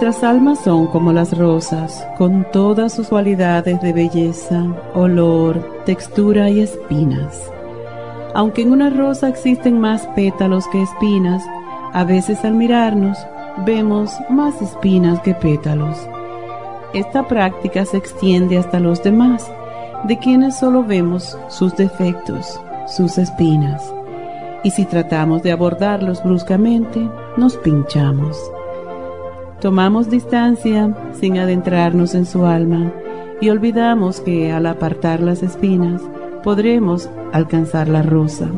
Nuestras 0.00 0.24
almas 0.24 0.60
son 0.60 0.86
como 0.86 1.12
las 1.12 1.36
rosas, 1.36 2.08
con 2.16 2.46
todas 2.50 2.94
sus 2.94 3.08
cualidades 3.08 3.82
de 3.82 3.92
belleza, 3.92 4.64
olor, 4.94 5.82
textura 5.84 6.48
y 6.48 6.60
espinas. 6.60 7.52
Aunque 8.34 8.62
en 8.62 8.72
una 8.72 8.88
rosa 8.88 9.28
existen 9.28 9.78
más 9.78 10.06
pétalos 10.16 10.66
que 10.68 10.80
espinas, 10.80 11.44
a 11.92 12.04
veces 12.04 12.42
al 12.46 12.54
mirarnos 12.54 13.18
vemos 13.66 14.10
más 14.30 14.62
espinas 14.62 15.20
que 15.20 15.34
pétalos. 15.34 15.98
Esta 16.94 17.28
práctica 17.28 17.84
se 17.84 17.98
extiende 17.98 18.56
hasta 18.56 18.80
los 18.80 19.02
demás, 19.02 19.52
de 20.04 20.18
quienes 20.18 20.58
solo 20.58 20.82
vemos 20.82 21.36
sus 21.48 21.76
defectos, 21.76 22.58
sus 22.86 23.18
espinas. 23.18 23.82
Y 24.64 24.70
si 24.70 24.86
tratamos 24.86 25.42
de 25.42 25.52
abordarlos 25.52 26.24
bruscamente, 26.24 27.06
nos 27.36 27.58
pinchamos. 27.58 28.50
Tomamos 29.60 30.08
distancia 30.08 30.94
sin 31.12 31.38
adentrarnos 31.38 32.14
en 32.14 32.24
su 32.24 32.46
alma 32.46 32.92
y 33.42 33.50
olvidamos 33.50 34.20
que 34.20 34.50
al 34.52 34.64
apartar 34.66 35.20
las 35.20 35.42
espinas 35.42 36.02
podremos 36.42 37.10
alcanzar 37.32 37.88
la 37.88 38.02
rosa. 38.02 38.48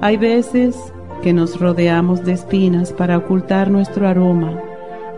Hay 0.00 0.16
veces 0.16 0.76
que 1.22 1.34
nos 1.34 1.60
rodeamos 1.60 2.24
de 2.24 2.32
espinas 2.32 2.92
para 2.92 3.18
ocultar 3.18 3.70
nuestro 3.70 4.08
aroma, 4.08 4.58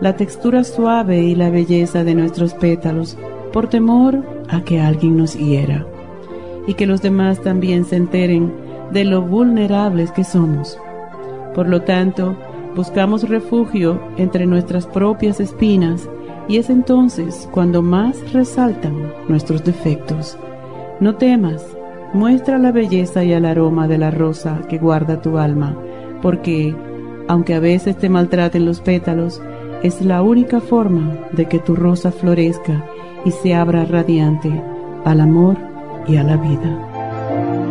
la 0.01 0.17
textura 0.17 0.63
suave 0.65 1.21
y 1.21 1.35
la 1.35 1.49
belleza 1.49 2.03
de 2.03 2.15
nuestros 2.15 2.53
pétalos 2.53 3.17
por 3.53 3.67
temor 3.67 4.25
a 4.49 4.61
que 4.61 4.81
alguien 4.81 5.15
nos 5.15 5.35
hiera 5.35 5.85
y 6.67 6.73
que 6.73 6.85
los 6.85 7.01
demás 7.01 7.39
también 7.41 7.85
se 7.85 7.95
enteren 7.95 8.51
de 8.91 9.05
lo 9.05 9.21
vulnerables 9.21 10.11
que 10.11 10.25
somos. 10.25 10.77
Por 11.53 11.69
lo 11.69 11.81
tanto, 11.81 12.35
buscamos 12.75 13.27
refugio 13.27 14.01
entre 14.17 14.45
nuestras 14.45 14.87
propias 14.87 15.39
espinas 15.39 16.09
y 16.47 16.57
es 16.57 16.69
entonces 16.69 17.47
cuando 17.51 17.81
más 17.81 18.33
resaltan 18.33 19.13
nuestros 19.27 19.63
defectos. 19.63 20.37
No 20.99 21.15
temas, 21.15 21.65
muestra 22.13 22.57
la 22.57 22.71
belleza 22.71 23.23
y 23.23 23.33
el 23.33 23.45
aroma 23.45 23.87
de 23.87 23.97
la 23.97 24.11
rosa 24.11 24.61
que 24.69 24.77
guarda 24.77 25.21
tu 25.21 25.37
alma, 25.37 25.77
porque, 26.21 26.75
aunque 27.27 27.53
a 27.53 27.59
veces 27.59 27.97
te 27.97 28.09
maltraten 28.09 28.65
los 28.65 28.81
pétalos, 28.81 29.41
es 29.83 30.01
la 30.01 30.21
única 30.21 30.61
forma 30.61 31.17
de 31.31 31.45
que 31.45 31.59
tu 31.59 31.75
rosa 31.75 32.11
florezca 32.11 32.85
y 33.25 33.31
se 33.31 33.55
abra 33.55 33.85
radiante 33.85 34.51
al 35.05 35.21
amor 35.21 35.57
y 36.07 36.17
a 36.17 36.23
la 36.23 36.37
vida. 36.37 37.70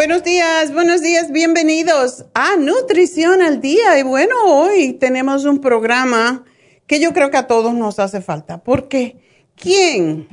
Buenos 0.00 0.24
días, 0.24 0.72
buenos 0.72 1.02
días, 1.02 1.30
bienvenidos 1.30 2.24
a 2.32 2.56
Nutrición 2.56 3.42
al 3.42 3.60
Día. 3.60 3.98
Y 3.98 4.02
bueno, 4.02 4.34
hoy 4.46 4.94
tenemos 4.94 5.44
un 5.44 5.60
programa 5.60 6.46
que 6.86 7.00
yo 7.00 7.12
creo 7.12 7.30
que 7.30 7.36
a 7.36 7.46
todos 7.46 7.74
nos 7.74 7.98
hace 7.98 8.22
falta. 8.22 8.64
Porque, 8.64 9.18
¿quién 9.56 10.26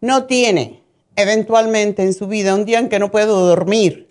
no 0.00 0.26
tiene 0.26 0.84
eventualmente 1.16 2.04
en 2.04 2.14
su 2.14 2.28
vida 2.28 2.54
un 2.54 2.64
día 2.64 2.78
en 2.78 2.88
que 2.88 3.00
no 3.00 3.10
puedo 3.10 3.44
dormir? 3.44 4.06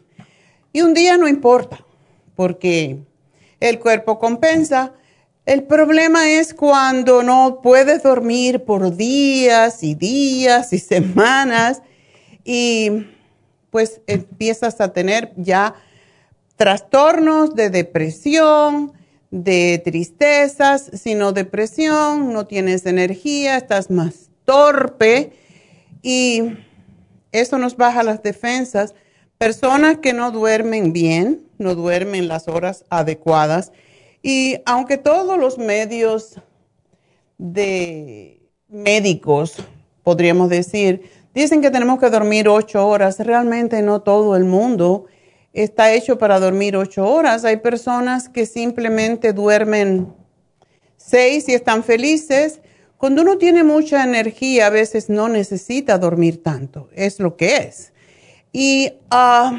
Y 0.74 0.81
un 0.81 0.94
día 0.94 1.16
no 1.16 1.30
importa, 1.30 1.86
porque 2.36 2.98
el 3.62 3.80
cuerpo 3.80 4.19
compensa. 4.19 4.92
El 5.45 5.63
problema 5.63 6.30
es 6.30 6.54
cuando 6.54 7.24
no 7.24 7.62
puedes 7.63 8.04
dormir 8.04 8.66
por 8.66 8.94
días 8.94 9.83
y 9.83 9.95
días 9.95 10.74
y 10.74 10.80
semanas 10.80 11.81
y 12.44 13.06
pues 13.75 14.00
empiezas 14.07 14.80
a 14.80 14.94
tener 14.94 15.33
ya 15.36 15.75
trastornos 16.56 17.56
de 17.56 17.69
depresión, 17.69 18.94
de 19.31 19.81
tristezas, 19.83 20.89
sino 20.94 21.33
depresión, 21.33 22.31
no 22.31 22.48
tienes 22.48 22.86
energía, 22.86 23.57
estás 23.57 23.92
más 23.92 24.30
torpe. 24.45 25.33
Y 26.01 26.54
eso 27.33 27.57
nos 27.57 27.75
baja 27.75 28.04
las 28.04 28.24
defensas. 28.24 28.95
Personas 29.38 29.98
que 29.98 30.13
no 30.13 30.31
duermen 30.31 30.94
bien, 30.94 31.45
no 31.57 31.75
duermen 31.75 32.30
las 32.30 32.48
horas 32.48 32.86
adecuadas. 32.89 33.74
Y 34.21 34.56
aunque 34.66 34.98
todos 34.98 35.38
los 35.38 35.57
medios 35.57 36.39
de 37.38 38.39
médicos, 38.69 39.57
podríamos 40.01 40.50
decir, 40.50 41.12
dicen 41.35 41.61
que 41.61 41.69
tenemos 41.69 41.99
que 41.99 42.09
dormir 42.09 42.47
ocho 42.47 42.87
horas, 42.87 43.19
realmente 43.19 43.81
no 43.81 44.01
todo 44.01 44.35
el 44.35 44.45
mundo 44.45 45.05
está 45.53 45.93
hecho 45.93 46.17
para 46.17 46.39
dormir 46.39 46.75
ocho 46.75 47.05
horas. 47.07 47.45
Hay 47.45 47.57
personas 47.57 48.29
que 48.29 48.45
simplemente 48.45 49.33
duermen 49.33 50.13
seis 50.97 51.47
y 51.47 51.53
están 51.53 51.83
felices. 51.83 52.59
Cuando 52.97 53.21
uno 53.21 53.37
tiene 53.37 53.63
mucha 53.63 54.03
energía, 54.03 54.67
a 54.67 54.69
veces 54.69 55.09
no 55.09 55.29
necesita 55.29 55.97
dormir 55.97 56.41
tanto. 56.41 56.89
Es 56.93 57.19
lo 57.19 57.37
que 57.37 57.57
es. 57.57 57.93
Y 58.51 58.93
ah, 59.11 59.57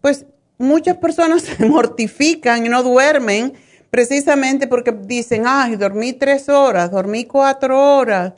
pues 0.00 0.26
muchas 0.58 0.96
personas 0.98 1.42
se 1.58 1.66
mortifican 1.66 2.66
y 2.66 2.68
no 2.68 2.82
duermen 2.82 3.54
precisamente 3.90 4.66
porque 4.66 4.92
dicen, 4.92 5.44
ay, 5.46 5.76
dormí 5.76 6.12
tres 6.14 6.48
horas, 6.48 6.90
dormí 6.90 7.24
cuatro 7.26 7.96
horas. 7.96 8.32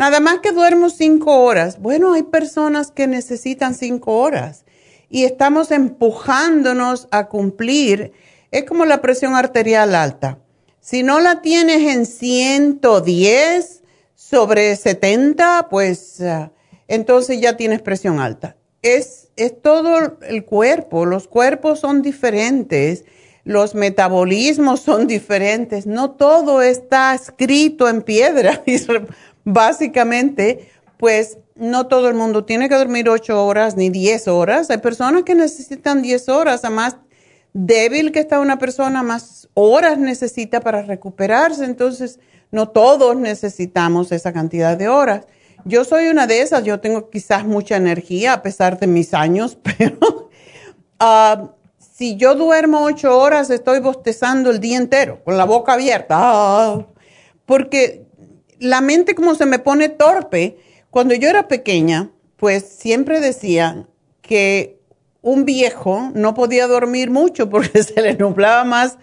Nada 0.00 0.18
más 0.18 0.38
que 0.38 0.52
duermo 0.52 0.88
cinco 0.88 1.42
horas. 1.42 1.78
Bueno, 1.78 2.14
hay 2.14 2.22
personas 2.22 2.90
que 2.90 3.06
necesitan 3.06 3.74
cinco 3.74 4.16
horas 4.16 4.64
y 5.10 5.24
estamos 5.24 5.70
empujándonos 5.70 7.06
a 7.10 7.28
cumplir. 7.28 8.12
Es 8.50 8.64
como 8.64 8.86
la 8.86 9.02
presión 9.02 9.34
arterial 9.34 9.94
alta. 9.94 10.38
Si 10.80 11.02
no 11.02 11.20
la 11.20 11.42
tienes 11.42 11.86
en 11.94 12.06
110 12.06 13.82
sobre 14.14 14.74
70, 14.74 15.68
pues 15.68 16.22
ah, 16.22 16.50
entonces 16.88 17.38
ya 17.38 17.58
tienes 17.58 17.82
presión 17.82 18.20
alta. 18.20 18.56
Es, 18.80 19.28
es 19.36 19.60
todo 19.60 20.16
el 20.22 20.46
cuerpo, 20.46 21.04
los 21.04 21.28
cuerpos 21.28 21.78
son 21.78 22.00
diferentes, 22.00 23.04
los 23.44 23.74
metabolismos 23.74 24.80
son 24.80 25.06
diferentes, 25.06 25.86
no 25.86 26.12
todo 26.12 26.62
está 26.62 27.14
escrito 27.14 27.86
en 27.86 28.00
piedra, 28.00 28.62
básicamente, 29.44 30.70
pues 30.96 31.38
no 31.54 31.86
todo 31.86 32.08
el 32.08 32.14
mundo 32.14 32.44
tiene 32.44 32.68
que 32.68 32.74
dormir 32.74 33.08
ocho 33.08 33.44
horas 33.44 33.76
ni 33.76 33.90
diez 33.90 34.28
horas. 34.28 34.70
Hay 34.70 34.78
personas 34.78 35.24
que 35.24 35.34
necesitan 35.34 36.02
diez 36.02 36.28
horas. 36.28 36.64
A 36.64 36.70
más 36.70 36.96
débil 37.52 38.12
que 38.12 38.20
está 38.20 38.40
una 38.40 38.58
persona, 38.58 39.02
más 39.02 39.48
horas 39.54 39.98
necesita 39.98 40.60
para 40.60 40.82
recuperarse. 40.82 41.64
Entonces, 41.64 42.18
no 42.50 42.68
todos 42.68 43.16
necesitamos 43.16 44.10
esa 44.12 44.32
cantidad 44.32 44.76
de 44.76 44.88
horas. 44.88 45.26
Yo 45.64 45.84
soy 45.84 46.08
una 46.08 46.26
de 46.26 46.42
esas. 46.42 46.64
Yo 46.64 46.80
tengo 46.80 47.10
quizás 47.10 47.44
mucha 47.44 47.76
energía 47.76 48.32
a 48.34 48.42
pesar 48.42 48.78
de 48.78 48.86
mis 48.86 49.12
años, 49.14 49.58
pero 49.78 50.30
ah, 50.98 51.50
si 51.78 52.16
yo 52.16 52.34
duermo 52.34 52.82
ocho 52.84 53.18
horas, 53.18 53.50
estoy 53.50 53.80
bostezando 53.80 54.50
el 54.50 54.60
día 54.60 54.78
entero, 54.78 55.22
con 55.24 55.36
la 55.36 55.44
boca 55.44 55.74
abierta. 55.74 56.16
Ah, 56.18 56.86
porque 57.44 58.06
la 58.60 58.80
mente 58.80 59.14
como 59.14 59.34
se 59.34 59.46
me 59.46 59.58
pone 59.58 59.88
torpe 59.88 60.58
cuando 60.90 61.14
yo 61.14 61.28
era 61.28 61.48
pequeña, 61.48 62.10
pues 62.36 62.64
siempre 62.64 63.20
decían 63.20 63.88
que 64.22 64.78
un 65.22 65.44
viejo 65.44 66.10
no 66.14 66.34
podía 66.34 66.66
dormir 66.66 67.10
mucho 67.10 67.50
porque 67.50 67.82
se 67.82 68.00
le 68.00 68.14
nublaba 68.14 68.64
más 68.64 68.98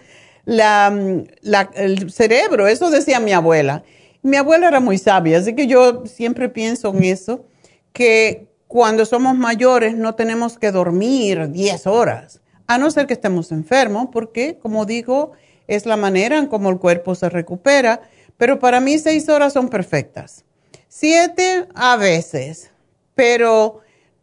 el 0.46 2.10
cerebro. 2.10 2.66
Eso 2.66 2.90
decía 2.90 3.20
mi 3.20 3.32
abuela. 3.32 3.82
Mi 4.22 4.36
abuela 4.36 4.68
era 4.68 4.80
muy 4.80 4.98
sabia, 4.98 5.38
así 5.38 5.54
que 5.54 5.66
yo 5.66 6.04
siempre 6.06 6.48
pienso 6.48 6.88
en 6.88 7.04
eso, 7.04 7.44
que 7.92 8.48
cuando 8.66 9.06
somos 9.06 9.36
mayores 9.36 9.96
no 9.96 10.16
tenemos 10.16 10.58
que 10.58 10.72
dormir 10.72 11.50
10 11.50 11.86
horas, 11.86 12.40
a 12.66 12.78
no 12.78 12.90
ser 12.90 13.06
que 13.06 13.14
estemos 13.14 13.52
enfermos, 13.52 14.08
porque, 14.12 14.58
como 14.58 14.86
digo, 14.86 15.32
es 15.68 15.86
la 15.86 15.96
manera 15.96 16.36
en 16.36 16.48
cómo 16.48 16.68
el 16.68 16.78
cuerpo 16.78 17.14
se 17.14 17.28
recupera, 17.28 18.02
pero 18.38 18.58
para 18.58 18.80
mí 18.80 18.98
6 18.98 19.28
horas 19.28 19.52
son 19.52 19.68
perfectas. 19.68 20.44
Siete 20.88 21.66
a 21.74 21.96
veces, 21.96 22.70
pero 23.14 23.80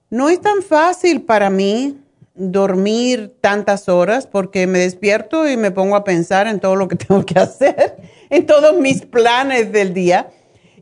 no 0.09 0.29
es 0.29 0.41
tan 0.41 0.63
fácil 0.63 1.21
para 1.21 1.51
mí 1.51 2.00
dormir 2.33 3.33
tantas 3.39 3.88
horas 3.88 4.27
porque 4.27 4.67
me 4.67 4.79
despierto 4.79 5.47
y 5.47 5.57
me 5.57 5.71
pongo 5.71 5.95
a 5.95 6.03
pensar 6.03 6.47
en 6.47 6.59
todo 6.59 6.75
lo 6.75 6.88
que 6.88 6.95
tengo 6.95 7.25
que 7.25 7.38
hacer, 7.38 7.97
en 8.29 8.45
todos 8.45 8.79
mis 8.79 9.06
planes 9.06 9.71
del 9.71 9.94
día. 9.94 10.31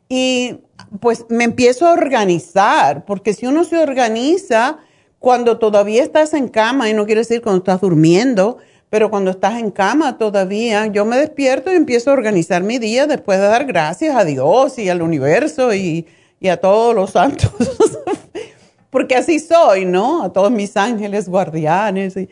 Y 0.08 0.60
pues 1.00 1.26
me 1.28 1.44
empiezo 1.44 1.86
a 1.86 1.92
organizar, 1.92 3.04
porque 3.04 3.34
si 3.34 3.46
uno 3.46 3.64
se 3.64 3.78
organiza 3.78 4.78
cuando 5.18 5.58
todavía 5.58 6.02
estás 6.02 6.34
en 6.34 6.48
cama, 6.48 6.90
y 6.90 6.94
no 6.94 7.06
quiere 7.06 7.22
decir 7.22 7.40
cuando 7.40 7.58
estás 7.58 7.80
durmiendo, 7.80 8.58
pero 8.94 9.10
cuando 9.10 9.32
estás 9.32 9.58
en 9.58 9.72
cama 9.72 10.18
todavía, 10.18 10.86
yo 10.86 11.04
me 11.04 11.16
despierto 11.16 11.72
y 11.72 11.74
empiezo 11.74 12.10
a 12.10 12.12
organizar 12.12 12.62
mi 12.62 12.78
día 12.78 13.08
después 13.08 13.40
de 13.40 13.46
dar 13.46 13.64
gracias 13.64 14.14
a 14.14 14.24
Dios 14.24 14.78
y 14.78 14.88
al 14.88 15.02
universo 15.02 15.74
y, 15.74 16.06
a 16.48 16.56
todos 16.58 16.94
los 16.94 17.10
santos. 17.10 17.50
Porque 18.90 19.16
así 19.16 19.40
soy, 19.40 19.84
¿no? 19.84 20.22
A 20.22 20.32
todos 20.32 20.52
mis 20.52 20.76
ángeles 20.76 21.28
guardianes. 21.28 22.16
Y, 22.16 22.28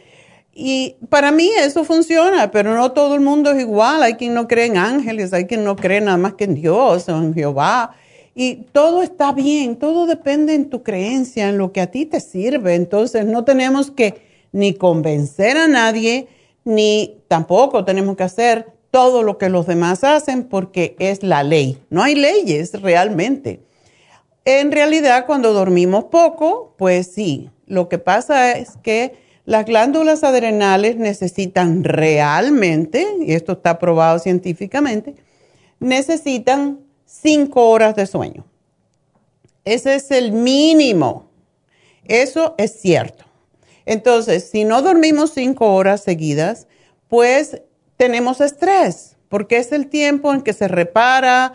y 0.55 0.95
para 1.09 1.33
mí 1.33 1.51
eso 1.59 1.83
funciona, 1.83 2.53
pero 2.53 2.77
no 2.77 2.93
todo 2.93 3.17
el 3.17 3.23
mundo 3.23 3.51
es 3.51 3.61
igual. 3.61 4.01
Hay 4.01 4.15
quien 4.15 4.33
no 4.33 4.47
cree 4.47 4.67
en 4.67 4.77
ángeles, 4.77 5.33
hay 5.33 5.47
quien 5.47 5.65
no 5.65 5.75
cree 5.75 6.01
nada 6.01 6.17
más 6.17 6.35
que 6.35 6.45
en 6.45 6.55
Dios 6.55 7.09
o 7.09 7.19
en 7.19 7.35
Jehová. 7.35 7.97
Y 8.37 8.67
todo 8.71 9.03
está 9.03 9.33
bien, 9.33 9.75
todo 9.75 10.07
depende 10.07 10.55
en 10.55 10.71
tu 10.71 10.85
creencia, 10.85 11.49
en 11.49 11.59
lo 11.59 11.73
que 11.73 11.81
a 11.81 11.89
ti 11.89 12.07
te 12.07 12.21
sirve. 12.21 12.77
Entonces 12.77 13.27
no 13.27 13.43
tenemos 13.43 13.91
que 13.91 14.23
ni 14.53 14.75
convencer 14.75 15.57
a 15.57 15.67
nadie, 15.67 16.29
ni 16.65 17.23
tampoco 17.29 17.85
tenemos 17.85 18.17
que 18.17 18.23
hacer 18.23 18.73
todo 18.91 19.23
lo 19.23 19.39
que 19.39 19.49
los 19.49 19.67
demás 19.67 20.05
hacen 20.05 20.45
porque 20.45 20.97
es 20.99 21.23
la 21.23 21.43
ley. 21.43 21.83
No 21.91 22.03
hay 22.03 22.15
leyes 22.15 22.81
realmente. 22.81 23.61
En 24.45 24.73
realidad, 24.73 25.27
cuando 25.27 25.53
dormimos 25.53 26.05
poco, 26.05 26.75
pues 26.77 27.07
sí, 27.07 27.51
lo 27.67 27.89
que 27.89 27.99
pasa 27.99 28.53
es 28.53 28.77
que 28.83 29.15
las 29.45 29.65
glándulas 29.65 30.23
adrenales 30.25 30.97
necesitan 30.97 31.85
realmente, 31.85 33.07
y 33.21 33.33
esto 33.33 33.53
está 33.53 33.79
probado 33.79 34.19
científicamente, 34.19 35.15
necesitan 35.81 36.81
cinco 37.07 37.71
horas 37.71 37.97
de 37.97 38.07
sueño. 38.07 38.45
Ese 39.65 39.95
es 39.95 40.11
el 40.11 40.33
mínimo. 40.33 41.27
Eso 42.05 42.55
es 42.59 42.81
cierto. 42.81 43.25
Entonces, 43.87 44.49
si 44.51 44.65
no 44.65 44.83
dormimos 44.83 45.33
cinco 45.35 45.75
horas 45.75 46.03
seguidas, 46.03 46.67
pues 47.09 47.63
tenemos 47.97 48.41
estrés, 48.41 49.17
porque 49.29 49.59
es 49.59 49.73
el 49.73 49.89
tiempo 49.89 50.33
en 50.33 50.43
que 50.43 50.53
se 50.53 50.69
repara 50.69 51.53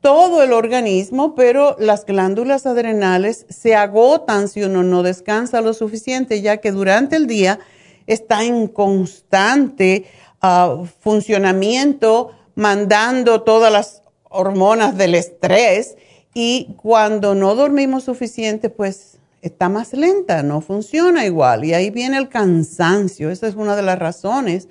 todo 0.00 0.42
el 0.42 0.52
organismo, 0.52 1.34
pero 1.34 1.76
las 1.78 2.06
glándulas 2.06 2.66
adrenales 2.66 3.46
se 3.48 3.74
agotan 3.74 4.48
si 4.48 4.62
uno 4.62 4.82
no 4.82 5.02
descansa 5.02 5.60
lo 5.60 5.74
suficiente, 5.74 6.40
ya 6.40 6.58
que 6.58 6.70
durante 6.70 7.16
el 7.16 7.26
día 7.26 7.58
está 8.06 8.44
en 8.44 8.68
constante 8.68 10.04
ah, 10.40 10.82
funcionamiento, 11.00 12.30
mandando 12.54 13.42
todas 13.42 13.72
las 13.72 14.02
hormonas 14.30 14.96
del 14.96 15.14
estrés 15.14 15.96
y 16.34 16.74
cuando 16.76 17.34
no 17.34 17.54
dormimos 17.54 18.04
suficiente, 18.04 18.70
pues 18.70 19.18
está 19.48 19.68
más 19.68 19.92
lenta, 19.92 20.42
no 20.42 20.60
funciona 20.60 21.26
igual. 21.26 21.64
Y 21.64 21.74
ahí 21.74 21.90
viene 21.90 22.16
el 22.16 22.28
cansancio. 22.28 23.30
Esa 23.30 23.48
es 23.48 23.54
una 23.54 23.76
de 23.76 23.82
las 23.82 23.98
razones 23.98 24.68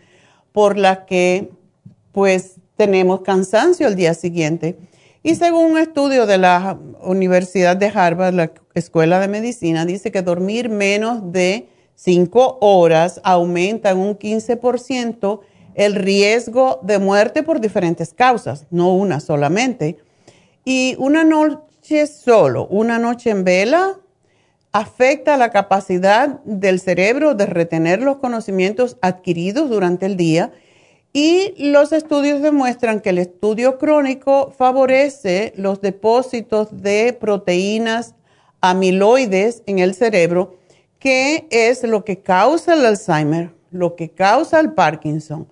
por 0.52 0.78
las 0.78 1.00
que 1.00 1.52
pues 2.12 2.56
tenemos 2.78 3.22
cansancio 3.22 3.88
al 3.88 3.96
día 3.96 4.14
siguiente. 4.14 4.78
Y 5.24 5.36
según 5.36 5.72
un 5.74 5.78
estudio 5.78 6.26
de 6.26 6.38
la 6.38 6.80
Universidad 7.02 7.76
de 7.76 7.92
Harvard, 7.94 8.34
la 8.34 8.52
Escuela 8.74 9.20
de 9.20 9.28
Medicina, 9.28 9.86
dice 9.86 10.12
que 10.12 10.22
dormir 10.22 10.70
menos 10.70 11.32
de 11.32 11.68
5 11.96 12.60
horas 12.62 13.20
aumenta 13.24 13.90
en 13.90 13.98
un 13.98 14.18
15% 14.18 15.42
el 15.76 15.96
riesgo 15.96 16.80
de 16.82 16.98
muerte 17.00 17.44
por 17.44 17.60
diferentes 17.60 18.14
causas, 18.14 18.66
no 18.72 18.94
una 18.94 19.20
solamente. 19.20 19.98
Y 20.64 20.96
una 20.98 21.24
noche 21.24 22.08
solo, 22.08 22.68
una 22.68 22.98
noche 22.98 23.30
en 23.30 23.44
vela, 23.44 24.00
afecta 24.78 25.38
la 25.38 25.50
capacidad 25.50 26.40
del 26.44 26.80
cerebro 26.80 27.34
de 27.34 27.48
retener 27.48 28.04
los 28.04 28.18
conocimientos 28.18 28.98
adquiridos 29.02 29.72
durante 29.72 30.06
el 30.06 30.18
día 30.18 30.52
y 31.14 31.72
los 31.72 31.92
estudios 31.92 32.44
demuestran 32.44 33.00
que 33.00 33.10
el 33.10 33.18
estudio 33.18 33.80
crónico 33.80 34.54
favorece 34.56 35.52
los 35.56 35.82
depósitos 35.82 36.84
de 36.84 37.18
proteínas 37.20 38.14
amiloides 38.62 39.64
en 39.66 39.80
el 39.80 39.96
cerebro 39.96 40.60
qué 41.00 41.48
es 41.50 41.82
lo 41.82 42.06
que 42.06 42.20
causa 42.20 42.76
el 42.76 42.86
Alzheimer, 42.86 43.50
lo 43.72 43.96
que 43.96 44.10
causa 44.10 44.60
el 44.60 44.74
Parkinson. 44.74 45.48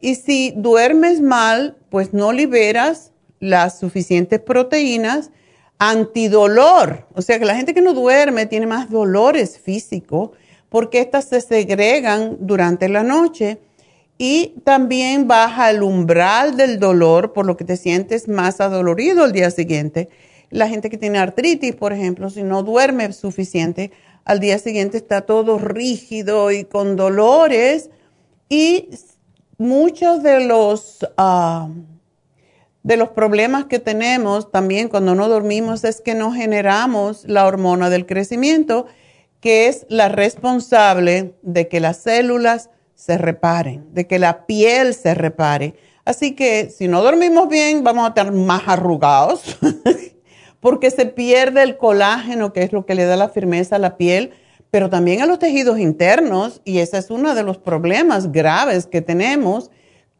Y 0.00 0.14
si 0.14 0.52
duermes 0.54 1.20
mal, 1.20 1.76
pues 1.90 2.14
no 2.14 2.30
liberas 2.30 3.10
las 3.40 3.80
suficientes 3.80 4.38
proteínas 4.38 5.32
antidolor. 5.78 7.06
O 7.14 7.22
sea 7.22 7.38
que 7.38 7.44
la 7.44 7.54
gente 7.54 7.74
que 7.74 7.80
no 7.80 7.94
duerme 7.94 8.46
tiene 8.46 8.66
más 8.66 8.90
dolores 8.90 9.58
físicos 9.58 10.30
porque 10.68 11.00
estas 11.00 11.26
se 11.26 11.40
segregan 11.40 12.36
durante 12.40 12.88
la 12.88 13.02
noche 13.02 13.58
y 14.18 14.54
también 14.64 15.28
baja 15.28 15.70
el 15.70 15.82
umbral 15.82 16.56
del 16.56 16.80
dolor, 16.80 17.32
por 17.32 17.46
lo 17.46 17.56
que 17.56 17.64
te 17.64 17.76
sientes 17.76 18.28
más 18.28 18.60
adolorido 18.60 19.24
el 19.24 19.32
día 19.32 19.50
siguiente. 19.50 20.08
La 20.50 20.68
gente 20.68 20.90
que 20.90 20.98
tiene 20.98 21.18
artritis, 21.18 21.76
por 21.76 21.92
ejemplo, 21.92 22.28
si 22.28 22.42
no 22.42 22.62
duerme 22.64 23.12
suficiente, 23.12 23.92
al 24.24 24.40
día 24.40 24.58
siguiente 24.58 24.96
está 24.96 25.22
todo 25.22 25.58
rígido 25.58 26.50
y 26.50 26.64
con 26.64 26.96
dolores. 26.96 27.90
Y 28.48 28.90
muchos 29.56 30.22
de 30.22 30.40
los, 30.40 31.06
ah, 31.16 31.68
de 32.82 32.96
los 32.96 33.10
problemas 33.10 33.66
que 33.66 33.78
tenemos 33.78 34.50
también 34.50 34.88
cuando 34.88 35.14
no 35.14 35.28
dormimos 35.28 35.84
es 35.84 36.00
que 36.00 36.14
no 36.14 36.32
generamos 36.32 37.24
la 37.26 37.46
hormona 37.46 37.90
del 37.90 38.06
crecimiento, 38.06 38.86
que 39.40 39.68
es 39.68 39.86
la 39.88 40.08
responsable 40.08 41.34
de 41.42 41.68
que 41.68 41.80
las 41.80 41.98
células 41.98 42.70
se 42.94 43.18
reparen, 43.18 43.86
de 43.92 44.06
que 44.06 44.18
la 44.18 44.46
piel 44.46 44.94
se 44.94 45.14
repare. 45.14 45.74
Así 46.04 46.32
que 46.34 46.70
si 46.70 46.88
no 46.88 47.02
dormimos 47.02 47.48
bien, 47.48 47.84
vamos 47.84 48.06
a 48.06 48.08
estar 48.08 48.32
más 48.32 48.62
arrugados, 48.66 49.58
porque 50.60 50.90
se 50.90 51.06
pierde 51.06 51.62
el 51.62 51.76
colágeno, 51.76 52.52
que 52.52 52.62
es 52.62 52.72
lo 52.72 52.86
que 52.86 52.94
le 52.94 53.04
da 53.04 53.16
la 53.16 53.28
firmeza 53.28 53.76
a 53.76 53.78
la 53.78 53.96
piel, 53.96 54.32
pero 54.70 54.90
también 54.90 55.22
a 55.22 55.26
los 55.26 55.38
tejidos 55.38 55.78
internos, 55.78 56.60
y 56.64 56.78
ese 56.78 56.98
es 56.98 57.10
uno 57.10 57.34
de 57.34 57.42
los 57.42 57.58
problemas 57.58 58.32
graves 58.32 58.86
que 58.86 59.00
tenemos 59.00 59.70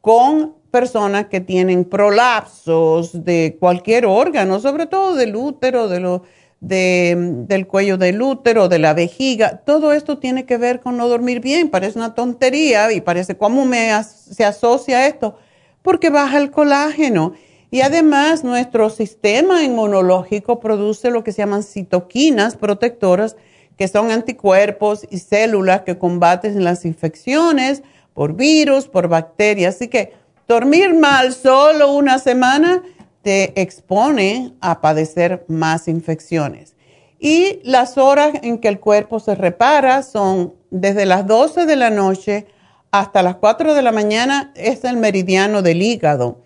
con 0.00 0.57
personas 0.70 1.26
que 1.26 1.40
tienen 1.40 1.84
prolapsos 1.84 3.24
de 3.24 3.56
cualquier 3.58 4.06
órgano, 4.06 4.60
sobre 4.60 4.86
todo 4.86 5.14
del 5.14 5.36
útero, 5.36 5.88
de 5.88 6.00
los 6.00 6.22
del 6.60 7.66
cuello 7.68 7.98
del 7.98 8.20
útero, 8.20 8.68
de 8.68 8.80
la 8.80 8.92
vejiga, 8.92 9.58
todo 9.64 9.92
esto 9.92 10.18
tiene 10.18 10.44
que 10.44 10.56
ver 10.56 10.80
con 10.80 10.96
no 10.96 11.08
dormir 11.08 11.40
bien. 11.40 11.70
Parece 11.70 11.98
una 11.98 12.14
tontería 12.14 12.90
y 12.92 13.00
parece 13.00 13.36
cómo 13.36 13.64
me 13.64 13.90
se 14.02 14.44
asocia 14.44 15.06
esto, 15.06 15.36
porque 15.82 16.10
baja 16.10 16.38
el 16.38 16.50
colágeno. 16.50 17.34
Y 17.70 17.82
además 17.82 18.44
nuestro 18.44 18.88
sistema 18.90 19.62
inmunológico 19.62 20.58
produce 20.58 21.10
lo 21.10 21.22
que 21.22 21.32
se 21.32 21.42
llaman 21.42 21.62
citoquinas 21.62 22.56
protectoras, 22.56 23.36
que 23.76 23.86
son 23.86 24.10
anticuerpos 24.10 25.06
y 25.10 25.18
células 25.18 25.82
que 25.82 25.98
combaten 25.98 26.64
las 26.64 26.84
infecciones 26.84 27.82
por 28.14 28.34
virus, 28.34 28.88
por 28.88 29.06
bacterias. 29.06 29.76
Así 29.76 29.86
que 29.86 30.14
dormir 30.48 30.94
mal 30.94 31.34
solo 31.34 31.92
una 31.92 32.18
semana 32.18 32.82
te 33.20 33.60
expone 33.60 34.54
a 34.62 34.80
padecer 34.80 35.44
más 35.46 35.88
infecciones. 35.88 36.74
Y 37.20 37.60
las 37.64 37.98
horas 37.98 38.32
en 38.42 38.58
que 38.58 38.68
el 38.68 38.80
cuerpo 38.80 39.20
se 39.20 39.34
repara 39.34 40.02
son 40.02 40.54
desde 40.70 41.04
las 41.04 41.26
12 41.26 41.66
de 41.66 41.76
la 41.76 41.90
noche 41.90 42.46
hasta 42.90 43.22
las 43.22 43.36
4 43.36 43.74
de 43.74 43.82
la 43.82 43.92
mañana, 43.92 44.52
es 44.56 44.84
el 44.84 44.96
meridiano 44.96 45.60
del 45.60 45.82
hígado. 45.82 46.40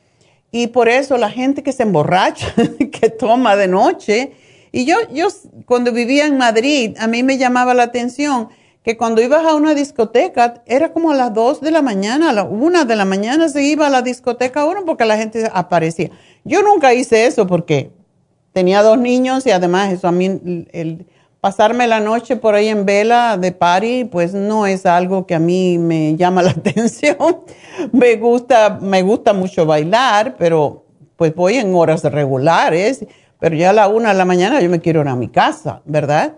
Y 0.51 0.67
por 0.67 0.89
eso 0.89 1.17
la 1.17 1.31
gente 1.31 1.63
que 1.63 1.73
se 1.73 1.85
emborracha, 1.85 2.53
que 2.93 3.09
toma 3.09 3.55
de 3.55 3.69
noche, 3.69 4.33
y 4.73 4.85
yo, 4.85 4.97
yo 5.13 5.29
cuando 5.65 5.93
vivía 5.93 6.27
en 6.27 6.39
Madrid, 6.39 6.97
a 6.99 7.07
mí 7.07 7.23
me 7.23 7.39
llamaba 7.39 7.73
la 7.73 7.85
atención 7.85 8.49
que 8.83 8.97
cuando 8.97 9.23
ibas 9.23 9.45
a 9.45 9.55
una 9.55 9.75
discoteca, 9.75 10.63
era 10.67 10.93
como 10.93 11.13
a 11.13 11.15
las 11.15 11.33
2 11.33 11.61
de 11.61 11.71
la 11.71 11.83
mañana, 11.83 12.31
a 12.31 12.33
la 12.33 12.45
1 12.45 12.85
de 12.85 12.97
la 12.97 13.05
mañana 13.05 13.49
se 13.49 13.63
iba 13.63 13.87
a 13.87 13.91
la 13.91 14.03
discoteca 14.03 14.65
uno 14.65 14.85
porque 14.85 15.05
la 15.05 15.17
gente 15.17 15.49
aparecía. 15.53 16.11
Yo 16.45 16.63
nunca 16.63 16.93
hice 16.93 17.27
eso 17.27 17.47
porque 17.47 17.93
tenía 18.53 18.83
dos 18.83 18.99
niños 18.99 19.47
y 19.47 19.51
además 19.51 19.93
eso 19.93 20.09
a 20.09 20.13
mí, 20.13 20.67
el 20.73 21.07
pasarme 21.41 21.89
la 21.89 21.99
noche 21.99 22.37
por 22.37 22.55
ahí 22.55 22.69
en 22.69 22.87
vela 22.87 23.37
de 23.37 23.51
party, 23.51 24.05
pues 24.05 24.33
no 24.33 24.67
es 24.67 24.87
algo 24.87 25.27
que 25.27 25.35
a 25.35 25.41
mí 25.41 25.77
me 25.77 26.17
llama 26.17 26.43
la 26.43 26.51
atención. 26.53 27.17
me 27.93 28.17
gusta, 28.17 28.79
me 28.81 29.03
gusta 29.03 29.33
mucho 29.33 29.67
bailar, 29.67 30.37
pero 30.39 30.85
pues 31.17 31.35
voy 31.35 31.55
en 31.55 31.75
horas 31.75 32.05
regulares, 32.05 33.05
pero 33.39 33.57
ya 33.57 33.71
a 33.71 33.73
la 33.73 33.89
una 33.89 34.11
de 34.11 34.15
la 34.19 34.25
mañana 34.25 34.61
yo 34.61 34.71
me 34.71 34.81
quiero 34.81 35.03
ir 35.03 35.09
a 35.09 35.17
mi 35.17 35.29
casa, 35.29 35.83
¿verdad? 35.85 36.35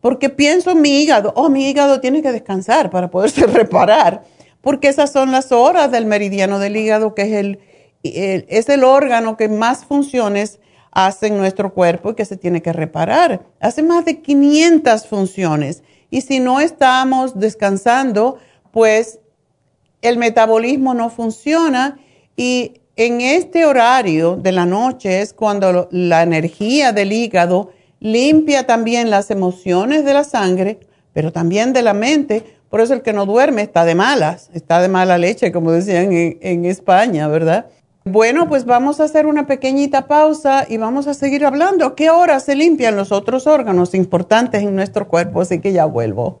Porque 0.00 0.30
pienso 0.30 0.70
en 0.70 0.80
mi 0.80 1.00
hígado, 1.00 1.32
oh, 1.36 1.48
mi 1.48 1.68
hígado 1.68 2.00
tiene 2.00 2.22
que 2.22 2.32
descansar 2.32 2.90
para 2.90 3.10
poderse 3.10 3.46
reparar, 3.46 4.24
porque 4.60 4.88
esas 4.88 5.12
son 5.12 5.32
las 5.32 5.52
horas 5.52 5.90
del 5.90 6.06
meridiano 6.06 6.58
del 6.58 6.76
hígado, 6.76 7.14
que 7.14 7.22
es 7.22 7.32
el 7.32 7.58
es 8.02 8.68
el 8.68 8.84
órgano 8.84 9.36
que 9.36 9.48
más 9.48 9.84
funciones 9.84 10.60
hace 10.90 11.28
en 11.28 11.36
nuestro 11.36 11.74
cuerpo 11.74 12.10
y 12.10 12.14
que 12.14 12.24
se 12.24 12.36
tiene 12.36 12.62
que 12.62 12.72
reparar. 12.72 13.46
Hace 13.60 13.82
más 13.82 14.04
de 14.04 14.20
500 14.20 15.06
funciones. 15.06 15.82
Y 16.10 16.22
si 16.22 16.40
no 16.40 16.60
estamos 16.60 17.38
descansando, 17.38 18.38
pues 18.72 19.20
el 20.00 20.16
metabolismo 20.16 20.94
no 20.94 21.10
funciona 21.10 21.98
y 22.36 22.80
en 22.96 23.20
este 23.20 23.64
horario 23.64 24.36
de 24.36 24.52
la 24.52 24.64
noche 24.64 25.20
es 25.20 25.32
cuando 25.32 25.88
la 25.90 26.22
energía 26.22 26.92
del 26.92 27.12
hígado 27.12 27.72
limpia 28.00 28.66
también 28.66 29.10
las 29.10 29.30
emociones 29.30 30.04
de 30.04 30.14
la 30.14 30.24
sangre, 30.24 30.80
pero 31.12 31.32
también 31.32 31.72
de 31.72 31.82
la 31.82 31.94
mente. 31.94 32.44
Por 32.70 32.80
eso 32.80 32.94
el 32.94 33.02
que 33.02 33.12
no 33.12 33.26
duerme 33.26 33.62
está 33.62 33.84
de 33.84 33.94
malas, 33.94 34.50
está 34.52 34.80
de 34.80 34.88
mala 34.88 35.16
leche, 35.18 35.52
como 35.52 35.72
decían 35.72 36.12
en, 36.12 36.64
España, 36.64 37.26
¿verdad? 37.28 37.66
Bueno, 38.04 38.48
pues 38.48 38.64
vamos 38.64 39.00
a 39.00 39.04
hacer 39.04 39.26
una 39.26 39.46
pequeñita 39.46 40.06
pausa 40.06 40.66
y 40.68 40.76
vamos 40.76 41.06
a 41.06 41.14
seguir 41.14 41.44
hablando. 41.44 41.94
¿Qué 41.94 42.10
hora 42.10 42.40
se 42.40 42.54
limpian 42.54 42.96
los 42.96 43.12
otros 43.12 43.46
órganos 43.46 43.94
importantes 43.94 44.62
en 44.62 44.74
nuestro 44.76 45.08
cuerpo? 45.08 45.40
Así 45.40 45.60
que 45.60 45.72
ya 45.72 45.84
vuelvo. 45.84 46.40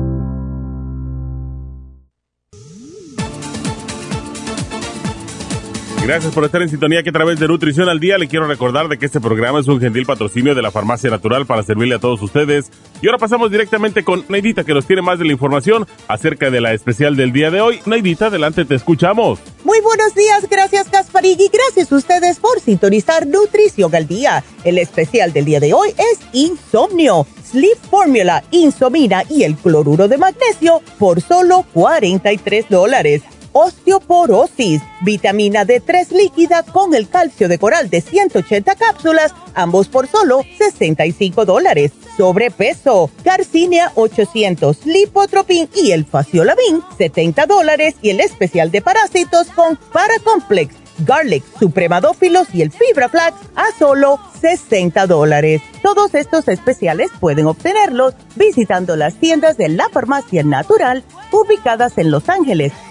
Gracias 6.03 6.33
por 6.33 6.43
estar 6.43 6.63
en 6.63 6.67
sintonía 6.67 7.03
que 7.03 7.11
a 7.11 7.13
través 7.13 7.39
de 7.39 7.47
Nutrición 7.47 7.87
al 7.87 7.99
Día 7.99 8.17
le 8.17 8.27
quiero 8.27 8.47
recordar 8.47 8.87
de 8.87 8.97
que 8.97 9.05
este 9.05 9.21
programa 9.21 9.59
es 9.59 9.67
un 9.67 9.79
gentil 9.79 10.07
patrocinio 10.07 10.55
de 10.55 10.61
la 10.63 10.71
Farmacia 10.71 11.11
Natural 11.11 11.45
para 11.45 11.61
servirle 11.61 11.93
a 11.93 11.99
todos 11.99 12.21
ustedes. 12.23 12.71
Y 13.03 13.07
ahora 13.07 13.19
pasamos 13.19 13.51
directamente 13.51 14.03
con 14.03 14.25
Neidita 14.27 14.63
que 14.63 14.73
nos 14.73 14.87
tiene 14.87 15.03
más 15.03 15.19
de 15.19 15.25
la 15.25 15.31
información 15.31 15.85
acerca 16.07 16.49
de 16.49 16.59
la 16.59 16.73
especial 16.73 17.15
del 17.15 17.31
día 17.31 17.51
de 17.51 17.61
hoy. 17.61 17.81
Neidita, 17.85 18.25
adelante, 18.27 18.65
te 18.65 18.75
escuchamos. 18.75 19.39
Muy 19.63 19.79
buenos 19.81 20.15
días, 20.15 20.49
gracias 20.49 20.89
Gasparig 20.89 21.39
y 21.39 21.49
gracias 21.49 21.91
a 21.91 21.95
ustedes 21.95 22.39
por 22.39 22.59
sintonizar 22.59 23.27
Nutrición 23.27 23.93
al 23.93 24.07
Día. 24.07 24.43
El 24.63 24.79
especial 24.79 25.31
del 25.33 25.45
día 25.45 25.59
de 25.59 25.73
hoy 25.73 25.89
es 25.89 26.19
Insomnio, 26.33 27.27
Sleep 27.45 27.77
Formula, 27.91 28.43
Insomina 28.49 29.23
y 29.29 29.43
el 29.43 29.55
cloruro 29.55 30.07
de 30.07 30.17
magnesio 30.17 30.81
por 30.97 31.21
solo 31.21 31.63
43 31.73 32.65
dólares 32.69 33.21
osteoporosis, 33.53 34.81
vitamina 35.01 35.65
D3 35.65 36.11
líquida 36.11 36.63
con 36.63 36.93
el 36.93 37.09
calcio 37.09 37.47
de 37.47 37.57
coral 37.57 37.89
de 37.89 38.01
180 38.01 38.75
cápsulas, 38.75 39.33
ambos 39.53 39.87
por 39.87 40.07
solo 40.07 40.43
65 40.57 41.45
dólares. 41.45 41.91
Sobrepeso, 42.17 43.09
Garcinia 43.23 43.91
800, 43.95 44.85
Lipotropin 44.85 45.69
y 45.75 45.91
el 45.91 46.05
Faciolabin, 46.05 46.81
70 46.97 47.45
dólares 47.45 47.95
y 48.01 48.09
el 48.09 48.19
especial 48.19 48.71
de 48.71 48.81
parásitos 48.81 49.47
con 49.47 49.77
Paracomplex, 49.91 50.75
Garlic, 51.05 51.43
Supremadófilos 51.59 52.47
y 52.53 52.61
el 52.61 52.71
Fibra 52.71 53.09
Flax 53.09 53.35
a 53.55 53.77
solo 53.77 54.19
60 54.39 55.07
dólares. 55.07 55.61
Todos 55.81 56.13
estos 56.13 56.47
especiales 56.47 57.09
pueden 57.19 57.47
obtenerlos 57.47 58.13
visitando 58.35 58.95
las 58.95 59.15
tiendas 59.15 59.57
de 59.57 59.69
la 59.69 59.89
farmacia 59.89 60.43
natural 60.43 61.03
ubicadas 61.31 61.97
en 61.97 62.11
Los 62.11 62.29
Ángeles, 62.29 62.73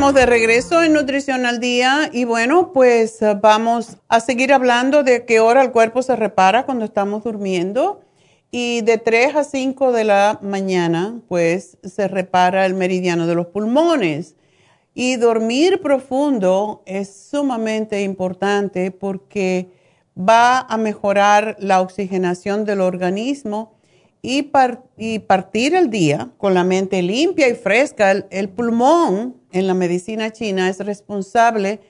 Estamos 0.00 0.18
de 0.18 0.24
regreso 0.24 0.82
en 0.82 0.94
Nutrición 0.94 1.44
al 1.44 1.60
Día 1.60 2.08
y 2.10 2.24
bueno, 2.24 2.72
pues 2.72 3.20
eh, 3.20 3.36
vamos 3.38 3.98
a 4.08 4.20
seguir 4.20 4.50
hablando 4.50 5.02
de 5.02 5.26
qué 5.26 5.40
hora 5.40 5.60
el 5.60 5.72
cuerpo 5.72 6.00
se 6.00 6.16
repara 6.16 6.64
cuando 6.64 6.86
estamos 6.86 7.22
durmiendo 7.22 8.00
y 8.50 8.80
de 8.80 8.96
3 8.96 9.36
a 9.36 9.44
5 9.44 9.92
de 9.92 10.04
la 10.04 10.38
mañana 10.40 11.20
pues 11.28 11.76
se 11.82 12.08
repara 12.08 12.64
el 12.64 12.72
meridiano 12.72 13.26
de 13.26 13.34
los 13.34 13.48
pulmones. 13.48 14.36
Y 14.94 15.16
dormir 15.16 15.82
profundo 15.82 16.82
es 16.86 17.28
sumamente 17.30 18.00
importante 18.00 18.92
porque 18.92 19.68
va 20.18 20.60
a 20.60 20.78
mejorar 20.78 21.56
la 21.58 21.82
oxigenación 21.82 22.64
del 22.64 22.80
organismo 22.80 23.74
y, 24.22 24.42
partir 24.42 25.74
el 25.74 25.90
día 25.90 26.30
con 26.36 26.54
la 26.54 26.64
mente 26.64 27.02
limpia 27.02 27.48
y 27.48 27.54
fresca. 27.54 28.10
el 28.12 28.48
pulmón 28.48 29.36
en 29.52 29.66
la 29.66 29.74
medicina 29.74 30.30
china 30.30 30.68
es 30.68 30.78
responsable 30.78 31.80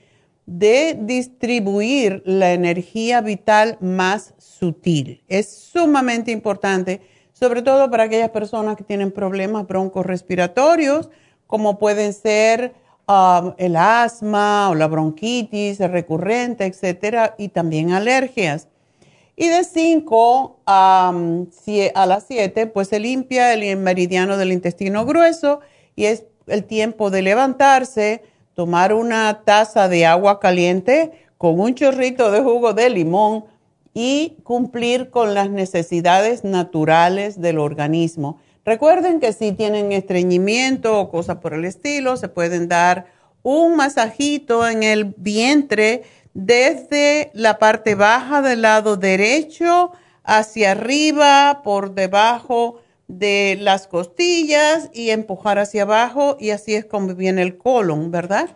de 0.45 0.97
distribuir 0.99 2.23
la 2.25 2.53
energía 2.53 3.21
vital 3.21 3.77
más 3.79 4.33
sutil. 4.37 5.23
Es 5.27 5.49
sumamente 5.49 6.31
importante, 6.31 7.01
sobre 7.31 7.61
todo 7.61 7.89
para 7.89 8.03
aquellas 8.03 8.31
personas 8.31 8.75
que 8.75 8.83
tienen 8.83 9.11
problemas 9.11 9.67
broncorespiratorios, 9.67 11.09
como 11.47 11.79
pueden 11.79 12.13
ser 12.13 12.73
um, 13.07 13.53
el 13.57 13.75
asma 13.75 14.69
o 14.69 14.75
la 14.75 14.87
bronquitis 14.87 15.79
recurrente, 15.79 16.65
etcétera, 16.65 17.35
y 17.37 17.49
también 17.49 17.91
alergias. 17.91 18.67
Y 19.35 19.47
de 19.47 19.63
5 19.63 20.59
a, 20.65 21.13
las 22.05 22.25
7, 22.27 22.67
pues 22.67 22.89
se 22.89 22.99
limpia 22.99 23.53
el 23.53 23.77
meridiano 23.77 24.37
del 24.37 24.51
intestino 24.51 25.05
grueso 25.05 25.61
y 25.95 26.05
es 26.05 26.25
el 26.47 26.65
tiempo 26.65 27.09
de 27.09 27.21
levantarse, 27.21 28.23
tomar 28.53 28.93
una 28.93 29.41
taza 29.45 29.87
de 29.87 30.05
agua 30.05 30.39
caliente 30.39 31.11
con 31.37 31.59
un 31.59 31.73
chorrito 31.73 32.29
de 32.31 32.41
jugo 32.41 32.73
de 32.73 32.89
limón 32.89 33.45
y 33.93 34.37
cumplir 34.43 35.09
con 35.09 35.33
las 35.33 35.49
necesidades 35.49 36.43
naturales 36.43 37.41
del 37.41 37.59
organismo. 37.59 38.39
Recuerden 38.63 39.19
que 39.19 39.33
si 39.33 39.53
tienen 39.53 39.91
estreñimiento 39.91 40.99
o 40.99 41.09
cosas 41.09 41.37
por 41.37 41.53
el 41.53 41.65
estilo, 41.65 42.15
se 42.15 42.27
pueden 42.27 42.67
dar 42.67 43.07
un 43.43 43.75
masajito 43.75 44.67
en 44.67 44.83
el 44.83 45.15
vientre 45.17 46.03
desde 46.33 47.31
la 47.33 47.59
parte 47.59 47.95
baja 47.95 48.41
del 48.41 48.61
lado 48.61 48.97
derecho 48.97 49.91
hacia 50.23 50.71
arriba, 50.71 51.61
por 51.63 51.93
debajo 51.93 52.79
de 53.07 53.57
las 53.59 53.87
costillas 53.87 54.89
y 54.93 55.09
empujar 55.09 55.59
hacia 55.59 55.83
abajo 55.83 56.37
y 56.39 56.51
así 56.51 56.75
es 56.75 56.85
como 56.85 57.13
viene 57.15 57.41
el 57.41 57.57
colon, 57.57 58.11
¿verdad? 58.11 58.49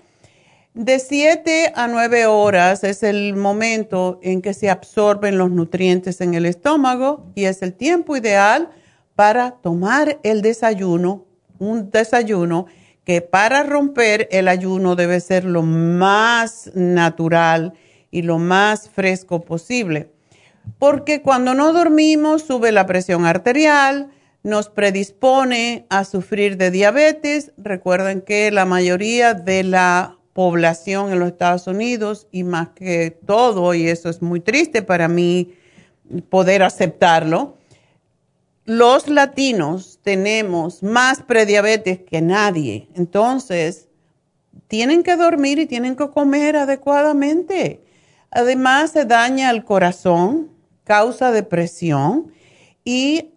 De 0.73 0.99
7 0.99 1.73
a 1.75 1.88
9 1.88 2.25
horas 2.25 2.83
es 2.83 3.03
el 3.03 3.35
momento 3.35 4.19
en 4.21 4.41
que 4.41 4.53
se 4.53 4.69
absorben 4.69 5.38
los 5.38 5.51
nutrientes 5.51 6.21
en 6.21 6.33
el 6.33 6.45
estómago 6.45 7.25
y 7.35 7.45
es 7.45 7.61
el 7.61 7.73
tiempo 7.73 8.15
ideal 8.15 8.69
para 9.15 9.51
tomar 9.51 10.19
el 10.23 10.41
desayuno, 10.41 11.25
un 11.59 11.91
desayuno 11.91 12.65
que 13.06 13.22
para 13.22 13.63
romper 13.63 14.28
el 14.32 14.48
ayuno 14.48 14.96
debe 14.96 15.20
ser 15.20 15.46
lo 15.46 15.62
más 15.62 16.72
natural 16.74 17.74
y 18.12 18.24
lo 18.24 18.39
más 18.39 18.89
fresco 18.89 19.41
posible. 19.41 20.10
Porque 20.80 21.22
cuando 21.22 21.54
no 21.54 21.72
dormimos 21.72 22.41
sube 22.41 22.72
la 22.72 22.88
presión 22.88 23.26
arterial, 23.26 24.10
nos 24.41 24.70
predispone 24.70 25.86
a 25.89 26.04
sufrir 26.04 26.58
de 26.58 26.72
diabetes. 26.72 27.52
Recuerden 27.58 28.22
que 28.22 28.52
la 28.52 28.65
mayoría 28.65 29.34
de 29.34 29.63
la 29.63 30.18
población 30.34 31.12
en 31.12 31.20
los 31.20 31.30
Estados 31.30 31.68
Unidos 31.68 32.28
y 32.32 32.44
más 32.44 32.70
que 32.70 33.18
todo, 33.26 33.74
y 33.74 33.88
eso 33.88 34.10
es 34.10 34.22
muy 34.22 34.39
triste 34.39 34.82
para 34.82 35.08
mí 35.08 35.54
poder 36.30 36.62
aceptarlo, 36.62 37.58
los 38.65 39.08
latinos 39.08 39.99
tenemos 40.01 40.82
más 40.84 41.21
prediabetes 41.21 41.99
que 41.99 42.21
nadie. 42.21 42.89
Entonces, 42.95 43.88
tienen 44.67 45.04
que 45.04 45.15
dormir 45.15 45.60
y 45.60 45.67
tienen 45.67 45.95
que 45.95 46.10
comer 46.10 46.58
adecuadamente. 46.58 47.84
Además, 48.32 48.91
se 48.91 49.06
daña 49.06 49.51
el 49.51 49.63
corazón, 49.63 50.49
causa 50.84 51.32
depresión 51.32 52.32
y 52.84 53.32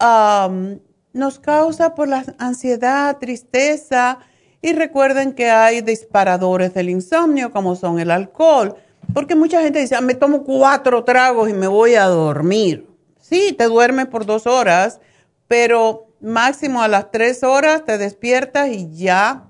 nos 1.13 1.39
causa 1.39 1.95
por 1.95 2.09
la 2.09 2.25
ansiedad, 2.39 3.19
tristeza 3.19 4.19
y 4.61 4.73
recuerden 4.73 5.35
que 5.35 5.51
hay 5.51 5.83
disparadores 5.83 6.75
del 6.75 6.91
insomnio 6.91 7.51
como 7.53 7.77
son 7.77 8.01
el 8.01 8.11
alcohol, 8.11 8.77
porque 9.15 9.35
mucha 9.35 9.63
gente 9.63 9.81
dice, 9.81 9.95
ah, 9.95 10.01
me 10.01 10.15
tomo 10.15 10.43
cuatro 10.43 11.05
tragos 11.05 11.49
y 11.49 11.53
me 11.53 11.67
voy 11.67 11.95
a 11.95 12.07
dormir. 12.07 12.89
Sí, 13.21 13.55
te 13.57 13.65
duermes 13.65 14.07
por 14.07 14.27
dos 14.27 14.47
horas, 14.47 15.01
pero 15.49 16.09
máximo 16.21 16.83
a 16.83 16.89
las 16.89 17.11
tres 17.11 17.43
horas 17.43 17.85
te 17.85 17.99
despiertas 17.99 18.69
y 18.69 18.91
ya 18.95 19.49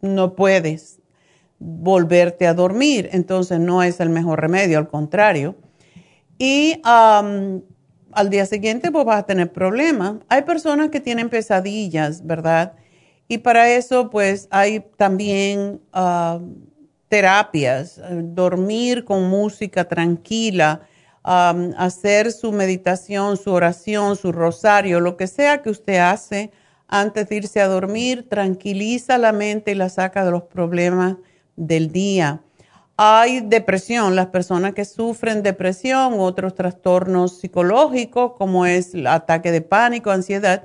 no 0.00 0.34
puedes 0.34 0.98
volverte 1.58 2.46
a 2.46 2.54
dormir. 2.54 3.08
Entonces 3.12 3.60
no 3.60 3.82
es 3.82 4.00
el 4.00 4.10
mejor 4.10 4.40
remedio, 4.40 4.78
al 4.78 4.88
contrario. 4.88 5.54
Y 6.38 6.80
al 6.84 8.30
día 8.30 8.46
siguiente 8.46 8.90
pues 8.90 9.04
vas 9.04 9.20
a 9.20 9.26
tener 9.26 9.52
problemas. 9.52 10.16
Hay 10.28 10.42
personas 10.42 10.90
que 10.90 11.00
tienen 11.00 11.28
pesadillas, 11.28 12.26
¿verdad? 12.26 12.74
Y 13.28 13.38
para 13.38 13.70
eso 13.70 14.10
pues 14.10 14.48
hay 14.50 14.80
también 14.96 15.80
ah, 15.92 16.40
terapias, 17.08 18.00
dormir 18.10 19.04
con 19.04 19.28
música 19.28 19.86
tranquila, 19.86 20.82
hacer 21.26 22.30
su 22.30 22.52
meditación, 22.52 23.36
su 23.36 23.50
oración, 23.50 24.16
su 24.16 24.30
rosario, 24.30 25.00
lo 25.00 25.16
que 25.16 25.26
sea 25.26 25.60
que 25.60 25.70
usted 25.70 25.98
hace 25.98 26.52
antes 26.88 27.28
de 27.28 27.36
irse 27.36 27.60
a 27.60 27.66
dormir, 27.66 28.28
tranquiliza 28.28 29.18
la 29.18 29.32
mente 29.32 29.72
y 29.72 29.74
la 29.74 29.88
saca 29.88 30.24
de 30.24 30.30
los 30.30 30.44
problemas 30.44 31.16
del 31.56 31.90
día. 31.90 32.42
Hay 32.96 33.40
depresión, 33.40 34.14
las 34.14 34.28
personas 34.28 34.72
que 34.72 34.84
sufren 34.84 35.42
depresión, 35.42 36.14
otros 36.20 36.54
trastornos 36.54 37.40
psicológicos 37.40 38.34
como 38.38 38.64
es 38.64 38.94
el 38.94 39.08
ataque 39.08 39.50
de 39.50 39.62
pánico, 39.62 40.10
ansiedad, 40.10 40.62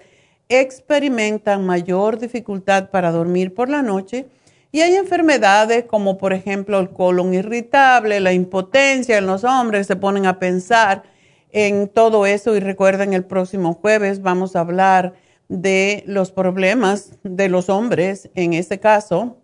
experimentan 0.48 1.66
mayor 1.66 2.20
dificultad 2.20 2.90
para 2.90 3.12
dormir 3.12 3.54
por 3.54 3.68
la 3.68 3.82
noche 3.82 4.28
y 4.72 4.82
hay 4.82 4.96
enfermedades 4.96 5.86
como 5.86 6.18
por 6.18 6.34
ejemplo 6.34 6.80
el 6.80 6.90
colon 6.90 7.34
irritable, 7.34 8.20
la 8.20 8.34
impotencia 8.34 9.18
en 9.18 9.28
los 9.28 9.44
hombres, 9.44 9.88
se 9.88 9.96
ponen 9.96 10.26
a 10.26 10.40
pensar 10.40 11.04
en 11.52 11.90
todo 11.90 12.26
eso 12.26 12.56
y 12.56 12.60
recuerden 12.60 13.14
el 13.14 13.26
próximo 13.26 13.74
jueves 13.74 14.22
vamos 14.22 14.56
a 14.56 14.62
hablar 14.62 15.14
de 15.50 16.04
los 16.08 16.32
problemas 16.32 17.18
de 17.24 17.50
los 17.50 17.68
hombres 17.70 18.30
en 18.36 18.54
ese 18.54 18.80
caso. 18.80 19.38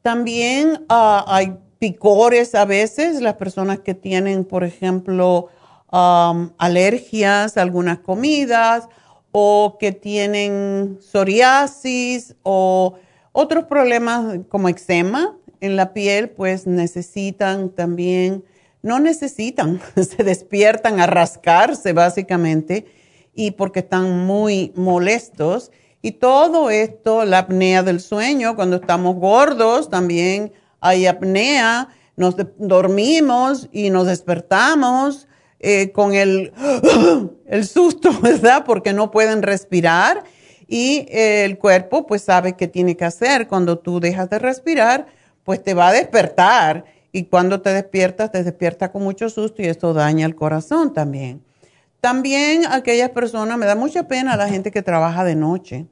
También 0.00 0.86
ah, 0.88 1.24
hay 1.28 1.58
picores 1.78 2.54
a 2.54 2.64
veces, 2.64 3.20
las 3.20 3.34
personas 3.34 3.80
que 3.80 3.94
tienen, 3.94 4.44
por 4.44 4.64
ejemplo, 4.64 5.50
alergias 5.88 7.56
a 7.56 7.62
algunas 7.62 7.98
comidas 7.98 8.88
o 9.32 9.76
que 9.78 9.92
tienen 9.92 10.98
psoriasis 11.00 12.34
o 12.42 12.94
otros 13.38 13.66
problemas 13.66 14.38
como 14.48 14.70
eczema 14.70 15.36
en 15.60 15.76
la 15.76 15.92
piel, 15.92 16.30
pues 16.30 16.66
necesitan 16.66 17.68
también, 17.68 18.44
no 18.80 18.98
necesitan, 18.98 19.78
se 19.94 20.24
despiertan 20.24 21.00
a 21.00 21.06
rascarse 21.06 21.92
básicamente 21.92 22.86
y 23.34 23.50
porque 23.50 23.80
están 23.80 24.24
muy 24.24 24.72
molestos. 24.74 25.70
Y 26.00 26.12
todo 26.12 26.70
esto, 26.70 27.26
la 27.26 27.40
apnea 27.40 27.82
del 27.82 28.00
sueño, 28.00 28.56
cuando 28.56 28.76
estamos 28.76 29.16
gordos 29.16 29.90
también 29.90 30.52
hay 30.80 31.06
apnea, 31.06 31.90
nos 32.16 32.36
dormimos 32.56 33.68
y 33.70 33.90
nos 33.90 34.06
despertamos 34.06 35.28
eh, 35.60 35.92
con 35.92 36.14
el, 36.14 36.54
el 37.46 37.66
susto, 37.66 38.18
¿verdad? 38.22 38.64
Porque 38.64 38.94
no 38.94 39.10
pueden 39.10 39.42
respirar 39.42 40.24
y 40.68 41.06
el 41.10 41.58
cuerpo 41.58 42.06
pues 42.06 42.22
sabe 42.22 42.54
qué 42.54 42.68
tiene 42.68 42.96
que 42.96 43.04
hacer. 43.04 43.46
Cuando 43.46 43.78
tú 43.78 44.00
dejas 44.00 44.28
de 44.30 44.38
respirar, 44.38 45.06
pues 45.44 45.62
te 45.62 45.74
va 45.74 45.88
a 45.88 45.92
despertar 45.92 46.84
y 47.12 47.24
cuando 47.24 47.60
te 47.60 47.70
despiertas, 47.70 48.32
te 48.32 48.42
despierta 48.42 48.90
con 48.90 49.02
mucho 49.02 49.30
susto 49.30 49.62
y 49.62 49.66
esto 49.66 49.94
daña 49.94 50.26
el 50.26 50.34
corazón 50.34 50.92
también. 50.92 51.42
También 52.00 52.66
aquellas 52.66 53.10
personas, 53.10 53.56
me 53.58 53.66
da 53.66 53.74
mucha 53.74 54.06
pena 54.06 54.36
la 54.36 54.48
gente 54.48 54.70
que 54.70 54.82
trabaja 54.82 55.24
de 55.24 55.34
noche, 55.34 55.86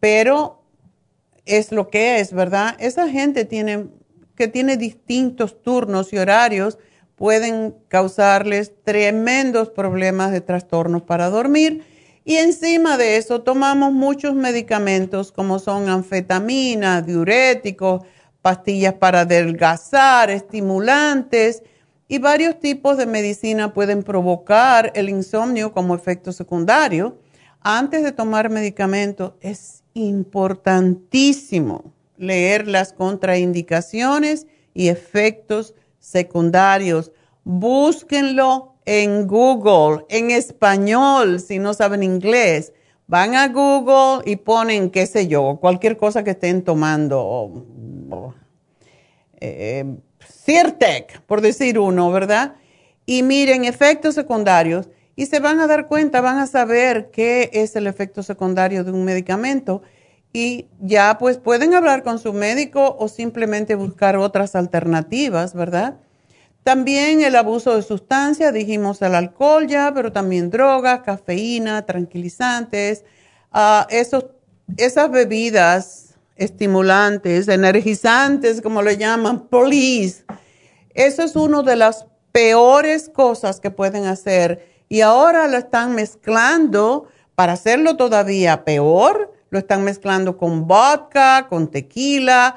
pero 0.00 0.62
es 1.44 1.72
lo 1.72 1.88
que 1.88 2.20
es, 2.20 2.32
¿verdad? 2.32 2.74
Esa 2.78 3.08
gente 3.08 3.44
tiene 3.44 3.86
que 4.36 4.48
tiene 4.48 4.76
distintos 4.76 5.62
turnos 5.62 6.12
y 6.12 6.18
horarios 6.18 6.78
pueden 7.16 7.74
causarles 7.88 8.72
tremendos 8.84 9.70
problemas 9.70 10.30
de 10.30 10.42
trastornos 10.42 11.02
para 11.02 11.30
dormir. 11.30 11.84
Y 12.28 12.38
encima 12.38 12.98
de 12.98 13.18
eso 13.18 13.42
tomamos 13.42 13.92
muchos 13.92 14.34
medicamentos 14.34 15.30
como 15.30 15.60
son 15.60 15.88
anfetaminas, 15.88 17.06
diuréticos, 17.06 18.02
pastillas 18.42 18.94
para 18.94 19.20
adelgazar, 19.20 20.28
estimulantes 20.30 21.62
y 22.08 22.18
varios 22.18 22.58
tipos 22.58 22.96
de 22.96 23.06
medicina 23.06 23.72
pueden 23.72 24.02
provocar 24.02 24.90
el 24.96 25.08
insomnio 25.08 25.70
como 25.70 25.94
efecto 25.94 26.32
secundario. 26.32 27.16
Antes 27.60 28.02
de 28.02 28.10
tomar 28.10 28.50
medicamentos 28.50 29.34
es 29.40 29.84
importantísimo 29.94 31.92
leer 32.16 32.66
las 32.66 32.92
contraindicaciones 32.92 34.48
y 34.74 34.88
efectos 34.88 35.74
secundarios. 36.00 37.12
Búsquenlo 37.44 38.75
en 38.86 39.26
Google, 39.26 40.06
en 40.08 40.30
español, 40.30 41.40
si 41.40 41.58
no 41.58 41.74
saben 41.74 42.02
inglés. 42.02 42.72
Van 43.08 43.34
a 43.34 43.48
Google 43.48 44.22
y 44.24 44.36
ponen, 44.36 44.90
qué 44.90 45.06
sé 45.06 45.28
yo, 45.28 45.58
cualquier 45.60 45.96
cosa 45.96 46.24
que 46.24 46.30
estén 46.30 46.62
tomando. 46.62 47.64
Eh, 49.40 49.84
por 51.26 51.40
decir 51.40 51.78
uno, 51.78 52.10
¿verdad? 52.10 52.54
Y 53.04 53.22
miren 53.22 53.64
efectos 53.64 54.14
secundarios 54.14 54.88
y 55.16 55.26
se 55.26 55.40
van 55.40 55.60
a 55.60 55.66
dar 55.66 55.88
cuenta, 55.88 56.20
van 56.20 56.38
a 56.38 56.46
saber 56.46 57.10
qué 57.10 57.50
es 57.52 57.74
el 57.76 57.86
efecto 57.86 58.22
secundario 58.22 58.84
de 58.84 58.92
un 58.92 59.04
medicamento 59.04 59.82
y 60.32 60.68
ya 60.80 61.16
pues 61.18 61.38
pueden 61.38 61.74
hablar 61.74 62.02
con 62.02 62.18
su 62.18 62.32
médico 62.32 62.96
o 62.98 63.08
simplemente 63.08 63.74
buscar 63.74 64.16
otras 64.16 64.54
alternativas, 64.54 65.54
¿verdad? 65.54 65.96
También 66.66 67.22
el 67.22 67.36
abuso 67.36 67.76
de 67.76 67.82
sustancias, 67.82 68.52
dijimos 68.52 69.00
el 69.00 69.14
alcohol 69.14 69.68
ya, 69.68 69.92
pero 69.94 70.10
también 70.10 70.50
drogas, 70.50 71.02
cafeína, 71.02 71.86
tranquilizantes, 71.86 73.04
uh, 73.54 73.86
esos, 73.88 74.26
esas 74.76 75.08
bebidas 75.08 76.16
estimulantes, 76.34 77.46
energizantes, 77.46 78.60
como 78.60 78.82
le 78.82 78.96
llaman, 78.96 79.46
police. 79.46 80.24
Eso 80.92 81.22
es 81.22 81.36
una 81.36 81.62
de 81.62 81.76
las 81.76 82.06
peores 82.32 83.10
cosas 83.10 83.60
que 83.60 83.70
pueden 83.70 84.06
hacer 84.06 84.68
y 84.88 85.02
ahora 85.02 85.46
lo 85.46 85.58
están 85.58 85.94
mezclando 85.94 87.06
para 87.36 87.52
hacerlo 87.52 87.96
todavía 87.96 88.64
peor 88.64 89.32
lo 89.50 89.60
están 89.60 89.84
mezclando 89.84 90.36
con 90.36 90.66
vodka, 90.66 91.46
con 91.48 91.70
tequila. 91.70 92.56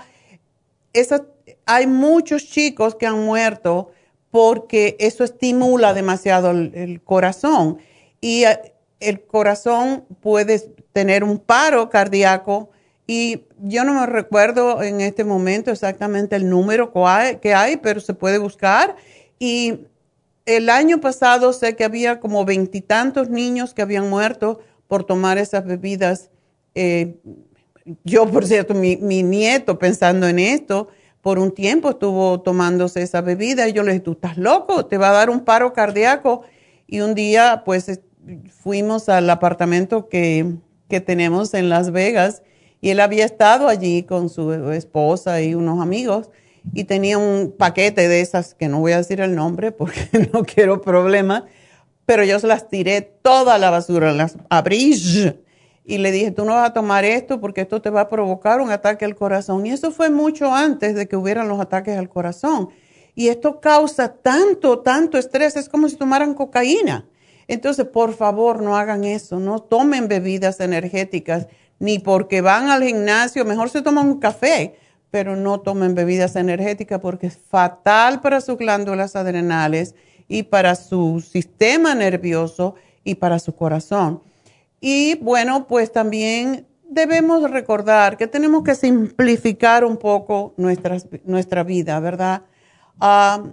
hay 1.67 1.85
muchos 1.85 2.47
chicos 2.47 2.95
que 2.95 3.05
han 3.05 3.23
muerto 3.23 3.91
porque 4.31 4.95
eso 4.99 5.23
estimula 5.23 5.93
demasiado 5.93 6.51
el, 6.51 7.01
corazón. 7.03 7.77
Y 8.21 8.43
eh, 8.43 8.73
el 8.99 9.21
corazón 9.21 10.05
puede 10.21 10.59
tener 10.93 11.23
un 11.23 11.39
paro 11.39 11.89
cardíaco 11.89 12.69
y 13.07 13.45
yo 13.61 13.83
no 13.83 13.93
me 13.93 14.05
recuerdo 14.05 14.83
en 14.83 15.01
este 15.01 15.23
momento 15.23 15.71
exactamente 15.71 16.35
el 16.35 16.49
número 16.49 16.93
que 17.41 17.53
hay, 17.53 17.77
pero 17.77 17.99
se 18.01 18.13
puede 18.13 18.37
buscar. 18.37 18.95
Y 19.39 19.87
el 20.45 20.69
año 20.69 21.01
pasado 21.01 21.53
sé 21.53 21.75
que 21.75 21.83
había 21.83 22.19
como 22.19 22.45
veintitantos 22.45 23.29
niños 23.29 23.73
que 23.73 23.81
habían 23.81 24.09
muerto 24.09 24.59
por 24.87 25.03
tomar 25.03 25.37
esas 25.37 25.65
bebidas 25.65 26.29
eh, 26.75 27.15
yo, 28.03 28.29
por 28.29 28.45
cierto, 28.45 28.73
mi, 28.73 28.95
nieto 28.95 29.79
pensando 29.79 30.27
en 30.27 30.39
esto, 30.39 30.89
por 31.21 31.39
un 31.39 31.51
tiempo 31.51 31.89
estuvo 31.89 32.41
tomándose 32.41 33.01
esa 33.01 33.21
bebida 33.21 33.67
y 33.67 33.73
yo 33.73 33.83
le 33.83 33.91
dije, 33.91 34.03
tú 34.03 34.13
estás 34.13 34.37
loco, 34.37 34.85
te 34.85 34.97
va 34.97 35.09
a 35.09 35.13
dar 35.13 35.29
un 35.29 35.41
paro 35.41 35.73
cardíaco. 35.73 36.43
Y 36.87 37.01
un 37.01 37.13
día, 37.13 37.63
pues, 37.65 38.01
fuimos 38.61 39.09
al 39.09 39.29
apartamento 39.29 40.07
que, 40.09 40.55
que 40.87 41.01
tenemos 41.01 41.53
en 41.53 41.69
Las 41.69 41.91
Vegas 41.91 42.41
y 42.81 42.89
él 42.89 42.99
había 42.99 43.25
estado 43.25 43.67
allí 43.67 44.03
con 44.03 44.29
su 44.29 44.53
esposa 44.71 45.41
y 45.41 45.55
unos 45.55 45.81
amigos 45.81 46.29
y 46.73 46.85
tenía 46.85 47.17
un 47.17 47.53
paquete 47.57 48.07
de 48.07 48.21
esas, 48.21 48.53
que 48.53 48.67
no 48.67 48.79
voy 48.79 48.93
a 48.93 48.97
decir 48.97 49.21
el 49.21 49.35
nombre 49.35 49.71
porque 49.71 50.07
no 50.33 50.43
quiero 50.43 50.81
problemas, 50.81 51.43
pero 52.05 52.23
yo 52.23 52.39
se 52.39 52.47
las 52.47 52.69
tiré 52.69 53.01
toda 53.01 53.57
la 53.57 53.69
basura, 53.69 54.13
las 54.13 54.37
abrí 54.49 54.95
y 55.89 55.97
le 55.97 56.11
dije, 56.11 56.29
tú 56.29 56.45
no 56.45 56.53
vas 56.53 56.69
a 56.69 56.73
tomar 56.73 57.03
esto 57.03 57.41
porque 57.41 57.61
esto 57.61 57.81
te 57.81 57.89
va 57.89 58.01
a 58.01 58.09
provocar 58.09 58.61
un 58.61 58.69
ataque 58.69 59.05
al 59.05 59.15
corazón. 59.15 59.65
Y 59.65 59.71
eso 59.71 59.89
fue 59.89 60.11
mucho 60.11 60.53
antes 60.53 60.93
de 60.93 61.07
que 61.07 61.17
hubieran 61.17 61.47
los 61.47 61.59
ataques 61.59 61.97
al 61.97 62.09
corazón. 62.09 62.69
Y 63.15 63.29
esto 63.29 63.59
causa 63.59 64.13
tanto, 64.13 64.81
tanto 64.81 65.17
estrés, 65.17 65.55
es 65.55 65.67
como 65.67 65.89
si 65.89 65.95
tomaran 65.95 66.35
cocaína. 66.35 67.07
Entonces, 67.47 67.87
por 67.87 68.13
favor, 68.13 68.61
no 68.61 68.77
hagan 68.77 69.03
eso, 69.03 69.39
no 69.39 69.63
tomen 69.63 70.07
bebidas 70.07 70.59
energéticas, 70.59 71.47
ni 71.79 71.97
porque 71.97 72.41
van 72.41 72.69
al 72.69 72.83
gimnasio, 72.83 73.43
mejor 73.43 73.71
se 73.71 73.81
toman 73.81 74.09
un 74.09 74.19
café, 74.19 74.75
pero 75.09 75.35
no 75.35 75.59
tomen 75.59 75.95
bebidas 75.95 76.35
energéticas 76.35 76.99
porque 76.99 77.25
es 77.25 77.39
fatal 77.49 78.21
para 78.21 78.41
sus 78.41 78.59
glándulas 78.59 79.15
adrenales 79.15 79.95
y 80.27 80.43
para 80.43 80.75
su 80.75 81.19
sistema 81.19 81.95
nervioso 81.95 82.75
y 83.03 83.15
para 83.15 83.39
su 83.39 83.55
corazón. 83.55 84.28
Y 84.79 85.15
bueno, 85.15 85.67
pues 85.67 85.91
también 85.91 86.67
debemos 86.89 87.49
recordar 87.49 88.17
que 88.17 88.27
tenemos 88.27 88.63
que 88.63 88.75
simplificar 88.75 89.85
un 89.85 89.97
poco 89.97 90.53
nuestra 90.57 91.63
vida, 91.63 91.99
¿verdad? 91.99 92.43
Ah, 92.99 93.43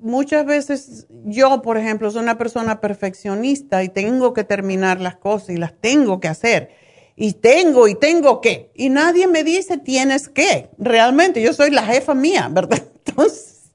muchas 0.00 0.44
veces 0.46 1.06
yo, 1.24 1.62
por 1.62 1.76
ejemplo, 1.76 2.10
soy 2.10 2.22
una 2.22 2.38
persona 2.38 2.80
perfeccionista 2.80 3.82
y 3.82 3.88
tengo 3.88 4.32
que 4.32 4.44
terminar 4.44 5.00
las 5.00 5.16
cosas 5.16 5.50
y 5.50 5.56
las 5.56 5.74
tengo 5.74 6.20
que 6.20 6.28
hacer. 6.28 6.70
Y 7.16 7.34
tengo 7.34 7.86
y 7.86 7.94
tengo 7.94 8.40
que. 8.40 8.70
Y 8.74 8.88
nadie 8.88 9.26
me 9.26 9.44
dice 9.44 9.76
tienes 9.76 10.28
que. 10.28 10.70
Realmente, 10.78 11.42
yo 11.42 11.52
soy 11.52 11.70
la 11.70 11.82
jefa 11.82 12.14
mía, 12.14 12.48
¿verdad? 12.50 12.82
Entonces, 13.06 13.72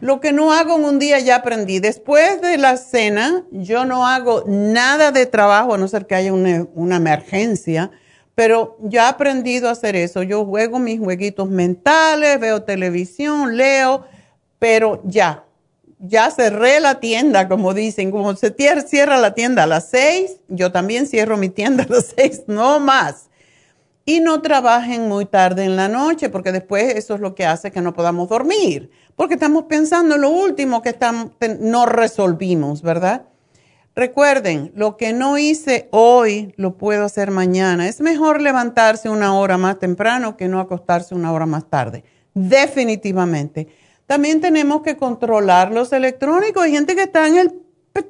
lo 0.00 0.20
que 0.20 0.32
no 0.32 0.52
hago 0.52 0.76
en 0.76 0.84
un 0.84 0.98
día 0.98 1.18
ya 1.18 1.36
aprendí. 1.36 1.78
Después 1.78 2.40
de 2.40 2.56
la 2.58 2.76
cena, 2.76 3.44
yo 3.50 3.84
no 3.84 4.06
hago 4.06 4.44
nada 4.46 5.12
de 5.12 5.26
trabajo, 5.26 5.74
a 5.74 5.78
no 5.78 5.88
ser 5.88 6.06
que 6.06 6.14
haya 6.14 6.32
una, 6.32 6.96
emergencia, 6.96 7.90
pero 8.34 8.78
ya 8.82 9.06
he 9.06 9.08
aprendido 9.08 9.68
a 9.68 9.72
hacer 9.72 9.96
eso. 9.96 10.22
Yo 10.22 10.44
juego 10.44 10.78
mis 10.78 10.98
jueguitos 10.98 11.48
mentales, 11.48 12.40
veo 12.40 12.62
televisión, 12.62 13.56
leo, 13.56 14.06
pero 14.58 15.02
ya, 15.04 15.44
ya 15.98 16.30
cerré 16.30 16.80
la 16.80 17.00
tienda, 17.00 17.48
como 17.48 17.74
dicen, 17.74 18.10
como 18.10 18.34
se 18.36 18.54
cierra 18.86 19.18
la 19.18 19.34
tienda 19.34 19.64
a 19.64 19.66
las 19.66 19.90
seis, 19.90 20.36
yo 20.48 20.72
también 20.72 21.06
cierro 21.06 21.36
mi 21.36 21.50
tienda 21.50 21.84
a 21.84 21.92
las 21.92 22.14
seis, 22.16 22.42
no 22.46 22.80
más. 22.80 23.29
Y 24.04 24.20
no 24.20 24.42
trabajen 24.42 25.08
muy 25.08 25.26
tarde 25.26 25.64
en 25.64 25.76
la 25.76 25.88
noche, 25.88 26.30
porque 26.30 26.52
después 26.52 26.94
eso 26.94 27.14
es 27.14 27.20
lo 27.20 27.34
que 27.34 27.46
hace 27.46 27.70
que 27.70 27.80
no 27.80 27.92
podamos 27.92 28.28
dormir, 28.28 28.90
porque 29.14 29.34
estamos 29.34 29.64
pensando 29.64 30.14
en 30.14 30.22
lo 30.22 30.30
último 30.30 30.82
que 30.82 30.96
no 31.60 31.86
resolvimos, 31.86 32.82
¿verdad? 32.82 33.26
Recuerden, 33.94 34.72
lo 34.74 34.96
que 34.96 35.12
no 35.12 35.36
hice 35.36 35.88
hoy 35.90 36.54
lo 36.56 36.78
puedo 36.78 37.04
hacer 37.04 37.30
mañana. 37.30 37.88
Es 37.88 38.00
mejor 38.00 38.40
levantarse 38.40 39.10
una 39.10 39.34
hora 39.34 39.58
más 39.58 39.78
temprano 39.78 40.36
que 40.36 40.48
no 40.48 40.60
acostarse 40.60 41.14
una 41.14 41.32
hora 41.32 41.44
más 41.44 41.68
tarde. 41.68 42.04
Definitivamente. 42.32 43.68
También 44.06 44.40
tenemos 44.40 44.82
que 44.82 44.96
controlar 44.96 45.72
los 45.72 45.92
electrónicos. 45.92 46.62
Hay 46.62 46.72
gente 46.72 46.94
que 46.94 47.02
está 47.02 47.28
en 47.28 47.38
el 47.38 47.52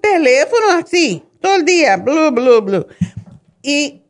teléfono 0.00 0.70
así, 0.78 1.24
todo 1.40 1.56
el 1.56 1.64
día, 1.64 1.96
blu, 1.96 2.30
blu, 2.30 2.60
blu. 2.60 2.86
Y 3.62 4.02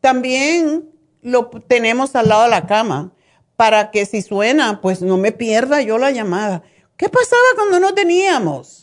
también 0.00 0.91
lo 1.22 1.48
tenemos 1.66 2.14
al 2.14 2.28
lado 2.28 2.44
de 2.44 2.50
la 2.50 2.66
cama 2.66 3.12
para 3.56 3.90
que 3.90 4.06
si 4.06 4.22
suena, 4.22 4.80
pues 4.80 5.02
no 5.02 5.16
me 5.16 5.32
pierda 5.32 5.80
yo 5.80 5.98
la 5.98 6.10
llamada. 6.10 6.62
¿Qué 6.96 7.08
pasaba 7.08 7.42
cuando 7.56 7.80
no 7.80 7.94
teníamos? 7.94 8.82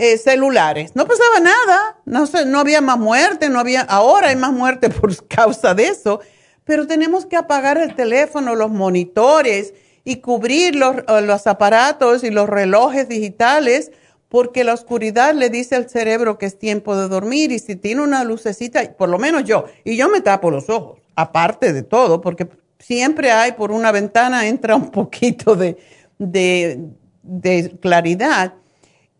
Eh, 0.00 0.16
celulares. 0.16 0.94
No 0.94 1.06
pasaba 1.06 1.40
nada, 1.40 1.98
no, 2.04 2.24
no 2.46 2.60
había 2.60 2.80
más 2.80 2.98
muerte, 2.98 3.48
no 3.48 3.58
había, 3.58 3.80
ahora 3.80 4.28
hay 4.28 4.36
más 4.36 4.52
muerte 4.52 4.90
por 5.00 5.26
causa 5.26 5.74
de 5.74 5.88
eso, 5.88 6.20
pero 6.62 6.86
tenemos 6.86 7.26
que 7.26 7.36
apagar 7.36 7.78
el 7.78 7.96
teléfono, 7.96 8.54
los 8.54 8.70
monitores 8.70 9.74
y 10.04 10.16
cubrir 10.16 10.76
los, 10.76 10.98
eh, 10.98 11.20
los 11.22 11.48
aparatos 11.48 12.22
y 12.22 12.30
los 12.30 12.48
relojes 12.48 13.08
digitales 13.08 13.90
porque 14.28 14.62
la 14.62 14.74
oscuridad 14.74 15.34
le 15.34 15.50
dice 15.50 15.74
al 15.74 15.88
cerebro 15.88 16.38
que 16.38 16.46
es 16.46 16.58
tiempo 16.58 16.96
de 16.96 17.08
dormir 17.08 17.50
y 17.50 17.58
si 17.58 17.76
tiene 17.76 18.02
una 18.02 18.22
lucecita, 18.22 18.92
por 18.96 19.08
lo 19.08 19.18
menos 19.18 19.44
yo, 19.44 19.64
y 19.84 19.96
yo 19.96 20.08
me 20.08 20.20
tapo 20.20 20.50
los 20.50 20.70
ojos, 20.70 20.97
aparte 21.18 21.72
de 21.72 21.82
todo, 21.82 22.20
porque 22.20 22.48
siempre 22.78 23.32
hay 23.32 23.52
por 23.52 23.72
una 23.72 23.90
ventana 23.90 24.46
entra 24.46 24.76
un 24.76 24.90
poquito 24.92 25.56
de, 25.56 25.76
de, 26.18 27.76
claridad 27.80 28.54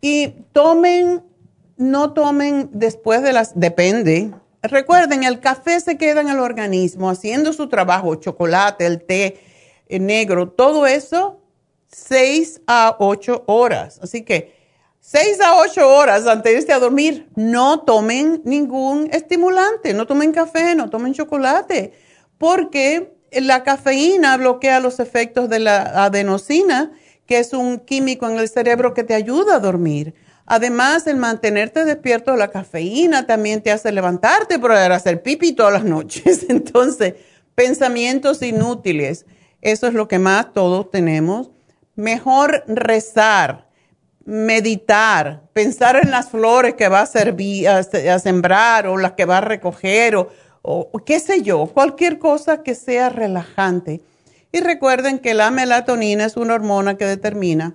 y 0.00 0.28
tomen, 0.52 1.24
no 1.76 2.12
tomen 2.12 2.70
después 2.72 3.22
de 3.22 3.32
las, 3.32 3.58
depende. 3.58 4.30
Recuerden, 4.62 5.24
el 5.24 5.40
café 5.40 5.80
se 5.80 5.98
queda 5.98 6.20
en 6.20 6.28
el 6.28 6.38
organismo 6.38 7.10
haciendo 7.10 7.52
su 7.52 7.68
trabajo, 7.68 8.14
chocolate, 8.14 8.86
el 8.86 9.02
té 9.02 9.40
el 9.88 10.06
negro, 10.06 10.50
todo 10.50 10.86
eso, 10.86 11.40
seis 11.90 12.60
a 12.68 12.94
ocho 13.00 13.42
horas. 13.46 13.98
Así 14.02 14.22
que 14.22 14.57
seis 15.10 15.40
a 15.40 15.56
ocho 15.56 15.88
horas 15.88 16.26
antes 16.26 16.52
de 16.52 16.58
irse 16.58 16.72
a 16.74 16.78
dormir, 16.78 17.28
no 17.34 17.80
tomen 17.80 18.42
ningún 18.44 19.08
estimulante, 19.10 19.94
no 19.94 20.06
tomen 20.06 20.32
café, 20.32 20.74
no 20.74 20.90
tomen 20.90 21.14
chocolate, 21.14 21.94
porque 22.36 23.14
la 23.32 23.62
cafeína 23.62 24.36
bloquea 24.36 24.80
los 24.80 25.00
efectos 25.00 25.48
de 25.48 25.60
la 25.60 26.04
adenosina 26.04 26.92
que 27.24 27.38
es 27.38 27.54
un 27.54 27.78
químico 27.78 28.28
en 28.28 28.38
el 28.38 28.50
cerebro 28.50 28.92
que 28.92 29.04
te 29.04 29.14
ayuda 29.14 29.56
a 29.56 29.60
dormir. 29.60 30.14
Además, 30.44 31.06
el 31.06 31.16
mantenerte 31.16 31.86
despierto, 31.86 32.36
la 32.36 32.48
cafeína 32.48 33.26
también 33.26 33.62
te 33.62 33.70
hace 33.70 33.92
levantarte 33.92 34.58
para 34.58 34.94
hacer 34.94 35.22
pipi 35.22 35.52
todas 35.52 35.72
las 35.72 35.84
noches. 35.84 36.46
Entonces, 36.48 37.14
pensamientos 37.54 38.42
inútiles, 38.42 39.24
eso 39.62 39.86
es 39.86 39.94
lo 39.94 40.06
que 40.06 40.18
más 40.18 40.52
todos 40.52 40.90
tenemos. 40.90 41.50
Mejor 41.96 42.64
rezar, 42.66 43.67
meditar, 44.28 45.48
pensar 45.54 45.98
en 46.02 46.10
las 46.10 46.28
flores 46.28 46.74
que 46.74 46.88
va 46.88 47.00
a, 47.00 47.06
servir, 47.06 47.66
a, 47.66 48.18
sembrar 48.18 48.86
o 48.86 48.98
las 48.98 49.12
que 49.12 49.24
va 49.24 49.38
a 49.38 49.40
recoger 49.40 50.16
o, 50.16 50.92
qué 51.06 51.18
sé 51.18 51.40
yo, 51.40 51.64
cualquier 51.68 52.18
cosa 52.18 52.62
que 52.62 52.74
sea 52.74 53.08
relajante. 53.08 54.02
Y 54.52 54.60
recuerden 54.60 55.18
que 55.18 55.32
la 55.32 55.50
melatonina 55.50 56.26
es 56.26 56.36
una 56.36 56.52
hormona 56.52 56.98
que 56.98 57.06
determina 57.06 57.74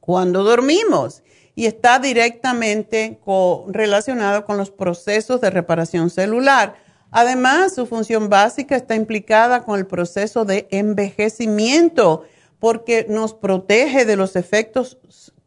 cuando 0.00 0.42
dormimos 0.42 1.22
y 1.54 1.66
está 1.66 2.00
directamente 2.00 3.20
relacionado 3.68 4.44
con 4.44 4.56
los 4.56 4.72
procesos 4.72 5.40
de 5.40 5.50
reparación 5.50 6.10
celular. 6.10 6.74
Además, 7.12 7.72
su 7.72 7.86
función 7.86 8.28
básica 8.28 8.74
está 8.74 8.96
implicada 8.96 9.62
con 9.62 9.78
el 9.78 9.86
proceso 9.86 10.44
de 10.44 10.66
envejecimiento 10.72 12.24
porque 12.58 13.06
nos 13.08 13.32
protege 13.32 14.04
de 14.04 14.16
los 14.16 14.34
efectos 14.34 14.98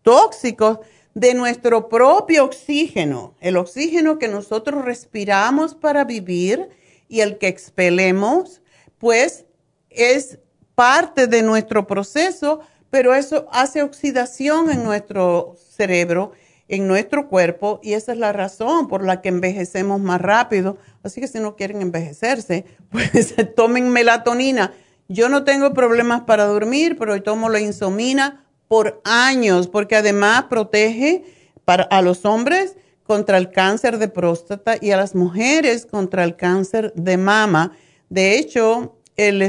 tóxicos 0.02 0.80
de 1.14 1.34
nuestro 1.34 1.90
propio 1.90 2.46
oxígeno, 2.46 3.36
el 3.40 3.58
oxígeno 3.58 4.20
que 4.20 4.28
nosotros 4.28 4.86
respiramos 4.86 5.76
para 5.76 6.06
vivir 6.06 6.70
y 7.08 7.22
el 7.22 7.38
que 7.38 7.48
expelemos, 7.48 8.62
pues 9.00 9.46
es 9.90 10.40
parte 10.76 11.28
de 11.28 11.42
nuestro 11.42 11.88
proceso, 11.88 12.62
pero 12.90 13.14
eso 13.14 13.48
hace 13.52 13.82
oxidación 13.82 14.72
en 14.72 14.84
nuestro 14.84 15.56
cerebro, 15.58 16.32
en 16.68 16.88
nuestro 16.88 17.28
cuerpo, 17.28 17.80
y 17.84 17.94
esa 17.94 18.14
es 18.14 18.20
la 18.20 18.32
razón 18.32 18.88
por 18.88 19.04
la 19.04 19.22
que 19.22 19.30
envejecemos 19.30 20.00
más 20.00 20.22
rápido. 20.22 20.78
Así 21.04 21.20
que 21.20 21.28
si 21.28 21.40
no 21.40 21.56
quieren 21.56 21.82
envejecerse, 21.82 22.66
pues 22.92 23.36
tomen 23.56 23.90
melatonina. 23.90 24.74
Yo 25.08 25.28
no 25.28 25.44
tengo 25.44 25.74
problemas 25.74 26.22
para 26.22 26.46
dormir, 26.46 26.96
pero 26.98 27.14
hoy 27.14 27.22
tomo 27.22 27.50
la 27.50 27.60
insomina 27.60 28.46
por 28.70 29.02
años, 29.04 29.68
porque 29.68 29.98
además 29.98 30.44
protege 30.44 31.26
para, 31.66 31.84
a 31.84 32.02
los 32.02 32.24
hombres 32.24 32.78
contra 33.04 33.40
el 33.40 33.50
cáncer 33.50 33.98
de 33.98 34.08
próstata 34.08 34.76
y 34.80 34.92
a 34.92 34.98
las 34.98 35.16
mujeres 35.16 35.88
contra 35.88 36.24
el 36.24 36.36
cáncer 36.36 36.94
de 36.96 37.18
mama. 37.18 37.74
De 38.10 38.38
hecho, 38.38 39.00
el, 39.18 39.44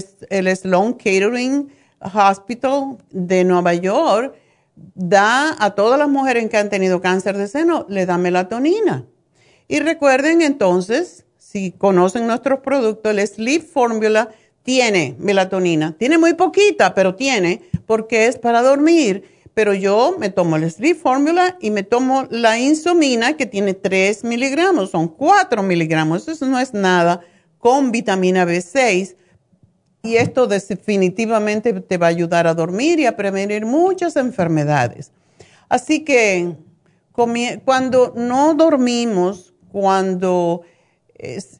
Sloan 0.56 0.94
Catering 0.94 1.70
Hospital 2.00 2.96
de 3.10 3.44
Nueva 3.44 3.74
York 3.74 4.34
da 4.74 5.54
a 5.62 5.74
todas 5.74 5.98
las 5.98 6.08
mujeres 6.08 6.48
que 6.48 6.56
han 6.56 6.70
tenido 6.70 7.02
cáncer 7.02 7.36
de 7.36 7.46
seno, 7.46 7.84
le 7.90 8.06
da 8.06 8.16
melatonina. 8.16 9.04
Y 9.68 9.80
recuerden 9.80 10.40
entonces, 10.40 11.26
si 11.36 11.72
conocen 11.72 12.26
nuestros 12.26 12.60
productos, 12.60 13.12
el 13.12 13.26
Sleep 13.28 13.62
Formula 13.62 14.30
tiene 14.62 15.16
melatonina. 15.18 15.96
Tiene 15.98 16.18
muy 16.18 16.34
poquita, 16.34 16.94
pero 16.94 17.14
tiene, 17.14 17.62
porque 17.86 18.26
es 18.26 18.38
para 18.38 18.62
dormir. 18.62 19.24
Pero 19.54 19.74
yo 19.74 20.16
me 20.18 20.30
tomo 20.30 20.56
el 20.56 20.70
Sleep 20.70 20.96
Formula 20.96 21.58
y 21.60 21.70
me 21.70 21.82
tomo 21.82 22.26
la 22.30 22.58
insomina, 22.58 23.36
que 23.36 23.46
tiene 23.46 23.74
3 23.74 24.24
miligramos, 24.24 24.90
son 24.90 25.08
4 25.08 25.62
miligramos. 25.62 26.28
Eso 26.28 26.46
no 26.46 26.58
es 26.58 26.72
nada, 26.72 27.20
con 27.58 27.90
vitamina 27.90 28.46
B6 28.46 29.16
y 30.02 30.16
esto 30.16 30.46
definitivamente 30.46 31.72
te 31.74 31.98
va 31.98 32.06
a 32.06 32.10
ayudar 32.10 32.46
a 32.46 32.54
dormir 32.54 33.00
y 33.00 33.06
a 33.06 33.16
prevenir 33.16 33.66
muchas 33.66 34.16
enfermedades. 34.16 35.12
Así 35.68 36.04
que 36.04 36.54
cuando 37.64 38.14
no 38.16 38.54
dormimos, 38.54 39.52
cuando 39.70 40.62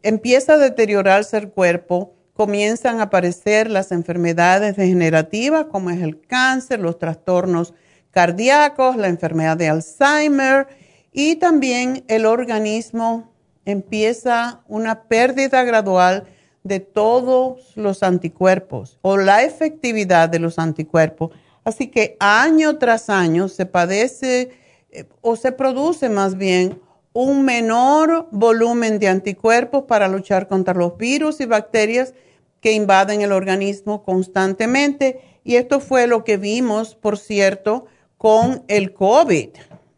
empieza 0.02 0.54
a 0.54 0.58
deteriorarse 0.58 1.36
el 1.36 1.50
cuerpo, 1.50 2.14
comienzan 2.40 3.00
a 3.00 3.02
aparecer 3.02 3.70
las 3.70 3.92
enfermedades 3.92 4.74
degenerativas 4.74 5.66
como 5.66 5.90
es 5.90 6.00
el 6.00 6.22
cáncer, 6.22 6.80
los 6.80 6.98
trastornos 6.98 7.74
cardíacos, 8.12 8.96
la 8.96 9.08
enfermedad 9.08 9.58
de 9.58 9.68
Alzheimer 9.68 10.66
y 11.12 11.36
también 11.36 12.02
el 12.08 12.24
organismo 12.24 13.30
empieza 13.66 14.62
una 14.68 15.02
pérdida 15.02 15.62
gradual 15.64 16.28
de 16.64 16.80
todos 16.80 17.76
los 17.76 18.02
anticuerpos 18.02 18.98
o 19.02 19.18
la 19.18 19.42
efectividad 19.42 20.30
de 20.30 20.38
los 20.38 20.58
anticuerpos. 20.58 21.32
Así 21.62 21.88
que 21.88 22.16
año 22.20 22.78
tras 22.78 23.10
año 23.10 23.48
se 23.48 23.66
padece 23.66 24.52
eh, 24.92 25.04
o 25.20 25.36
se 25.36 25.52
produce 25.52 26.08
más 26.08 26.38
bien 26.38 26.80
un 27.12 27.44
menor 27.44 28.28
volumen 28.30 28.98
de 28.98 29.08
anticuerpos 29.08 29.84
para 29.84 30.08
luchar 30.08 30.48
contra 30.48 30.72
los 30.72 30.96
virus 30.96 31.38
y 31.42 31.44
bacterias 31.44 32.14
que 32.60 32.72
invaden 32.72 33.22
el 33.22 33.32
organismo 33.32 34.02
constantemente. 34.02 35.20
Y 35.44 35.56
esto 35.56 35.80
fue 35.80 36.06
lo 36.06 36.24
que 36.24 36.36
vimos, 36.36 36.94
por 36.94 37.18
cierto, 37.18 37.86
con 38.18 38.64
el 38.68 38.92
COVID. 38.92 39.48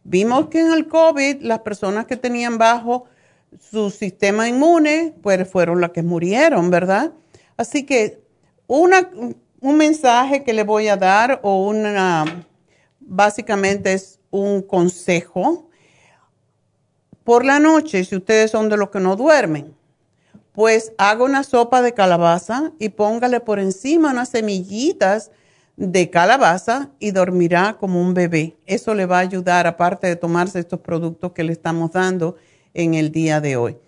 Vimos 0.05 0.49
que 0.49 0.61
en 0.61 0.73
el 0.73 0.89
COVID 0.89 1.43
las 1.43 1.61
personas 1.61 2.07
que 2.07 2.17
tenían 2.17 2.59
bajo 2.59 3.05
su 3.59 3.91
sistema 3.91 4.49
inmune, 4.49 5.15
pues 5.23 5.49
fueron 5.49 5.81
las 5.81 5.91
que 5.91 6.03
murieron, 6.03 6.71
¿verdad? 6.71 7.13
Así 7.57 7.85
que 7.85 8.21
una, 8.67 9.11
un 9.61 9.77
mensaje 9.77 10.43
que 10.43 10.53
le 10.53 10.65
voy 10.65 10.89
a 10.89 10.97
dar 10.97 11.41
o 11.43 11.67
una, 11.67 12.47
básicamente 13.01 13.93
es 13.93 14.19
un 14.31 14.63
consejo. 14.63 15.69
Por 17.25 17.45
la 17.45 17.61
noche, 17.61 18.05
si 18.05 18.17
ustedes 18.17 18.51
son 18.51 18.69
de 18.69 18.77
los 18.77 18.91
que 18.91 19.01
no 19.01 19.15
duermen, 19.15 19.75
pues 20.53 20.93
haga 20.99 21.25
una 21.25 21.45
sopa 21.45 21.83
de 21.83 21.95
calabaza 21.95 22.73
y 22.79 22.91
póngale 22.91 23.41
por 23.41 23.59
encima 23.59 24.11
unas 24.11 24.29
semillitas 24.29 25.31
de 25.77 26.11
calabaza 26.11 26.91
y 26.99 27.13
dormirá 27.13 27.79
como 27.79 28.01
un 28.01 28.15
bebé. 28.15 28.57
Eso 28.67 28.95
le 28.95 29.07
va 29.07 29.19
a 29.19 29.23
ayudar, 29.23 29.67
aparte 29.67 30.07
de 30.07 30.17
tomarse 30.17 30.59
estos 30.59 30.81
productos 30.81 31.33
que 31.33 31.45
le 31.45 31.53
estamos 31.53 31.93
dando 31.93 32.37
en 32.75 32.95
el 32.95 33.11
día 33.11 33.41
de 33.41 33.57
hoy. 33.57 33.79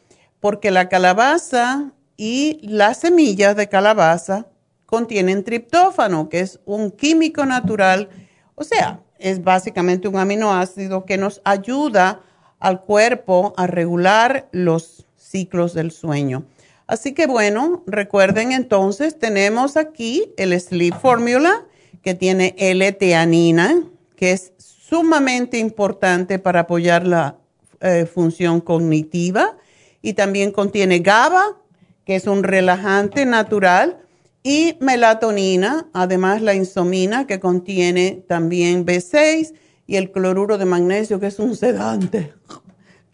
Porque 0.40 0.70
la 0.70 0.88
calabaza 0.88 1.92
y 2.16 2.60
las 2.62 2.98
semillas 2.98 3.56
de 3.56 3.68
calabaza 3.68 4.46
contienen 4.86 5.44
triptófano, 5.44 6.28
que 6.28 6.40
es 6.40 6.60
un 6.64 6.90
químico 6.90 7.44
natural, 7.44 8.08
o 8.54 8.64
sea, 8.64 9.00
es 9.18 9.42
básicamente 9.42 10.08
un 10.08 10.16
aminoácido 10.16 11.04
que 11.04 11.18
nos 11.18 11.40
ayuda 11.44 12.20
al 12.58 12.82
cuerpo 12.82 13.52
a 13.56 13.66
regular 13.66 14.48
los 14.52 15.06
ciclos 15.16 15.74
del 15.74 15.90
sueño. 15.90 16.44
Así 16.86 17.14
que 17.14 17.26
bueno, 17.26 17.82
recuerden 17.86 18.52
entonces, 18.52 19.18
tenemos 19.18 19.76
aquí 19.76 20.32
el 20.36 20.58
Sleep 20.60 20.94
Formula 21.00 21.66
que 22.02 22.14
tiene 22.14 22.54
L-teanina, 22.58 23.84
que 24.16 24.32
es 24.32 24.52
sumamente 24.58 25.58
importante 25.58 26.38
para 26.38 26.60
apoyar 26.60 27.06
la 27.06 27.38
eh, 27.80 28.06
función 28.06 28.60
cognitiva 28.60 29.56
y 30.02 30.12
también 30.12 30.52
contiene 30.52 30.98
GABA, 30.98 31.56
que 32.04 32.16
es 32.16 32.26
un 32.26 32.42
relajante 32.42 33.24
natural, 33.24 33.98
y 34.42 34.76
melatonina, 34.80 35.88
además 35.94 36.42
la 36.42 36.54
insomina, 36.54 37.26
que 37.26 37.40
contiene 37.40 38.22
también 38.28 38.84
B6 38.84 39.54
y 39.86 39.96
el 39.96 40.12
cloruro 40.12 40.58
de 40.58 40.66
magnesio, 40.66 41.18
que 41.18 41.28
es 41.28 41.38
un 41.38 41.56
sedante, 41.56 42.34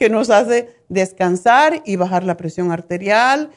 que 0.00 0.08
nos 0.08 0.30
hace 0.30 0.74
descansar 0.88 1.82
y 1.84 1.96
bajar 1.96 2.24
la 2.24 2.38
presión 2.38 2.72
arterial 2.72 3.50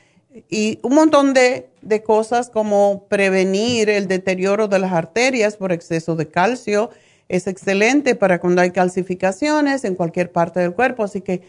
y 0.49 0.77
un 0.83 0.93
montón 0.93 1.33
de, 1.33 1.69
cosas 2.05 2.49
como 2.49 3.05
prevenir 3.07 3.89
el 3.89 4.09
deterioro 4.09 4.67
de 4.67 4.77
las 4.77 4.91
arterias 4.91 5.55
por 5.55 5.71
exceso 5.71 6.17
de 6.17 6.27
calcio. 6.27 6.89
Es 7.29 7.47
excelente 7.47 8.15
para 8.15 8.41
cuando 8.41 8.61
hay 8.61 8.71
calcificaciones 8.71 9.85
en 9.85 9.95
cualquier 9.95 10.33
parte 10.33 10.59
del 10.59 10.73
cuerpo. 10.73 11.05
Así 11.05 11.21
que 11.21 11.43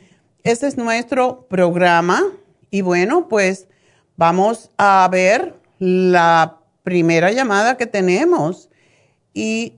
ese 0.44 0.68
es 0.68 0.76
nuestro 0.76 1.44
programa. 1.48 2.22
Y 2.70 2.83
bueno, 2.83 3.26
pues 3.26 3.66
vamos 4.16 4.70
a 4.78 5.09
ver 5.11 5.57
la 5.80 6.61
primera 6.85 7.33
llamada 7.33 7.76
que 7.76 7.87
tenemos. 7.87 8.70
Y 9.33 9.72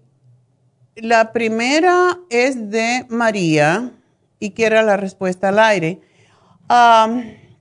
la 0.94 1.32
primera 1.32 2.18
es 2.28 2.70
de 2.70 3.06
María 3.08 3.92
y 4.38 4.50
quiere 4.52 4.82
la 4.82 4.96
respuesta 4.96 5.48
al 5.48 5.58
aire. 5.58 6.00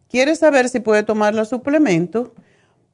quiere 0.10 0.36
saber 0.36 0.70
si 0.70 0.80
puede 0.80 1.04
tomar 1.04 1.36
los 1.36 1.50
suplementos 1.50 2.30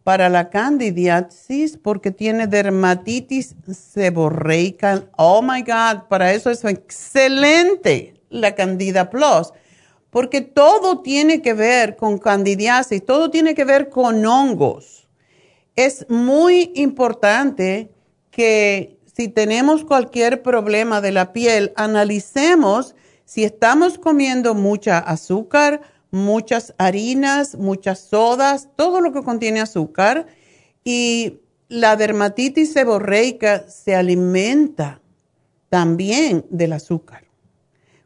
para 0.04 0.30
la 0.30 0.50
candidiasis 0.50 1.78
porque 1.78 2.12
tiene 2.12 2.48
dermatitis 2.48 3.56
seborreica. 3.72 5.06
Oh 5.18 5.42
my 5.42 5.62
God, 5.62 6.08
para 6.10 6.34
eso 6.34 6.50
es 6.50 6.64
excelente 6.64 8.16
la 8.30 8.56
Candida 8.56 9.10
Plus, 9.10 9.52
porque 10.10 10.42
todo 10.42 11.02
tiene 11.02 11.42
que 11.42 11.54
ver 11.54 11.96
con 11.96 12.18
candidiasis, 12.18 13.06
todo 13.06 13.30
tiene 13.30 13.54
que 13.54 13.66
ver 13.66 13.90
con 13.90 14.26
hongos. 14.26 15.08
Es 15.76 16.06
muy 16.10 16.72
importante 16.76 17.92
que 18.32 18.98
si 19.14 19.28
tenemos 19.28 19.86
cualquier 19.86 20.42
problema 20.42 21.02
de 21.02 21.12
la 21.12 21.34
piel, 21.34 21.74
analicemos 21.76 22.96
si 23.32 23.46
estamos 23.46 23.98
comiendo 23.98 24.54
mucha 24.56 25.00
azúcar, 25.00 25.80
muchas 26.12 26.74
harinas, 26.78 27.56
muchas 27.56 28.00
sodas, 28.00 28.68
todo 28.76 29.00
lo 29.00 29.14
que 29.14 29.24
contiene 29.24 29.62
azúcar, 29.62 30.28
y 30.84 31.40
la 31.70 31.96
dermatitis 31.96 32.74
seborreica 32.74 33.70
se 33.70 33.96
alimenta 33.96 35.00
también 35.70 36.46
del 36.50 36.74
azúcar, 36.74 37.24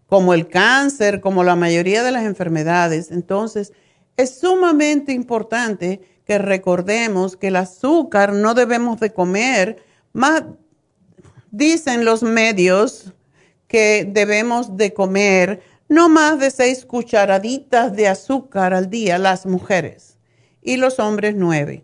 como 0.06 0.36
el 0.36 0.48
cáncer, 0.48 1.22
como 1.22 1.44
la 1.44 1.56
mayoría 1.56 2.04
de 2.04 2.12
las 2.12 2.26
enfermedades. 2.26 3.10
Entonces, 3.10 3.74
es 4.18 4.38
sumamente 4.38 5.12
importante 5.12 6.02
que 6.24 6.38
recordemos 6.38 7.36
que 7.36 7.48
el 7.48 7.56
azúcar 7.56 8.32
no 8.32 8.54
debemos 8.54 9.00
de 9.00 9.12
comer 9.12 9.84
más, 10.14 10.44
dicen 11.50 12.06
los 12.06 12.22
medios, 12.22 13.12
que 13.76 14.08
debemos 14.10 14.78
de 14.78 14.94
comer 14.94 15.62
no 15.90 16.08
más 16.08 16.40
de 16.40 16.50
seis 16.50 16.86
cucharaditas 16.86 17.94
de 17.94 18.08
azúcar 18.08 18.74
al 18.74 18.90
día 18.90 19.18
las 19.18 19.46
mujeres 19.46 20.18
y 20.62 20.78
los 20.78 20.98
hombres 20.98 21.36
nueve. 21.36 21.84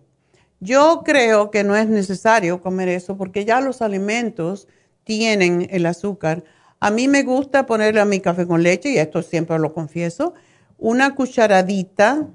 Yo 0.61 1.01
creo 1.03 1.51
que 1.51 1.65
no 1.65 1.75
es 1.75 1.89
necesario 1.89 2.61
comer 2.61 2.87
eso 2.87 3.17
porque 3.17 3.43
ya 3.43 3.59
los 3.59 3.81
alimentos 3.81 4.69
tienen 5.03 5.67
el 5.69 5.85
azúcar. 5.85 6.45
A 6.79 6.91
mí 6.91 7.09
me 7.09 7.23
gusta 7.23 7.65
ponerle 7.65 7.99
a 7.99 8.05
mi 8.05 8.21
café 8.21 8.47
con 8.47 8.63
leche, 8.63 8.91
y 8.91 8.97
esto 8.97 9.21
siempre 9.21 9.59
lo 9.59 9.73
confieso, 9.73 10.33
una 10.77 11.13
cucharadita. 11.13 12.25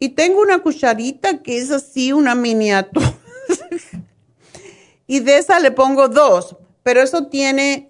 Y 0.00 0.08
tengo 0.08 0.40
una 0.40 0.58
cucharita 0.64 1.44
que 1.44 1.58
es 1.58 1.70
así, 1.70 2.12
una 2.12 2.34
miniatura. 2.34 3.14
y 5.06 5.20
de 5.20 5.38
esa 5.38 5.60
le 5.60 5.70
pongo 5.70 6.08
dos, 6.08 6.56
pero 6.82 7.00
eso 7.00 7.28
tiene 7.28 7.89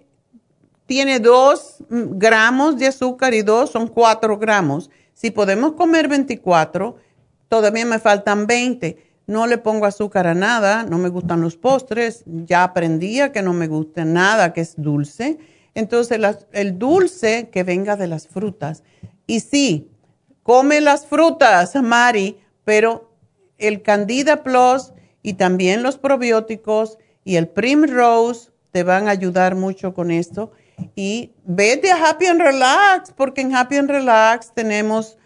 tiene 0.91 1.21
dos 1.21 1.77
gramos 1.89 2.77
de 2.77 2.87
azúcar 2.87 3.33
y 3.33 3.43
dos 3.43 3.69
son 3.69 3.87
cuatro 3.87 4.37
gramos. 4.37 4.89
Si 5.13 5.31
podemos 5.31 5.71
comer 5.71 6.09
24, 6.09 6.97
todavía 7.47 7.85
me 7.85 7.97
faltan 7.97 8.45
20. 8.45 8.97
No 9.25 9.47
le 9.47 9.57
pongo 9.57 9.85
azúcar 9.85 10.27
a 10.27 10.33
nada, 10.33 10.83
no 10.83 10.97
me 10.97 11.07
gustan 11.07 11.39
los 11.39 11.55
postres, 11.55 12.23
ya 12.25 12.65
aprendí 12.65 13.21
a 13.21 13.31
que 13.31 13.41
no 13.41 13.53
me 13.53 13.69
gusta 13.69 14.03
nada 14.03 14.51
que 14.51 14.59
es 14.59 14.73
dulce. 14.75 15.37
Entonces, 15.75 16.19
el 16.51 16.77
dulce 16.77 17.47
que 17.53 17.63
venga 17.63 17.95
de 17.95 18.07
las 18.07 18.27
frutas. 18.27 18.83
Y 19.25 19.39
sí, 19.39 19.89
come 20.43 20.81
las 20.81 21.05
frutas, 21.05 21.73
Mari, 21.81 22.37
pero 22.65 23.13
el 23.57 23.81
Candida 23.81 24.43
Plus 24.43 24.91
y 25.23 25.35
también 25.35 25.83
los 25.83 25.97
probióticos 25.97 26.97
y 27.23 27.37
el 27.37 27.47
Primrose 27.47 28.49
te 28.71 28.83
van 28.83 29.07
a 29.07 29.11
ayudar 29.11 29.55
mucho 29.55 29.93
con 29.93 30.11
esto 30.11 30.51
y 30.95 31.33
vete 31.43 31.91
a 31.91 32.09
Happy 32.09 32.25
and 32.25 32.41
Relax, 32.41 33.11
porque 33.11 33.41
en 33.41 33.55
Happy 33.55 33.77
and 33.77 33.89
Relax 33.89 34.53
tenemos 34.53 35.17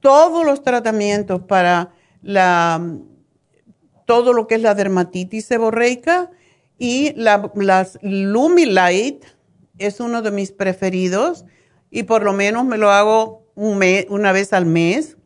todos 0.00 0.44
los 0.44 0.62
tratamientos 0.62 1.42
para 1.42 1.92
la, 2.22 2.80
todo 4.04 4.32
lo 4.32 4.46
que 4.46 4.56
es 4.56 4.62
la 4.62 4.74
dermatitis 4.74 5.46
seborreica 5.46 6.30
y 6.78 7.12
la, 7.16 7.50
las 7.54 7.98
Lumilight 8.02 9.24
es 9.78 10.00
uno 10.00 10.22
de 10.22 10.30
mis 10.30 10.52
preferidos 10.52 11.44
y 11.90 12.04
por 12.04 12.22
lo 12.22 12.32
menos 12.32 12.64
me 12.64 12.78
lo 12.78 12.90
hago 12.90 13.44
una 13.54 14.32
vez 14.32 14.52
al 14.52 14.66
mes. 14.66 15.16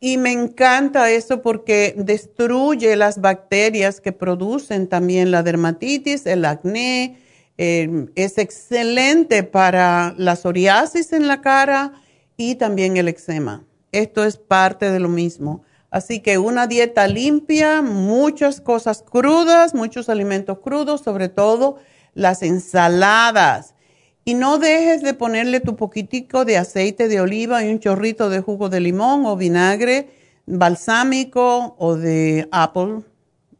Y 0.00 0.16
me 0.16 0.32
encanta 0.32 1.10
eso 1.10 1.42
porque 1.42 1.94
destruye 1.96 2.96
las 2.96 3.20
bacterias 3.20 4.00
que 4.00 4.10
producen 4.10 4.88
también 4.88 5.30
la 5.30 5.44
dermatitis, 5.44 6.26
el 6.26 6.44
acné, 6.44 7.21
eh, 7.64 8.08
es 8.16 8.38
excelente 8.38 9.44
para 9.44 10.16
la 10.18 10.34
psoriasis 10.34 11.12
en 11.12 11.28
la 11.28 11.40
cara 11.40 11.92
y 12.36 12.56
también 12.56 12.96
el 12.96 13.06
eczema. 13.06 13.64
Esto 13.92 14.24
es 14.24 14.36
parte 14.36 14.90
de 14.90 14.98
lo 14.98 15.08
mismo. 15.08 15.62
Así 15.88 16.18
que 16.18 16.38
una 16.38 16.66
dieta 16.66 17.06
limpia, 17.06 17.80
muchas 17.80 18.60
cosas 18.60 19.04
crudas, 19.08 19.76
muchos 19.76 20.08
alimentos 20.08 20.58
crudos, 20.58 21.02
sobre 21.02 21.28
todo 21.28 21.76
las 22.14 22.42
ensaladas. 22.42 23.76
Y 24.24 24.34
no 24.34 24.58
dejes 24.58 25.00
de 25.02 25.14
ponerle 25.14 25.60
tu 25.60 25.76
poquitico 25.76 26.44
de 26.44 26.56
aceite 26.56 27.06
de 27.06 27.20
oliva 27.20 27.62
y 27.62 27.70
un 27.70 27.78
chorrito 27.78 28.28
de 28.28 28.40
jugo 28.40 28.70
de 28.70 28.80
limón 28.80 29.24
o 29.24 29.36
vinagre 29.36 30.08
balsámico 30.46 31.76
o 31.78 31.94
de 31.94 32.48
apple, 32.50 33.02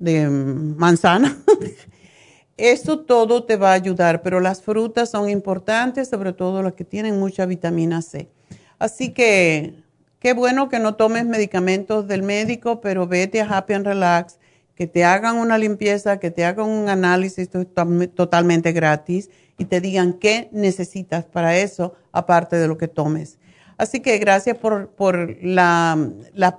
de 0.01 0.29
manzana. 0.29 1.39
Esto 2.63 3.01
todo 3.01 3.43
te 3.43 3.57
va 3.57 3.71
a 3.71 3.75
ayudar, 3.75 4.23
pero 4.23 4.39
las 4.39 4.63
frutas 4.63 5.11
son 5.11 5.29
importantes, 5.29 6.09
sobre 6.09 6.33
todo 6.33 6.63
las 6.63 6.75
que 6.75 6.85
tienen 6.85 7.19
mucha 7.19 7.45
vitamina 7.45 8.03
C. 8.03 8.29
Así 8.79 9.13
que 9.13 9.83
qué 10.21 10.33
bueno 10.33 10.69
que 10.69 10.79
no 10.79 10.95
tomes 10.95 11.27
medicamentos 11.27 12.07
del 12.07 12.23
médico, 12.23 12.81
pero 12.81 13.09
vete 13.09 13.41
a 13.41 13.49
Happy 13.49 13.73
and 13.73 13.85
Relax, 13.85 14.39
que 14.77 14.87
te 14.87 15.03
hagan 15.05 15.39
una 15.39 15.59
limpieza, 15.59 16.21
que 16.21 16.31
te 16.31 16.45
hagan 16.45 16.69
un 16.69 16.89
análisis 16.89 17.51
totalmente 18.15 18.71
gratis 18.71 19.29
y 19.59 19.65
te 19.65 19.81
digan 19.81 20.13
qué 20.13 20.49
necesitas 20.53 21.25
para 21.25 21.57
eso, 21.57 21.95
aparte 22.13 22.55
de 22.55 22.69
lo 22.69 22.79
que 22.79 22.87
tomes. 22.87 23.41
Así 23.77 23.99
que 23.99 24.19
gracias 24.19 24.57
por, 24.57 25.37
la, 25.43 25.99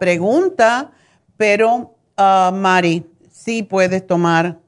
pregunta, 0.01 0.91
pero 1.38 1.95
uh, 2.18 2.51
Mari, 2.51 3.06
sí 3.32 3.64
puedes 3.64 4.06
tomar 4.06 4.60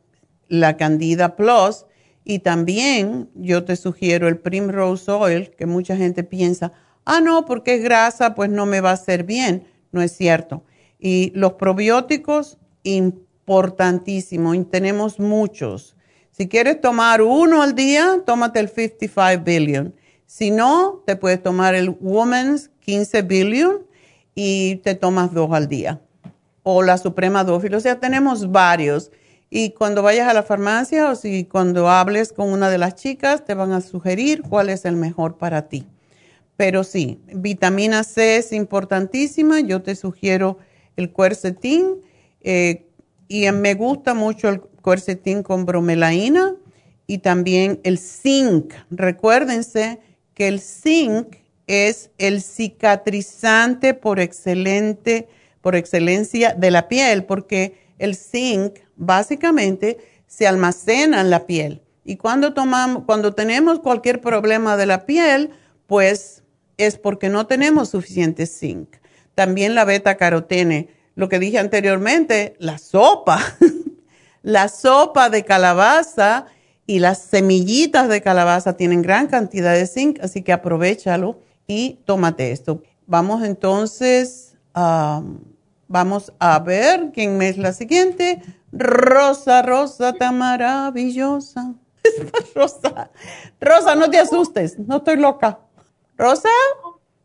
la 0.48 0.78
Candida 0.78 1.36
Plus 1.36 1.86
y 2.24 2.40
también 2.40 3.30
yo 3.36 3.64
te 3.64 3.76
sugiero 3.76 4.28
el 4.28 4.38
Primrose 4.38 5.12
Oil, 5.12 5.52
que 5.52 5.68
mucha 5.68 5.96
gente 5.96 6.24
piensa, 6.24 6.74
ah, 7.06 7.22
no, 7.22 7.46
porque 7.46 7.76
es 7.76 7.84
grasa, 7.84 8.34
pues 8.34 8.50
no 8.50 8.66
me 8.66 8.82
va 8.82 8.90
a 8.90 8.94
hacer 8.94 9.24
bien. 9.24 9.68
No 9.92 10.02
es 10.02 10.12
cierto. 10.12 10.64
Y 11.00 11.32
los 11.36 11.54
probióticos, 11.54 12.58
importantísimo, 12.84 14.56
y 14.56 14.66
tenemos 14.66 15.20
muchos. 15.20 15.96
Si 16.32 16.50
quieres 16.50 16.82
tomar 16.82 17.22
uno 17.22 17.62
al 17.62 17.76
día, 17.76 18.22
tómate 18.26 18.60
el 18.60 18.70
55 18.70 19.44
billion. 19.46 19.96
Si 20.26 20.52
no, 20.52 21.04
te 21.06 21.16
puedes 21.16 21.42
tomar 21.42 21.76
el 21.76 21.96
Woman's 22.02 22.72
15 22.82 23.22
billion 23.22 23.86
y 24.34 24.78
te 24.78 24.96
tomas 24.96 25.32
dos 25.34 25.52
al 25.54 25.70
día. 25.70 26.02
O 26.64 26.82
la 26.82 26.98
Suprema 26.98 27.44
Dófilo. 27.44 27.78
O 27.78 27.80
sea, 27.80 28.00
tenemos 28.00 28.52
varios. 28.52 29.12
Y 29.58 29.70
cuando 29.70 30.04
vayas 30.04 30.28
a 30.28 30.34
la 30.34 30.44
farmacia 30.44 31.10
o 31.10 31.16
si 31.16 31.46
cuando 31.46 31.90
hables 31.90 32.34
con 32.34 32.52
una 32.52 32.70
de 32.70 32.78
las 32.78 32.96
chicas, 32.96 33.46
te 33.46 33.54
van 33.54 33.72
a 33.72 33.80
sugerir 33.80 34.42
cuál 34.42 34.68
es 34.68 34.84
el 34.84 34.98
mejor 34.98 35.38
para 35.38 35.70
ti. 35.70 35.88
Pero 36.58 36.84
sí, 36.84 37.22
vitamina 37.34 38.04
C 38.04 38.36
es 38.36 38.52
importantísima. 38.52 39.62
Yo 39.62 39.82
te 39.82 39.96
sugiero 39.96 40.58
el 40.98 41.10
cuercetín. 41.10 42.02
Eh, 42.42 42.88
y 43.30 43.50
me 43.52 43.76
gusta 43.76 44.14
mucho 44.14 44.50
el 44.50 44.60
cuercetín 44.60 45.42
con 45.42 45.66
bromelaína 45.66 46.58
y 47.08 47.20
también 47.20 47.80
el 47.86 47.98
zinc. 47.98 48.74
Recuérdense 48.92 50.02
que 50.34 50.50
el 50.50 50.60
zinc 50.60 51.38
es 51.66 52.10
el 52.18 52.42
cicatrizante 52.42 53.94
por 53.94 54.20
excelente, 54.20 55.30
por 55.62 55.78
excelencia 55.78 56.54
de 56.54 56.72
la 56.72 56.90
piel, 56.90 57.24
porque 57.24 57.85
el 58.00 58.16
zinc 58.16 58.80
básicamente 58.96 59.98
se 60.28 60.48
almacena 60.48 61.22
en 61.22 61.30
la 61.30 61.46
piel. 61.46 61.82
Y 62.04 62.18
cuando 62.18 62.54
tomamos, 62.54 63.04
cuando 63.06 63.34
tenemos 63.34 63.80
cualquier 63.80 64.22
problema 64.22 64.78
de 64.78 64.86
la 64.86 65.06
piel, 65.06 65.52
pues 65.88 66.44
es 66.78 66.98
porque 66.98 67.30
no 67.30 67.48
tenemos 67.48 67.90
suficiente 67.90 68.46
zinc. 68.46 68.98
También 69.34 69.76
la 69.76 69.86
beta 69.86 70.16
carotene, 70.16 70.90
lo 71.16 71.30
que 71.30 71.40
dije 71.40 71.58
anteriormente, 71.58 72.56
la 72.60 72.78
sopa, 72.78 73.40
la 74.44 74.68
sopa 74.68 75.30
de 75.30 75.44
calabaza 75.44 76.46
y 76.86 77.00
las 77.00 77.20
semillitas 77.22 78.08
de 78.10 78.22
calabaza 78.22 78.78
tienen 78.78 79.02
gran 79.02 79.28
cantidad 79.28 79.74
de 79.74 79.88
zinc, 79.88 80.20
así 80.22 80.44
que 80.44 80.54
aprovechalo 80.54 81.40
y 81.68 82.00
tómate 82.06 82.52
esto. 82.52 82.84
Vamos 83.08 83.44
entonces, 83.44 84.56
vamos 85.88 86.34
a 86.40 86.60
ver 86.60 87.12
quién 87.14 87.42
es 87.42 87.58
la 87.58 87.74
siguiente. 87.74 88.42
Rosa, 88.72 89.62
Rosa, 89.62 90.14
tan 90.14 90.38
maravillosa. 90.38 91.74
Rosa, 92.56 93.10
Rosa, 93.60 93.96
no 93.96 94.10
te 94.10 94.20
asustes, 94.20 94.78
no 94.80 94.98
estoy 94.98 95.18
loca. 95.18 95.60
Rosa. 96.18 96.50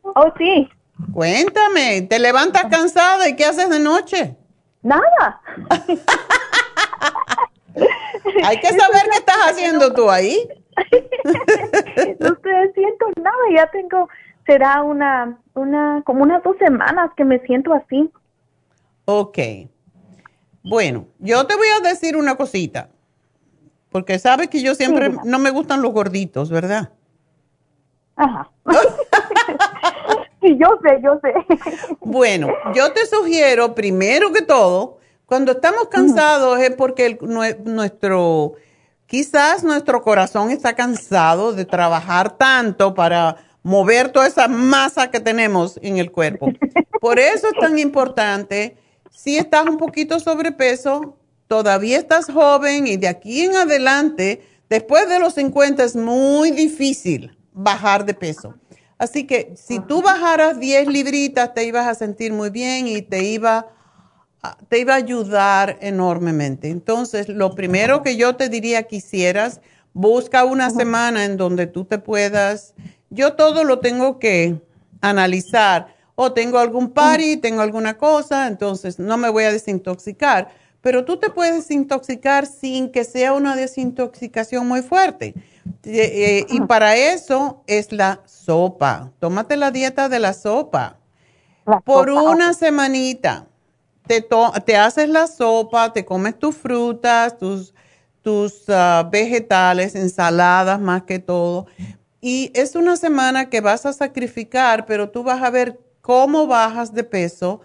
Oh, 0.03 0.33
sí. 0.39 0.69
Cuéntame, 1.13 2.03
¿te 2.03 2.19
levantas 2.19 2.67
cansada 2.71 3.29
y 3.29 3.37
qué 3.37 3.45
haces 3.45 3.69
de 3.71 3.81
noche? 3.81 4.37
Nada. 4.83 5.41
Hay 8.45 8.61
que 8.61 8.69
saber 8.69 9.03
qué 9.11 9.19
estás 9.19 9.37
haciendo 9.51 9.93
tú 9.93 10.11
ahí. 10.11 10.49
no 12.21 12.33
estoy 12.33 12.53
haciendo 12.53 13.07
nada, 13.17 13.37
ya 13.55 13.67
tengo, 13.71 14.09
será 14.47 14.83
una, 14.83 15.39
una, 15.55 16.03
como 16.05 16.23
unas 16.23 16.43
dos 16.43 16.57
semanas 16.59 17.11
que 17.17 17.25
me 17.25 17.39
siento 17.41 17.73
así. 17.73 18.11
Ok. 19.05 19.39
Bueno, 20.63 21.07
yo 21.19 21.47
te 21.47 21.57
voy 21.57 21.69
a 21.69 21.89
decir 21.89 22.17
una 22.17 22.37
cosita, 22.37 22.91
porque 23.91 24.19
sabes 24.19 24.49
que 24.49 24.61
yo 24.63 24.75
siempre 24.75 25.11
no 25.25 25.39
me 25.39 25.51
gustan 25.51 25.83
los 25.83 25.93
gorditos, 25.93 26.51
¿verdad? 26.51 26.93
Ajá. 28.17 28.51
sí, 30.43 30.59
yo 30.59 30.79
sé, 30.83 31.01
yo 31.03 31.19
sé. 31.23 31.35
bueno, 32.01 32.49
yo 32.75 32.93
te 32.93 33.07
sugiero, 33.07 33.75
primero 33.75 34.33
que 34.33 34.43
todo, 34.43 34.99
cuando 35.25 35.53
estamos 35.53 35.89
cansados 35.89 36.59
es 36.59 36.73
porque 36.73 37.19
nuestro, 37.65 38.55
quizás 39.07 39.65
nuestro 39.65 40.03
corazón 40.03 40.51
está 40.51 40.75
cansado 40.75 41.53
de 41.53 41.65
trabajar 41.65 42.37
tanto 42.37 42.95
para 42.95 43.37
mover 43.63 44.11
toda 44.11 44.27
esa 44.27 44.49
masa 44.49 45.11
que 45.11 45.21
tenemos 45.21 45.79
en 45.83 45.99
el 45.99 46.11
cuerpo. 46.11 46.53
Por 47.01 47.19
eso 47.19 47.47
es 47.49 47.59
tan 47.59 47.79
importante, 47.79 48.77
si 49.11 49.37
estás 49.37 49.67
un 49.67 49.77
poquito 49.77 50.19
sobrepeso, 50.19 51.17
todavía 51.47 51.99
estás 51.99 52.27
joven 52.27 52.87
y 52.87 52.97
de 52.97 53.09
aquí 53.09 53.43
en 53.43 53.57
adelante, 53.57 54.43
después 54.69 55.09
de 55.09 55.19
los 55.19 55.35
50 55.35 55.85
es 55.85 55.97
muy 55.97 56.53
difícil 56.53 57.37
bajar 57.53 58.07
de 58.07 58.15
peso. 58.15 58.55
Así 58.99 59.27
que 59.27 59.55
si 59.57 59.81
tú 59.81 60.03
bajaras 60.03 60.61
10 60.61 60.89
libritas, 60.89 61.55
te 61.55 61.65
ibas 61.65 61.87
a 61.87 61.95
sentir 61.95 62.33
muy 62.33 62.51
bien 62.51 62.87
y 62.87 63.03
te 63.03 63.25
iba, 63.25 63.69
te 64.69 64.79
iba 64.79 64.93
a 64.95 64.99
ayudar 64.99 65.79
enormemente. 65.81 66.69
Entonces, 66.69 67.29
lo 67.29 67.55
primero 67.55 68.03
que 68.03 68.17
yo 68.17 68.37
te 68.37 68.49
diría 68.49 68.85
que 68.85 68.97
hicieras, 68.97 69.61
busca 69.93 70.45
una 70.45 70.71
semana 70.71 71.25
en 71.25 71.37
donde 71.37 71.67
tú 71.67 71.85
te 71.85 71.99
puedas, 71.99 72.75
yo 73.09 73.35
todo 73.35 73.65
lo 73.65 73.81
tengo 73.81 74.19
que 74.19 74.61
analizar. 75.01 75.97
O 76.23 76.35
tengo 76.35 76.59
algún 76.59 76.91
party, 76.91 77.39
tengo 77.39 77.63
alguna 77.63 77.97
cosa, 77.97 78.47
entonces 78.47 78.99
no 78.99 79.17
me 79.17 79.31
voy 79.31 79.45
a 79.45 79.53
desintoxicar. 79.53 80.51
Pero 80.83 81.07
tú 81.07 81.17
te 81.17 81.31
puedes 81.31 81.55
desintoxicar 81.55 82.45
sin 82.45 82.93
que 82.93 83.05
sea 83.05 83.33
una 83.33 83.57
desintoxicación 83.57 84.69
muy 84.69 84.83
fuerte. 84.83 85.33
Eh, 85.83 86.45
y 86.51 86.61
para 86.61 86.95
eso 86.95 87.65
es 87.67 87.91
la 87.91 88.21
sopa. 88.27 89.11
Tómate 89.19 89.57
la 89.57 89.71
dieta 89.71 90.11
de 90.11 90.19
la 90.19 90.35
sopa. 90.35 90.99
Por 91.87 92.11
una 92.11 92.53
semanita. 92.53 93.47
Te, 94.07 94.23
te, 94.67 94.77
haces 94.77 95.09
la 95.09 95.27
sopa, 95.27 95.95
te 95.95 96.05
comes 96.05 96.39
tus 96.39 96.55
frutas, 96.55 97.39
tus, 97.39 97.73
tus 98.21 98.65
ah, 98.69 99.09
vegetales, 99.11 99.95
ensaladas 99.95 100.81
más 100.81 101.05
que 101.05 101.19
todo. 101.19 101.67
Y 102.21 102.51
es 102.53 102.75
una 102.75 102.99
semana 102.99 103.49
que 103.49 103.63
vas 103.63 103.87
a 103.87 103.95
sacrificar, 103.95 104.85
pero 104.85 105.09
tú 105.09 105.23
vas 105.23 105.43
a 105.43 105.49
ver 105.49 105.79
cómo 106.11 106.49
bajas 106.49 106.93
de 106.93 107.05
peso, 107.05 107.61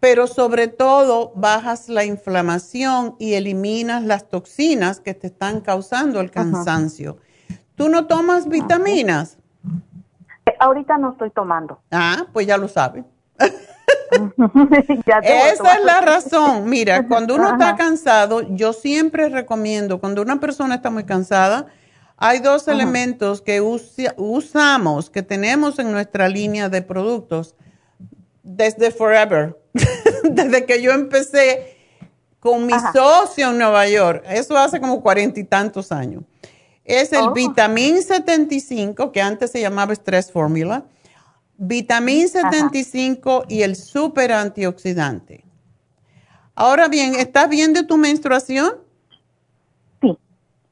pero 0.00 0.26
sobre 0.26 0.66
todo 0.66 1.30
bajas 1.36 1.88
la 1.88 2.04
inflamación 2.04 3.14
y 3.20 3.34
eliminas 3.34 4.02
las 4.02 4.28
toxinas 4.28 4.98
que 4.98 5.14
te 5.14 5.28
están 5.28 5.60
causando 5.60 6.18
el 6.18 6.32
cansancio. 6.32 7.18
¿Tú 7.76 7.88
no 7.88 8.08
tomas 8.08 8.48
vitaminas? 8.48 9.38
Eh, 10.46 10.56
ahorita 10.58 10.98
no 10.98 11.12
estoy 11.12 11.30
tomando. 11.30 11.78
Ah, 11.92 12.26
pues 12.32 12.48
ya 12.48 12.56
lo 12.56 12.66
sabe. 12.66 13.04
Esa 15.22 15.74
es 15.76 15.84
la 15.84 16.00
razón. 16.00 16.68
Mira, 16.68 17.06
cuando 17.06 17.36
uno 17.36 17.52
está 17.52 17.76
cansado, 17.76 18.42
yo 18.56 18.72
siempre 18.72 19.28
recomiendo, 19.28 20.00
cuando 20.00 20.22
una 20.22 20.40
persona 20.40 20.74
está 20.74 20.90
muy 20.90 21.04
cansada, 21.04 21.66
hay 22.16 22.40
dos 22.40 22.66
elementos 22.66 23.42
que 23.42 23.60
usamos, 23.60 25.08
que 25.08 25.22
tenemos 25.22 25.78
en 25.78 25.92
nuestra 25.92 26.28
línea 26.28 26.68
de 26.68 26.82
productos 26.82 27.54
desde 28.46 28.90
forever, 28.90 29.58
desde 30.24 30.64
que 30.64 30.80
yo 30.80 30.92
empecé 30.92 31.76
con 32.40 32.64
mi 32.64 32.72
socio 32.92 33.50
en 33.50 33.58
Nueva 33.58 33.88
York. 33.88 34.24
Eso 34.28 34.56
hace 34.56 34.80
como 34.80 35.02
cuarenta 35.02 35.40
y 35.40 35.44
tantos 35.44 35.92
años 35.92 36.22
es 36.86 37.12
el 37.12 37.26
oh. 37.28 37.32
vitamín 37.32 38.00
75, 38.00 39.10
que 39.12 39.20
antes 39.20 39.50
se 39.50 39.60
llamaba 39.60 39.94
Stress 39.94 40.30
Formula, 40.30 40.84
vitamín 41.58 42.28
75 42.28 43.44
y 43.48 43.62
el 43.62 43.76
super 43.76 44.32
antioxidante. 44.32 45.44
Ahora 46.54 46.88
bien, 46.88 47.14
¿estás 47.16 47.48
bien 47.48 47.72
de 47.72 47.82
tu 47.82 47.96
menstruación? 47.96 48.76
Sí. 50.00 50.16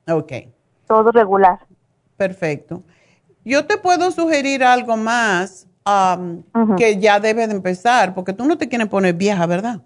Ok. 0.09 0.33
Todo 0.87 1.11
regular. 1.11 1.67
Perfecto. 2.17 2.83
Yo 3.45 3.67
te 3.67 3.77
puedo 3.77 4.11
sugerir 4.11 4.63
algo 4.65 4.97
más 4.97 5.67
um, 5.87 6.43
que 6.77 6.99
ya 6.99 7.21
debe 7.21 7.47
de 7.47 7.55
empezar, 7.55 8.15
porque 8.15 8.33
tú 8.33 8.45
no 8.45 8.59
te 8.59 8.69
quieres 8.69 8.89
poner 8.89 9.15
vieja, 9.15 9.47
¿verdad? 9.47 9.81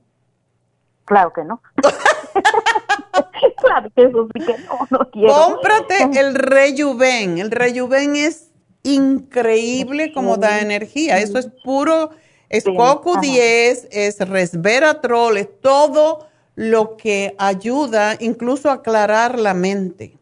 Claro 1.05 1.33
que 1.33 1.45
no. 1.45 1.61
claro 3.57 3.91
que 3.95 4.03
eso 4.05 4.29
sí 4.35 4.45
que 4.45 4.59
no, 4.59 4.79
no 4.91 5.11
quiero. 5.11 5.33
Cómprate 5.33 6.21
el 6.21 6.35
Rejuven. 6.35 7.39
El 7.39 7.51
Rejuven 7.51 8.17
es 8.17 8.51
increíble 8.83 10.13
como 10.13 10.37
da 10.37 10.61
energía. 10.61 11.19
Eso 11.19 11.39
es 11.39 11.49
puro, 11.65 12.11
es 12.49 12.65
Coco 12.65 13.19
10, 13.21 13.89
es 13.91 14.21
resveratrol, 14.21 15.39
es 15.39 15.49
todo 15.61 16.27
lo 16.55 16.97
que 16.97 17.35
ayuda 17.39 18.17
incluso 18.19 18.71
a 18.71 18.75
aclarar 18.75 19.39
la 19.39 19.55
mente. 19.55 20.18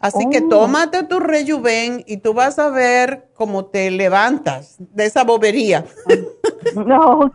Así 0.00 0.30
que 0.30 0.38
oh. 0.38 0.48
tómate 0.48 1.04
tu 1.04 1.20
Rejuven 1.20 2.02
y 2.06 2.16
tú 2.16 2.32
vas 2.32 2.58
a 2.58 2.70
ver 2.70 3.28
cómo 3.34 3.66
te 3.66 3.90
levantas 3.90 4.76
de 4.78 5.06
esa 5.06 5.24
bobería. 5.24 5.84
No. 6.74 7.32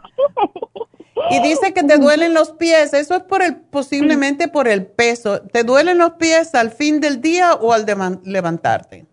Y 1.31 1.41
dice 1.41 1.73
que 1.73 1.83
te 1.83 1.97
duelen 1.97 2.33
los 2.33 2.51
pies. 2.51 2.93
Eso 2.93 3.15
es 3.15 3.23
por 3.23 3.41
el, 3.41 3.55
posiblemente 3.55 4.47
por 4.47 4.67
el 4.67 4.85
peso. 4.85 5.41
¿Te 5.41 5.63
duelen 5.63 5.97
los 5.97 6.11
pies 6.11 6.53
al 6.53 6.69
fin 6.69 7.01
del 7.01 7.21
día 7.21 7.55
o 7.55 7.73
al 7.73 7.85
de 7.85 8.19
levantarte? 8.23 9.05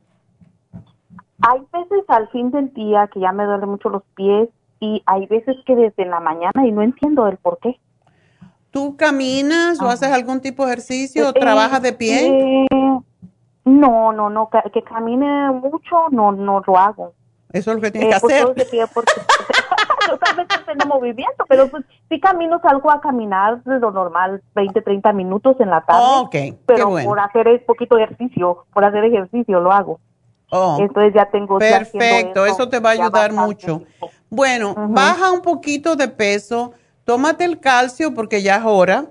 Hay 1.40 1.60
veces 1.72 2.04
al 2.08 2.28
fin 2.28 2.50
del 2.50 2.72
día 2.74 3.08
que 3.12 3.20
ya 3.20 3.32
me 3.32 3.44
duelen 3.44 3.70
mucho 3.70 3.88
los 3.88 4.02
pies 4.14 4.50
y 4.80 5.02
hay 5.06 5.26
veces 5.26 5.56
que 5.66 5.74
desde 5.74 6.04
la 6.04 6.20
mañana 6.20 6.66
y 6.66 6.72
no 6.72 6.82
entiendo 6.82 7.26
el 7.26 7.38
por 7.38 7.58
qué. 7.58 7.80
¿Tú 8.70 8.96
caminas 8.96 9.80
o 9.80 9.88
haces 9.88 10.10
algún 10.10 10.40
tipo 10.40 10.64
de 10.64 10.72
ejercicio 10.72 11.26
o 11.26 11.30
eh, 11.30 11.40
trabajas 11.40 11.82
de 11.82 11.92
pie? 11.92 12.28
Eh, 12.28 12.66
no, 13.64 14.12
no, 14.12 14.28
no, 14.30 14.50
que, 14.72 14.82
camine 14.82 15.50
mucho 15.52 16.08
no 16.10 16.32
no 16.32 16.62
lo 16.66 16.78
hago. 16.78 17.12
Eso 17.52 17.70
es 17.70 17.76
lo 17.76 17.82
que 17.82 17.90
tienes 17.90 18.08
que 18.08 18.14
hacer. 18.14 18.54
De 18.54 18.64
pie 18.64 18.86
porque, 18.92 19.12
totalmente 20.08 20.54
en 20.68 20.88
movimiento, 20.88 21.44
pero 21.48 21.68
pues 21.68 21.84
sí 22.08 22.18
camino, 22.18 22.60
salgo 22.62 22.90
a 22.90 23.00
caminar 23.00 23.62
de 23.64 23.78
lo 23.78 23.90
normal, 23.90 24.42
20, 24.54 24.80
30 24.80 25.12
minutos 25.12 25.56
en 25.60 25.70
la 25.70 25.82
tarde. 25.82 26.00
Oh, 26.02 26.30
pero 26.66 26.90
por 27.04 27.20
hacer 27.20 27.48
un 27.48 27.60
poquito 27.66 27.96
de 27.96 28.04
ejercicio, 28.04 28.64
por 28.72 28.84
hacer 28.84 29.04
ejercicio 29.04 29.60
lo 29.60 29.72
hago. 29.72 30.00
Oh, 30.50 30.76
Entonces 30.80 31.14
ya 31.14 31.30
tengo... 31.30 31.58
Perfecto, 31.58 32.44
eso, 32.44 32.68
te 32.68 32.78
va 32.78 32.90
a 32.90 32.92
ayudar 32.92 33.32
mucho. 33.32 33.82
Bueno, 34.28 34.74
baja 34.88 35.32
un 35.32 35.40
poquito 35.40 35.96
de 35.96 36.08
peso, 36.08 36.72
tómate 37.04 37.44
el 37.44 37.58
calcio 37.58 38.12
porque 38.12 38.42
ya 38.42 38.56
es 38.56 38.64
hora. 38.64 39.06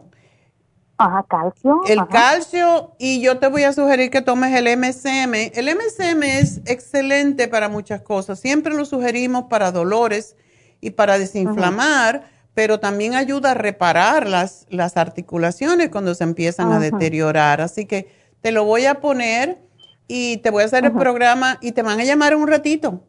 Ajá, 1.02 1.26
calcio. 1.28 1.82
El 1.88 2.06
calcio 2.08 2.92
y 3.00 3.22
yo 3.22 3.40
te 3.40 3.48
voy 3.48 3.64
a 3.64 3.74
sugerir 3.74 4.12
que 4.12 4.22
tomes 4.22 4.56
el 4.56 4.66
MSM. 4.78 5.34
El 5.56 5.76
MSM 5.76 6.22
es 6.22 6.62
excelente 6.66 7.48
para 7.48 7.70
muchas 7.70 8.04
cosas. 8.04 8.40
Siempre 8.40 8.76
lo 8.76 8.86
sugerimos 8.86 9.46
para 9.46 9.72
dolores 9.72 10.36
y 10.80 10.92
para 10.92 11.18
desinflamar, 11.18 12.26
pero 12.54 12.80
también 12.80 13.16
ayuda 13.16 13.52
a 13.52 13.54
reparar 13.56 14.28
las, 14.28 14.68
las 14.70 14.96
articulaciones 14.96 15.90
cuando 15.90 16.14
se 16.14 16.24
empiezan 16.24 16.72
a 16.72 16.78
deteriorar. 16.78 17.62
Así 17.62 17.88
que 17.88 18.12
te 18.42 18.52
lo 18.52 18.66
voy 18.66 18.86
a 18.86 19.02
poner 19.02 19.58
y 20.08 20.38
te 20.38 20.52
voy 20.52 20.62
a 20.62 20.66
hacer 20.68 20.86
el 20.86 20.92
programa 20.92 21.58
y 21.62 21.72
te 21.72 21.82
van 21.82 22.00
a 22.00 22.04
llamar 22.04 22.34
en 22.34 22.42
un 22.42 22.48
ratito. 22.48 23.02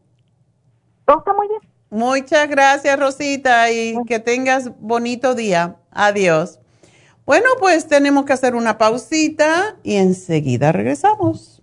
Todo 1.05 1.18
está 1.18 1.34
muy 1.34 1.47
bien. 1.47 1.61
Muchas 1.90 2.49
gracias, 2.49 2.99
Rosita, 2.99 3.70
y 3.70 4.03
que 4.07 4.18
tengas 4.18 4.70
bonito 4.80 5.34
día. 5.34 5.76
Adiós. 5.90 6.61
Bueno, 7.25 7.47
pues 7.61 7.87
tenemos 7.87 8.25
que 8.25 8.33
hacer 8.33 8.55
una 8.55 8.79
pausita 8.79 9.77
y 9.83 9.97
enseguida 9.97 10.73
regresamos. 10.73 11.62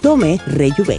Tome 0.00 0.38
Rejuven. 0.46 0.98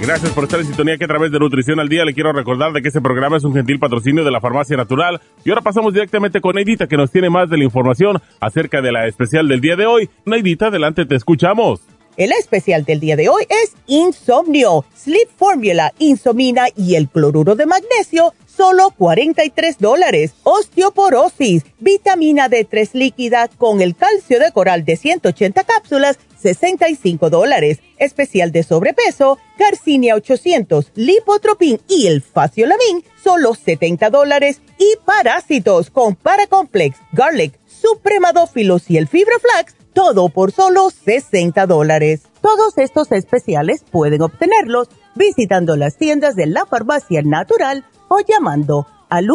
Gracias 0.00 0.30
por 0.30 0.44
estar 0.44 0.60
en 0.60 0.66
sintonía 0.66 0.96
que 0.96 1.04
a 1.04 1.08
través 1.08 1.32
de 1.32 1.40
Nutrición 1.40 1.80
al 1.80 1.88
Día 1.88 2.04
le 2.04 2.14
quiero 2.14 2.32
recordar 2.32 2.72
de 2.72 2.82
que 2.82 2.88
este 2.88 3.00
programa 3.00 3.38
es 3.38 3.42
un 3.42 3.52
gentil 3.52 3.80
patrocinio 3.80 4.22
de 4.22 4.30
la 4.30 4.40
Farmacia 4.40 4.76
Natural. 4.76 5.20
Y 5.44 5.50
ahora 5.50 5.62
pasamos 5.62 5.92
directamente 5.92 6.40
con 6.40 6.54
Neidita 6.54 6.86
que 6.86 6.96
nos 6.96 7.10
tiene 7.10 7.30
más 7.30 7.50
de 7.50 7.58
la 7.58 7.64
información 7.64 8.22
acerca 8.40 8.80
de 8.80 8.92
la 8.92 9.08
especial 9.08 9.48
del 9.48 9.60
día 9.60 9.74
de 9.74 9.86
hoy. 9.86 10.08
Neidita, 10.24 10.68
adelante, 10.68 11.04
te 11.04 11.16
escuchamos. 11.16 11.80
El 12.16 12.32
especial 12.32 12.84
del 12.84 12.98
día 12.98 13.14
de 13.14 13.28
hoy 13.28 13.44
es 13.50 13.74
Insomnio, 13.88 14.86
Sleep 14.96 15.28
Formula, 15.36 15.92
Insomina 15.98 16.66
y 16.74 16.94
el 16.94 17.08
cloruro 17.08 17.56
de 17.56 17.66
magnesio, 17.66 18.32
solo 18.56 18.90
43 18.90 19.78
dólares. 19.78 20.32
Osteoporosis, 20.42 21.64
vitamina 21.78 22.48
D3 22.48 22.90
líquida 22.94 23.48
con 23.48 23.80
el 23.80 23.94
calcio 23.94 24.38
de 24.40 24.50
coral 24.52 24.84
de 24.84 24.96
180 24.96 25.64
cápsulas, 25.64 26.18
65 26.40 27.30
dólares. 27.30 27.80
Especial 27.98 28.52
de 28.52 28.62
sobrepeso, 28.62 29.38
Garcinia 29.58 30.14
800, 30.14 30.92
Lipotropin 30.94 31.80
y 31.88 32.06
el 32.06 32.22
Faciolamin, 32.22 33.04
solo 33.22 33.54
70 33.54 34.10
dólares. 34.10 34.60
Y 34.78 34.96
parásitos 35.04 35.90
con 35.90 36.14
Paracomplex, 36.14 36.98
Garlic, 37.12 37.58
Supremadófilos 37.66 38.90
y 38.90 38.96
el 38.96 39.08
Fibroflax, 39.08 39.74
todo 39.92 40.28
por 40.28 40.52
solo 40.52 40.90
60 40.90 41.66
dólares. 41.66 42.22
Todos 42.40 42.78
estos 42.78 43.12
especiales 43.12 43.84
pueden 43.90 44.22
obtenerlos 44.22 44.88
visitando 45.14 45.76
las 45.76 45.96
tiendas 45.96 46.36
de 46.36 46.46
la 46.46 46.66
farmacia 46.66 47.22
natural 47.22 47.84
o 48.08 48.20
llamando 48.20 48.86
al 49.08 49.28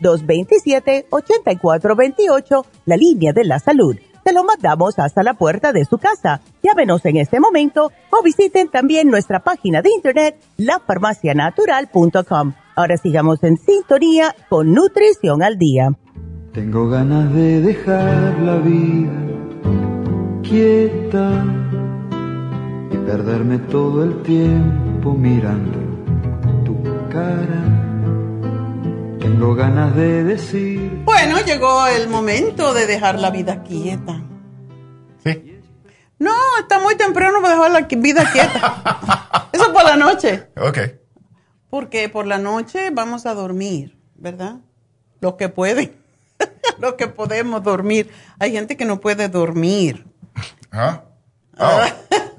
1-800-227-8428, 0.00 2.64
la 2.86 2.96
línea 2.96 3.32
de 3.32 3.44
la 3.44 3.58
salud 3.58 3.96
te 4.22 4.32
lo 4.32 4.44
mandamos 4.44 4.98
hasta 4.98 5.22
la 5.22 5.34
puerta 5.34 5.72
de 5.72 5.84
su 5.84 5.98
casa. 5.98 6.40
Llávenos 6.62 7.04
en 7.04 7.16
este 7.16 7.40
momento 7.40 7.90
o 8.10 8.22
visiten 8.22 8.68
también 8.68 9.10
nuestra 9.10 9.40
página 9.40 9.82
de 9.82 9.90
internet, 9.90 10.40
lafarmacianatural.com. 10.58 12.52
Ahora 12.76 12.96
sigamos 12.96 13.42
en 13.42 13.58
sintonía 13.58 14.34
con 14.48 14.72
Nutrición 14.72 15.42
al 15.42 15.58
Día. 15.58 15.90
Tengo 16.52 16.88
ganas 16.88 17.34
de 17.34 17.60
dejar 17.60 18.38
la 18.40 18.58
vida 18.58 19.10
quieta 20.42 21.44
y 22.90 22.96
perderme 22.96 23.58
todo 23.58 24.04
el 24.04 24.22
tiempo 24.22 25.14
mirando 25.14 25.91
tu 26.64 26.82
cara 27.10 27.82
tengo 29.22 29.54
ganas 29.54 29.94
de 29.94 30.24
decir. 30.24 31.02
Bueno, 31.04 31.40
llegó 31.40 31.86
el 31.86 32.08
momento 32.08 32.74
de 32.74 32.86
dejar 32.86 33.20
la 33.20 33.30
vida 33.30 33.62
quieta. 33.62 34.20
¿Sí? 35.24 35.60
No, 36.18 36.34
está 36.60 36.80
muy 36.80 36.96
temprano 36.96 37.40
para 37.40 37.54
dejar 37.54 37.70
la 37.70 37.80
vida 37.82 38.30
quieta. 38.32 39.48
Eso 39.52 39.72
por 39.72 39.84
la 39.84 39.96
noche. 39.96 40.48
Ok. 40.56 40.78
Porque 41.70 42.08
por 42.08 42.26
la 42.26 42.38
noche 42.38 42.90
vamos 42.90 43.24
a 43.26 43.34
dormir, 43.34 43.96
¿verdad? 44.16 44.56
Los 45.20 45.34
que 45.34 45.48
pueden. 45.48 45.96
Los 46.78 46.94
que 46.94 47.06
podemos 47.06 47.62
dormir. 47.62 48.10
Hay 48.40 48.52
gente 48.52 48.76
que 48.76 48.84
no 48.84 49.00
puede 49.00 49.28
dormir. 49.28 50.04
¿Ah? 50.72 51.04
Oh. 51.58 51.80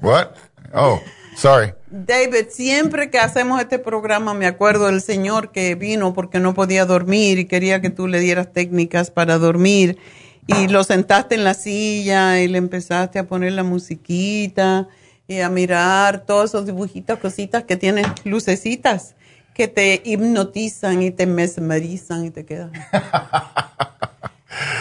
What? 0.02 0.28
Oh, 0.74 1.00
sorry. 1.36 1.72
David, 1.90 2.46
siempre 2.50 3.10
que 3.10 3.18
hacemos 3.18 3.60
este 3.60 3.78
programa 3.78 4.34
me 4.34 4.46
acuerdo 4.46 4.86
del 4.86 5.00
señor 5.00 5.52
que 5.52 5.74
vino 5.74 6.14
porque 6.14 6.40
no 6.40 6.54
podía 6.54 6.84
dormir 6.86 7.38
y 7.38 7.44
quería 7.44 7.80
que 7.80 7.90
tú 7.90 8.08
le 8.08 8.20
dieras 8.20 8.52
técnicas 8.52 9.10
para 9.10 9.38
dormir 9.38 9.98
y 10.46 10.68
lo 10.68 10.84
sentaste 10.84 11.34
en 11.34 11.44
la 11.44 11.54
silla 11.54 12.40
y 12.40 12.48
le 12.48 12.58
empezaste 12.58 13.18
a 13.18 13.24
poner 13.24 13.52
la 13.52 13.62
musiquita 13.62 14.88
y 15.26 15.40
a 15.40 15.48
mirar 15.48 16.26
todos 16.26 16.50
esos 16.50 16.66
dibujitos, 16.66 17.18
cositas 17.18 17.64
que 17.64 17.76
tienen 17.76 18.04
lucecitas 18.24 19.14
que 19.54 19.68
te 19.68 20.02
hipnotizan 20.04 21.00
y 21.02 21.10
te 21.12 21.26
mesmerizan 21.26 22.24
y 22.24 22.30
te 22.30 22.44
quedan. 22.44 22.72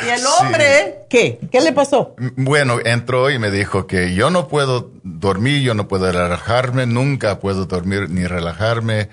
¿Y 0.06 0.10
el 0.10 0.22
hombre 0.26 1.06
qué? 1.10 1.40
¿Qué 1.52 1.62
le 1.62 1.72
pasó? 1.74 2.16
Bueno, 2.36 2.80
entró 2.84 3.30
y 3.30 3.40
me 3.40 3.52
dijo 3.52 3.88
que 3.88 4.14
yo 4.14 4.30
no 4.30 4.48
puedo 4.48 4.92
dormir, 5.04 5.62
yo 5.62 5.74
no 5.74 5.88
puedo 5.88 6.12
relajarme, 6.12 6.86
nunca 6.86 7.40
puedo 7.40 7.66
dormir 7.66 8.10
ni 8.10 8.26
relajarme. 8.26 9.10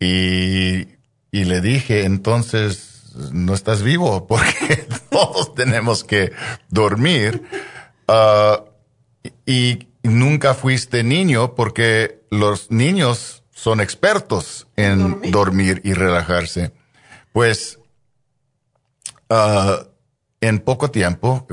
Y, 0.00 0.88
y 1.30 1.44
le 1.44 1.60
dije, 1.60 2.04
entonces, 2.04 2.92
no 3.32 3.54
estás 3.54 3.82
vivo 3.82 4.26
porque 4.28 4.86
todos 5.10 5.54
tenemos 5.54 6.04
que 6.04 6.32
dormir. 6.68 7.42
Uh, 8.08 8.64
y 9.46 9.88
nunca 10.02 10.54
fuiste 10.54 11.04
niño 11.04 11.54
porque 11.54 12.22
los 12.30 12.70
niños 12.70 13.42
son 13.52 13.80
expertos 13.80 14.66
en 14.76 15.30
dormir, 15.30 15.80
y 15.84 15.92
relajarse. 15.92 16.72
Pues 17.32 17.78
ah, 19.30 19.86
en 20.42 20.58
poco 20.58 20.90
tiempo, 20.90 21.46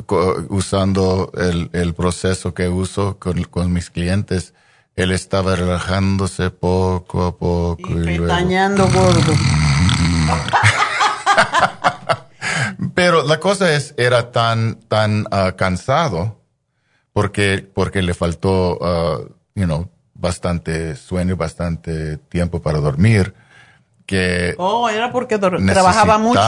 usando 0.50 1.32
el, 1.38 1.94
proceso 1.94 2.54
que 2.56 2.68
uso 2.68 3.20
con, 3.20 3.72
mis 3.72 3.92
clientes, 3.92 4.56
él 4.96 5.12
estaba 5.12 5.56
relajándose 5.56 6.50
poco 6.50 7.26
a 7.26 7.38
poco. 7.38 7.88
Y, 7.88 8.18
gordo. 8.18 8.34
Pero 12.96 13.24
la 13.24 13.40
cosa 13.40 13.76
es, 13.76 13.94
era 13.96 14.32
tan, 14.32 14.80
tan 14.88 15.28
ah, 15.30 15.54
cansado 15.56 16.42
porque, 17.14 17.70
porque 17.72 18.02
le 18.02 18.16
faltó, 18.16 18.80
uh, 18.80 19.30
you 19.54 19.66
know, 19.66 19.88
bastante 20.16 20.96
sueño, 20.96 21.38
bastante 21.38 22.18
tiempo 22.18 22.60
para 22.60 22.80
dormir. 22.80 23.36
Que 24.10 24.56
oh, 24.58 24.90
era 24.90 25.12
porque 25.12 25.38
trabajaba 25.38 26.18
mucho. 26.18 26.42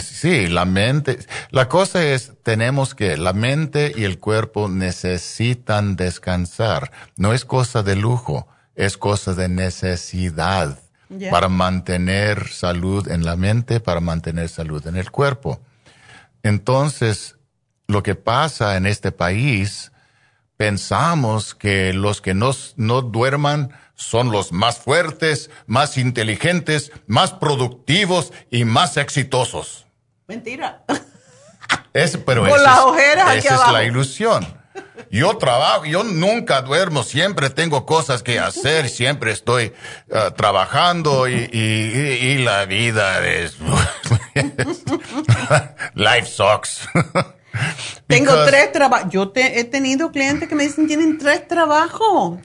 Sí, 0.00 0.48
la 0.48 0.64
mente. 0.64 1.20
La 1.50 1.68
cosa 1.68 2.02
es, 2.02 2.32
tenemos 2.42 2.96
que, 2.96 3.16
la 3.16 3.32
mente 3.32 3.92
y 3.94 4.02
el 4.02 4.18
cuerpo 4.18 4.68
necesitan 4.68 5.94
descansar. 5.94 6.90
No 7.14 7.32
es 7.32 7.44
cosa 7.44 7.84
de 7.84 7.94
lujo, 7.94 8.48
es 8.74 8.98
cosa 8.98 9.32
de 9.32 9.48
necesidad 9.48 10.80
para 11.30 11.48
mantener 11.48 12.48
salud 12.48 13.06
en 13.06 13.24
la 13.24 13.36
mente, 13.36 13.78
para 13.78 14.00
mantener 14.00 14.48
salud 14.48 14.84
en 14.88 14.96
el 14.96 15.12
cuerpo. 15.12 15.60
Entonces, 16.42 17.36
lo 17.86 18.02
que 18.02 18.16
pasa 18.16 18.76
en 18.76 18.86
este 18.86 19.12
país 19.12 19.92
pensamos 20.56 21.54
que 21.54 21.92
los 21.92 22.20
que 22.20 22.34
no, 22.34 22.50
no 22.74 23.02
duerman 23.02 23.70
son 23.94 24.30
los 24.30 24.52
más 24.52 24.78
fuertes, 24.78 25.50
más 25.66 25.98
inteligentes, 25.98 26.92
más 27.06 27.32
productivos 27.32 28.32
y 28.50 28.64
más 28.64 28.96
exitosos. 28.96 29.86
Mentira. 30.26 30.84
Es, 31.92 32.16
pero 32.16 32.42
Con 32.42 32.50
esa, 32.50 33.34
es, 33.34 33.72
la 33.72 33.84
ilusión. 33.84 34.46
Yo 35.10 35.36
trabajo, 35.36 35.84
yo 35.84 36.02
nunca 36.02 36.62
duermo, 36.62 37.04
siempre 37.04 37.50
tengo 37.50 37.86
cosas 37.86 38.24
que 38.24 38.40
hacer, 38.40 38.88
siempre 38.88 39.30
estoy 39.30 39.72
uh, 40.08 40.32
trabajando 40.32 41.28
y, 41.28 41.48
y, 41.52 41.58
y, 41.58 42.38
la 42.38 42.64
vida 42.64 43.24
es... 43.24 43.56
Life 45.94 46.26
sucks. 46.26 46.88
Tengo 48.08 48.44
tres 48.44 48.72
trabajos. 48.72 49.10
Yo 49.10 49.32
he 49.34 49.62
tenido 49.64 50.10
clientes 50.10 50.48
que 50.48 50.54
me 50.56 50.64
dicen 50.64 50.88
tienen 50.88 51.18
tres 51.18 51.46
trabajos. 51.46 52.40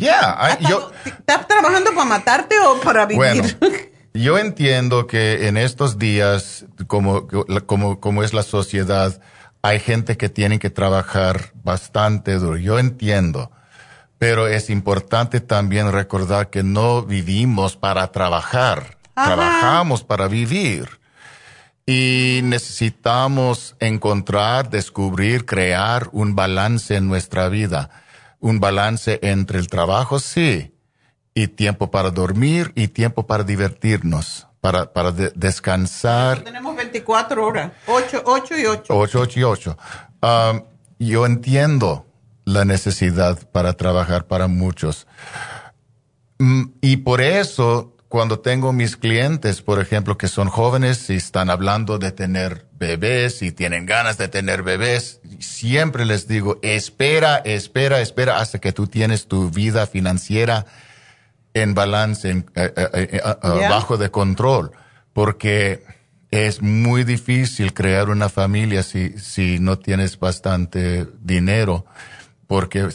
Yeah, 0.00 0.58
yo, 0.60 0.90
¿Estás 1.04 1.46
trabajando 1.46 1.90
para 1.94 2.06
matarte 2.06 2.58
o 2.58 2.80
para 2.80 3.04
vivir? 3.04 3.58
yo 4.14 4.38
entiendo 4.38 5.06
que 5.06 5.46
en 5.46 5.58
estos 5.58 5.98
días, 5.98 6.64
como, 6.86 7.28
como, 7.66 8.00
como 8.00 8.22
es 8.22 8.32
la 8.32 8.42
sociedad, 8.42 9.20
hay 9.60 9.78
gente 9.78 10.16
que 10.16 10.30
tiene 10.30 10.58
que 10.58 10.70
trabajar 10.70 11.52
bastante 11.62 12.34
duro. 12.34 12.56
Yo 12.56 12.78
entiendo. 12.78 13.50
Pero 14.18 14.48
es 14.48 14.70
importante 14.70 15.40
también 15.40 15.92
recordar 15.92 16.48
que 16.48 16.62
no 16.62 17.02
vivimos 17.02 17.76
para 17.76 18.10
trabajar. 18.10 18.98
Trabajamos 19.14 20.02
para 20.02 20.28
vivir. 20.28 21.00
Y 21.84 22.40
necesitamos 22.44 23.76
encontrar, 23.80 24.70
descubrir, 24.70 25.44
crear 25.44 26.08
un 26.12 26.34
balance 26.34 26.96
en 26.96 27.08
nuestra 27.08 27.48
vida. 27.48 27.90
Un 28.40 28.58
balance 28.60 29.18
entre 29.22 29.58
el 29.58 29.68
trabajo, 29.68 30.18
sí, 30.18 30.72
y 31.34 31.48
tiempo 31.48 31.90
para 31.90 32.10
dormir 32.10 32.72
y 32.74 32.88
tiempo 32.88 33.26
para 33.26 33.44
divertirnos, 33.44 34.46
para, 34.60 34.92
para 34.92 35.12
descansar. 35.12 36.42
Tenemos 36.42 36.76
24 36.76 37.46
horas, 37.46 37.72
8, 37.86 38.22
8 38.24 38.58
y 38.58 38.66
8. 38.66 38.84
8, 38.96 39.20
8 39.20 39.40
y 39.40 39.42
8. 39.42 39.78
Um, 40.22 40.62
yo 40.98 41.26
entiendo 41.26 42.06
la 42.44 42.64
necesidad 42.64 43.38
para 43.50 43.74
trabajar 43.74 44.26
para 44.26 44.48
muchos. 44.48 45.06
Mm, 46.38 46.64
y 46.80 46.96
por 46.98 47.20
eso 47.20 47.96
cuando 48.10 48.40
tengo 48.40 48.72
mis 48.72 48.96
clientes, 48.96 49.62
por 49.62 49.80
ejemplo, 49.80 50.18
que 50.18 50.26
son 50.26 50.48
jóvenes 50.48 51.08
y 51.10 51.14
están 51.14 51.48
hablando 51.48 51.96
de 51.96 52.10
tener 52.10 52.66
bebés 52.76 53.40
y 53.40 53.52
tienen 53.52 53.86
ganas 53.86 54.18
de 54.18 54.26
tener 54.26 54.64
bebés, 54.64 55.20
siempre 55.38 56.04
les 56.04 56.26
digo, 56.26 56.58
espera, 56.62 57.36
espera, 57.36 58.00
espera 58.00 58.40
hasta 58.40 58.58
que 58.58 58.72
tú 58.72 58.88
tienes 58.88 59.28
tu 59.28 59.48
vida 59.50 59.86
financiera 59.86 60.66
en 61.54 61.72
balance, 61.74 62.28
en, 62.28 62.50
eh, 62.56 62.72
eh, 62.76 63.20
eh, 63.22 63.68
bajo 63.68 63.96
de 63.96 64.10
control, 64.10 64.72
porque 65.12 65.84
es 66.32 66.62
muy 66.62 67.04
difícil 67.04 67.72
crear 67.72 68.10
una 68.10 68.28
familia 68.28 68.82
si, 68.82 69.10
si 69.20 69.60
no 69.60 69.78
tienes 69.78 70.18
bastante 70.18 71.06
dinero, 71.20 71.86
porque 72.48 72.88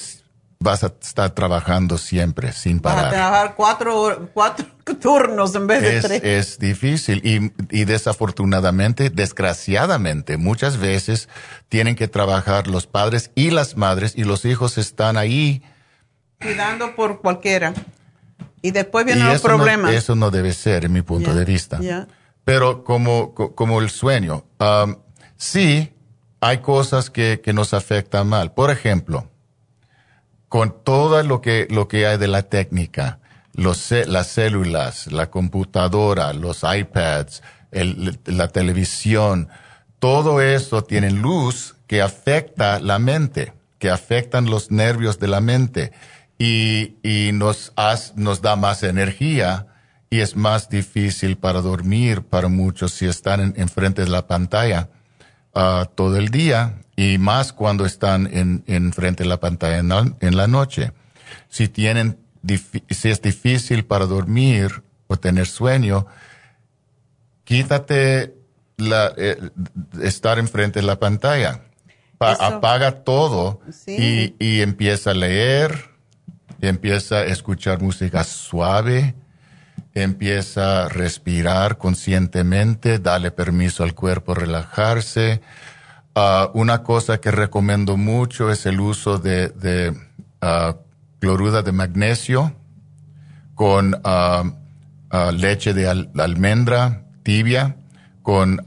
vas 0.59 0.83
a 0.83 0.93
estar 1.01 1.31
trabajando 1.31 1.97
siempre 1.97 2.51
sin 2.51 2.79
parar. 2.79 3.05
Vas 3.05 3.13
a 3.13 3.15
trabajar 3.15 3.55
cuatro, 3.55 4.29
cuatro 4.33 4.65
turnos 5.01 5.55
en 5.55 5.67
vez 5.67 5.81
de 5.81 6.01
tres. 6.01 6.23
Es 6.23 6.59
difícil 6.59 7.21
y, 7.23 7.51
y, 7.69 7.85
desafortunadamente, 7.85 9.09
desgraciadamente, 9.09 10.37
muchas 10.37 10.77
veces 10.77 11.29
tienen 11.69 11.95
que 11.95 12.07
trabajar 12.07 12.67
los 12.67 12.87
padres 12.87 13.31
y 13.35 13.51
las 13.51 13.77
madres 13.77 14.13
y 14.15 14.23
los 14.23 14.45
hijos 14.45 14.77
están 14.77 15.17
ahí. 15.17 15.61
Cuidando 16.41 16.95
por 16.95 17.21
cualquiera. 17.21 17.73
Y 18.61 18.71
después 18.71 19.05
vienen 19.05 19.27
los 19.27 19.41
problemas. 19.41 19.93
eso 19.93 20.15
no 20.15 20.31
debe 20.31 20.51
ser, 20.51 20.85
en 20.85 20.93
mi 20.93 21.03
punto 21.03 21.35
de 21.35 21.45
vista. 21.45 21.79
Pero 22.43 22.83
como, 22.83 23.33
como 23.33 23.79
el 23.79 23.89
sueño, 23.91 24.45
um, 24.59 24.95
sí 25.37 25.93
hay 26.41 26.59
cosas 26.59 27.11
que, 27.11 27.41
que 27.43 27.53
nos 27.53 27.73
afectan 27.73 28.27
mal. 28.27 28.53
Por 28.53 28.71
ejemplo, 28.71 29.29
con 30.55 30.73
todo 30.85 31.21
lo 31.21 31.41
que, 31.41 31.67
lo 31.69 31.89
que 31.89 32.07
hay 32.07 32.17
de 32.17 32.29
la 32.29 32.43
técnica, 32.43 33.19
los, 33.55 33.91
las 33.91 34.27
células, 34.27 35.11
la 35.11 35.29
computadora, 35.29 36.31
los 36.31 36.63
iPads, 36.63 37.43
la 38.23 38.47
televisión, 38.47 39.49
todo 39.99 40.39
eso 40.39 40.81
tiene 40.81 41.11
luz 41.11 41.75
que 41.87 42.01
afecta 42.01 42.79
la 42.79 42.99
mente, 42.99 43.51
que 43.79 43.89
afectan 43.89 44.45
los 44.45 44.71
nervios 44.71 45.19
de 45.19 45.27
la 45.27 45.41
mente 45.41 45.91
y, 46.37 46.95
y 47.03 47.31
nos, 47.33 47.73
nos 48.15 48.41
da 48.41 48.55
más 48.55 48.83
energía 48.83 49.67
y 50.09 50.21
es 50.21 50.37
más 50.37 50.69
difícil 50.69 51.35
para 51.35 51.59
dormir 51.59 52.21
para 52.21 52.47
muchos 52.47 52.93
si 52.93 53.07
están 53.07 53.55
enfrente 53.57 54.03
de 54.03 54.09
la 54.09 54.25
pantalla 54.25 54.87
uh, 55.53 55.83
todo 55.95 56.15
el 56.15 56.29
día 56.29 56.75
y 56.95 57.17
más 57.17 57.53
cuando 57.53 57.85
están 57.85 58.29
en, 58.31 58.63
en 58.67 58.93
frente 58.93 59.23
de 59.23 59.29
la 59.29 59.39
pantalla 59.39 59.79
en 59.79 60.37
la, 60.37 60.47
noche. 60.47 60.91
Si 61.49 61.67
tienen, 61.67 62.17
si 62.89 63.09
es 63.09 63.21
difícil 63.21 63.85
para 63.85 64.05
dormir 64.05 64.83
o 65.07 65.17
tener 65.17 65.45
sueño, 65.47 66.07
quítate 67.43 68.35
la, 68.77 69.13
eh, 69.17 69.37
estar 70.01 70.39
enfrente 70.39 70.79
de 70.79 70.85
la 70.85 70.99
pantalla. 70.99 71.61
apaga 72.19 73.03
todo 73.03 73.59
y, 73.85 74.35
y 74.39 74.61
empieza 74.61 75.11
a 75.11 75.15
leer, 75.15 75.89
empieza 76.61 77.17
a 77.17 77.25
escuchar 77.25 77.81
música 77.81 78.23
suave, 78.23 79.15
empieza 79.93 80.85
a 80.85 80.89
respirar 80.89 81.77
conscientemente, 81.77 82.99
dale 82.99 83.31
permiso 83.31 83.83
al 83.83 83.95
cuerpo 83.95 84.33
relajarse, 84.33 85.41
Ah, 86.17 86.49
una 86.53 86.81
cosa 86.81 87.19
que 87.19 87.29
recomiendo 87.29 87.97
mucho 87.97 88.49
es 88.49 88.65
el 88.65 88.79
uso 88.79 89.17
de, 89.17 89.49
de 89.49 89.89
uh, 90.41 90.73
clorura 91.19 91.61
de 91.61 91.73
magnesio 91.73 92.55
con 93.53 93.99
ah, 94.05 94.45
leche 95.33 95.73
de 95.73 95.89
almendra 95.89 97.03
tibia, 97.23 97.75
con 98.21 98.61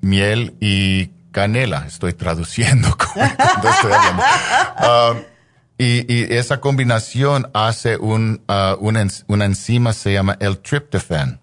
miel 0.00 0.56
y 0.60 1.08
canela. 1.32 1.84
Estoy 1.86 2.12
traduciendo. 2.12 2.96
y, 5.78 6.34
esa 6.34 6.60
combinación 6.60 7.50
hace 7.54 7.96
un, 7.96 8.42
una, 8.78 9.06
una 9.26 9.44
enzima, 9.44 9.92
se 9.92 10.12
llama 10.12 10.36
el 10.40 10.58
tryptophan 10.58 11.41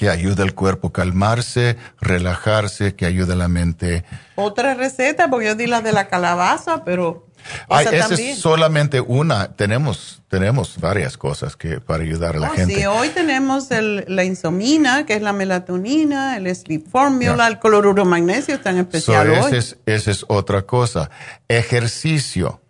que 0.00 0.08
ayuda 0.08 0.44
al 0.44 0.54
cuerpo 0.54 0.88
a 0.88 0.92
calmarse, 0.94 1.76
relajarse, 2.00 2.94
que 2.94 3.04
ayuda 3.04 3.34
a 3.34 3.36
la 3.36 3.48
mente. 3.48 4.02
Otra 4.34 4.72
receta, 4.72 5.28
porque 5.28 5.44
yo 5.44 5.54
di 5.56 5.66
la 5.66 5.82
de 5.82 5.92
la 5.92 6.08
calabaza, 6.08 6.86
pero... 6.86 7.26
Esa, 7.68 8.14
es 8.14 8.38
solamente 8.38 9.02
una. 9.02 9.52
Tenemos, 9.56 10.22
tenemos 10.28 10.80
varias 10.80 11.18
cosas 11.18 11.54
que 11.54 11.82
para 11.82 12.02
ayudar 12.02 12.36
a 12.36 12.38
la 12.38 12.48
oh, 12.48 12.54
gente. 12.54 12.76
Sí, 12.76 12.86
hoy 12.86 13.10
tenemos 13.10 13.70
el, 13.72 14.06
la 14.08 14.24
insomina, 14.24 15.04
que 15.04 15.16
es 15.16 15.20
la 15.20 15.34
melatonina, 15.34 16.38
el 16.38 16.56
sleep 16.56 16.88
formula, 16.88 17.46
el 17.46 17.58
cloruro 17.58 18.06
magnesio, 18.06 18.58
tan 18.58 18.78
especial 18.78 19.28
hoy. 19.28 19.54
Esa 19.54 20.10
es, 20.10 20.24
otra 20.28 20.62
cosa. 20.62 21.10
Ejercicio. 21.46 22.62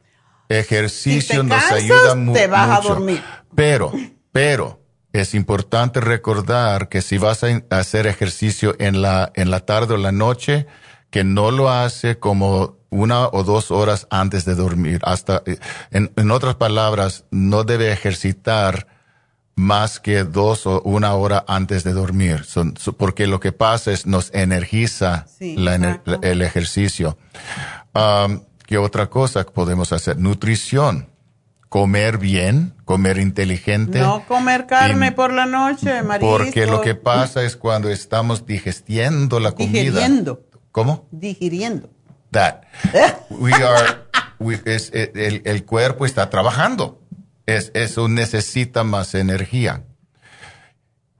Ejercicio 0.48 1.44
nos 1.44 1.62
ayuda 1.70 2.16
mucho. 2.16 2.40
Te 2.40 2.48
vas 2.48 2.76
a 2.76 2.80
dormir. 2.80 3.22
Pero 3.54 3.92
Pero 4.32 4.79
es 5.12 5.34
importante 5.34 6.00
recordar 6.00 6.88
que 6.88 7.02
si 7.02 7.18
vas 7.18 7.44
a 7.44 7.62
hacer 7.70 8.06
ejercicio 8.06 8.74
en 8.78 9.02
la, 9.02 9.32
en 9.34 9.50
la 9.50 9.60
tarde 9.60 9.94
o 9.94 9.96
la 9.96 10.12
noche, 10.12 10.66
que 11.10 11.24
no 11.24 11.50
lo 11.50 11.70
hace 11.70 12.18
como 12.18 12.76
una 12.90 13.26
o 13.28 13.44
dos 13.44 13.70
horas 13.70 14.06
antes 14.10 14.44
de 14.44 14.54
dormir. 14.54 15.00
Hasta, 15.02 15.42
eh, 15.46 15.58
en, 15.90 16.12
en 16.16 16.30
otras 16.30 16.56
palabras, 16.56 17.24
no 17.30 17.64
debe 17.64 17.92
ejercitar 17.92 18.86
más 19.60 20.00
que 20.00 20.24
dos 20.24 20.66
o 20.66 20.80
una 20.82 21.14
hora 21.14 21.44
antes 21.46 21.84
de 21.84 21.92
dormir, 21.92 22.46
porque 22.96 23.26
lo 23.26 23.40
que 23.40 23.52
pasa 23.52 23.92
es 23.92 24.06
nos 24.06 24.32
energiza 24.32 25.26
el 25.38 26.42
ejercicio. 26.42 27.18
Um, 27.94 28.44
¿Qué 28.66 28.78
otra 28.78 29.10
cosa 29.10 29.44
podemos 29.44 29.92
hacer? 29.92 30.16
Nutrición. 30.16 31.09
Comer 31.70 32.18
bien, 32.18 32.74
comer 32.84 33.16
inteligente. 33.16 34.00
No 34.00 34.26
comer 34.26 34.66
carne 34.66 35.12
por 35.12 35.32
la 35.32 35.46
noche, 35.46 36.02
marisco. 36.02 36.36
Porque 36.36 36.66
lo 36.66 36.82
que 36.82 36.94
pasa 36.94 37.42
es 37.44 37.56
cuando 37.56 37.88
estamos 37.88 38.44
digestiendo 38.44 39.40
la 39.40 39.52
comida. 39.52 39.80
Digiriendo. 39.80 40.44
¿Cómo? 40.72 41.08
Digiriendo. 41.10 41.88
That. 42.32 42.64
We 43.30 43.54
are, 43.54 44.00
el, 45.14 45.42
el 45.46 45.64
cuerpo 45.64 46.04
está 46.04 46.28
trabajando 46.28 47.00
eso 47.50 48.08
necesita 48.08 48.84
más 48.84 49.14
energía. 49.14 49.84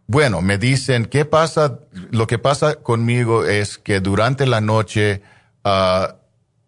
Bueno, 0.07 0.43
me 0.43 0.59
dicen, 0.59 1.07
¿qué 1.07 1.25
pasa? 1.25 1.81
Lo 2.11 2.27
que 2.27 2.39
pasa 2.39 2.77
conmigo 2.77 3.45
es 3.45 3.79
que 3.79 4.01
durante 4.01 4.47
la 4.47 4.61
noche 4.61 5.23
ah, 5.65 6.17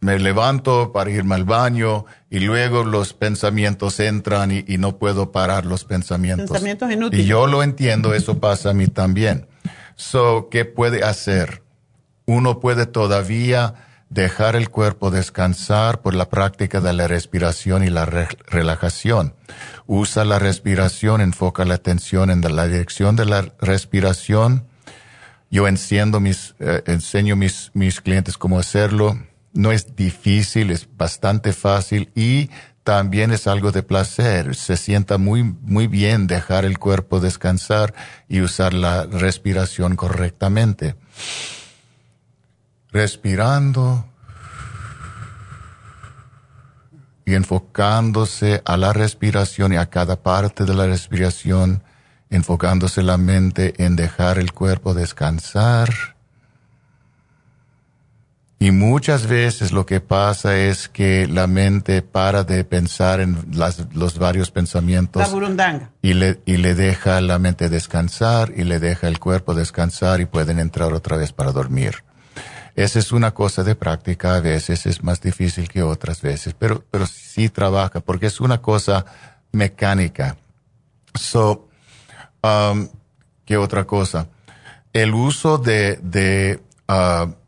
me 0.02 0.18
levanto 0.18 0.90
para 0.92 1.10
irme 1.10 1.36
al 1.36 1.44
baño 1.44 2.06
y 2.28 2.40
luego 2.40 2.82
los 2.82 3.14
pensamientos 3.14 4.00
entran 4.00 4.50
y, 4.50 4.76
no 4.76 4.98
puedo 4.98 5.30
parar 5.30 5.64
los 5.64 5.84
pensamientos. 5.84 6.50
Pensamientos 6.50 6.90
inútiles. 6.90 7.24
Y 7.24 7.28
yo 7.28 7.46
lo 7.46 7.62
entiendo, 7.62 8.12
eso 8.12 8.40
pasa 8.40 8.70
a 8.70 8.74
mí 8.74 8.88
también. 8.88 9.46
So, 9.94 10.48
¿qué 10.50 10.64
puede 10.64 11.04
hacer? 11.04 11.62
Uno 12.26 12.58
puede 12.58 12.86
todavía 12.86 13.74
dejar 14.10 14.56
el 14.56 14.70
cuerpo 14.70 15.12
descansar 15.12 16.02
por 16.02 16.14
la 16.14 16.28
práctica 16.28 16.80
de 16.80 16.92
la 16.92 17.06
respiración 17.06 17.84
y 17.84 17.88
la 17.88 18.04
relajación. 18.04 19.36
Usa 19.86 20.24
la 20.24 20.40
respiración, 20.40 21.20
enfoca 21.20 21.64
la 21.64 21.74
atención 21.74 22.28
en 22.30 22.40
la 22.40 22.66
dirección 22.66 23.14
de 23.14 23.26
la 23.26 23.52
respiración. 23.60 24.66
Yo 25.48 25.68
enciendo 25.68 26.18
mis, 26.18 26.56
eh, 26.58 26.82
enseño 26.86 27.36
mis, 27.36 27.70
mis 27.72 28.00
clientes 28.00 28.36
cómo 28.36 28.58
hacerlo. 28.58 29.16
No 29.52 29.72
es 29.72 29.94
difícil, 29.96 30.70
es 30.70 30.88
bastante 30.96 31.52
fácil 31.52 32.10
y 32.14 32.50
también 32.84 33.32
es 33.32 33.46
algo 33.46 33.70
de 33.70 33.82
placer. 33.82 34.54
Se 34.54 34.76
sienta 34.76 35.18
muy, 35.18 35.42
muy 35.42 35.86
bien 35.86 36.26
dejar 36.26 36.64
el 36.64 36.78
cuerpo 36.78 37.20
descansar 37.20 37.94
y 38.28 38.40
usar 38.40 38.72
la 38.74 39.04
respiración 39.04 39.96
correctamente 39.96 40.96
respirando 42.92 44.04
y 47.24 47.34
enfocándose 47.34 48.62
a 48.64 48.76
la 48.76 48.92
respiración 48.92 49.72
y 49.72 49.76
a 49.76 49.86
cada 49.86 50.22
parte 50.22 50.64
de 50.64 50.74
la 50.74 50.86
respiración, 50.86 51.82
enfocándose 52.30 53.02
la 53.02 53.16
mente 53.16 53.82
en 53.82 53.96
dejar 53.96 54.38
el 54.38 54.52
cuerpo 54.52 54.92
descansar. 54.92 55.90
Y 58.62 58.70
muchas 58.70 59.26
veces 59.26 59.72
lo 59.72 59.86
que 59.86 60.00
pasa 60.00 60.56
es 60.56 60.88
que 60.88 61.26
la 61.26 61.48
mente 61.48 62.00
para 62.00 62.44
de 62.44 62.62
pensar 62.62 63.18
en 63.18 63.36
los 63.92 64.18
varios 64.20 64.52
pensamientos. 64.52 65.20
Y 66.00 66.14
le, 66.14 66.40
y 66.46 66.58
le 66.58 66.76
deja 66.76 67.20
la 67.22 67.40
mente 67.40 67.68
descansar 67.68 68.52
y 68.54 68.62
le 68.62 68.78
deja 68.78 69.08
el 69.08 69.18
cuerpo 69.18 69.54
descansar 69.54 70.20
y 70.20 70.26
pueden 70.26 70.60
entrar 70.60 70.92
otra 70.92 71.16
vez 71.16 71.32
para 71.32 71.50
dormir. 71.50 72.04
Esa 72.76 73.00
es 73.00 73.10
una 73.10 73.34
cosa 73.34 73.64
de 73.64 73.74
práctica, 73.74 74.36
a 74.36 74.40
veces 74.40 74.86
es 74.86 75.02
más 75.02 75.20
difícil 75.20 75.68
que 75.68 75.82
otras 75.82 76.22
veces, 76.22 76.54
pero, 76.56 76.84
pero 76.88 77.08
sí 77.08 77.48
trabaja 77.48 77.98
porque 77.98 78.26
es 78.26 78.40
una 78.40 78.62
cosa 78.62 79.04
mecánica. 79.50 80.36
So, 81.18 81.68
um, 82.44 82.88
¿qué 83.44 83.56
otra 83.56 83.88
cosa? 83.88 84.28
El 84.92 85.14
uso 85.14 85.58
de, 85.58 85.98
de 86.00 86.62
uh, 86.88 87.41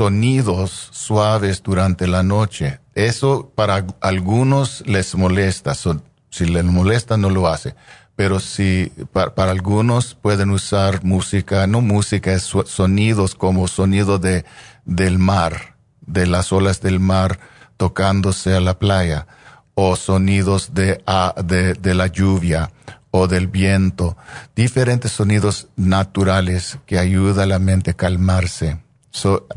sonidos 0.00 0.88
suaves 0.92 1.62
durante 1.62 2.06
la 2.06 2.22
noche, 2.22 2.80
eso 2.94 3.52
para 3.54 3.84
algunos 4.00 4.82
les 4.86 5.14
molesta. 5.14 5.74
si 5.74 6.46
les 6.46 6.64
molesta, 6.64 7.18
no 7.18 7.28
lo 7.28 7.46
hace 7.48 7.74
pero 8.16 8.40
sí, 8.40 8.92
para, 9.12 9.50
algunos 9.50 10.14
pueden 10.14 10.50
usar 10.50 11.04
música, 11.04 11.66
no 11.66 11.82
música, 11.82 12.32
es 12.32 12.42
sonidos 12.42 13.34
como 13.34 13.68
sonido 13.68 14.18
de, 14.18 14.46
del 14.86 15.18
mar, 15.18 15.76
de 16.06 16.26
las 16.26 16.50
olas 16.50 16.80
del 16.80 16.98
mar 16.98 17.38
tocándose 17.76 18.54
a 18.54 18.60
la 18.60 18.78
playa, 18.78 19.26
o 19.74 19.96
sonidos 19.96 20.72
de, 20.72 21.02
de, 21.44 21.74
de 21.74 21.94
la 21.94 22.06
lluvia 22.06 22.70
o 23.10 23.26
del 23.26 23.48
viento, 23.48 24.16
diferentes 24.54 25.12
sonidos 25.12 25.68
naturales 25.76 26.78
que 26.86 26.98
ayudan 26.98 27.44
a 27.44 27.46
la 27.46 27.58
mente 27.58 27.90
a 27.92 27.94
calmarse. 27.94 28.78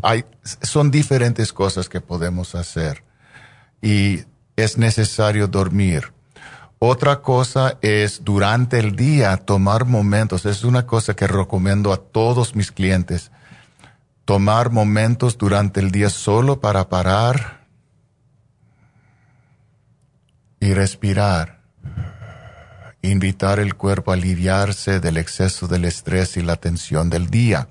Hay, 0.01 0.25
son 0.61 0.91
diferentes 0.91 1.53
cosas 1.53 1.89
que 1.89 2.01
podemos 2.01 2.55
hacer 2.55 3.03
y 3.81 4.23
es 4.55 4.77
necesario 4.77 5.47
dormir 5.47 6.13
otra 6.85 7.21
cosa 7.21 7.77
es 7.81 8.25
durante 8.25 8.77
el 8.77 8.97
día 8.97 9.37
tomar 9.37 9.85
momentos. 9.85 10.45
Es 10.45 10.65
una 10.65 10.85
cosa 10.85 11.15
que 11.15 11.27
recomiendo 11.27 11.93
a 11.93 11.97
todos 11.97 12.57
mis 12.57 12.73
clientes. 12.73 13.31
Tomar 14.25 14.69
momentos 14.69 15.37
durante 15.37 15.79
el 15.79 15.91
día 15.91 16.09
solo 16.09 16.59
para 16.59 16.89
parar 16.89 17.65
y 20.59 20.73
respirar. 20.73 21.61
Invitar 23.01 23.59
el 23.59 23.75
cuerpo 23.75 24.11
a 24.11 24.15
aliviarse 24.15 24.99
del 24.99 25.15
exceso 25.15 25.69
del 25.69 25.85
estrés 25.85 26.35
y 26.35 26.41
la 26.41 26.57
tensión 26.57 27.09
del 27.09 27.29
día 27.29 27.69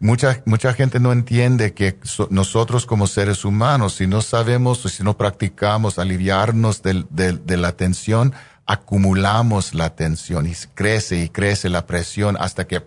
mucha, 0.00 0.42
mucha 0.44 0.72
gente 0.74 1.00
no 1.00 1.12
entiende 1.12 1.74
que 1.74 1.98
nosotros 2.30 2.86
como 2.86 3.06
seres 3.06 3.44
humanos, 3.44 3.94
si 3.94 4.06
no 4.06 4.20
sabemos 4.22 4.84
o 4.84 4.88
si 4.88 5.02
no 5.02 5.16
practicamos 5.16 5.98
aliviarnos 5.98 6.82
de 6.82 7.56
la 7.56 7.72
tensión, 7.72 8.34
acumulamos 8.66 9.74
la 9.74 9.96
tensión 9.96 10.46
y 10.46 10.52
crece 10.74 11.22
y 11.22 11.30
crece 11.30 11.70
la 11.70 11.86
presión 11.86 12.36
hasta 12.38 12.66
que 12.66 12.82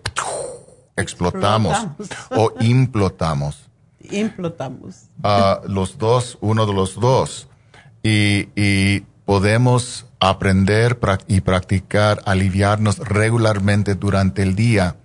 explotamos, 0.96 1.76
o 2.30 2.52
implotamos. 2.60 3.68
Implotamos. 4.10 5.08
Uh, 5.22 5.68
los 5.68 5.98
dos, 5.98 6.38
uno 6.40 6.66
de 6.66 6.72
los 6.72 6.98
dos. 7.00 7.48
Y, 8.02 8.48
y 8.54 9.00
podemos 9.24 10.06
aprender 10.20 10.98
y 11.26 11.40
practicar 11.40 12.22
aliviarnos 12.26 12.98
regularmente 12.98 13.96
durante 13.96 14.42
el 14.42 14.54
día 14.54 14.96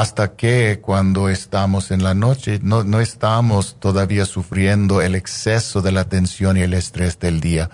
hasta 0.00 0.34
que 0.34 0.80
cuando 0.80 1.28
estamos 1.28 1.92
en 1.92 2.02
la 2.02 2.14
noche 2.14 2.58
no, 2.60 2.82
no 2.82 3.00
estamos 3.00 3.76
todavía 3.78 4.26
sufriendo 4.26 5.00
el 5.00 5.14
exceso 5.14 5.82
de 5.82 5.92
la 5.92 6.08
tensión 6.08 6.56
y 6.56 6.62
el 6.62 6.74
estrés 6.74 7.20
del 7.20 7.40
día 7.40 7.70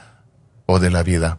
o 0.67 0.79
de 0.79 0.91
la 0.91 1.03
vida. 1.03 1.39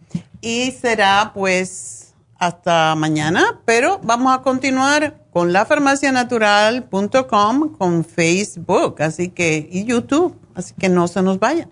Y 0.41 0.71
será 0.73 1.33
pues 1.35 2.15
hasta 2.39 2.95
mañana, 2.95 3.61
pero 3.65 3.99
vamos 4.03 4.37
a 4.37 4.43
continuar 4.43 5.26
con 5.37 5.53
lafarmacianatural.com, 5.53 7.77
con 7.77 8.05
Facebook, 8.07 9.03
así 9.03 9.29
que 9.29 9.69
y 9.71 9.85
YouTube, 9.85 10.35
así 10.55 10.73
que 10.79 10.89
no 10.89 11.09
se 11.09 11.21
nos 11.21 11.39
vayan. 11.39 11.69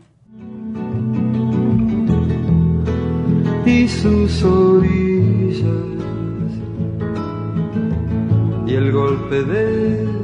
Y 3.65 3.89
sus 3.89 4.43
orillas 4.43 5.65
y 8.67 8.75
el 8.75 8.93
golpe 8.93 9.45
de 9.45 10.24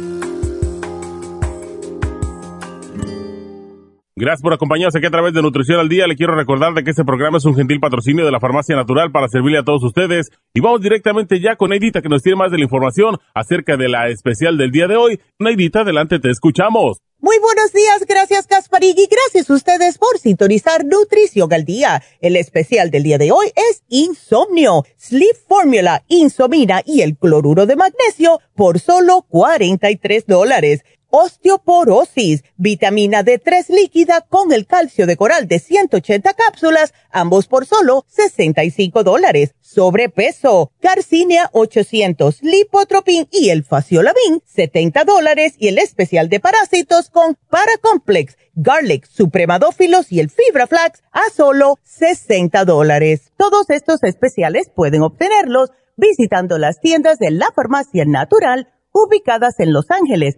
Gracias 4.21 4.43
por 4.43 4.53
acompañarnos 4.53 4.95
aquí 4.95 5.07
a 5.07 5.09
través 5.09 5.33
de 5.33 5.41
Nutrición 5.41 5.79
al 5.79 5.89
Día. 5.89 6.05
Le 6.05 6.15
quiero 6.15 6.35
recordar 6.35 6.75
de 6.75 6.83
que 6.83 6.91
este 6.91 7.03
programa 7.03 7.39
es 7.39 7.45
un 7.45 7.55
gentil 7.55 7.79
patrocinio 7.79 8.23
de 8.23 8.29
la 8.29 8.39
Farmacia 8.39 8.75
Natural 8.75 9.11
para 9.11 9.27
servirle 9.27 9.57
a 9.57 9.63
todos 9.63 9.83
ustedes. 9.83 10.29
Y 10.53 10.61
vamos 10.61 10.79
directamente 10.81 11.39
ya 11.39 11.55
con 11.55 11.71
Neidita 11.71 12.03
que 12.03 12.07
nos 12.07 12.21
tiene 12.21 12.35
más 12.35 12.51
de 12.51 12.59
la 12.59 12.65
información 12.65 13.17
acerca 13.33 13.77
de 13.77 13.89
la 13.89 14.09
especial 14.09 14.59
del 14.59 14.69
día 14.69 14.85
de 14.85 14.95
hoy. 14.95 15.19
Neidita, 15.39 15.79
adelante, 15.79 16.19
te 16.19 16.29
escuchamos. 16.29 16.99
Muy 17.19 17.37
buenos 17.39 17.73
días, 17.73 18.05
gracias 18.07 18.47
Gasparigui, 18.47 19.07
gracias 19.09 19.49
a 19.49 19.53
ustedes 19.53 19.97
por 19.97 20.17
sintonizar 20.19 20.85
Nutrición 20.85 21.51
al 21.53 21.65
Día. 21.65 22.03
El 22.19 22.35
especial 22.35 22.91
del 22.91 23.01
día 23.01 23.17
de 23.17 23.31
hoy 23.31 23.47
es 23.55 23.83
Insomnio, 23.89 24.85
Sleep 24.97 25.35
Formula, 25.47 26.03
Insomina 26.07 26.81
y 26.85 27.01
el 27.01 27.17
cloruro 27.17 27.65
de 27.65 27.75
magnesio 27.75 28.39
por 28.55 28.79
solo 28.79 29.25
43 29.29 30.25
dólares 30.27 30.83
osteoporosis, 31.11 32.43
vitamina 32.57 33.23
D3 33.23 33.69
líquida 33.69 34.21
con 34.21 34.51
el 34.51 34.65
calcio 34.65 35.05
de 35.05 35.17
coral 35.17 35.47
de 35.47 35.59
180 35.59 36.33
cápsulas, 36.33 36.93
ambos 37.11 37.47
por 37.47 37.65
solo 37.65 38.05
65 38.07 39.03
dólares. 39.03 39.53
Sobrepeso, 39.61 40.71
Garcinia 40.81 41.49
800, 41.53 42.41
Lipotropin 42.41 43.27
y 43.31 43.49
el 43.49 43.63
Faciolabin, 43.63 44.41
70 44.45 45.05
dólares 45.05 45.53
y 45.57 45.67
el 45.69 45.77
especial 45.77 46.27
de 46.27 46.39
parásitos 46.39 47.09
con 47.09 47.37
Paracomplex, 47.49 48.37
Garlic, 48.55 49.05
Supremadófilos 49.05 50.11
y 50.11 50.19
el 50.19 50.29
Fibra 50.29 50.67
Flax 50.67 51.03
a 51.11 51.29
solo 51.33 51.77
60 51.83 52.65
dólares. 52.65 53.31
Todos 53.37 53.69
estos 53.69 54.03
especiales 54.03 54.69
pueden 54.75 55.03
obtenerlos 55.03 55.69
visitando 55.95 56.57
las 56.57 56.79
tiendas 56.79 57.19
de 57.19 57.31
la 57.31 57.51
farmacia 57.55 58.05
natural 58.05 58.67
ubicadas 58.91 59.59
en 59.59 59.71
Los 59.71 59.89
Ángeles, 59.89 60.37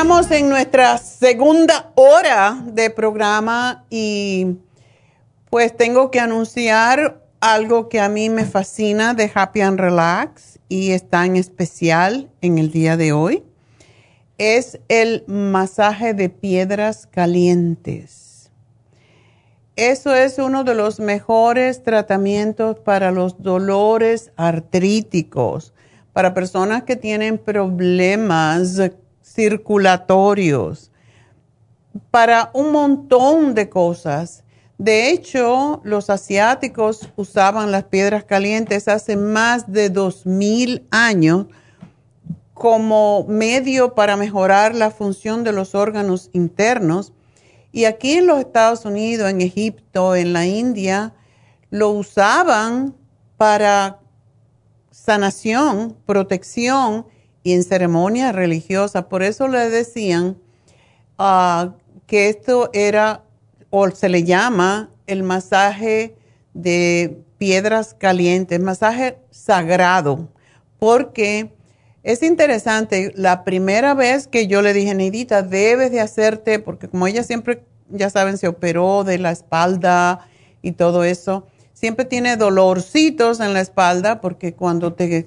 Entramos 0.00 0.30
en 0.30 0.48
nuestra 0.48 0.96
segunda 0.96 1.92
hora 1.94 2.58
de 2.64 2.88
programa 2.88 3.84
y 3.90 4.56
pues 5.50 5.76
tengo 5.76 6.10
que 6.10 6.18
anunciar 6.18 7.22
algo 7.38 7.90
que 7.90 8.00
a 8.00 8.08
mí 8.08 8.30
me 8.30 8.46
fascina 8.46 9.12
de 9.12 9.30
Happy 9.34 9.60
and 9.60 9.78
Relax 9.78 10.58
y 10.70 10.92
está 10.92 11.26
en 11.26 11.36
especial 11.36 12.30
en 12.40 12.56
el 12.56 12.70
día 12.70 12.96
de 12.96 13.12
hoy. 13.12 13.44
Es 14.38 14.80
el 14.88 15.22
masaje 15.26 16.14
de 16.14 16.30
piedras 16.30 17.06
calientes. 17.06 18.50
Eso 19.76 20.14
es 20.14 20.38
uno 20.38 20.64
de 20.64 20.76
los 20.76 20.98
mejores 20.98 21.82
tratamientos 21.82 22.78
para 22.78 23.10
los 23.10 23.42
dolores 23.42 24.32
artríticos, 24.36 25.74
para 26.14 26.32
personas 26.32 26.84
que 26.84 26.96
tienen 26.96 27.36
problemas 27.36 28.78
circulatorios, 29.32 30.90
para 32.10 32.50
un 32.52 32.72
montón 32.72 33.54
de 33.54 33.68
cosas. 33.68 34.44
De 34.78 35.10
hecho, 35.10 35.80
los 35.84 36.10
asiáticos 36.10 37.08
usaban 37.16 37.70
las 37.70 37.84
piedras 37.84 38.24
calientes 38.24 38.88
hace 38.88 39.16
más 39.16 39.70
de 39.70 39.90
dos 39.90 40.26
mil 40.26 40.86
años 40.90 41.46
como 42.54 43.24
medio 43.28 43.94
para 43.94 44.16
mejorar 44.16 44.74
la 44.74 44.90
función 44.90 45.44
de 45.44 45.52
los 45.52 45.74
órganos 45.74 46.30
internos. 46.32 47.12
Y 47.72 47.84
aquí 47.84 48.14
en 48.14 48.26
los 48.26 48.40
Estados 48.40 48.84
Unidos, 48.84 49.30
en 49.30 49.40
Egipto, 49.40 50.16
en 50.16 50.32
la 50.32 50.46
India, 50.46 51.14
lo 51.70 51.90
usaban 51.90 52.94
para 53.36 54.00
sanación, 54.90 55.96
protección 56.04 57.06
y 57.42 57.52
en 57.52 57.64
ceremonia 57.64 58.32
religiosa. 58.32 59.08
Por 59.08 59.22
eso 59.22 59.48
le 59.48 59.70
decían 59.70 60.38
ah, 61.18 61.74
que 62.06 62.28
esto 62.28 62.70
era, 62.72 63.24
o 63.70 63.90
se 63.90 64.08
le 64.08 64.24
llama, 64.24 64.90
el 65.06 65.22
masaje 65.22 66.16
de 66.54 67.22
piedras 67.38 67.94
calientes, 67.94 68.60
masaje 68.60 69.18
sagrado, 69.30 70.28
porque 70.78 71.52
es 72.02 72.22
interesante, 72.22 73.12
la 73.14 73.44
primera 73.44 73.94
vez 73.94 74.26
que 74.26 74.46
yo 74.46 74.62
le 74.62 74.72
dije, 74.72 74.94
Neidita, 74.94 75.42
debes 75.42 75.90
de 75.90 76.00
hacerte, 76.00 76.58
porque 76.58 76.88
como 76.88 77.06
ella 77.06 77.22
siempre, 77.22 77.62
ya 77.90 78.08
saben, 78.08 78.38
se 78.38 78.48
operó 78.48 79.04
de 79.04 79.18
la 79.18 79.30
espalda 79.30 80.26
y 80.62 80.72
todo 80.72 81.04
eso, 81.04 81.46
siempre 81.72 82.04
tiene 82.04 82.36
dolorcitos 82.36 83.40
en 83.40 83.52
la 83.52 83.60
espalda, 83.60 84.20
porque 84.20 84.54
cuando 84.54 84.94
te, 84.94 85.26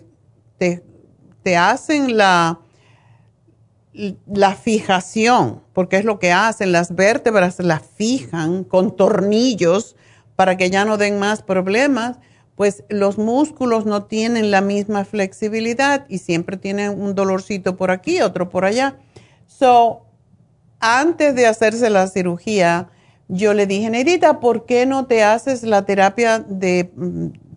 te 1.44 1.58
hacen 1.58 2.18
la, 2.18 2.60
la 4.26 4.56
fijación, 4.56 5.62
porque 5.74 5.98
es 5.98 6.06
lo 6.06 6.20
que 6.20 6.32
hacen, 6.32 6.72
las 6.72 6.96
vértebras 6.96 7.60
las 7.60 7.84
fijan 7.84 8.64
con 8.64 8.96
tornillos 8.96 9.96
para 10.36 10.58
que 10.58 10.70
ya 10.70 10.86
no 10.86 10.98
den 10.98 11.20
más 11.20 11.44
problemas, 11.44 12.18
pues 12.56 12.84
los 12.90 13.18
músculos 13.18 13.86
no 13.86 14.04
tienen 14.04 14.52
la 14.52 14.62
misma 14.62 15.06
flexibilidad 15.06 16.06
y 16.08 16.20
siempre 16.20 16.58
tienen 16.58 17.00
un 17.02 17.16
dolorcito 17.16 17.76
por 17.78 17.92
aquí, 17.92 18.22
otro 18.22 18.50
por 18.50 18.66
allá. 18.66 18.98
So, 19.48 20.06
antes 20.80 21.36
de 21.36 21.48
hacerse 21.48 21.90
la 21.90 22.08
cirugía, 22.08 22.90
yo 23.28 23.54
le 23.54 23.66
dije, 23.66 23.90
Nedita, 23.90 24.40
¿por 24.40 24.66
qué 24.66 24.86
no 24.86 25.06
te 25.06 25.24
haces 25.24 25.64
la 25.64 25.86
terapia 25.86 26.40
de, 26.40 26.92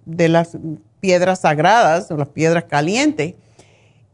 de 0.05 0.29
las 0.29 0.57
piedras 1.01 1.41
sagradas 1.41 2.11
o 2.11 2.17
las 2.17 2.29
piedras 2.29 2.65
calientes? 2.65 3.35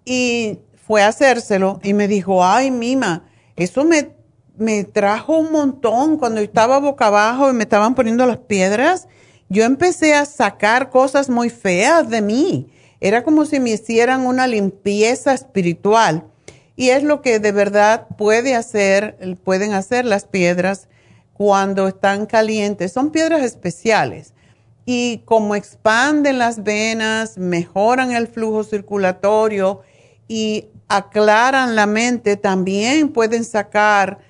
Y 0.05 0.59
fue 0.87 1.03
a 1.03 1.09
hacérselo 1.09 1.81
y 1.83 1.95
me 1.95 2.09
dijo, 2.09 2.45
ay, 2.45 2.71
Mima, 2.71 3.25
eso 3.57 3.85
me 3.85 4.11
me 4.57 4.85
trajo 4.85 5.39
un 5.39 5.53
montón 5.53 6.17
cuando 6.19 6.41
estaba 6.41 6.79
boca 6.79 7.07
abajo 7.07 7.51
y 7.51 7.55
me 7.55 7.65
estaban 7.65 7.95
poniendo 7.95 8.27
las 8.27 8.39
piedras. 8.39 9.09
Yo 9.49 9.65
empecé 9.65 10.15
a 10.15 10.25
sacar 10.25 10.91
cosas 10.91 11.29
muy 11.29 11.51
feas 11.51 12.09
de 12.09 12.23
mí. 12.23 12.71
Era 13.01 13.25
como 13.25 13.45
si 13.45 13.61
me 13.61 13.71
hicieran 13.71 14.27
una 14.27 14.47
limpieza 14.47 15.35
espiritual. 15.35 16.25
Y 16.77 16.91
es 16.91 17.03
lo 17.03 17.21
que 17.21 17.39
de 17.39 17.53
verdad 17.53 18.07
puede 18.17 18.55
hacer, 18.55 19.37
pueden 19.45 19.73
hacer 19.73 20.05
las 20.05 20.25
piedras 20.25 20.89
cuando 21.33 21.89
están 21.89 22.27
calientes. 22.27 22.93
Son 22.93 23.11
piedras 23.11 23.43
especiales. 23.43 24.33
Y 24.85 25.19
como 25.25 25.55
expanden 25.55 26.39
las 26.39 26.63
venas, 26.63 27.37
mejoran 27.37 28.13
el 28.13 28.27
flujo 28.27 28.65
circulatorio 28.65 29.83
y 30.33 30.71
aclaran 30.89 31.77
la 31.77 31.85
mente, 31.85 32.39
también 32.39 33.11
pueden 33.11 33.45
sacar 33.45 34.21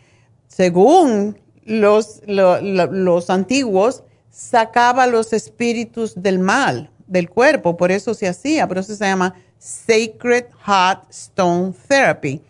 según 0.48 1.38
los, 1.64 2.22
los 2.26 3.30
antiguos, 3.30 4.02
sacaba 4.28 5.06
los 5.06 5.32
espíritus 5.32 6.20
del 6.20 6.40
mal 6.40 6.90
del 7.06 7.30
cuerpo, 7.30 7.76
por 7.76 7.92
eso 7.92 8.14
se 8.14 8.26
hacía, 8.26 8.66
por 8.66 8.78
eso 8.78 8.96
se 8.96 9.04
llama 9.04 9.36
Sacred 9.60 10.46
Hot 10.64 11.08
Stone 11.08 11.72
Therapy. 11.86 12.42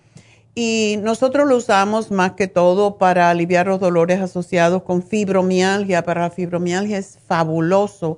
Y 0.54 0.96
nosotros 1.02 1.46
lo 1.46 1.58
usamos 1.58 2.10
más 2.10 2.32
que 2.32 2.46
todo 2.46 2.96
para 2.96 3.28
aliviar 3.28 3.66
los 3.66 3.80
dolores 3.80 4.22
asociados 4.22 4.82
con 4.82 5.02
fibromialgia. 5.02 6.04
Para 6.04 6.22
la 6.22 6.30
fibromialgia 6.30 6.96
es 6.96 7.18
fabuloso. 7.26 8.16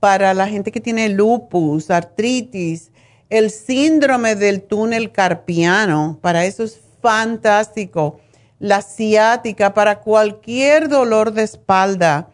Para 0.00 0.34
la 0.34 0.48
gente 0.48 0.72
que 0.72 0.80
tiene 0.80 1.08
lupus, 1.08 1.88
artritis, 1.88 2.91
el 3.32 3.50
síndrome 3.50 4.36
del 4.36 4.62
túnel 4.62 5.10
carpiano, 5.10 6.18
para 6.20 6.44
eso 6.44 6.64
es 6.64 6.78
fantástico 7.00 8.20
la 8.58 8.82
ciática, 8.82 9.72
para 9.72 10.00
cualquier 10.00 10.90
dolor 10.90 11.32
de 11.32 11.42
espalda, 11.42 12.28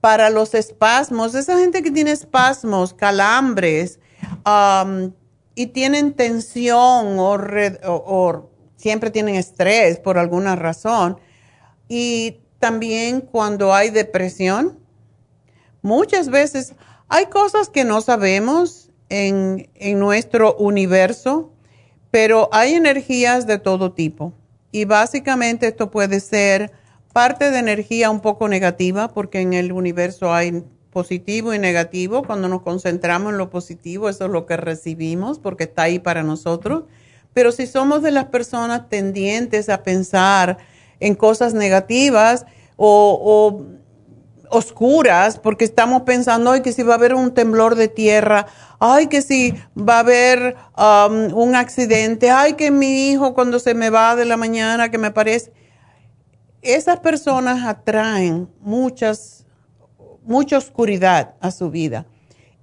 para 0.00 0.28
los 0.28 0.54
espasmos, 0.54 1.36
esa 1.36 1.56
gente 1.56 1.84
que 1.84 1.92
tiene 1.92 2.10
espasmos, 2.10 2.92
calambres 2.92 4.00
um, 4.44 5.12
y 5.54 5.68
tienen 5.68 6.14
tensión 6.14 7.16
o, 7.18 8.50
siempre 8.74 9.10
tienen 9.10 9.36
estrés 9.36 10.00
por 10.00 10.18
alguna 10.18 10.56
razón. 10.56 11.16
Y 11.88 12.40
también 12.58 13.20
cuando 13.20 13.72
hay 13.72 13.90
depresión, 13.90 14.80
muchas 15.80 16.28
veces 16.28 16.74
hay 17.08 17.26
cosas 17.26 17.68
que 17.68 17.84
no 17.84 18.00
sabemos 18.00 18.89
en, 19.10 19.68
en 19.74 19.98
nuestro 19.98 20.54
universo, 20.56 21.52
pero 22.10 22.48
hay 22.52 22.74
energías 22.74 23.46
de 23.46 23.58
todo 23.58 23.92
tipo. 23.92 24.32
Y 24.72 24.84
básicamente 24.86 25.66
esto 25.66 25.90
puede 25.90 26.20
ser 26.20 26.72
parte 27.12 27.50
de 27.50 27.58
energía 27.58 28.10
un 28.10 28.20
poco 28.20 28.48
negativa, 28.48 29.08
porque 29.08 29.40
en 29.40 29.52
el 29.52 29.72
universo 29.72 30.32
hay 30.32 30.64
positivo 30.90 31.54
y 31.54 31.58
negativo. 31.58 32.22
Cuando 32.22 32.48
nos 32.48 32.62
concentramos 32.62 33.32
en 33.32 33.38
lo 33.38 33.50
positivo, 33.50 34.08
eso 34.08 34.26
es 34.26 34.30
lo 34.30 34.46
que 34.46 34.56
recibimos, 34.56 35.38
porque 35.38 35.64
está 35.64 35.82
ahí 35.82 35.98
para 35.98 36.22
nosotros. 36.22 36.84
Pero 37.32 37.52
si 37.52 37.66
somos 37.66 38.02
de 38.02 38.10
las 38.10 38.26
personas 38.26 38.88
tendientes 38.88 39.68
a 39.68 39.82
pensar 39.82 40.58
en 40.98 41.14
cosas 41.14 41.54
negativas 41.54 42.44
o, 42.76 43.64
oscuras, 44.50 45.38
porque 45.38 45.64
estamos 45.64 46.02
pensando 46.02 46.50
hoy 46.50 46.62
que 46.62 46.72
si 46.72 46.82
va 46.82 46.94
a 46.94 46.96
haber 46.96 47.14
un 47.14 47.32
temblor 47.32 47.74
de 47.76 47.88
tierra, 47.88 48.46
ay, 48.78 49.06
que 49.06 49.22
si 49.22 49.54
va 49.76 49.96
a 49.96 50.00
haber 50.00 50.56
um, 50.76 51.34
un 51.34 51.54
accidente, 51.54 52.30
ay, 52.30 52.54
que 52.54 52.70
mi 52.70 53.10
hijo 53.10 53.34
cuando 53.34 53.58
se 53.58 53.74
me 53.74 53.90
va 53.90 54.16
de 54.16 54.24
la 54.24 54.36
mañana, 54.36 54.90
que 54.90 54.98
me 54.98 55.10
parece. 55.10 55.52
Esas 56.62 57.00
personas 57.00 57.64
atraen 57.66 58.48
muchas, 58.60 59.46
mucha 60.22 60.58
oscuridad 60.58 61.34
a 61.40 61.50
su 61.50 61.70
vida. 61.70 62.06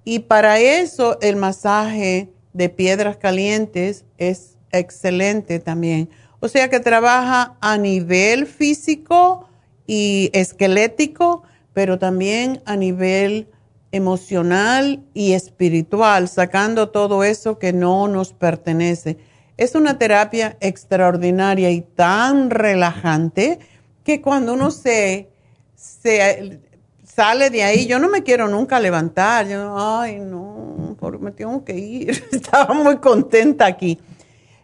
Y 0.04 0.20
para 0.20 0.60
eso 0.60 1.18
el 1.20 1.36
masaje 1.36 2.30
de 2.52 2.68
piedras 2.68 3.16
calientes 3.16 4.04
es 4.16 4.56
excelente 4.72 5.58
también. 5.58 6.08
O 6.40 6.48
sea 6.48 6.68
que 6.68 6.80
trabaja 6.80 7.56
a 7.60 7.76
nivel 7.78 8.46
físico 8.46 9.48
y 9.86 10.30
esquelético, 10.32 11.42
pero 11.78 11.96
también 11.96 12.60
a 12.64 12.74
nivel 12.74 13.46
emocional 13.92 15.00
y 15.14 15.34
espiritual, 15.34 16.26
sacando 16.26 16.88
todo 16.88 17.22
eso 17.22 17.60
que 17.60 17.72
no 17.72 18.08
nos 18.08 18.32
pertenece. 18.32 19.16
Es 19.56 19.76
una 19.76 19.96
terapia 19.96 20.56
extraordinaria 20.58 21.70
y 21.70 21.82
tan 21.82 22.50
relajante 22.50 23.60
que 24.02 24.20
cuando 24.20 24.54
uno 24.54 24.72
se, 24.72 25.28
se 25.76 26.58
sale 27.04 27.48
de 27.48 27.62
ahí, 27.62 27.86
yo 27.86 28.00
no 28.00 28.08
me 28.08 28.24
quiero 28.24 28.48
nunca 28.48 28.80
levantar, 28.80 29.46
yo, 29.46 29.72
ay, 29.78 30.18
no, 30.18 30.96
me 31.20 31.30
tengo 31.30 31.62
que 31.62 31.76
ir, 31.78 32.24
estaba 32.32 32.74
muy 32.74 32.96
contenta 32.96 33.66
aquí. 33.66 34.00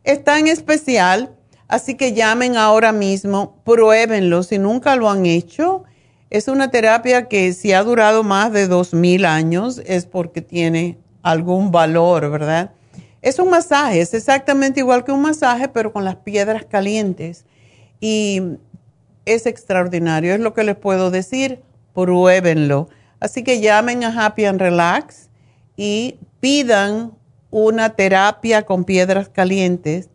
Está 0.03 0.41
en 0.41 0.49
especial, 0.49 1.33
así 1.69 1.95
que 1.95 2.12
llamen 2.12 2.57
ahora 2.57 2.91
mismo, 2.91 3.62
pruébenlo 3.62 4.43
si 4.43 4.59
nunca 4.59 4.97
lo 4.97 5.09
han 5.09 5.27
hecho 5.27 5.85
es 6.35 6.49
una 6.49 6.68
terapia 6.68 7.28
que 7.28 7.53
si 7.53 7.72
ha 7.72 7.85
durado 7.85 8.24
más 8.24 8.53
de 8.53 8.66
dos 8.66 8.93
mil 8.93 9.24
años 9.24 9.80
es 9.87 10.05
porque 10.05 10.43
tiene 10.43 10.99
algún 11.22 11.70
valor, 11.70 12.28
¿verdad? 12.28 12.72
Es 13.22 13.39
un 13.39 13.51
masaje, 13.51 14.01
es 14.01 14.14
exactamente 14.14 14.80
igual 14.80 15.05
que 15.05 15.12
un 15.12 15.22
masaje, 15.22 15.68
pero 15.68 15.93
con 15.93 16.05
las 16.05 16.16
piedras 16.16 16.64
calientes. 16.64 17.45
Y 18.01 18.43
es 19.24 19.47
extraordinario, 19.47 20.35
es 20.35 20.41
lo 20.41 20.55
que 20.55 20.64
les 20.64 20.74
puedo 20.74 21.12
decir, 21.12 21.62
pruébenlo. 21.95 22.89
Así 23.20 23.45
que 23.45 23.61
llamen 23.61 24.03
a 24.03 24.26
Happy 24.26 24.45
and 24.45 24.61
Relax 24.61 25.28
y 25.76 26.18
pidan 26.41 27.12
una 27.53 27.91
terapia 27.91 28.62
con 28.62 28.82
piedras 28.82 29.28
calientes 29.28 30.11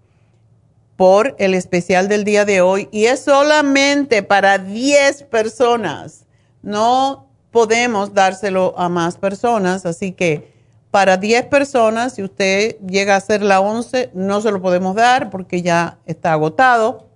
por 0.99 1.35
el 1.39 1.53
especial 1.53 2.09
del 2.09 2.25
día 2.25 2.43
de 2.43 2.59
hoy 2.59 2.89
y 2.91 3.05
es 3.05 3.21
solamente 3.21 4.21
para 4.21 4.57
10 4.57 5.23
personas. 5.23 6.25
No 6.61 7.29
podemos 7.51 8.13
dárselo 8.13 8.77
a 8.77 8.89
más 8.89 9.15
personas, 9.15 9.85
así 9.85 10.11
que 10.11 10.53
para 10.91 11.15
10 11.15 11.45
personas, 11.45 12.15
si 12.15 12.23
usted 12.23 12.75
llega 12.79 13.15
a 13.15 13.21
ser 13.21 13.43
la 13.43 13.61
11, 13.61 14.11
no 14.13 14.41
se 14.41 14.51
lo 14.51 14.61
podemos 14.61 14.93
dar 14.93 15.29
porque 15.29 15.61
ya 15.61 15.99
está 16.05 16.33
agotado. 16.33 17.07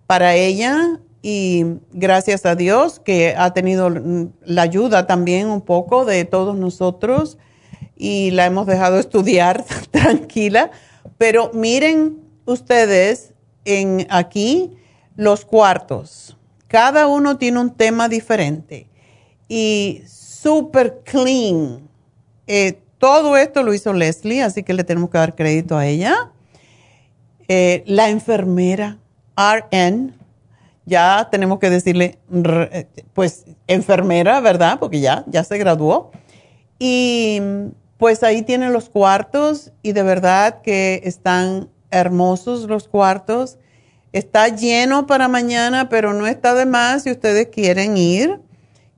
para 0.07 0.35
ella 0.35 1.01
y 1.23 1.65
gracias 1.93 2.45
a 2.45 2.55
Dios 2.55 3.01
que 3.01 3.35
ha 3.37 3.55
tenido 3.55 3.91
la 4.45 4.63
ayuda 4.63 5.07
también 5.07 5.49
un 5.49 5.63
poco 5.63 6.05
de 6.05 6.27
todos 6.27 6.55
nosotros 6.57 7.39
y 7.97 8.31
la 8.33 8.47
hemos 8.47 8.67
dejado 8.67 8.99
estudiar 9.01 9.65
tranquila. 9.91 10.71
Pero 11.17 11.51
miren 11.55 12.19
ustedes 12.45 13.33
en 13.65 14.07
aquí 14.11 14.73
los 15.17 15.45
cuartos. 15.45 16.37
Cada 16.69 17.07
uno 17.07 17.39
tiene 17.39 17.61
un 17.61 17.71
tema 17.71 18.09
diferente 18.09 18.89
y 19.49 20.03
super 20.45 21.01
clean. 21.05 21.89
Eh, 22.47 22.79
todo 22.99 23.39
esto 23.39 23.63
lo 23.63 23.73
hizo 23.73 23.95
Leslie, 23.95 24.43
así 24.43 24.63
que 24.63 24.75
le 24.75 24.85
tenemos 24.85 25.09
que 25.09 25.17
dar 25.17 25.35
crédito 25.35 25.79
a 25.79 25.87
ella. 25.87 26.31
Eh, 27.49 27.83
la 27.87 28.11
enfermera 28.11 28.99
RN 29.37 30.13
ya 30.85 31.29
tenemos 31.31 31.59
que 31.61 31.71
decirle, 31.71 32.19
pues, 33.15 33.47
enfermera, 33.67 34.39
¿verdad? 34.41 34.79
Porque 34.79 35.01
ya, 35.01 35.25
ya 35.29 35.45
se 35.45 35.57
graduó. 35.57 36.13
Y 36.79 37.41
pues 37.97 38.23
ahí 38.23 38.43
tienen 38.43 38.75
los 38.75 38.91
cuartos 38.91 39.73
y 39.83 39.93
de 39.93 40.03
verdad 40.03 40.61
que 40.61 41.01
están 41.05 41.71
hermosos 41.91 42.65
los 42.65 42.87
cuartos. 42.87 43.57
Está 44.13 44.49
lleno 44.49 45.07
para 45.07 45.27
mañana, 45.27 45.89
pero 45.89 46.13
no 46.13 46.27
está 46.27 46.53
de 46.53 46.67
más 46.67 47.05
si 47.05 47.13
ustedes 47.13 47.49
quieren 47.49 47.97
ir, 47.97 48.41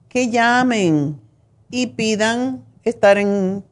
que 0.09 0.29
llamen 0.29 1.21
y 1.77 1.89
pidan 1.89 2.65
estar 2.85 3.19
en, 3.19 3.65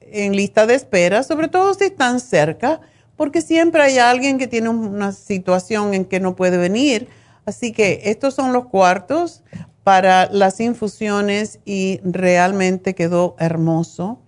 en 0.00 0.36
lista 0.36 0.66
de 0.66 0.74
espera, 0.74 1.22
sobre 1.22 1.48
todo 1.48 1.74
si 1.74 1.84
están 1.84 2.20
cerca, 2.20 2.80
porque 3.16 3.40
siempre 3.40 3.82
hay 3.82 3.98
alguien 3.98 4.38
que 4.38 4.46
tiene 4.46 4.68
una 4.68 5.12
situación 5.12 5.94
en 5.94 6.04
que 6.04 6.20
no 6.20 6.34
puede 6.34 6.56
venir 6.56 7.08
Así 7.44 7.72
que 7.72 8.02
estos 8.04 8.34
son 8.34 8.52
los 8.52 8.66
cuartos 8.66 9.42
para 9.82 10.30
las 10.30 10.60
infusiones 10.60 11.58
y 11.64 12.00
realmente 12.04 12.94
quedó 12.94 13.34
hermoso. 13.38 14.20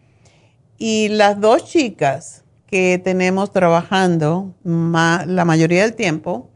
Y 0.78 1.08
las 1.08 1.40
dos 1.40 1.64
chicas 1.64 2.42
que 2.66 3.00
tenemos 3.02 3.52
trabajando 3.52 4.52
la 4.64 5.44
mayoría 5.44 5.82
del 5.82 5.94
tiempo 5.94 6.50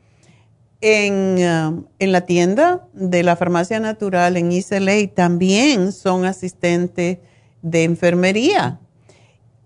en, 0.80 1.38
uh, 1.38 1.84
en, 1.98 2.12
la 2.12 2.20
tienda 2.22 2.86
de 2.92 3.22
la 3.22 3.36
farmacia 3.36 3.80
natural 3.80 4.36
en 4.36 4.52
ISLA 4.52 5.08
también 5.14 5.92
son 5.92 6.24
asistentes 6.24 7.18
de 7.62 7.84
enfermería. 7.84 8.80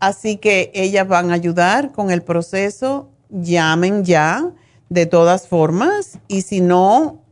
Así 0.00 0.36
que 0.36 0.72
ellas 0.74 1.06
van 1.06 1.30
a 1.30 1.34
ayudar 1.34 1.92
con 1.92 2.10
el 2.10 2.22
proceso. 2.22 3.10
Llamen 3.30 4.04
ya 4.04 4.52
de 4.88 5.06
todas 5.06 5.48
formas 5.48 6.18
y 6.28 6.42
si 6.42 6.60
no 6.60 7.22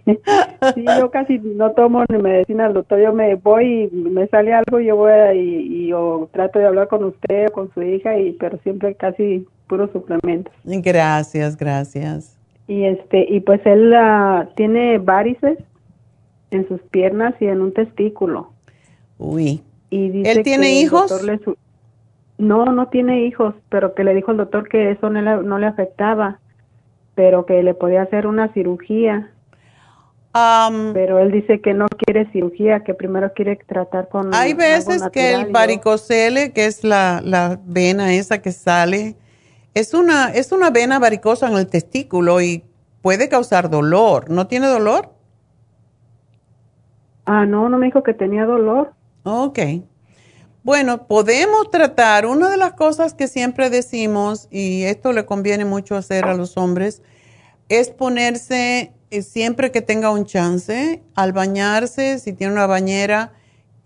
sí, 0.74 0.84
yo 0.98 1.10
casi 1.10 1.38
no 1.38 1.72
tomo 1.72 2.04
ni 2.08 2.18
medicina 2.18 2.66
al 2.66 2.74
doctor. 2.74 3.00
Yo 3.00 3.12
me 3.12 3.34
voy 3.34 3.90
y 3.92 3.96
me 3.96 4.26
sale 4.28 4.54
algo, 4.54 4.80
yo 4.80 4.96
voy 4.96 5.12
y, 5.34 5.90
y 5.90 5.94
trato 6.32 6.58
de 6.58 6.66
hablar 6.66 6.88
con 6.88 7.04
usted 7.04 7.46
o 7.48 7.52
con 7.52 7.72
su 7.74 7.82
hija, 7.82 8.18
y 8.18 8.32
pero 8.32 8.58
siempre 8.58 8.94
casi 8.94 9.46
puros 9.66 9.90
suplementos. 9.92 10.52
Gracias, 10.64 11.56
gracias. 11.56 12.38
Y 12.66 12.84
este 12.84 13.26
y 13.28 13.40
pues 13.40 13.60
él 13.64 13.94
uh, 13.94 14.46
tiene 14.54 14.98
varices 14.98 15.58
en 16.50 16.66
sus 16.68 16.80
piernas 16.82 17.34
y 17.40 17.46
en 17.46 17.60
un 17.60 17.72
testículo. 17.72 18.52
Uy. 19.18 19.62
Y 19.90 20.10
dice 20.10 20.32
¿Él 20.32 20.42
tiene 20.42 20.80
hijos? 20.80 21.12
No, 22.36 22.66
no 22.66 22.88
tiene 22.88 23.26
hijos, 23.26 23.54
pero 23.68 23.94
que 23.94 24.04
le 24.04 24.14
dijo 24.14 24.30
el 24.30 24.36
doctor 24.36 24.68
que 24.68 24.92
eso 24.92 25.10
no 25.10 25.20
le, 25.20 25.42
no 25.42 25.58
le 25.58 25.66
afectaba, 25.66 26.38
pero 27.18 27.46
que 27.46 27.64
le 27.64 27.74
podía 27.74 28.02
hacer 28.02 28.28
una 28.28 28.52
cirugía. 28.52 29.32
pero 30.94 31.18
él 31.18 31.32
dice 31.32 31.60
que 31.60 31.74
no 31.74 31.88
quiere 31.88 32.30
cirugía, 32.30 32.84
que 32.84 32.94
primero 32.94 33.32
quiere 33.32 33.56
tratar 33.56 34.08
con... 34.08 34.32
Hay 34.32 34.54
veces 34.54 35.02
que 35.12 35.34
el 35.34 35.50
varicocele, 35.50 36.52
que 36.52 36.66
es 36.66 36.84
la, 36.84 37.20
la 37.24 37.58
vena 37.64 38.14
esa 38.14 38.40
que 38.40 38.52
sale, 38.52 39.16
es 39.74 39.94
una, 39.94 40.30
es 40.30 40.52
una 40.52 40.70
vena 40.70 41.00
varicosa 41.00 41.48
en 41.48 41.56
el 41.56 41.66
testículo 41.66 42.40
y 42.40 42.62
puede 43.02 43.28
causar 43.28 43.68
dolor. 43.68 44.30
¿No 44.30 44.46
tiene 44.46 44.68
dolor? 44.68 45.10
Ah, 47.26 47.46
no, 47.46 47.68
no 47.68 47.78
me 47.78 47.86
dijo 47.86 48.04
que 48.04 48.14
tenía 48.14 48.44
dolor. 48.44 48.92
Ok. 49.24 49.58
Bueno, 50.68 51.06
podemos 51.06 51.70
tratar, 51.70 52.26
una 52.26 52.50
de 52.50 52.58
las 52.58 52.74
cosas 52.74 53.14
que 53.14 53.26
siempre 53.26 53.70
decimos, 53.70 54.48
y 54.50 54.82
esto 54.82 55.14
le 55.14 55.24
conviene 55.24 55.64
mucho 55.64 55.96
hacer 55.96 56.26
a 56.26 56.34
los 56.34 56.58
hombres, 56.58 57.00
es 57.70 57.88
ponerse 57.88 58.92
eh, 59.10 59.22
siempre 59.22 59.72
que 59.72 59.80
tenga 59.80 60.10
un 60.10 60.26
chance, 60.26 61.02
al 61.14 61.32
bañarse, 61.32 62.18
si 62.18 62.34
tiene 62.34 62.52
una 62.52 62.66
bañera, 62.66 63.32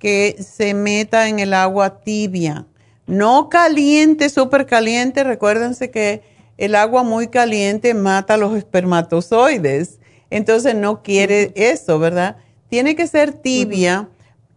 que 0.01 0.35
se 0.41 0.75
meta 0.75 1.29
en 1.29 1.39
el 1.39 1.55
agua 1.55 2.01
tibia. 2.01 2.67
No 3.07 3.49
caliente, 3.49 4.29
súper 4.29 4.67
caliente. 4.67 5.23
Recuérdense 5.23 5.93
que 5.93 6.23
el 6.59 6.75
agua 6.75 7.05
muy 7.05 7.29
caliente 7.29 7.95
mata 7.95 8.37
los 8.37 8.57
espermatozoides. 8.57 10.01
Entonces 10.31 10.75
no 10.75 11.05
quiere 11.05 11.53
eso, 11.55 12.01
¿verdad? 12.01 12.39
Tiene 12.69 12.97
que 12.97 13.07
ser 13.07 13.35
tibia 13.35 14.09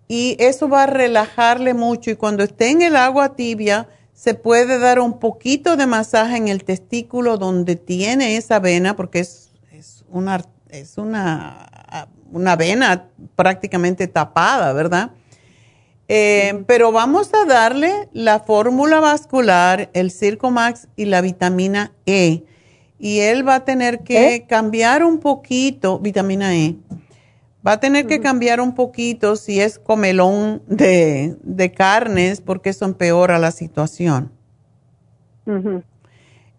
y 0.08 0.36
eso 0.40 0.70
va 0.70 0.84
a 0.84 0.88
relajarle 0.88 1.74
mucho. 1.74 2.12
Y 2.12 2.16
cuando 2.16 2.44
esté 2.44 2.70
en 2.70 2.82
el 2.82 2.96
agua 2.96 3.36
tibia, 3.36 3.90
se 4.14 4.34
puede 4.34 4.80
dar 4.80 5.00
un 5.00 5.20
poquito 5.20 5.76
de 5.76 5.88
masaje 5.88 6.38
en 6.38 6.48
el 6.48 6.64
testículo 6.64 7.38
donde 7.38 7.76
tiene 7.76 8.38
esa 8.38 8.60
vena, 8.60 8.96
porque 8.96 9.20
es, 9.20 9.52
una, 10.10 10.42
es 10.70 10.98
una, 10.98 12.08
una 12.32 12.56
vena 12.56 13.10
prácticamente 13.36 14.08
tapada, 14.08 14.74
¿verdad? 14.74 15.12
Eh, 16.08 16.64
pero 16.68 16.92
vamos 16.92 17.34
a 17.34 17.46
darle 17.46 18.10
la 18.14 18.40
fórmula 18.40 19.00
vascular, 19.00 19.90
el 19.94 20.12
Circomax 20.12 20.88
y 20.96 21.06
la 21.06 21.22
vitamina 21.22 21.94
E. 22.06 22.44
Y 23.00 23.20
él 23.20 23.48
va 23.48 23.56
a 23.56 23.66
tener 23.66 24.00
que 24.04 24.36
¿Eh? 24.36 24.46
cambiar 24.48 25.04
un 25.04 25.20
poquito, 25.20 26.00
vitamina 26.00 26.56
E. 26.56 26.76
Va 27.66 27.74
a 27.74 27.80
tener 27.80 28.06
que 28.06 28.20
cambiar 28.20 28.62
un 28.62 28.76
poquito 28.76 29.36
si 29.36 29.60
es 29.60 29.80
comelón 29.80 30.62
de, 30.68 31.74
carnes, 31.76 32.42
porque 32.42 32.70
eso 32.70 32.86
empeora 32.86 33.40
la 33.40 33.52
situación. 33.52 34.32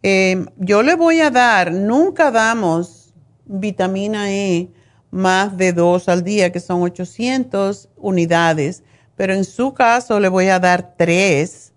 Eh, 0.03 0.45
yo 0.57 0.83
le 0.83 0.95
voy 0.95 1.21
a 1.21 1.31
dar, 1.31 1.73
nunca 1.73 2.31
damos 2.31 3.15
vitamina 3.45 4.33
E 4.33 4.69
más 5.11 5.57
de 5.57 5.73
dos 5.73 6.09
al 6.09 6.25
día, 6.25 6.51
que 6.51 6.61
son 6.61 6.83
800 6.83 7.89
unidades 7.97 8.83
pero 9.17 9.33
en 9.33 9.45
su 9.45 9.75
caso 9.75 10.21
le 10.21 10.29
voy 10.29 10.49
a 10.49 10.61
dar 10.61 10.95
tres 10.97 11.73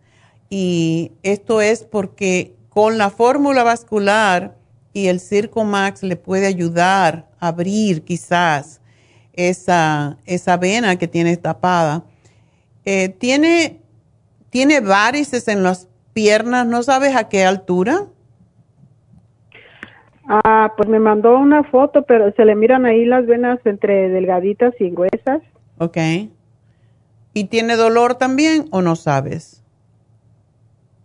y 0.49 1.13
esto 1.23 1.61
es 1.61 1.83
porque 1.83 2.55
con 2.69 2.97
la 2.97 3.09
fórmula 3.09 3.63
vascular 3.63 4.57
y 4.93 5.07
el 5.07 5.19
Circo 5.19 5.63
Max 5.63 6.03
le 6.03 6.17
puede 6.17 6.47
ayudar 6.47 7.29
a 7.39 7.47
abrir 7.47 8.03
quizás 8.03 8.78
esa, 9.47 10.17
esa 10.25 10.57
vena 10.57 10.97
que 10.97 11.07
tiene 11.07 11.37
tapada. 11.37 12.03
Eh, 12.83 13.09
tiene, 13.09 13.79
tiene 14.49 14.81
varices 14.81 15.47
en 15.47 15.63
las 15.63 15.87
piernas, 16.13 16.67
¿no 16.67 16.83
sabes 16.83 17.15
a 17.15 17.29
qué 17.29 17.45
altura? 17.45 18.07
Ah, 20.27 20.73
pues 20.75 20.89
me 20.89 20.99
mandó 20.99 21.37
una 21.39 21.63
foto, 21.63 22.03
pero 22.03 22.31
se 22.33 22.45
le 22.45 22.55
miran 22.55 22.85
ahí 22.85 23.05
las 23.05 23.25
venas 23.25 23.59
entre 23.65 24.09
delgaditas 24.09 24.73
y 24.79 24.89
gruesas. 24.89 25.41
Ok. 25.77 25.97
¿Y 27.33 27.45
tiene 27.45 27.75
dolor 27.77 28.15
también 28.15 28.65
o 28.71 28.81
no 28.81 28.95
sabes? 28.95 29.63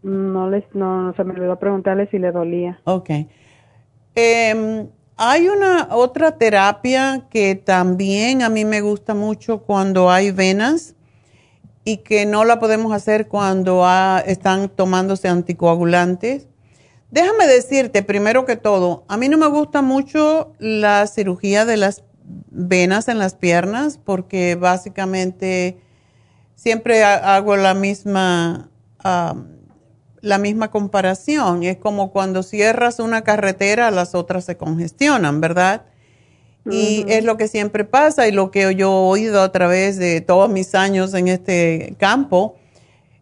No, 0.02 0.50
les, 0.50 0.64
no, 0.74 1.14
se 1.14 1.24
me 1.24 1.32
olvidó 1.32 1.58
preguntarle 1.58 2.08
si 2.08 2.18
le 2.18 2.32
dolía. 2.32 2.80
Ok. 2.84 3.10
Em, 4.14 4.88
hay 5.16 5.48
una 5.48 5.88
otra 5.92 6.38
terapia 6.38 7.26
que 7.30 7.54
también 7.54 8.42
a 8.42 8.48
mí 8.48 8.64
me 8.64 8.80
gusta 8.80 9.14
mucho 9.14 9.62
cuando 9.62 10.10
hay 10.10 10.30
venas 10.30 10.94
y 11.84 11.98
que 11.98 12.26
no 12.26 12.44
la 12.44 12.58
podemos 12.58 12.92
hacer 12.92 13.28
cuando 13.28 13.86
están 14.26 14.68
tomándose 14.68 15.28
anticoagulantes. 15.28 16.48
Déjame 17.10 17.46
decirte, 17.46 18.02
primero 18.02 18.44
que 18.44 18.56
todo, 18.56 19.04
a 19.06 19.16
mí 19.16 19.28
no 19.28 19.38
me 19.38 19.46
gusta 19.46 19.82
mucho 19.82 20.52
la 20.58 21.06
cirugía 21.06 21.64
de 21.64 21.76
las 21.76 22.02
venas 22.50 23.08
en 23.08 23.18
las 23.18 23.34
piernas 23.34 24.00
porque 24.02 24.56
básicamente 24.56 25.78
siempre 26.56 27.04
hago 27.04 27.56
la 27.56 27.74
misma, 27.74 28.68
la 30.24 30.38
misma 30.38 30.70
comparación. 30.70 31.62
Es 31.62 31.76
como 31.76 32.10
cuando 32.10 32.42
cierras 32.42 32.98
una 32.98 33.22
carretera, 33.22 33.90
las 33.90 34.14
otras 34.14 34.44
se 34.44 34.56
congestionan, 34.56 35.40
¿verdad? 35.40 35.82
Y 36.70 37.04
es 37.08 37.24
lo 37.24 37.36
que 37.36 37.46
siempre 37.46 37.84
pasa 37.84 38.26
y 38.26 38.32
lo 38.32 38.50
que 38.50 38.74
yo 38.74 38.88
he 38.88 39.20
oído 39.20 39.42
a 39.42 39.52
través 39.52 39.98
de 39.98 40.22
todos 40.22 40.48
mis 40.48 40.74
años 40.74 41.12
en 41.12 41.28
este 41.28 41.94
campo, 41.98 42.56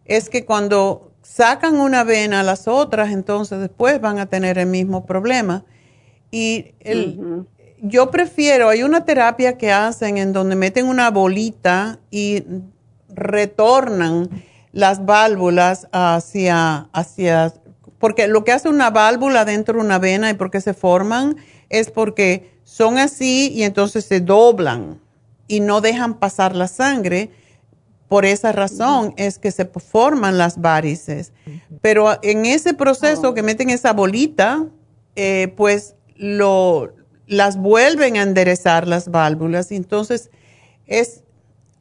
es 0.05 0.29
que 0.29 0.45
cuando 0.45 1.11
sacan 1.21 1.75
una 1.75 2.05
vena 2.05 2.39
a 2.39 2.43
las 2.43 2.69
otras, 2.69 3.11
entonces 3.11 3.59
después 3.59 3.99
van 3.99 4.19
a 4.19 4.27
tener 4.27 4.57
el 4.57 4.67
mismo 4.67 5.05
problema. 5.05 5.65
Y 6.31 6.73
yo 7.81 8.11
prefiero, 8.11 8.69
hay 8.69 8.83
una 8.83 9.03
terapia 9.03 9.57
que 9.57 9.73
hacen 9.73 10.17
en 10.17 10.31
donde 10.31 10.55
meten 10.55 10.87
una 10.87 11.11
bolita 11.11 11.99
y 12.11 12.43
retornan 13.09 14.29
las 14.73 15.05
válvulas 15.05 15.87
hacia, 15.93 16.89
hacia, 16.91 17.53
porque 17.99 18.27
lo 18.27 18.43
que 18.43 18.51
hace 18.51 18.67
una 18.67 18.89
válvula 18.89 19.45
dentro 19.45 19.75
de 19.75 19.85
una 19.85 19.99
vena 19.99 20.29
y 20.29 20.33
por 20.33 20.51
qué 20.51 20.59
se 20.59 20.73
forman 20.73 21.37
es 21.69 21.89
porque 21.91 22.51
son 22.63 22.97
así 22.97 23.51
y 23.53 23.63
entonces 23.63 24.03
se 24.05 24.19
doblan 24.19 24.99
y 25.47 25.59
no 25.59 25.79
dejan 25.79 26.15
pasar 26.15 26.55
la 26.55 26.67
sangre. 26.67 27.29
Por 28.07 28.25
esa 28.25 28.51
razón 28.51 29.13
es 29.17 29.39
que 29.39 29.51
se 29.51 29.65
forman 29.65 30.37
las 30.37 30.59
varices. 30.59 31.33
Pero 31.81 32.19
en 32.21 32.45
ese 32.45 32.73
proceso 32.73 33.33
que 33.33 33.41
meten 33.41 33.69
esa 33.69 33.93
bolita, 33.93 34.65
eh, 35.15 35.53
pues 35.55 35.95
lo, 36.15 36.93
las 37.27 37.57
vuelven 37.57 38.17
a 38.17 38.21
enderezar 38.21 38.87
las 38.87 39.09
válvulas. 39.09 39.71
Entonces 39.71 40.29
es 40.85 41.22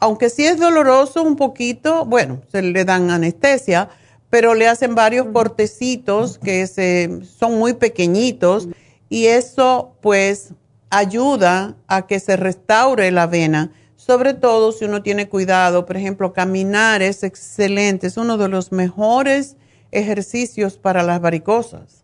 aunque 0.02 0.30
sí 0.30 0.44
es 0.44 0.58
doloroso 0.58 1.22
un 1.22 1.36
poquito, 1.36 2.04
bueno, 2.04 2.42
se 2.50 2.60
le 2.60 2.84
dan 2.84 3.08
anestesia, 3.12 3.88
pero 4.30 4.54
le 4.54 4.66
hacen 4.66 4.96
varios 4.96 5.28
cortecitos 5.28 6.38
que 6.38 6.66
se, 6.66 7.20
son 7.24 7.56
muy 7.56 7.74
pequeñitos 7.74 8.66
y 9.08 9.26
eso 9.26 9.94
pues 10.00 10.54
ayuda 10.90 11.76
a 11.86 12.08
que 12.08 12.18
se 12.18 12.36
restaure 12.36 13.12
la 13.12 13.28
vena, 13.28 13.70
sobre 13.94 14.34
todo 14.34 14.72
si 14.72 14.86
uno 14.86 15.04
tiene 15.04 15.28
cuidado, 15.28 15.86
por 15.86 15.96
ejemplo, 15.96 16.32
caminar 16.32 17.00
es 17.00 17.22
excelente, 17.22 18.08
es 18.08 18.16
uno 18.16 18.38
de 18.38 18.48
los 18.48 18.72
mejores 18.72 19.54
ejercicios 19.92 20.78
para 20.78 21.04
las 21.04 21.20
varicosas. 21.20 22.02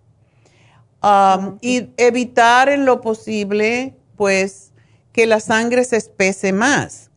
Um, 1.02 1.58
y 1.60 1.88
evitar 1.96 2.68
en 2.68 2.84
lo 2.84 3.00
posible 3.00 3.96
pues 4.14 4.70
que 5.10 5.26
la 5.26 5.40
sangre 5.40 5.82
se 5.82 5.96
espese 5.96 6.52
más 6.52 7.07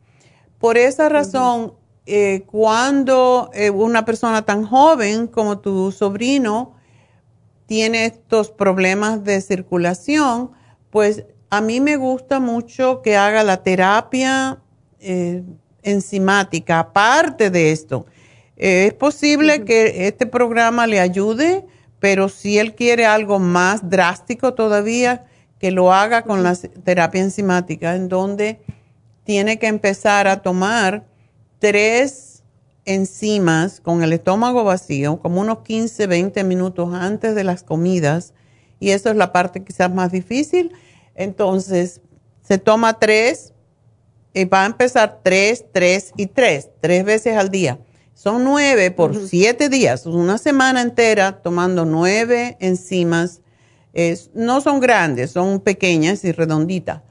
por 0.61 0.77
esa 0.77 1.09
razón, 1.09 1.73
eh, 2.05 2.43
cuando 2.45 3.49
eh, 3.53 3.71
una 3.71 4.05
persona 4.05 4.43
tan 4.43 4.63
joven 4.63 5.25
como 5.25 5.57
tu 5.59 5.91
sobrino 5.91 6.75
tiene 7.65 8.05
estos 8.05 8.51
problemas 8.51 9.23
de 9.23 9.41
circulación, 9.41 10.51
pues 10.91 11.25
a 11.49 11.61
mí 11.61 11.79
me 11.79 11.95
gusta 11.95 12.39
mucho 12.39 13.01
que 13.01 13.17
haga 13.17 13.43
la 13.43 13.63
terapia 13.63 14.59
eh, 14.99 15.43
enzimática, 15.81 16.79
aparte 16.79 17.49
de 17.49 17.71
esto. 17.71 18.05
es 18.55 18.93
posible 18.93 19.65
que 19.65 20.07
este 20.07 20.27
programa 20.27 20.85
le 20.85 20.99
ayude, 20.99 21.65
pero 21.99 22.29
si 22.29 22.59
él 22.59 22.75
quiere 22.75 23.07
algo 23.07 23.39
más 23.39 23.89
drástico 23.89 24.53
todavía, 24.53 25.25
que 25.57 25.71
lo 25.71 25.91
haga 25.91 26.21
con 26.21 26.43
la 26.43 26.55
terapia 26.55 27.21
enzimática, 27.21 27.95
en 27.95 28.09
donde 28.09 28.59
tiene 29.23 29.59
que 29.59 29.67
empezar 29.67 30.27
a 30.27 30.41
tomar 30.41 31.05
tres 31.59 32.43
enzimas 32.85 33.79
con 33.79 34.03
el 34.03 34.13
estómago 34.13 34.63
vacío, 34.63 35.19
como 35.19 35.41
unos 35.41 35.59
15, 35.59 36.07
20 36.07 36.43
minutos 36.43 36.93
antes 36.93 37.35
de 37.35 37.43
las 37.43 37.63
comidas, 37.63 38.33
y 38.79 38.91
eso 38.91 39.09
es 39.09 39.15
la 39.15 39.31
parte 39.31 39.63
quizás 39.63 39.93
más 39.93 40.11
difícil. 40.11 40.73
Entonces, 41.13 42.01
se 42.41 42.57
toma 42.57 42.97
tres 42.99 43.53
y 44.33 44.45
va 44.45 44.63
a 44.63 44.65
empezar 44.65 45.19
tres, 45.23 45.65
tres 45.71 46.11
y 46.17 46.25
tres, 46.25 46.69
tres 46.79 47.05
veces 47.05 47.37
al 47.37 47.49
día. 47.49 47.79
Son 48.13 48.43
nueve 48.43 48.91
por 48.91 49.27
siete 49.27 49.69
días, 49.69 50.05
una 50.05 50.37
semana 50.37 50.81
entera 50.81 51.41
tomando 51.41 51.85
nueve 51.85 52.57
enzimas. 52.59 53.41
no 54.33 54.61
son 54.61 54.79
grandes, 54.79 55.31
son 55.31 55.59
pequeñas 55.59 56.23
y 56.23 56.31
redonditas. 56.31 57.01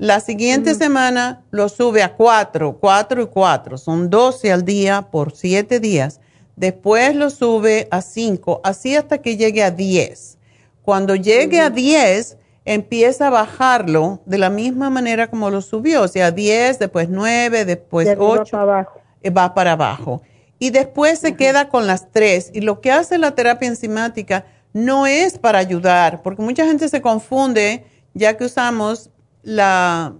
La 0.00 0.20
siguiente 0.20 0.74
semana 0.74 1.42
lo 1.50 1.68
sube 1.68 2.02
a 2.02 2.14
cuatro, 2.14 2.78
cuatro 2.80 3.20
y 3.20 3.26
cuatro. 3.26 3.76
Son 3.76 4.08
12 4.08 4.50
al 4.50 4.64
día 4.64 5.02
por 5.10 5.36
siete 5.36 5.78
días. 5.78 6.20
después 6.56 7.14
lo 7.14 7.28
sube 7.28 7.86
a 7.90 8.00
5, 8.00 8.62
así 8.64 8.96
hasta 8.96 9.18
que 9.18 9.36
llegue 9.36 9.62
a 9.62 9.70
10. 9.70 10.38
Cuando 10.80 11.16
llegue 11.16 11.60
a 11.60 11.68
10, 11.68 12.38
empieza 12.64 13.26
a 13.26 13.30
bajarlo 13.30 14.20
de 14.24 14.38
la 14.38 14.48
misma 14.48 14.88
manera 14.88 15.28
como 15.28 15.50
lo 15.50 15.60
subió, 15.60 16.02
o 16.02 16.08
sea, 16.08 16.30
10, 16.30 16.78
después 16.78 17.10
9, 17.10 17.66
después 17.66 18.08
8. 18.18 18.56
abajo. 18.56 19.00
Eh, 19.22 19.28
va 19.28 19.52
para 19.52 19.72
abajo. 19.72 20.22
Y 20.58 20.70
después 20.70 21.18
se 21.18 21.36
queda 21.36 21.68
con 21.68 21.86
las 21.86 22.10
3. 22.10 22.52
Y 22.54 22.62
lo 22.62 22.80
que 22.80 22.90
hace 22.90 23.18
la 23.18 23.34
terapia 23.34 23.68
enzimática 23.68 24.46
no 24.72 25.06
es 25.06 25.38
para 25.38 25.58
ayudar, 25.58 26.22
porque 26.22 26.40
mucha 26.40 26.64
gente 26.64 26.88
se 26.88 27.02
confunde, 27.02 27.84
ya 28.14 28.38
que 28.38 28.44
usamos 28.44 29.10
la, 29.42 30.14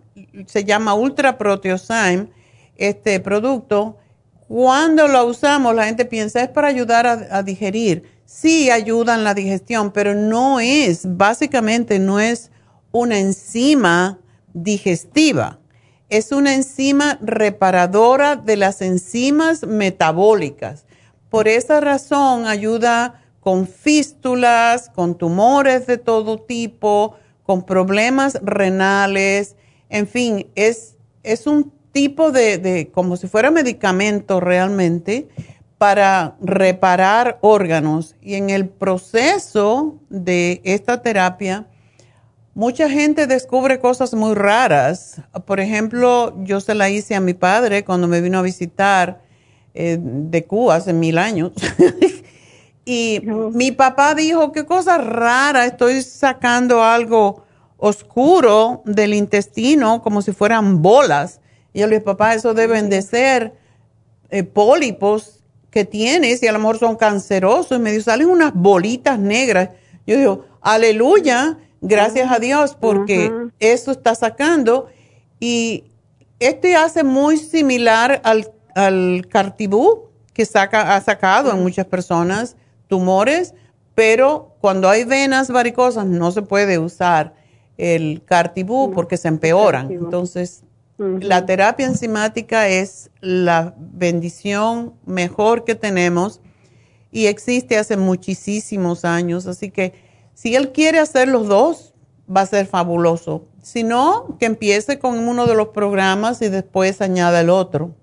se 0.47 0.65
llama 0.65 0.95
Ultra 0.95 1.39
Proteosyme, 1.39 2.29
este 2.77 3.21
producto, 3.21 3.99
cuando 4.49 5.07
lo 5.07 5.27
usamos 5.27 5.75
la 5.75 5.85
gente 5.85 6.05
piensa 6.05 6.43
es 6.43 6.49
para 6.49 6.69
ayudar 6.69 7.07
a, 7.07 7.39
a 7.39 7.43
digerir 7.43 8.21
sí 8.31 8.71
ayuda 8.71 9.17
en 9.17 9.25
la 9.25 9.35
digestión, 9.35 9.91
pero 9.91 10.15
no 10.15 10.61
es, 10.61 11.17
básicamente 11.17 11.99
no 11.99 12.21
es 12.21 12.53
una 12.93 13.19
enzima 13.19 14.21
digestiva. 14.55 15.59
Es 16.09 16.31
una 16.33 16.55
enzima 16.55 17.19
reparadora 17.21 18.37
de 18.37 18.57
las 18.57 18.83
enzimas 18.83 19.65
metabólicas. 19.65 20.85
Por 21.29 21.49
esa 21.49 21.81
razón 21.81 22.47
ayuda 22.47 23.23
con 23.41 23.67
fístulas, 23.67 24.91
con 24.91 25.17
tumores 25.17 25.87
de 25.87 25.99
todo 25.99 26.39
tipo, 26.39 27.17
con 27.51 27.65
problemas 27.65 28.39
renales, 28.45 29.57
en 29.89 30.07
fin, 30.07 30.47
es, 30.55 30.95
es 31.25 31.49
un 31.49 31.73
tipo 31.91 32.31
de, 32.31 32.93
como 32.95 33.17
si 33.17 33.27
fuera 33.27 33.51
medicamento 33.51 34.39
realmente, 34.39 35.27
para 35.77 36.37
reparar 36.41 37.39
órganos. 37.41 38.15
Y 38.23 38.37
en 38.37 38.51
el 38.51 38.69
proceso 38.69 39.99
de 40.11 40.61
esta 40.63 41.03
terapia, 41.03 41.67
mucha 42.55 42.89
gente 42.89 43.27
descubre 43.27 43.81
cosas 43.81 44.15
muy 44.15 44.37
raras. 44.37 45.21
Por 45.45 45.59
ejemplo, 45.59 46.37
yo 46.45 46.61
se 46.61 46.77
la 46.77 46.89
hice 46.89 47.17
a 47.17 47.21
mi 47.21 47.35
padre 47.35 47.85
cuando 47.85 48.07
me 48.07 48.21
vino 48.21 48.39
a 48.39 48.43
visitar 48.43 49.23
eh, 49.75 49.99
de 50.01 50.45
Cuba 50.45 50.77
hace 50.77 50.93
mil 50.93 51.19
años. 51.19 51.51
y 52.93 53.21
mi 53.53 53.71
papá 53.71 54.17
dijo, 54.17 54.51
qué 54.51 54.67
cosa 54.67 54.99
rara, 54.99 55.65
estoy 55.65 56.03
sacando 56.03 56.83
algo 56.83 57.45
oscuro 57.77 58.83
del 58.85 59.15
intestino 59.15 60.03
como 60.03 60.23
si 60.23 60.33
fueran 60.33 60.83
bolas. 60.83 61.41
Y 61.73 61.79
yo 61.79 61.87
le 61.87 61.95
dije, 61.97 62.05
papá, 62.05 62.35
eso 62.35 62.53
deben 62.53 62.91
de 62.91 63.03
ser 63.03 63.55
eh, 64.31 64.43
pólipos 64.43 65.45
que 65.71 65.85
tienes 65.85 66.43
y 66.43 66.49
a 66.49 66.53
lo 66.53 66.59
mejor 66.59 66.81
son 66.81 66.97
cancerosos. 66.97 67.79
Y 67.79 67.81
me 67.81 67.93
dijo, 67.93 68.03
salen 68.03 68.29
unas 68.29 68.53
bolitas 68.55 69.21
negras. 69.21 69.69
Yo 70.05 70.17
digo, 70.17 70.47
aleluya, 70.61 71.59
gracias 71.81 72.33
a 72.33 72.41
Dios 72.41 72.75
porque 72.75 73.33
eso 73.61 73.93
está 73.93 74.17
sacando. 74.17 74.89
Y 75.39 75.85
este 76.41 76.75
hace 76.75 77.05
muy 77.05 77.37
similar 77.37 78.21
al, 78.25 78.51
al 78.75 79.29
cartibú 79.31 80.09
que 80.33 80.45
saca, 80.45 80.97
ha 80.97 81.01
sacado 81.01 81.53
en 81.53 81.63
muchas 81.63 81.87
personas 81.87 82.57
tumores, 82.91 83.55
pero 83.95 84.57
cuando 84.61 84.91
hay 84.91 85.05
venas 85.05 85.51
varicosas 85.51 86.05
no 86.05 86.31
se 86.33 86.43
puede 86.43 86.79
usar 86.79 87.35
el 87.79 88.23
cartibú 88.27 88.93
porque 88.93 89.17
se 89.17 89.29
empeoran. 89.29 89.91
Entonces, 89.91 90.65
la 90.99 91.47
terapia 91.47 91.87
enzimática 91.87 92.69
es 92.69 93.11
la 93.23 93.75
bendición 93.79 94.93
mejor 95.07 95.65
que 95.65 95.75
tenemos 95.75 96.43
y 97.11 97.27
existe 97.27 97.79
hace 97.79 97.97
muchísimos 97.97 99.07
años, 99.07 99.47
así 99.47 99.71
que 99.71 99.95
si 100.35 100.55
él 100.55 100.73
quiere 100.73 100.99
hacer 100.99 101.29
los 101.29 101.49
dos, 101.49 101.95
va 102.35 102.43
a 102.43 102.47
ser 102.47 102.67
fabuloso. 102.67 103.47
Si 103.63 103.83
no, 103.83 104.37
que 104.39 104.47
empiece 104.47 104.99
con 104.99 105.19
uno 105.27 105.47
de 105.47 105.55
los 105.55 105.69
programas 105.69 106.43
y 106.43 106.49
después 106.49 107.01
añada 107.01 107.41
el 107.41 107.51
otro. 107.51 107.95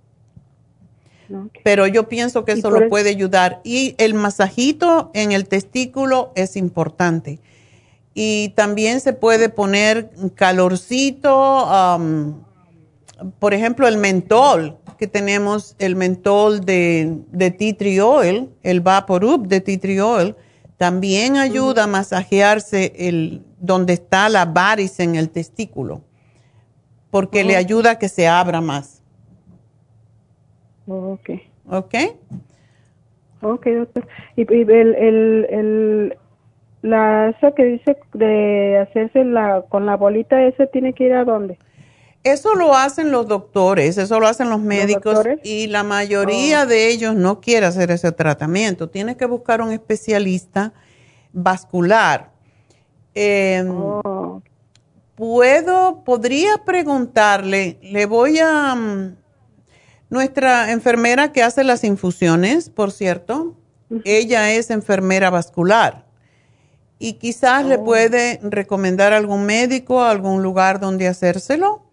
Pero 1.64 1.88
yo 1.88 2.08
pienso 2.08 2.46
que 2.46 2.54
eso 2.54 2.70
lo 2.72 2.90
puede 2.90 3.10
ayudar. 3.10 3.62
Y 3.64 3.96
el 3.98 4.14
masajito 4.14 5.12
en 5.14 5.32
el 5.32 5.48
testículo 5.48 6.32
es 6.36 6.56
importante. 6.56 7.40
Y 8.14 8.50
también 8.56 9.00
se 9.00 9.14
puede 9.14 9.50
poner 9.50 10.10
calorcito, 10.36 11.68
por 13.40 13.54
ejemplo, 13.54 13.88
el 13.88 13.98
mentol, 13.98 14.78
que 14.98 15.08
tenemos 15.08 15.76
el 15.78 15.96
mentol 15.96 16.62
de, 16.66 17.20
de 17.32 17.52
tea 17.52 17.78
tree 17.78 18.02
oil, 18.02 18.50
el 18.64 18.82
Vaporub 18.82 19.48
de 19.48 19.62
tea 19.62 19.80
tree 19.80 20.02
oil, 20.02 20.36
también 20.78 21.38
ayuda 21.38 21.84
a 21.84 21.88
masajearse 21.88 22.94
el, 22.98 23.44
donde 23.60 23.94
está 23.94 24.30
la 24.30 24.46
varice 24.46 25.04
en 25.04 25.16
el 25.16 25.30
testículo, 25.30 26.02
porque 27.10 27.44
le 27.44 27.56
ayuda 27.56 27.92
a 27.92 28.00
que 28.00 28.10
se 28.10 28.28
abra 28.28 28.62
más. 28.62 28.97
Ok. 30.88 31.30
Ok. 31.70 31.96
Ok, 33.42 33.68
doctor. 33.68 34.08
Y, 34.36 34.42
el, 34.52 34.96
el, 34.96 35.48
el, 35.50 36.18
la, 36.82 37.30
eso 37.30 37.54
que 37.54 37.66
dice 37.66 37.98
de 38.14 38.80
hacerse 38.80 39.24
la, 39.24 39.64
con 39.70 39.86
la 39.86 39.96
bolita, 39.96 40.42
¿ese 40.44 40.68
tiene 40.68 40.94
que 40.94 41.06
ir 41.06 41.14
a 41.14 41.24
dónde? 41.24 41.58
Eso 42.24 42.56
lo 42.56 42.74
hacen 42.74 43.12
los 43.12 43.28
doctores, 43.28 43.98
eso 43.98 44.20
lo 44.20 44.28
hacen 44.28 44.50
los 44.50 44.60
médicos 44.60 45.24
y 45.44 45.68
la 45.68 45.84
mayoría 45.84 46.64
oh. 46.64 46.66
de 46.66 46.90
ellos 46.90 47.16
no 47.16 47.40
quiere 47.40 47.66
hacer 47.68 47.92
ese 47.92 48.12
tratamiento. 48.12 48.90
Tienes 48.90 49.16
que 49.18 49.26
buscar 49.26 49.62
un 49.62 49.72
especialista 49.72 50.74
vascular. 51.32 52.32
Em, 53.14 53.70
oh. 53.72 54.42
Puedo, 55.16 56.04
podría 56.04 56.64
preguntarle, 56.64 57.80
le 57.82 58.06
voy 58.06 58.38
a... 58.40 58.76
Nuestra 60.10 60.72
enfermera 60.72 61.32
que 61.32 61.44
hace 61.44 61.64
las 61.64 61.84
infusiones, 61.84 62.70
por 62.70 62.92
cierto, 62.92 63.56
ella 64.04 64.52
es 64.54 64.70
enfermera 64.70 65.30
vascular 65.30 66.06
y 67.00 67.14
quizás 67.14 67.66
le 67.66 67.76
oh. 67.76 67.84
puede 67.84 68.40
recomendar 68.44 69.14
algún 69.14 69.46
médico, 69.46 70.04
algún 70.04 70.42
lugar 70.42 70.80
donde 70.80 71.08
hacérselo 71.08 71.88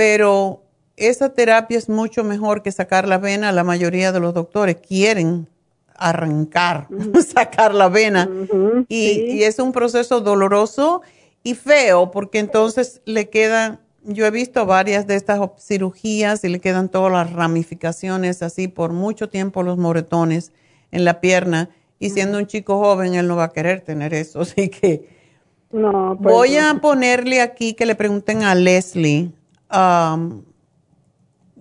pero 0.00 0.62
esa 0.96 1.34
terapia 1.34 1.76
es 1.76 1.90
mucho 1.90 2.24
mejor 2.24 2.62
que 2.62 2.72
sacar 2.72 3.06
la 3.06 3.18
vena. 3.18 3.52
La 3.52 3.64
mayoría 3.64 4.12
de 4.12 4.20
los 4.20 4.32
doctores 4.32 4.76
quieren 4.76 5.46
arrancar, 5.94 6.88
sacar 7.34 7.74
la 7.74 7.90
vena. 7.90 8.26
y, 8.88 9.42
es 9.42 9.58
un 9.58 9.72
proceso 9.72 10.22
doloroso 10.22 11.02
y 11.42 11.54
feo 11.54 12.10
porque 12.10 12.38
entonces 12.38 13.02
le 13.04 13.28
quedan, 13.28 13.80
yo 14.12 14.26
he 14.26 14.30
visto 14.30 14.66
varias 14.66 15.06
de 15.06 15.16
estas 15.16 15.40
cirugías 15.58 16.44
y 16.44 16.48
le 16.48 16.60
quedan 16.60 16.88
todas 16.88 17.12
las 17.12 17.32
ramificaciones 17.32 18.42
así 18.42 18.68
por 18.68 18.92
mucho 18.92 19.28
tiempo 19.28 19.62
los 19.62 19.78
moretones 19.78 20.52
en 20.90 21.04
la 21.04 21.20
pierna. 21.20 21.70
Y 21.98 22.10
siendo 22.10 22.38
un 22.38 22.46
chico 22.46 22.78
joven, 22.78 23.14
él 23.14 23.26
no 23.28 23.36
va 23.36 23.44
a 23.44 23.52
querer 23.52 23.82
tener 23.82 24.14
eso. 24.14 24.40
Así 24.42 24.68
que 24.70 25.08
no, 25.70 26.18
pues 26.20 26.34
voy 26.34 26.56
a 26.56 26.74
ponerle 26.80 27.42
aquí 27.42 27.74
que 27.74 27.84
le 27.86 27.94
pregunten 27.94 28.42
a 28.42 28.54
Leslie 28.54 29.30
Um, 29.72 30.42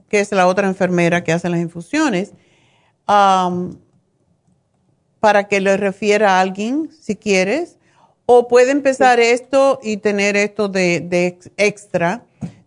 que 0.08 0.20
es 0.20 0.32
la 0.32 0.48
otra 0.48 0.68
enfermera 0.68 1.24
que 1.24 1.32
hace 1.32 1.50
las 1.50 1.60
infusiones, 1.60 2.34
um, 3.08 3.76
para 5.20 5.48
que 5.48 5.60
le 5.60 5.78
refiera 5.78 6.38
a 6.38 6.42
alguien 6.42 6.90
si 7.00 7.16
quieres, 7.16 7.78
o 8.32 8.48
puede 8.48 8.70
empezar 8.70 9.20
esto 9.20 9.80
y 9.82 9.98
tener 9.98 10.36
esto 10.36 10.70
de, 10.70 11.36
extra. 11.58 12.22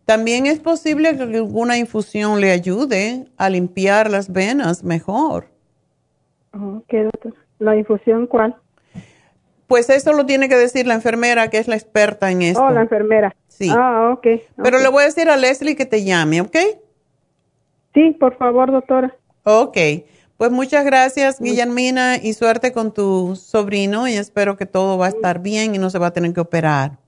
También 0.06 0.46
es 0.46 0.58
posible 0.58 1.16
que 1.16 1.22
alguna 1.22 1.78
infusión 1.78 2.40
le 2.40 2.50
ayude 2.50 3.26
a 3.36 3.48
limpiar 3.48 4.10
las 4.10 4.32
venas 4.32 4.82
mejor. 4.82 5.46
¿Qué 6.88 7.04
doctor? 7.04 7.34
¿La 7.60 7.76
infusión 7.76 8.26
cuál? 8.26 8.56
Pues 9.68 9.88
eso 9.88 10.12
lo 10.12 10.26
tiene 10.26 10.48
que 10.48 10.56
decir 10.56 10.88
la 10.88 10.94
enfermera 10.94 11.46
que 11.46 11.58
es 11.58 11.68
la 11.68 11.76
experta 11.76 12.32
en 12.32 12.42
esto. 12.42 12.60
Oh, 12.60 12.70
la 12.72 12.80
enfermera. 12.80 13.32
Sí. 13.46 13.70
Ah, 13.70 14.10
ok. 14.14 14.26
Pero 14.64 14.80
le 14.80 14.88
voy 14.88 15.04
a 15.04 15.06
decir 15.06 15.30
a 15.30 15.36
Leslie 15.36 15.76
que 15.76 15.86
te 15.86 16.02
llame, 16.02 16.40
¿ok? 16.40 16.56
Sí, 17.94 18.16
por 18.18 18.36
favor, 18.36 18.72
doctora. 18.72 19.14
Ok. 19.44 19.76
Pues 20.42 20.50
muchas 20.50 20.84
gracias, 20.84 21.38
Guillermina, 21.38 22.16
y 22.16 22.32
suerte 22.32 22.72
con 22.72 22.92
tu 22.92 23.36
sobrino 23.36 24.08
y 24.08 24.14
espero 24.14 24.56
que 24.56 24.66
todo 24.66 24.98
va 24.98 25.06
a 25.06 25.10
estar 25.10 25.40
bien 25.40 25.76
y 25.76 25.78
no 25.78 25.88
se 25.88 26.00
va 26.00 26.08
a 26.08 26.12
tener 26.12 26.32
que 26.32 26.40
operar. 26.40 26.98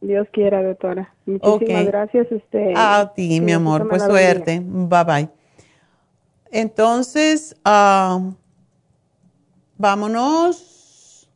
Dios 0.00 0.28
quiera, 0.32 0.62
doctora. 0.62 1.12
Muchísimas 1.26 1.86
gracias. 1.86 2.30
Este, 2.30 2.74
a 2.76 3.12
ti, 3.12 3.40
mi 3.40 3.50
amor. 3.50 3.88
Pues 3.88 4.04
suerte. 4.04 4.62
Bye 4.64 5.04
bye. 5.04 5.28
Entonces, 6.52 7.56
ah, 7.64 8.20
vámonos 9.76 11.28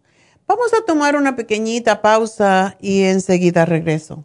Vamos 0.47 0.73
a 0.75 0.85
tomar 0.85 1.17
una 1.17 1.35
pequeñita 1.35 2.01
pausa 2.01 2.77
y 2.81 3.03
enseguida 3.03 3.65
regreso. 3.65 4.25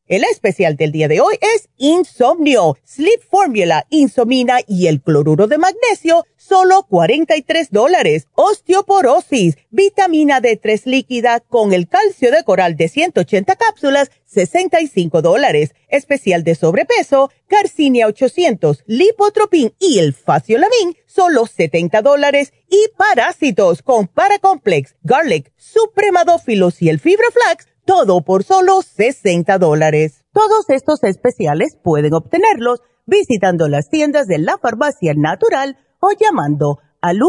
El 0.11 0.25
especial 0.25 0.75
del 0.75 0.91
día 0.91 1.07
de 1.07 1.21
hoy 1.21 1.35
es 1.55 1.69
Insomnio, 1.77 2.77
Sleep 2.85 3.21
Formula, 3.29 3.87
Insomina 3.89 4.59
y 4.67 4.87
el 4.87 5.01
cloruro 5.01 5.47
de 5.47 5.57
magnesio, 5.57 6.25
solo 6.35 6.85
43 6.89 7.71
dólares. 7.71 8.27
Osteoporosis, 8.35 9.55
vitamina 9.69 10.41
D3 10.41 10.81
líquida 10.83 11.39
con 11.39 11.71
el 11.71 11.87
calcio 11.87 12.29
de 12.29 12.43
coral 12.43 12.75
de 12.75 12.89
180 12.89 13.55
cápsulas, 13.55 14.11
65 14.25 15.21
dólares. 15.21 15.75
Especial 15.87 16.43
de 16.43 16.55
sobrepeso, 16.55 17.31
Carcinia 17.47 18.07
800, 18.07 18.83
Lipotropin 18.87 19.73
y 19.79 19.99
el 19.99 20.13
Faciolamin, 20.13 20.97
solo 21.05 21.47
70 21.47 22.01
dólares. 22.01 22.51
Y 22.69 22.89
parásitos 22.97 23.81
con 23.81 24.07
Paracomplex, 24.07 24.95
Garlic, 25.03 25.53
Supremadófilos 25.55 26.81
y 26.81 26.89
el 26.89 26.99
Fibra 26.99 27.27
Flax, 27.31 27.70
todo 27.85 28.21
por 28.21 28.43
solo 28.43 28.81
60 28.81 29.57
dólares. 29.57 30.23
Todos 30.31 30.69
estos 30.69 31.03
especiales 31.03 31.77
pueden 31.83 32.13
obtenerlos 32.13 32.79
visitando 33.05 33.67
las 33.67 33.89
tiendas 33.89 34.27
de 34.27 34.39
la 34.39 34.57
farmacia 34.57 35.13
natural 35.15 35.77
o 35.99 36.11
llamando 36.17 36.79
al 37.01 37.19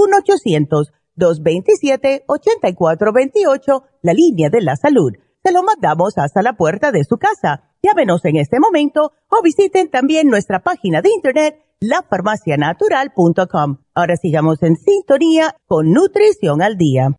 1-800-227-8428, 1.16 3.82
la 4.02 4.12
línea 4.12 4.50
de 4.50 4.60
la 4.60 4.76
salud. 4.76 5.12
Se 5.42 5.52
lo 5.52 5.62
mandamos 5.62 6.18
hasta 6.18 6.42
la 6.42 6.52
puerta 6.52 6.92
de 6.92 7.04
su 7.04 7.16
casa. 7.18 7.70
Llámenos 7.82 8.22
en 8.24 8.36
este 8.36 8.60
momento 8.60 9.12
o 9.28 9.42
visiten 9.42 9.90
también 9.90 10.28
nuestra 10.28 10.60
página 10.60 11.02
de 11.02 11.10
internet 11.10 11.56
lafarmacianatural.com. 11.80 13.78
Ahora 13.94 14.16
sigamos 14.16 14.62
en 14.62 14.76
sintonía 14.76 15.56
con 15.66 15.90
Nutrición 15.90 16.62
al 16.62 16.76
Día. 16.76 17.16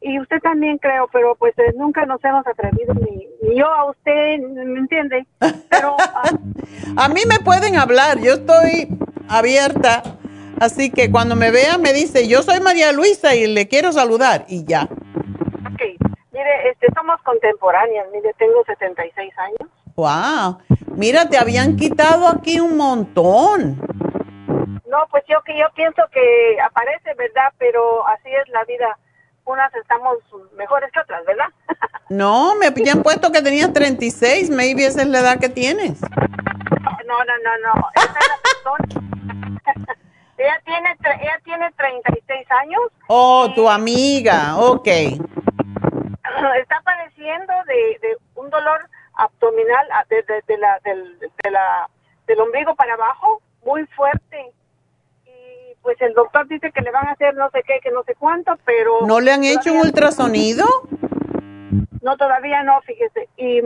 y 0.01 0.19
usted 0.19 0.39
también 0.41 0.77
creo, 0.77 1.07
pero 1.11 1.35
pues 1.35 1.57
eh, 1.57 1.73
nunca 1.75 2.05
nos 2.05 2.23
hemos 2.23 2.45
atrevido, 2.45 2.93
ni, 2.93 3.27
yo 3.55 3.65
a 3.65 3.89
usted, 3.89 4.39
¿me 4.39 4.79
entiende? 4.79 5.25
Pero, 5.69 5.95
ah, 5.99 6.29
a 6.97 7.09
mí 7.09 7.21
me 7.27 7.39
pueden 7.39 7.75
hablar, 7.75 8.19
yo 8.19 8.33
estoy 8.33 8.89
abierta, 9.27 10.03
así 10.59 10.91
que 10.91 11.11
cuando 11.11 11.35
me 11.35 11.51
vean 11.51 11.81
me 11.81 11.93
dice, 11.93 12.27
yo 12.27 12.43
soy 12.43 12.59
María 12.59 12.91
Luisa 12.91 13.35
y 13.35 13.47
le 13.47 13.67
quiero 13.67 13.91
saludar 13.91 14.45
y 14.47 14.65
ya. 14.65 14.83
Ok, 14.83 15.81
mire, 16.31 16.69
este, 16.69 16.87
somos 16.95 17.21
contemporáneas, 17.23 18.07
mire, 18.13 18.33
tengo 18.37 18.63
76 18.65 19.33
años. 19.37 19.71
Wow, 19.95 20.59
mira, 20.95 21.27
te 21.27 21.37
habían 21.37 21.75
quitado 21.75 22.27
aquí 22.27 22.59
un 22.59 22.77
montón. 22.77 23.81
No, 24.87 25.05
pues 25.11 25.23
yo 25.27 25.41
que 25.41 25.57
yo 25.57 25.65
pienso 25.75 26.03
que 26.13 26.57
aparece, 26.61 27.13
¿verdad? 27.17 27.51
Pero 27.57 28.07
así 28.07 28.29
es 28.29 28.47
la 28.49 28.63
vida 28.63 28.97
unas 29.47 29.73
estamos 29.75 30.17
mejores 30.55 30.91
que 30.91 30.99
otras, 30.99 31.25
¿verdad? 31.25 31.47
no, 32.09 32.55
me 32.55 32.67
habían 32.67 33.01
puesto 33.01 33.31
que 33.31 33.41
tenías 33.41 33.73
36, 33.73 34.49
maybe 34.49 34.85
esa 34.85 35.01
es 35.01 35.07
la 35.07 35.19
edad 35.19 35.39
que 35.39 35.49
tienes. 35.49 35.99
No, 36.01 37.23
no, 37.23 37.37
no, 37.43 37.57
no, 37.63 37.87
esa 37.95 38.19
es 38.19 38.27
la 38.27 38.37
persona. 38.43 38.87
Ella 40.37 40.61
tiene, 40.65 40.95
ella 41.19 41.39
tiene 41.43 41.71
36 41.71 42.51
años. 42.61 42.81
Oh, 43.07 43.51
tu 43.55 43.67
amiga, 43.67 44.55
ok. 44.57 44.87
Está 46.61 46.79
padeciendo 46.83 47.53
de, 47.65 47.97
de 48.07 48.17
un 48.35 48.47
dolor 48.51 48.87
abdominal 49.15 49.87
desde 50.09 50.43
de, 50.47 50.57
la, 50.59 50.79
del, 50.83 51.17
de 51.19 51.51
la, 51.51 51.89
del 52.27 52.39
ombligo 52.39 52.75
para 52.75 52.93
abajo, 52.93 53.41
muy 53.65 53.87
fuerte. 53.87 54.53
Pues 55.81 56.01
el 56.01 56.13
doctor 56.13 56.47
dice 56.47 56.71
que 56.71 56.81
le 56.81 56.91
van 56.91 57.07
a 57.07 57.11
hacer 57.11 57.35
no 57.35 57.49
sé 57.51 57.63
qué, 57.65 57.79
que 57.81 57.91
no 57.91 58.03
sé 58.03 58.15
cuánto, 58.15 58.57
pero... 58.65 59.05
¿No 59.07 59.19
le 59.19 59.31
han 59.31 59.43
hecho 59.43 59.71
un 59.71 59.79
ultrasonido? 59.79 60.65
No, 62.01 62.17
todavía 62.17 62.63
no, 62.63 62.81
fíjese. 62.81 63.29
Y, 63.37 63.61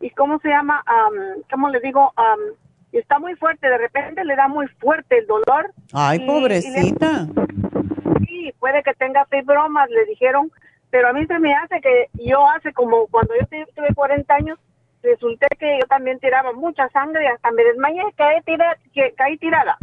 y 0.00 0.10
¿cómo 0.10 0.38
se 0.40 0.48
llama? 0.48 0.84
Um, 0.86 1.42
¿Cómo 1.50 1.68
le 1.68 1.80
digo? 1.80 2.12
Um, 2.16 2.54
está 2.92 3.18
muy 3.18 3.34
fuerte, 3.36 3.68
de 3.68 3.78
repente 3.78 4.24
le 4.24 4.36
da 4.36 4.48
muy 4.48 4.66
fuerte 4.78 5.18
el 5.18 5.26
dolor. 5.26 5.72
Ay, 5.92 6.20
pobrecita. 6.20 7.26
sí, 8.26 8.52
puede 8.58 8.82
que 8.82 8.94
tenga 8.94 9.24
fibromas, 9.26 9.90
le 9.90 10.04
dijeron, 10.06 10.50
pero 10.90 11.08
a 11.08 11.12
mí 11.12 11.26
se 11.26 11.38
me 11.38 11.54
hace 11.54 11.80
que 11.80 12.08
yo 12.14 12.46
hace 12.48 12.72
como 12.72 13.06
cuando 13.08 13.34
yo 13.34 13.46
tuve 13.74 13.94
40 13.94 14.34
años, 14.34 14.58
resulté 15.02 15.46
que 15.58 15.78
yo 15.80 15.86
también 15.86 16.18
tiraba 16.18 16.52
mucha 16.52 16.88
sangre 16.90 17.28
hasta 17.28 17.50
me 17.50 17.62
desmayé, 17.64 18.02
caí, 18.16 18.40
tira, 18.42 18.76
que, 18.94 19.12
caí 19.16 19.36
tirada. 19.38 19.76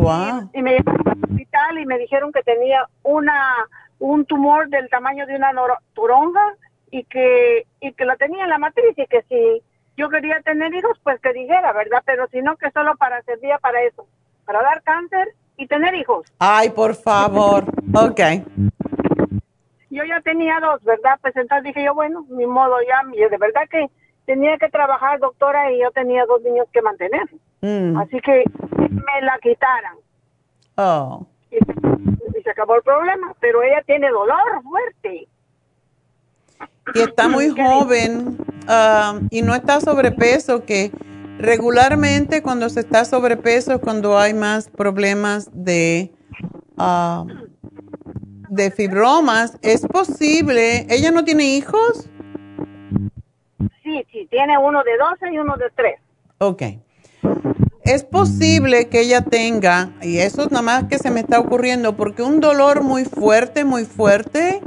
Wow. 0.00 0.50
Y, 0.54 0.62
me 0.62 0.72
llevaron 0.72 1.08
al 1.08 1.24
hospital 1.24 1.78
y 1.78 1.86
me 1.86 1.98
dijeron 1.98 2.32
que 2.32 2.42
tenía 2.42 2.86
una 3.02 3.54
un 3.98 4.24
tumor 4.24 4.68
del 4.70 4.88
tamaño 4.88 5.26
de 5.26 5.36
una 5.36 5.52
toronja 5.94 6.54
y 6.90 7.04
que 7.04 7.66
y 7.80 7.92
que 7.92 8.04
lo 8.04 8.16
tenía 8.16 8.44
en 8.44 8.50
la 8.50 8.58
matriz 8.58 8.96
y 8.96 9.06
que 9.06 9.22
si 9.28 9.62
yo 9.96 10.08
quería 10.08 10.40
tener 10.40 10.72
hijos, 10.74 10.98
pues 11.02 11.20
que 11.20 11.32
dijera, 11.34 11.72
¿verdad? 11.72 12.02
Pero 12.06 12.26
si 12.28 12.40
no, 12.40 12.56
que 12.56 12.70
solo 12.70 12.96
para 12.96 13.20
servía 13.22 13.58
para 13.58 13.82
eso, 13.82 14.06
para 14.46 14.62
dar 14.62 14.82
cáncer 14.82 15.34
y 15.58 15.66
tener 15.66 15.94
hijos. 15.94 16.26
Ay, 16.38 16.70
por 16.70 16.94
favor. 16.94 17.64
ok. 17.94 18.20
Yo 19.90 20.04
ya 20.04 20.20
tenía 20.22 20.58
dos, 20.60 20.82
¿verdad? 20.84 21.18
Pues 21.20 21.36
entonces 21.36 21.64
dije 21.64 21.84
yo, 21.84 21.94
bueno, 21.94 22.24
mi 22.30 22.46
modo 22.46 22.76
ya, 22.80 23.02
de 23.28 23.36
verdad 23.36 23.62
que 23.70 23.86
tenía 24.30 24.56
que 24.58 24.68
trabajar, 24.68 25.18
doctora, 25.18 25.72
y 25.72 25.80
yo 25.80 25.90
tenía 25.90 26.24
dos 26.24 26.40
niños 26.42 26.68
que 26.72 26.80
mantener. 26.82 27.28
Mm. 27.62 27.96
Así 27.98 28.20
que 28.20 28.44
me 28.78 29.22
la 29.22 29.36
quitaran. 29.42 29.96
Oh. 30.76 31.26
Y, 31.50 31.56
y, 31.56 32.42
se 32.44 32.50
acabó 32.50 32.76
el 32.76 32.82
problema, 32.82 33.34
pero 33.40 33.60
ella 33.64 33.82
tiene 33.84 34.08
dolor 34.08 34.62
fuerte. 34.62 35.26
Y 36.94 37.00
está 37.00 37.26
muy 37.26 37.50
joven 37.50 38.38
um, 38.68 39.26
y 39.30 39.42
no 39.42 39.52
está 39.52 39.80
sobrepeso, 39.80 40.64
que 40.64 40.92
regularmente 41.38 42.40
cuando 42.40 42.68
se 42.68 42.80
está 42.80 43.04
sobrepeso 43.04 43.74
es 43.74 43.80
cuando 43.80 44.16
hay 44.16 44.32
más 44.32 44.68
problemas 44.68 45.50
de, 45.52 46.12
um, 46.78 47.26
de 48.48 48.70
fibromas. 48.70 49.58
¿Es 49.62 49.84
posible? 49.88 50.86
¿Ella 50.88 51.10
no 51.10 51.24
tiene 51.24 51.56
hijos? 51.56 52.08
Sí, 53.82 54.06
sí, 54.12 54.26
tiene 54.30 54.58
uno 54.58 54.82
de 54.82 54.96
12 54.96 55.32
y 55.32 55.38
uno 55.38 55.56
de 55.56 55.70
3. 55.74 55.94
Ok. 56.38 56.62
Es 57.84 58.04
posible 58.04 58.88
que 58.88 59.00
ella 59.00 59.22
tenga, 59.22 59.90
y 60.02 60.18
eso 60.18 60.42
es 60.42 60.50
nada 60.50 60.62
más 60.62 60.84
que 60.84 60.98
se 60.98 61.10
me 61.10 61.20
está 61.20 61.40
ocurriendo, 61.40 61.96
porque 61.96 62.22
un 62.22 62.40
dolor 62.40 62.82
muy 62.82 63.04
fuerte, 63.04 63.64
muy 63.64 63.84
fuerte, 63.84 64.60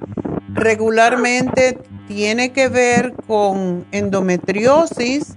regularmente 0.49 1.77
tiene 2.07 2.51
que 2.51 2.67
ver 2.67 3.13
con 3.27 3.85
endometriosis, 3.91 5.35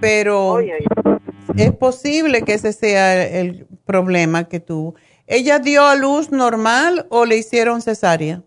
pero 0.00 0.58
es 1.56 1.72
posible 1.78 2.42
que 2.42 2.54
ese 2.54 2.72
sea 2.72 3.22
el 3.22 3.66
problema 3.84 4.44
que 4.44 4.60
tuvo. 4.60 4.94
¿Ella 5.26 5.58
dio 5.58 5.86
a 5.86 5.94
luz 5.94 6.30
normal 6.30 7.06
o 7.10 7.24
le 7.24 7.36
hicieron 7.36 7.80
cesárea? 7.80 8.42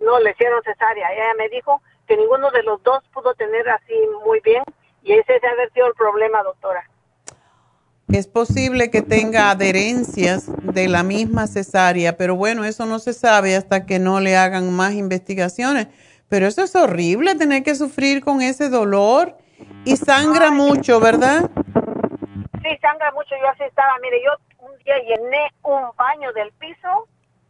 No, 0.00 0.20
le 0.20 0.30
hicieron 0.30 0.62
cesárea. 0.62 1.08
Ella 1.12 1.34
me 1.38 1.48
dijo 1.48 1.80
que 2.06 2.16
ninguno 2.16 2.50
de 2.50 2.62
los 2.62 2.82
dos 2.82 3.02
pudo 3.12 3.34
tener 3.34 3.68
así 3.68 3.94
muy 4.24 4.40
bien 4.40 4.62
y 5.02 5.12
ese 5.12 5.38
se 5.38 5.46
ha 5.46 5.68
sido 5.72 5.86
el 5.86 5.94
problema, 5.94 6.42
doctora. 6.42 6.88
Es 8.12 8.26
posible 8.26 8.90
que 8.90 9.02
tenga 9.02 9.50
adherencias 9.50 10.46
de 10.62 10.88
la 10.88 11.02
misma 11.02 11.46
cesárea, 11.46 12.16
pero 12.16 12.36
bueno, 12.36 12.64
eso 12.64 12.86
no 12.86 12.98
se 12.98 13.12
sabe 13.12 13.56
hasta 13.56 13.86
que 13.86 13.98
no 13.98 14.20
le 14.20 14.36
hagan 14.36 14.72
más 14.72 14.92
investigaciones. 14.92 15.88
Pero 16.28 16.46
eso 16.46 16.62
es 16.62 16.74
horrible 16.76 17.34
tener 17.34 17.62
que 17.62 17.74
sufrir 17.74 18.22
con 18.22 18.40
ese 18.40 18.68
dolor 18.68 19.36
y 19.84 19.96
sangra 19.96 20.50
mucho, 20.50 21.00
¿verdad? 21.00 21.50
Sí, 22.62 22.76
sangra 22.80 23.12
mucho. 23.12 23.34
Yo 23.40 23.48
así 23.48 23.64
estaba. 23.64 23.98
Mire, 24.00 24.20
yo 24.22 24.30
un 24.66 24.76
día 24.78 24.98
llené 25.00 25.50
un 25.62 25.82
baño 25.96 26.32
del 26.32 26.52
piso 26.52 27.08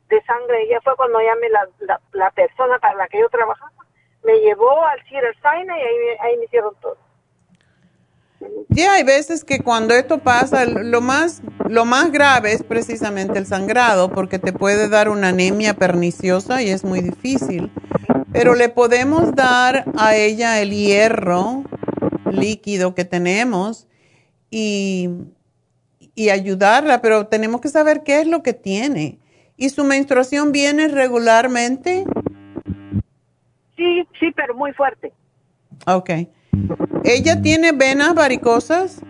de 0.09 0.23
sangre. 0.23 0.65
Y 0.65 0.71
ya 0.71 0.81
fue 0.83 0.97
cuando 0.97 1.21
llamé 1.21 1.49
la, 1.51 1.69
la, 1.81 2.01
la 2.13 2.31
persona 2.31 2.79
para 2.79 2.95
la 2.95 3.09
que 3.09 3.21
yo 3.21 3.29
trabajaba. 3.29 3.84
Me 4.25 4.35
llevó 4.41 4.85
al 4.85 4.99
Cedar 5.09 5.35
Sinai 5.43 5.79
y 5.79 5.83
ahí, 5.83 6.17
ahí 6.21 6.37
me 6.39 6.45
hicieron 6.45 6.75
todo. 6.81 6.97
Ya 8.69 8.95
hay 8.95 9.05
veces 9.05 9.45
que 9.45 9.61
cuando 9.61 9.95
esto 9.95 10.19
pasa, 10.19 10.65
lo 10.65 11.01
más, 11.01 11.43
lo 11.69 11.85
más 11.85 12.11
grave 12.11 12.53
es 12.53 12.63
precisamente 12.63 13.39
el 13.39 13.47
sangrado, 13.47 14.11
porque 14.11 14.39
te 14.39 14.53
puede 14.53 14.89
dar 14.89 15.09
una 15.09 15.29
anemia 15.29 15.75
perniciosa 15.75 16.63
y 16.63 16.71
es 16.71 16.85
muy 16.85 17.01
difícil. 17.01 17.71
Pero 18.33 18.55
le 18.55 18.69
podemos 18.69 19.35
dar 19.35 19.85
a 19.97 20.17
ella 20.17 20.61
el 20.61 20.71
hierro 20.71 21.63
líquido 22.31 22.95
que 22.95 23.05
tenemos 23.05 23.87
y, 24.51 25.09
y 26.15 26.31
ayudarla, 26.31 27.01
pero 27.01 27.29
tenemos 27.29 27.61
que 27.61 27.69
saber 27.69 28.03
qué 28.03 28.21
es 28.21 28.27
lo 28.27 28.43
que 28.43 28.55
tiene. 28.55 29.19
¿Y 29.57 29.69
su 29.69 29.85
menstruación 29.85 30.51
viene 30.51 30.89
regularmente? 30.89 32.05
Sí, 33.77 34.09
sí, 34.19 34.33
pero 34.33 34.55
muy 34.55 34.73
fuerte. 34.73 35.13
Ok. 35.87 36.11
¿Ella 37.05 37.41
tiene 37.43 37.73
venas 37.73 38.15
varicosas? 38.15 39.03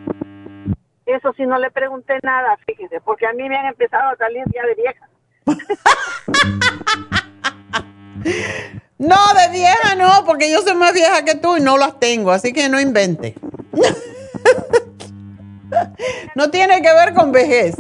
Eso 1.07 1.33
sí, 1.37 1.45
no 1.45 1.59
le 1.59 1.71
pregunté 1.71 2.19
nada, 2.23 2.57
fíjese, 2.67 3.01
porque 3.03 3.27
a 3.27 3.35
mí 3.35 3.47
me 3.49 3.57
han 3.57 3.67
empezado 3.67 4.11
a 4.11 4.17
salir 4.17 4.43
ya 4.55 4.67
de 4.67 4.75
vieja. 4.75 5.09
no, 8.99 9.35
de 9.35 9.51
vieja 9.53 9.95
no, 9.97 10.25
porque 10.25 10.51
yo 10.51 10.63
soy 10.63 10.75
más 10.75 10.95
vieja 10.95 11.23
que 11.25 11.35
tú 11.35 11.59
y 11.59 11.61
no 11.61 11.77
las 11.77 12.01
tengo, 12.01 12.31
así 12.31 12.55
que 12.55 12.71
no 12.71 12.81
invente. 12.81 13.35
no 16.35 16.51
tiene 16.51 16.81
que 16.81 16.95
ver 16.95 17.13
con 17.13 17.33
vejez. 17.33 17.77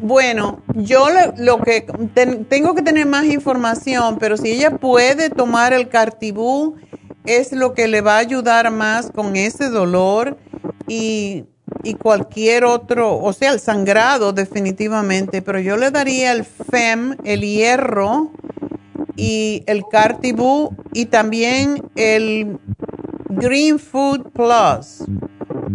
Bueno, 0.00 0.62
yo 0.74 1.06
lo 1.36 1.60
que 1.60 1.86
tengo 2.48 2.74
que 2.74 2.82
tener 2.82 3.06
más 3.06 3.24
información, 3.26 4.18
pero 4.18 4.36
si 4.36 4.50
ella 4.50 4.76
puede 4.76 5.30
tomar 5.30 5.72
el 5.72 5.88
cartibú 5.88 6.76
es 7.26 7.52
lo 7.52 7.74
que 7.74 7.88
le 7.88 8.00
va 8.00 8.16
a 8.16 8.18
ayudar 8.18 8.70
más 8.70 9.10
con 9.10 9.36
ese 9.36 9.68
dolor 9.68 10.38
y, 10.88 11.44
cualquier 12.02 12.64
otro, 12.64 13.18
o 13.18 13.32
sea, 13.32 13.52
el 13.52 13.60
sangrado 13.60 14.32
definitivamente, 14.32 15.40
pero 15.40 15.60
yo 15.60 15.76
le 15.76 15.90
daría 15.90 16.32
el 16.32 16.44
FEM, 16.44 17.16
el 17.24 17.40
hierro 17.40 18.32
y 19.16 19.62
el 19.66 19.84
Cartibú 19.90 20.74
y 20.92 21.06
también 21.06 21.82
el 21.94 22.58
Green 23.28 23.78
Food 23.78 24.30
Plus 24.32 25.04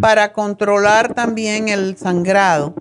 para 0.00 0.32
controlar 0.32 1.14
también 1.14 1.68
el 1.68 1.96
sangrado. 1.96 2.74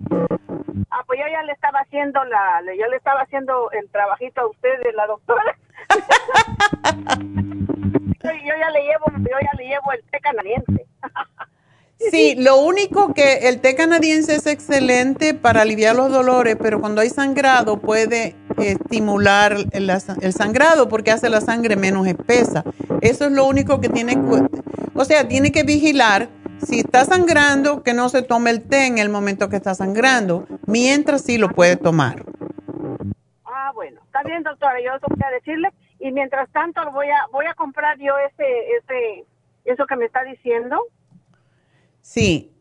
Ya 1.36 1.44
le 1.44 1.52
estaba 1.52 1.80
haciendo 1.80 2.24
la, 2.24 2.62
yo 2.80 2.88
le 2.88 2.96
estaba 2.96 3.20
haciendo 3.20 3.70
el 3.72 3.90
trabajito 3.90 4.40
a 4.40 4.48
usted 4.48 4.82
de 4.82 4.94
la 4.94 5.06
doctora. 5.06 5.58
yo 8.24 8.54
ya 8.58 8.70
le 8.70 8.84
llevo, 8.84 9.06
yo 9.18 9.38
ya 9.42 9.52
le 9.58 9.68
llevo 9.68 9.92
el 9.92 10.02
té 10.12 10.20
canadiense. 10.22 10.86
Sí, 12.12 12.36
lo 12.38 12.58
único 12.58 13.14
que 13.14 13.48
el 13.48 13.62
té 13.62 13.74
canadiense 13.74 14.36
es 14.36 14.48
excelente 14.48 15.34
para 15.34 15.62
aliviar 15.62 15.96
los 15.96 16.12
dolores, 16.12 16.58
pero 16.62 16.82
cuando 16.82 17.02
hay 17.02 17.10
sangrado 17.10 17.78
puede 17.78 18.36
estimular 18.58 19.56
el, 19.72 19.90
el, 19.90 20.34
sangrado 20.34 20.90
porque 20.90 21.12
hace 21.12 21.30
la 21.30 21.40
sangre 21.40 21.78
menos 21.78 22.06
espesa. 22.06 22.66
Eso 23.00 23.26
es 23.26 23.32
lo 23.32 23.46
único 23.46 23.80
que 23.80 23.88
tiene, 23.88 24.18
o 24.94 25.06
sea, 25.06 25.30
tiene 25.30 25.54
que 25.54 25.64
vigilar 25.64 26.28
si 26.64 26.80
está 26.80 27.06
sangrando 27.06 27.84
que 27.84 27.94
no 27.94 28.10
se 28.10 28.22
tome 28.22 28.52
el 28.52 28.64
té 28.64 28.88
en 28.88 28.98
el 28.98 29.10
momento 29.10 29.50
que 29.50 29.56
está 29.56 29.76
sangrando, 29.76 30.48
mientras 30.66 31.24
sí 31.24 31.38
lo 31.38 31.50
puede 31.50 31.76
tomar. 31.76 32.24
Ah, 33.46 33.72
bueno, 33.74 34.02
está 34.06 34.24
bien, 34.24 34.44
doctora, 34.44 34.80
yo 34.82 34.96
eso 34.96 35.06
voy 35.10 35.20
a 35.26 35.32
decirle 35.32 35.70
y 36.00 36.12
mientras 36.12 36.50
tanto 36.52 36.82
voy 36.92 37.08
a 37.08 37.28
voy 37.32 37.46
a 37.46 37.54
comprar 37.54 37.98
yo 37.98 38.14
ese 38.18 38.46
ese 38.78 39.26
eso 39.66 39.86
que 39.86 39.96
me 39.96 40.06
está 40.06 40.24
diciendo. 40.24 40.80
Sí. 42.02 42.52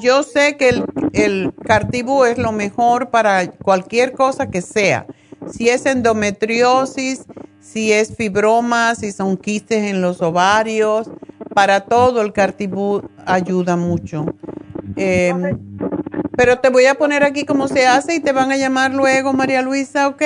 yo 0.00 0.22
sé 0.22 0.56
que 0.56 0.68
el, 0.68 0.84
el 1.12 1.52
cartibú 1.64 2.24
es 2.24 2.38
lo 2.38 2.52
mejor 2.52 3.10
para 3.10 3.50
cualquier 3.50 4.12
cosa 4.12 4.50
que 4.50 4.62
sea. 4.62 5.06
Si 5.50 5.68
es 5.68 5.86
endometriosis, 5.86 7.26
si 7.60 7.92
es 7.92 8.16
fibroma, 8.16 8.94
si 8.94 9.12
son 9.12 9.36
quistes 9.36 9.84
en 9.84 10.00
los 10.02 10.20
ovarios, 10.22 11.10
para 11.54 11.80
todo 11.80 12.22
el 12.22 12.32
cartibú 12.32 13.02
ayuda 13.26 13.76
mucho. 13.76 14.26
Eh, 14.96 15.32
Pero 16.36 16.58
te 16.58 16.70
voy 16.70 16.86
a 16.86 16.94
poner 16.94 17.24
aquí 17.24 17.44
cómo 17.44 17.68
se 17.68 17.86
hace 17.86 18.16
y 18.16 18.20
te 18.20 18.32
van 18.32 18.50
a 18.50 18.56
llamar 18.56 18.92
luego, 18.92 19.32
María 19.32 19.62
Luisa, 19.62 20.08
¿ok? 20.08 20.22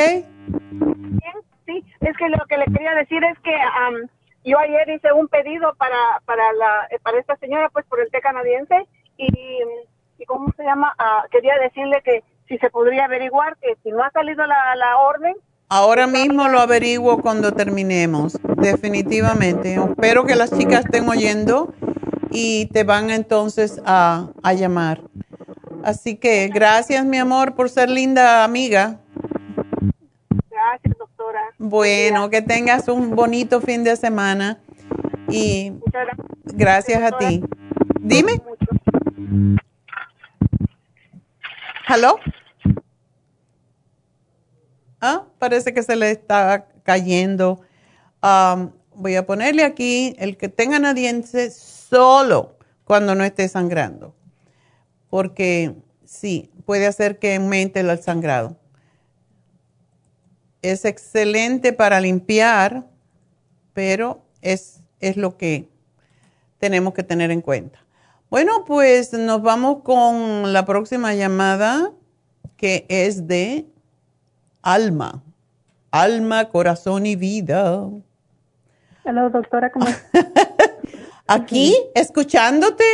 Sí, 1.67 1.85
es 2.01 2.17
que 2.17 2.29
lo 2.29 2.45
que 2.49 2.57
le 2.59 2.65
quería 2.67 2.95
decir 2.95 3.23
es 3.25 3.39
que 3.41 3.53
yo 4.45 4.59
ayer 4.59 4.89
hice 4.89 5.13
un 5.13 5.27
pedido 5.27 5.75
para 5.75 6.21
para 6.25 6.53
la 6.53 6.87
eh, 6.91 6.99
para 7.03 7.19
esta 7.19 7.37
señora, 7.37 7.69
pues 7.71 7.85
por 7.87 8.01
el 8.01 8.09
té 8.13 8.21
canadiense 8.21 8.87
y, 9.17 9.27
y 10.19 10.25
cómo 10.27 10.53
se 10.57 10.63
llama, 10.63 10.95
Ah, 10.99 11.25
quería 11.33 11.59
decirle 11.59 12.01
que 12.05 12.23
si 12.49 12.59
se 12.59 12.71
podría 12.71 13.05
averiguar 13.05 13.57
que 13.59 13.77
si 13.83 13.91
no 13.91 14.03
ha 14.03 14.11
salido 14.11 14.47
la, 14.47 14.75
la 14.77 14.99
orden, 14.99 15.35
Ahora 15.69 16.07
mismo 16.07 16.47
lo 16.47 16.61
averiguo 16.61 17.21
cuando 17.21 17.53
terminemos, 17.53 18.39
definitivamente. 18.57 19.75
Espero 19.75 20.25
que 20.25 20.37
las 20.37 20.57
chicas 20.57 20.85
estén 20.85 21.09
oyendo 21.09 21.75
y 22.31 22.67
te 22.67 22.85
van 22.85 23.11
entonces 23.11 23.83
a, 23.85 24.29
a 24.45 24.53
llamar. 24.53 25.01
Así 25.83 26.17
que 26.17 26.49
gracias, 26.55 27.05
mi 27.05 27.19
amor, 27.19 27.57
por 27.57 27.69
ser 27.69 27.91
linda 27.91 28.45
amiga. 28.45 29.01
gracias 30.49 30.97
doctora. 30.99 31.41
Bueno, 31.59 32.31
que 32.31 32.43
tengas 32.43 32.87
un 32.87 33.17
bonito 33.17 33.61
fin 33.61 33.83
de 33.83 33.97
semana 33.97 34.61
y 35.29 35.73
gracias. 35.87 36.17
gracias 36.55 37.13
a 37.13 37.19
ti. 37.19 37.43
Dime. 38.01 38.41
¿Hello? 41.89 42.19
Ah, 45.01 45.25
parece 45.39 45.73
que 45.73 45.85
se 45.85 45.95
le 45.95 46.11
está 46.11 46.67
cayendo. 46.83 47.61
Voy 48.93 49.15
a 49.15 49.25
ponerle 49.25 49.63
aquí 49.63 50.17
el 50.19 50.37
que 50.37 50.49
tenga 50.49 50.79
canadiense 50.79 51.53
solo 51.53 52.59
cuando 52.83 53.15
no 53.15 53.23
esté 53.23 53.47
sangrando. 53.47 54.17
Porque 55.11 55.77
sí, 56.05 56.51
puede 56.65 56.89
hacer 56.89 57.21
que 57.21 57.37
aumente 57.37 57.79
el 57.79 58.03
sangrado. 58.03 58.59
Es 60.63 60.85
excelente 60.85 61.73
para 61.73 62.01
limpiar, 62.01 62.85
pero 63.75 64.25
es, 64.43 64.81
es 64.99 65.17
lo 65.17 65.37
que 65.37 65.69
tenemos 66.59 66.95
que 66.95 67.05
tener 67.05 67.31
en 67.31 67.43
cuenta. 67.43 67.86
Bueno, 68.37 68.67
pues 68.67 69.15
nos 69.15 69.41
vamos 69.41 69.83
con 69.83 70.53
la 70.53 70.67
próxima 70.67 71.15
llamada, 71.15 71.93
que 72.59 72.85
es 72.91 73.27
de 73.27 73.65
Alma. 74.61 75.23
Alma, 75.91 76.45
corazón 76.51 77.07
y 77.07 77.17
vida. 77.17 77.89
Hola, 79.05 79.31
doctora, 79.31 79.73
¿cómo 79.73 79.87
está? 79.87 80.27
Aquí, 81.27 81.75
escuchándote. 81.95 82.85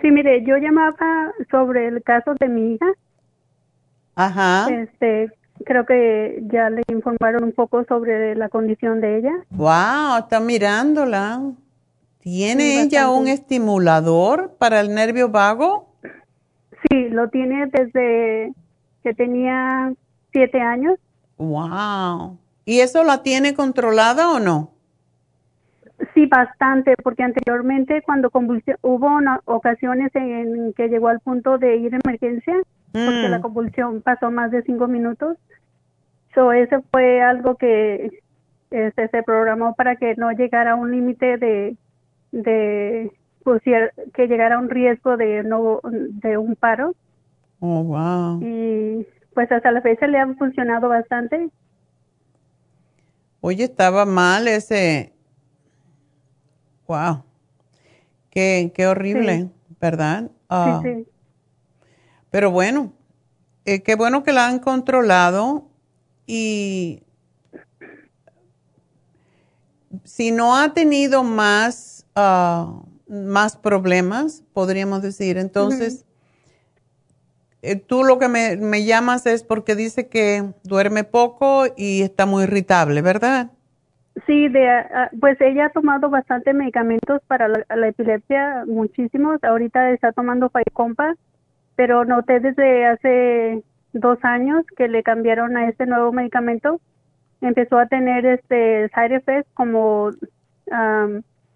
Sí, 0.00 0.12
mire, 0.12 0.44
yo 0.46 0.56
llamaba 0.56 1.32
sobre 1.50 1.88
el 1.88 2.00
caso 2.04 2.34
de 2.38 2.46
mi 2.46 2.74
hija. 2.74 2.86
Ajá. 4.14 4.68
Este, 4.70 5.32
creo 5.64 5.84
que 5.84 6.44
ya 6.52 6.70
le 6.70 6.82
informaron 6.92 7.42
un 7.42 7.52
poco 7.52 7.82
sobre 7.88 8.36
la 8.36 8.50
condición 8.50 9.00
de 9.00 9.18
ella. 9.18 9.32
Wow, 9.50 10.18
está 10.20 10.38
mirándola. 10.38 11.40
¿Tiene 12.26 12.62
Sí, 12.64 12.78
ella 12.88 13.08
un 13.08 13.28
estimulador 13.28 14.56
para 14.58 14.80
el 14.80 14.92
nervio 14.92 15.28
vago? 15.28 15.94
Sí, 16.90 17.08
lo 17.10 17.28
tiene 17.28 17.66
desde 17.66 18.52
que 19.04 19.14
tenía 19.14 19.92
siete 20.32 20.60
años. 20.60 20.98
Wow. 21.38 22.36
¿Y 22.64 22.80
eso 22.80 23.04
la 23.04 23.22
tiene 23.22 23.54
controlada 23.54 24.32
o 24.32 24.40
no? 24.40 24.72
Sí, 26.14 26.26
bastante, 26.26 26.96
porque 27.00 27.22
anteriormente 27.22 28.02
cuando 28.02 28.28
convulsión, 28.30 28.76
hubo 28.82 29.06
una- 29.06 29.40
ocasiones 29.44 30.10
en 30.16 30.72
que 30.72 30.88
llegó 30.88 31.06
al 31.06 31.20
punto 31.20 31.58
de 31.58 31.76
ir 31.76 31.94
a 31.94 32.00
emergencia, 32.04 32.56
porque 32.90 33.28
Mm. 33.28 33.30
la 33.30 33.40
convulsión 33.40 34.02
pasó 34.02 34.32
más 34.32 34.50
de 34.50 34.64
cinco 34.64 34.88
minutos. 34.88 35.38
So, 36.34 36.50
ese 36.50 36.80
fue 36.90 37.22
algo 37.22 37.54
que 37.54 38.10
este, 38.72 39.06
se 39.10 39.22
programó 39.22 39.76
para 39.76 39.94
que 39.94 40.16
no 40.16 40.32
llegara 40.32 40.72
a 40.72 40.74
un 40.74 40.90
límite 40.90 41.36
de, 41.36 41.76
de 42.42 43.10
pusier- 43.44 43.92
que 44.14 44.26
llegara 44.26 44.58
un 44.58 44.68
riesgo 44.70 45.16
de 45.16 45.42
no 45.44 45.80
de 45.84 46.36
un 46.38 46.54
paro 46.56 46.94
Oh, 47.60 47.82
wow. 47.82 48.40
y 48.42 49.06
pues 49.34 49.50
hasta 49.50 49.70
la 49.72 49.80
fecha 49.80 50.06
le 50.06 50.18
ha 50.18 50.26
funcionado 50.34 50.88
bastante. 50.88 51.48
Oye, 53.40 53.64
estaba 53.64 54.04
mal 54.04 54.48
ese. 54.48 55.12
Wow. 56.86 57.22
Qué, 58.30 58.72
qué 58.74 58.86
horrible, 58.86 59.42
Sí. 59.42 59.50
¿verdad? 59.80 60.30
Ah, 60.48 60.80
Sí, 60.82 60.90
sí. 61.04 61.06
Pero 62.30 62.50
bueno, 62.50 62.92
eh, 63.64 63.82
qué 63.82 63.94
bueno 63.94 64.22
que 64.22 64.32
la 64.32 64.46
han 64.48 64.58
controlado 64.58 65.68
y 66.26 67.02
si 70.04 70.30
no 70.32 70.56
ha 70.56 70.74
tenido 70.74 71.22
más, 71.22 71.95
ah, 72.16 72.82
más 73.08 73.56
problemas, 73.56 74.42
podríamos 74.52 75.02
decir, 75.02 75.38
entonces 75.38 76.04
eh, 77.62 77.76
tú 77.76 78.04
lo 78.04 78.18
que 78.18 78.28
me, 78.28 78.56
me 78.56 78.84
llamas 78.84 79.26
es 79.26 79.42
porque 79.42 79.74
dice 79.74 80.08
que 80.08 80.44
duerme 80.64 81.04
poco 81.04 81.64
y 81.76 82.02
está 82.02 82.26
muy 82.26 82.44
irritable, 82.44 83.02
¿verdad? 83.02 83.50
Sí, 84.24 84.48
de, 84.48 84.68
ah, 84.68 85.10
pues 85.20 85.40
ella 85.40 85.66
ha 85.66 85.70
tomado 85.70 86.08
bastante 86.08 86.54
medicamentos 86.54 87.20
para 87.26 87.48
la, 87.48 87.64
la 87.74 87.88
epilepsia, 87.88 88.64
muchísimos. 88.66 89.42
Ahorita 89.44 89.90
está 89.90 90.12
tomando 90.12 90.50
Fycompa, 90.50 91.16
pero 91.76 92.04
noté 92.04 92.40
desde 92.40 92.86
hace 92.86 93.62
dos 93.92 94.18
años 94.22 94.64
que 94.76 94.88
le 94.88 95.02
cambiaron 95.02 95.56
a 95.56 95.68
este 95.68 95.86
nuevo 95.86 96.12
medicamento. 96.12 96.80
Empezó 97.40 97.78
a 97.78 97.86
tener 97.86 98.24
este 98.24 98.88
side 98.94 99.16
effects 99.16 99.50
como 99.54 100.10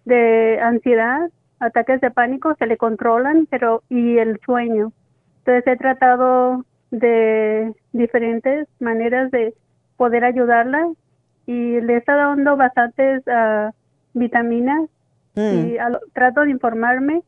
de 0.05 0.59
ansiedad, 0.61 1.29
ataques 1.59 2.01
de 2.01 2.11
pánico, 2.11 2.55
se 2.55 2.65
le 2.67 2.77
controlan, 2.77 3.45
pero 3.49 3.83
y 3.89 4.17
el 4.17 4.39
sueño. 4.45 4.91
Entonces 5.39 5.67
he 5.67 5.77
tratado 5.77 6.65
de 6.91 7.73
diferentes 7.93 8.67
maneras 8.79 9.31
de 9.31 9.53
poder 9.97 10.23
ayudarla 10.25 10.87
y 11.45 11.79
le 11.81 11.97
está 11.97 12.15
dando 12.15 12.57
bastantes 12.57 13.23
ah, 13.27 13.71
vitaminas 14.13 14.89
y 15.73 15.77
a 15.77 15.89
lo- 15.89 15.99
trato 16.13 16.41
de 16.41 16.51
informarme 16.51 17.21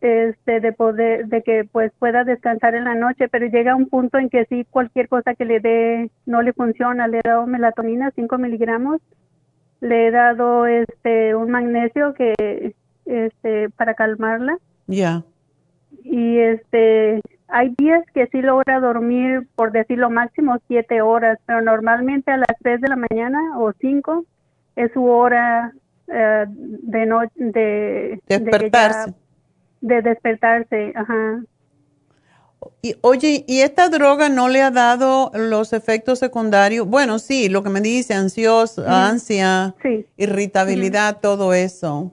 este 0.00 0.60
de 0.60 0.72
poder 0.72 1.26
de 1.26 1.42
que 1.42 1.64
pues 1.72 1.90
pueda 1.98 2.22
descansar 2.22 2.76
en 2.76 2.84
la 2.84 2.94
noche 2.94 3.28
pero 3.28 3.46
llega 3.46 3.74
un 3.74 3.88
punto 3.88 4.18
en 4.18 4.28
que 4.30 4.44
sí 4.44 4.64
cualquier 4.70 5.08
cosa 5.08 5.34
que 5.34 5.44
le 5.44 5.58
dé 5.58 6.10
no 6.24 6.40
le 6.42 6.52
funciona 6.52 7.08
le 7.08 7.18
he 7.18 7.22
dado 7.28 7.46
melatonina 7.48 8.12
5 8.14 8.38
miligramos 8.38 9.00
le 9.80 10.06
he 10.08 10.10
dado 10.10 10.66
este 10.66 11.34
un 11.34 11.50
magnesio 11.50 12.14
que 12.14 12.74
este 13.04 13.70
para 13.70 13.94
calmarla 13.94 14.58
Ya. 14.86 15.22
y 16.04 16.38
este 16.38 17.20
hay 17.48 17.74
días 17.78 18.04
que 18.12 18.26
sí 18.26 18.42
logra 18.42 18.80
dormir 18.80 19.48
por 19.54 19.72
decirlo 19.72 20.10
máximo 20.10 20.58
siete 20.68 21.00
horas 21.00 21.38
pero 21.46 21.62
normalmente 21.62 22.30
a 22.30 22.36
las 22.36 22.56
tres 22.62 22.80
de 22.80 22.88
la 22.88 22.96
mañana 22.96 23.40
o 23.58 23.72
cinco 23.80 24.24
es 24.76 24.92
su 24.92 25.04
hora 25.06 25.72
eh, 26.08 26.44
de 26.48 27.06
noche 27.06 27.32
de 27.36 27.50
de 27.52 28.20
que 28.26 28.28
ya- 28.28 28.38
Despertarse. 28.38 29.14
de 29.80 30.02
despertarse 30.02 30.92
ajá 30.94 31.40
Y, 32.82 32.96
oye, 33.02 33.44
¿y 33.46 33.60
esta 33.60 33.88
droga 33.88 34.28
no 34.28 34.48
le 34.48 34.62
ha 34.62 34.70
dado 34.70 35.30
los 35.34 35.72
efectos 35.72 36.18
secundarios? 36.18 36.86
Bueno, 36.86 37.18
sí, 37.18 37.48
lo 37.48 37.62
que 37.62 37.70
me 37.70 37.80
dice, 37.80 38.14
ansioso, 38.14 38.82
Ujú. 38.82 38.90
ansia, 38.90 39.74
Sí. 39.82 40.06
irritabilidad, 40.16 41.18
todo 41.20 41.52
eso. 41.54 42.12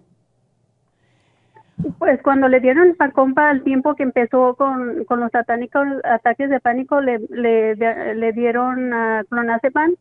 Pues 1.99 2.21
cuando 2.21 2.47
le 2.47 2.59
dieron 2.61 2.87
el 2.87 2.95
Farcompa 2.95 3.49
al 3.49 3.63
tiempo 3.63 3.95
que 3.95 4.03
empezó 4.03 4.55
con, 4.55 5.03
con 5.05 5.19
los 5.19 5.31
satánicos 5.31 5.85
ataques 6.03 6.49
de 6.49 6.59
pánico, 6.59 7.01
le, 7.01 7.19
le, 7.29 7.75
le 8.15 8.31
dieron 8.33 8.93
uh, 8.93 9.25
clonazepam. 9.29 9.95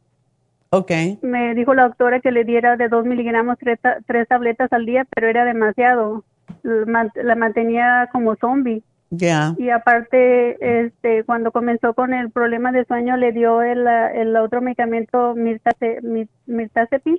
Ok. 0.70 0.90
Me 1.22 1.54
dijo 1.54 1.74
la 1.74 1.84
doctora 1.88 2.20
que 2.20 2.32
le 2.32 2.44
diera 2.44 2.76
de 2.76 2.88
dos 2.88 3.04
miligramos 3.04 3.58
tres, 3.58 3.78
tres 4.06 4.28
tabletas 4.28 4.72
al 4.72 4.86
día, 4.86 5.06
pero 5.14 5.28
era 5.28 5.44
demasiado. 5.44 6.24
La 6.62 7.34
mantenía 7.34 8.08
como 8.12 8.36
zombie. 8.36 8.82
Ya. 9.10 9.54
Y 9.58 9.70
aparte, 9.70 10.56
este, 10.86 11.24
cuando 11.24 11.52
comenzó 11.52 11.94
con 11.94 12.12
el 12.14 12.30
problema 12.30 12.72
de 12.72 12.84
sueño, 12.84 13.16
le 13.16 13.32
dio 13.32 13.62
el, 13.62 13.86
el 13.86 14.36
otro 14.36 14.60
medicamento 14.60 15.34
mirtaze, 15.36 16.00
mir- 16.02 16.28
mirtazepam 16.46 17.16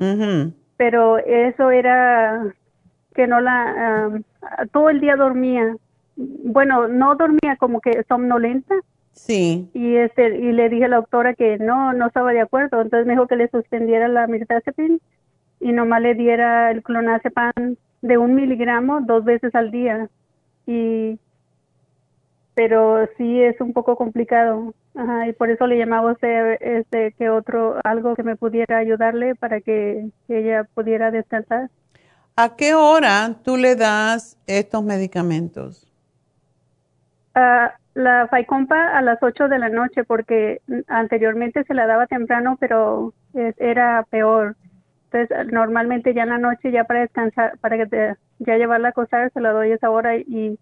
Ujú. 0.00 0.52
pero 0.76 1.18
eso 1.18 1.70
era 1.70 2.42
que 3.14 3.26
no 3.26 3.40
la 3.40 4.10
ah, 4.42 4.64
todo 4.72 4.90
el 4.90 5.00
día 5.00 5.14
dormía 5.16 5.76
bueno 6.16 6.88
no 6.88 7.14
dormía 7.14 7.56
como 7.58 7.80
que 7.80 8.02
somnolenta 8.08 8.74
Sí. 9.12 9.70
y 9.74 9.94
este 9.94 10.36
y 10.36 10.50
le 10.52 10.68
dije 10.68 10.86
a 10.86 10.88
la 10.88 10.96
doctora 10.96 11.34
que 11.34 11.58
no 11.58 11.92
no 11.92 12.08
estaba 12.08 12.32
de 12.32 12.40
acuerdo 12.40 12.80
entonces 12.82 13.06
me 13.06 13.12
dijo 13.12 13.28
que 13.28 13.36
le 13.36 13.48
suspendiera 13.48 14.08
la 14.08 14.26
mirtazepam 14.26 14.98
y 15.60 15.72
nomás 15.72 16.02
le 16.02 16.14
diera 16.14 16.72
el 16.72 16.82
clonazepam 16.82 17.76
de 18.02 18.18
un 18.18 18.34
miligramo 18.34 19.00
dos 19.02 19.24
veces 19.24 19.54
al 19.54 19.70
día 19.70 20.08
y 20.66 21.20
pero 22.54 23.08
sí 23.16 23.42
es 23.42 23.60
un 23.60 23.72
poco 23.72 23.96
complicado. 23.96 24.74
Ajá, 24.94 25.26
y 25.28 25.32
por 25.32 25.50
eso 25.50 25.66
le 25.66 25.76
llamaba 25.76 26.10
a 26.10 26.12
usted 26.12 26.56
este, 26.60 27.12
que 27.18 27.28
otro, 27.28 27.76
algo 27.82 28.14
que 28.14 28.22
me 28.22 28.36
pudiera 28.36 28.78
ayudarle 28.78 29.34
para 29.34 29.60
que, 29.60 30.08
ella 30.28 30.64
pudiera 30.74 31.10
descansar. 31.10 31.68
¿A 32.36 32.56
qué 32.56 32.74
hora 32.74 33.36
tú 33.44 33.56
le 33.56 33.76
das 33.76 34.36
estos 34.46 34.82
medicamentos? 34.84 35.86
Ah, 37.34 37.74
la 37.94 38.28
Faicompa 38.28 38.96
a 38.96 39.02
las 39.02 39.22
8 39.22 39.48
de 39.48 39.58
la 39.58 39.68
noche 39.68 40.04
porque 40.04 40.60
anteriormente 40.88 41.64
se 41.64 41.74
la 41.74 41.86
daba 41.86 42.06
temprano, 42.06 42.56
pero 42.60 43.12
era 43.34 44.04
peor. 44.10 44.56
Entonces, 45.10 45.52
normalmente 45.52 46.12
ya 46.12 46.24
en 46.24 46.30
la 46.30 46.38
noche, 46.38 46.72
ya 46.72 46.84
para 46.84 47.00
descansar, 47.00 47.56
para 47.58 47.76
que 47.76 48.14
ya 48.40 48.56
llevarla 48.56 48.88
a 48.88 48.90
acostar, 48.90 49.30
se 49.32 49.40
la 49.40 49.50
doy 49.50 49.70
a 49.70 49.74
esa 49.76 49.90
hora 49.90 50.16
y 50.16 50.58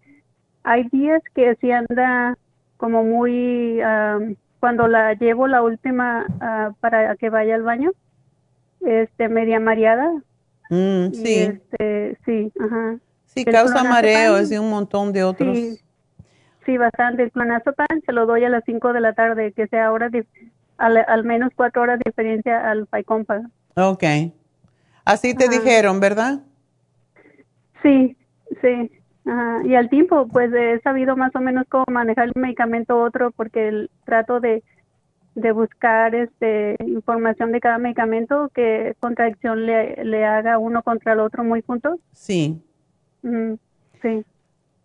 hay 0.63 0.83
días 0.89 1.21
que 1.35 1.55
sí 1.61 1.71
anda 1.71 2.37
como 2.77 3.03
muy, 3.03 3.79
cuando 4.59 4.87
la 4.87 5.13
llevo 5.13 5.47
la 5.47 5.61
última 5.61 6.25
ah, 6.41 6.71
para 6.79 7.15
que 7.15 7.29
vaya 7.29 7.55
al 7.55 7.63
baño, 7.63 7.91
este, 8.81 9.29
media 9.29 9.59
mareada. 9.59 10.11
Mm, 10.69 11.11
sí. 11.11 11.39
este, 11.39 12.17
sí, 12.25 12.51
ajá. 12.59 12.97
Sí, 13.25 13.45
causa 13.45 13.83
mareo, 13.83 14.41
y 14.41 14.57
un 14.57 14.69
montón 14.69 15.11
de 15.11 15.23
otros. 15.23 15.57
Sí, 16.65 16.77
bastante. 16.77 17.23
El 17.23 17.31
clonazepam 17.31 18.01
se 18.05 18.11
lo 18.13 18.25
doy 18.25 18.43
a 18.45 18.49
las 18.49 18.63
5 18.65 18.93
de 18.93 19.01
la 19.01 19.13
tarde, 19.13 19.51
que 19.53 19.67
sea 19.67 19.87
ahora 19.87 20.09
al, 20.77 20.97
al, 21.07 21.23
menos 21.23 21.51
cuatro 21.55 21.81
horas 21.81 21.99
de 21.99 22.09
diferencia 22.09 22.69
al 22.69 22.87
Faicompa. 22.87 23.41
Ok. 23.75 24.03
Así 25.03 25.33
te 25.33 25.49
dijeron, 25.49 25.99
¿verdad? 25.99 26.39
Sí, 27.81 28.15
sí. 28.61 28.91
Y 29.25 29.75
al 29.75 29.89
tiempo, 29.89 30.27
pues 30.27 30.51
he 30.53 30.81
sabido 30.81 31.15
más 31.15 31.33
o 31.35 31.39
menos 31.39 31.65
cómo 31.69 31.85
manejar 31.89 32.25
el 32.25 32.33
medicamento 32.35 33.01
otro 33.01 33.31
porque 33.31 33.69
el, 33.69 33.89
trato 34.03 34.41
de, 34.41 34.63
de 35.35 35.51
buscar 35.53 36.13
este 36.13 36.75
información 36.85 37.51
de 37.51 37.61
cada 37.61 37.77
medicamento 37.77 38.49
que 38.53 38.95
contradicción 38.99 39.65
le, 39.65 40.03
le 40.03 40.25
haga 40.25 40.57
uno 40.57 40.83
contra 40.83 41.13
el 41.13 41.21
otro 41.21 41.43
muy 41.43 41.61
juntos. 41.61 41.99
Sí. 42.11 42.61
sí. 43.21 44.25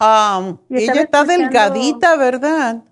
Um, 0.01 0.59
ella 0.71 1.03
está 1.03 1.25
delgadita, 1.25 2.17
¿verdad? 2.17 2.85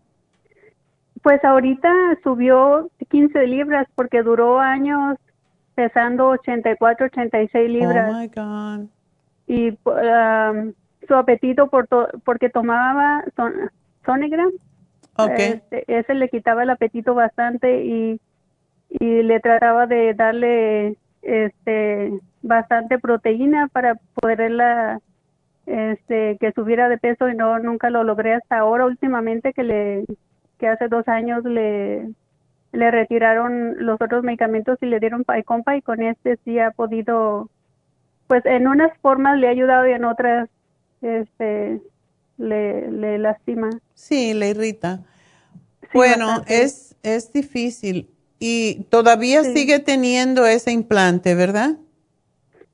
Pues 1.23 1.44
ahorita 1.44 1.89
subió 2.24 2.90
15 3.09 3.47
libras 3.47 3.86
porque 3.94 4.23
duró 4.23 4.59
años 4.59 5.16
pesando 5.77 6.28
84, 6.28 7.06
86 7.06 7.70
libras. 7.70 8.10
Oh 8.12 8.18
my 8.18 8.28
God. 8.28 8.89
Y 9.47 9.70
um, 9.70 10.73
su 11.07 11.15
apetito 11.15 11.69
por 11.69 11.89
porque 12.24 12.51
tomaba 12.51 13.24
son. 13.35 13.70
Okay. 15.19 15.53
Este, 15.53 15.85
ese 15.99 16.15
le 16.15 16.28
quitaba 16.28 16.62
el 16.62 16.70
apetito 16.70 17.15
bastante 17.15 17.85
y, 17.85 18.20
y 18.91 19.23
le 19.23 19.41
trataba 19.41 19.87
de 19.87 20.15
darle 20.15 20.97
este 21.23 22.12
bastante 22.43 22.99
proteína 22.99 23.69
para 23.69 23.97
poderla 24.15 25.01
este 25.66 26.37
que 26.39 26.53
subiera 26.53 26.89
de 26.89 26.99
peso 26.99 27.28
y 27.28 27.35
no 27.35 27.59
nunca 27.59 27.91
lo 27.91 28.05
logré 28.05 28.35
hasta 28.35 28.59
ahora 28.59 28.87
últimamente 28.87 29.53
que 29.53 29.65
le 29.65 30.05
que 30.59 30.69
hace 30.69 30.87
dos 30.89 31.09
años 31.09 31.45
le 31.45 32.09
le 32.73 32.91
retiraron 32.91 33.74
los 33.85 34.01
otros 34.01 34.23
medicamentos 34.23 34.78
y 34.81 34.87
le 34.87 35.01
dieron 35.01 35.24
Paicompa 35.24 35.77
y 35.77 35.83
con 35.83 36.03
este 36.03 36.37
sí 36.45 36.59
ha 36.61 36.70
podido 36.70 37.51
pues 38.28 38.45
en 38.47 38.69
unas 38.69 38.97
formas 38.99 39.39
le 39.39 39.49
ha 39.49 39.51
ayudado 39.51 39.89
y 39.89 39.93
en 39.93 40.05
otras 40.05 40.49
este 41.02 41.81
le, 42.39 42.90
le 42.90 43.18
lastima. 43.18 43.70
Sí, 43.94 44.35
le 44.35 44.51
irrita. 44.51 45.01
bueno, 45.93 46.43
es, 46.47 46.97
es 47.02 47.32
difícil. 47.32 48.09
Y 48.39 48.85
todavía 48.90 49.44
sigue 49.44 49.78
teniendo 49.78 50.44
ese 50.47 50.70
implante, 50.70 51.35
¿verdad? 51.35 51.77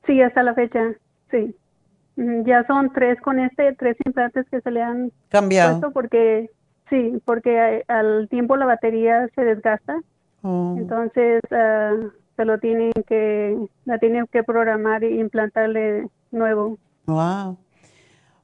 Sí, 0.05 0.21
hasta 0.21 0.43
la 0.43 0.53
fecha, 0.53 0.93
sí. 1.31 1.55
Ya 2.15 2.65
son 2.67 2.91
tres 2.91 3.19
con 3.21 3.39
este, 3.39 3.73
tres 3.73 3.95
implantes 4.05 4.45
que 4.51 4.61
se 4.61 4.71
le 4.71 4.81
han 4.81 5.11
cambiado. 5.29 5.91
porque, 5.91 6.49
sí, 6.89 7.13
porque 7.25 7.83
al 7.87 8.27
tiempo 8.29 8.57
la 8.57 8.65
batería 8.65 9.29
se 9.35 9.43
desgasta. 9.43 10.01
Oh. 10.41 10.75
Entonces, 10.77 11.41
ah, 11.51 11.93
se 12.35 12.45
lo 12.45 12.59
tienen 12.59 12.91
que, 13.07 13.57
la 13.85 13.97
tienen 13.99 14.27
que 14.27 14.43
programar 14.43 15.03
e 15.03 15.15
implantarle 15.15 16.07
nuevo. 16.31 16.77
Wow. 17.05 17.57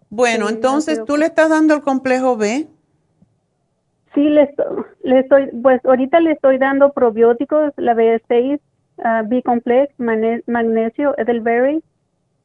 Bueno, 0.10 0.50
entonces, 0.50 1.04
¿tú 1.06 1.18
le 1.18 1.28
estás 1.28 1.50
dando 1.50 1.76
el 1.76 1.82
complejo 1.82 2.36
B? 2.36 2.68
Sí, 4.16 4.22
le 4.22 4.44
estoy, 4.44 4.66
le 5.04 5.20
estoy, 5.20 5.50
pues 5.62 5.84
ahorita 5.86 6.20
le 6.20 6.32
estoy 6.32 6.58
dando 6.58 6.92
probióticos, 6.94 7.74
la 7.78 7.94
B6, 7.94 8.60
uh, 8.98 9.28
B-complex, 9.28 9.94
magnesio, 10.00 11.16
Edelberry, 11.18 11.84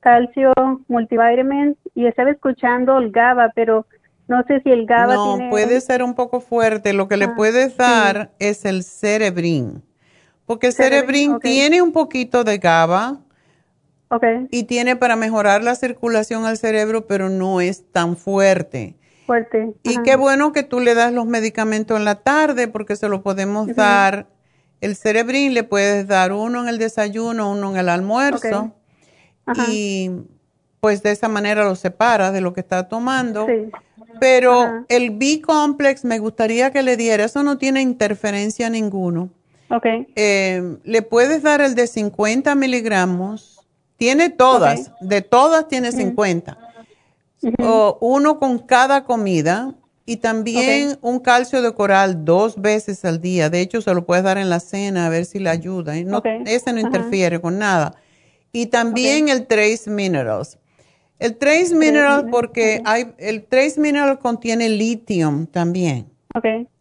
calcio, 0.01 0.53
multivitamins, 0.89 1.77
y 1.95 2.07
estaba 2.07 2.31
escuchando 2.31 2.99
el 2.99 3.11
GABA, 3.11 3.53
pero 3.55 3.87
no 4.29 4.43
sé 4.47 4.61
si 4.61 4.71
el 4.71 4.85
GABA 4.85 5.15
no, 5.15 5.39
puede 5.49 5.81
ser 5.81 6.03
un 6.03 6.15
poco 6.15 6.41
fuerte. 6.41 6.93
Lo 6.93 7.09
que 7.09 7.17
le 7.17 7.27
ah, 7.27 7.35
puedes 7.35 7.79
dar 7.79 8.33
es 8.39 8.67
el 8.67 8.85
Cerebrin, 8.85 9.83
porque 10.45 10.67
el 10.67 10.73
Cerebrin, 10.75 11.39
tiene 11.41 11.81
un 11.81 11.93
poquito 11.93 12.45
de 12.45 12.59
GABA, 12.59 13.21
y 14.51 14.65
tiene 14.65 14.97
para 14.97 15.17
mejorar 15.17 15.63
la 15.63 15.75
circulación 15.75 16.45
al 16.45 16.59
cerebro, 16.59 17.07
pero 17.07 17.29
no 17.29 17.61
es 17.61 17.91
tan 17.91 18.17
fuerte. 18.17 18.97
Fuerte. 19.27 19.73
Y 19.83 20.03
qué 20.03 20.17
bueno 20.17 20.53
que 20.53 20.63
tú 20.63 20.81
le 20.81 20.95
das 20.95 21.13
los 21.13 21.27
medicamentos 21.27 21.99
en 21.99 22.05
la 22.05 22.17
tarde, 22.17 22.69
porque 22.69 22.97
se 22.97 23.09
lo 23.09 23.23
podemos 23.23 23.75
dar. 23.75 24.27
El 24.81 24.97
cerebrín 24.97 25.55
le 25.55 25.65
puedes 25.65 26.07
dar 26.07 26.33
uno 26.33 26.63
en 26.63 26.69
el 26.69 26.79
desayuno, 26.79 27.51
uno 27.51 27.71
en 27.71 27.77
el 27.79 27.89
almuerzo. 27.89 28.73
Y 29.69 30.11
pues 30.81 31.03
de 31.03 31.13
esa 31.13 31.29
manera 31.29 31.65
lo 31.65 31.77
separa 31.77 32.31
de 32.31 32.43
lo 32.43 32.53
que 32.53 32.61
está 32.61 32.89
tomando. 32.89 33.47
Pero 34.21 34.85
el 34.89 35.11
B-complex 35.11 36.05
me 36.05 36.19
gustaría 36.19 36.71
que 36.71 36.83
le 36.83 36.97
diera, 36.97 37.25
eso 37.25 37.43
no 37.43 37.57
tiene 37.57 37.81
interferencia 37.81 38.69
ninguno. 38.69 39.31
Okay. 39.71 40.07
Eh, 40.15 40.77
le 40.85 41.03
puedes 41.03 41.43
dar 41.43 41.63
el 41.63 41.75
de 41.75 41.87
50 41.87 42.55
miligramos 42.55 43.54
tiene 43.97 44.31
todas, 44.31 44.93
de 45.01 45.23
todas 45.23 45.69
tiene 45.69 45.93
50. 45.93 46.59
o 47.59 47.99
uno 48.01 48.39
con 48.39 48.59
cada 48.59 49.05
comida 49.05 49.75
y 50.07 50.19
también 50.19 50.99
un 51.01 51.19
calcio 51.19 51.63
de 51.63 51.73
coral 51.73 52.25
dos 52.25 52.61
veces 52.61 53.05
al 53.05 53.21
día. 53.21 53.49
De 53.49 53.61
hecho, 53.61 53.81
se 53.81 53.95
lo 53.95 54.05
puedes 54.05 54.25
dar 54.25 54.37
en 54.37 54.51
la 54.51 54.61
cena 54.61 55.07
a 55.07 55.09
ver 55.09 55.25
si 55.25 55.39
le 55.39 55.49
ayuda. 55.49 55.95
No, 56.05 56.23
Ese 56.45 56.73
no 56.73 56.81
interfiere 56.81 57.41
con 57.41 57.59
nada. 57.59 57.95
Y 58.53 58.67
también 58.67 59.29
el 59.29 59.47
Trace 59.47 59.89
Minerals. 59.89 60.59
El 61.19 61.37
Trace 61.37 61.75
Minerals 61.75 62.27
porque 62.31 62.83
hay, 62.85 63.15
el 63.19 63.45
Trace 63.45 63.81
Mineral 63.81 64.19
contiene 64.19 64.69
litio 64.69 65.49
también. 65.51 66.11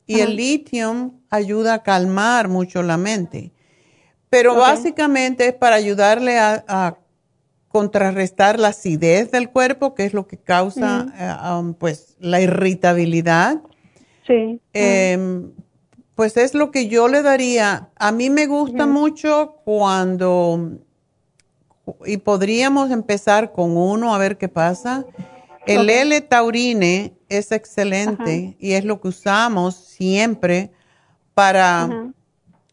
Y 0.05 0.19
el 0.19 0.35
litio 0.35 1.13
ayuda 1.29 1.75
a 1.75 1.83
calmar 1.83 2.49
mucho 2.49 2.83
la 2.83 2.97
mente. 2.97 3.51
Pero 4.29 4.55
básicamente 4.55 5.47
es 5.47 5.53
para 5.53 5.75
ayudarle 5.75 6.39
a 6.39 6.97
contrarrestar 7.73 8.59
la 8.59 8.67
acidez 8.67 9.31
del 9.31 9.49
cuerpo, 9.49 9.95
que 9.95 10.05
es 10.05 10.13
lo 10.13 10.27
que 10.27 10.37
causa 10.37 11.07
eh, 11.17 11.49
um, 11.51 11.73
pues 11.73 12.15
la 12.19 12.39
irritabilidad. 12.39 13.63
Sí. 14.27 14.61
Em, 14.73 15.51
pues 16.13 16.37
es 16.37 16.53
lo 16.53 16.69
que 16.69 16.87
yo 16.87 17.07
le 17.07 17.23
daría. 17.23 17.89
A 17.95 18.11
mí 18.11 18.29
me 18.29 18.45
gusta 18.45 18.85
mucho 18.85 19.55
cuando, 19.65 20.77
y 22.05 22.17
podríamos 22.17 22.91
empezar 22.91 23.51
con 23.51 23.75
uno 23.75 24.13
a 24.13 24.19
ver 24.19 24.37
qué 24.37 24.49
pasa. 24.49 25.03
El 25.65 25.89
L-taurine 25.89 27.15
es 27.27 27.51
excelente 27.51 28.55
y 28.59 28.73
es 28.73 28.85
lo 28.85 29.01
que 29.01 29.07
usamos 29.07 29.73
siempre 29.73 30.71
para 31.33 32.11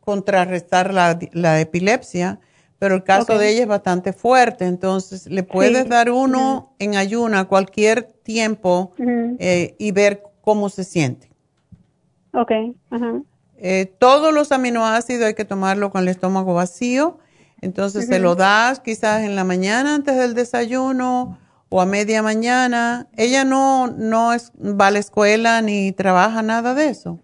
contrarrestar 0.03 0.93
la, 0.93 1.19
la 1.33 1.59
epilepsia 1.59 2.39
pero 2.81 2.95
el 2.95 3.05
caso 3.05 3.37
de 3.37 3.51
ella 3.51 3.61
es 3.61 3.69
bastante 3.69 4.15
fuerte, 4.15 4.65
entonces 4.65 5.27
le 5.27 5.43
puedes 5.43 5.87
dar 5.87 6.11
uno 6.11 6.73
en 6.79 6.97
ayuna 6.97 7.45
cualquier 7.45 8.05
tiempo 8.05 8.95
eh, 9.39 9.75
y 9.79 9.93
ver 9.93 10.23
cómo 10.41 10.71
se 10.71 10.85
siente. 10.85 11.31
Ok. 12.33 12.51
Eh, 13.59 13.93
todos 13.99 14.33
los 14.33 14.51
aminoácidos 14.51 15.27
hay 15.27 15.35
que 15.35 15.45
tomarlo 15.45 15.91
con 15.91 16.01
el 16.01 16.09
estómago 16.09 16.55
vacío, 16.55 17.19
entonces 17.61 18.07
se 18.07 18.19
lo 18.19 18.35
das 18.35 18.81
quizás 18.81 19.25
en 19.25 19.37
la 19.37 19.45
mañana 19.45 19.95
antes 19.95 20.17
del 20.17 20.33
desayuno 20.33 21.39
o 21.69 21.83
a 21.83 21.85
media 21.85 22.23
mañana. 22.23 23.09
Ella 23.15 23.45
no, 23.45 23.89
no 23.89 24.33
es, 24.33 24.53
va 24.59 24.87
a 24.87 24.91
la 24.91 25.01
escuela 25.01 25.61
ni 25.61 25.93
trabaja 25.93 26.41
nada 26.41 26.73
de 26.73 26.89
eso 26.89 27.19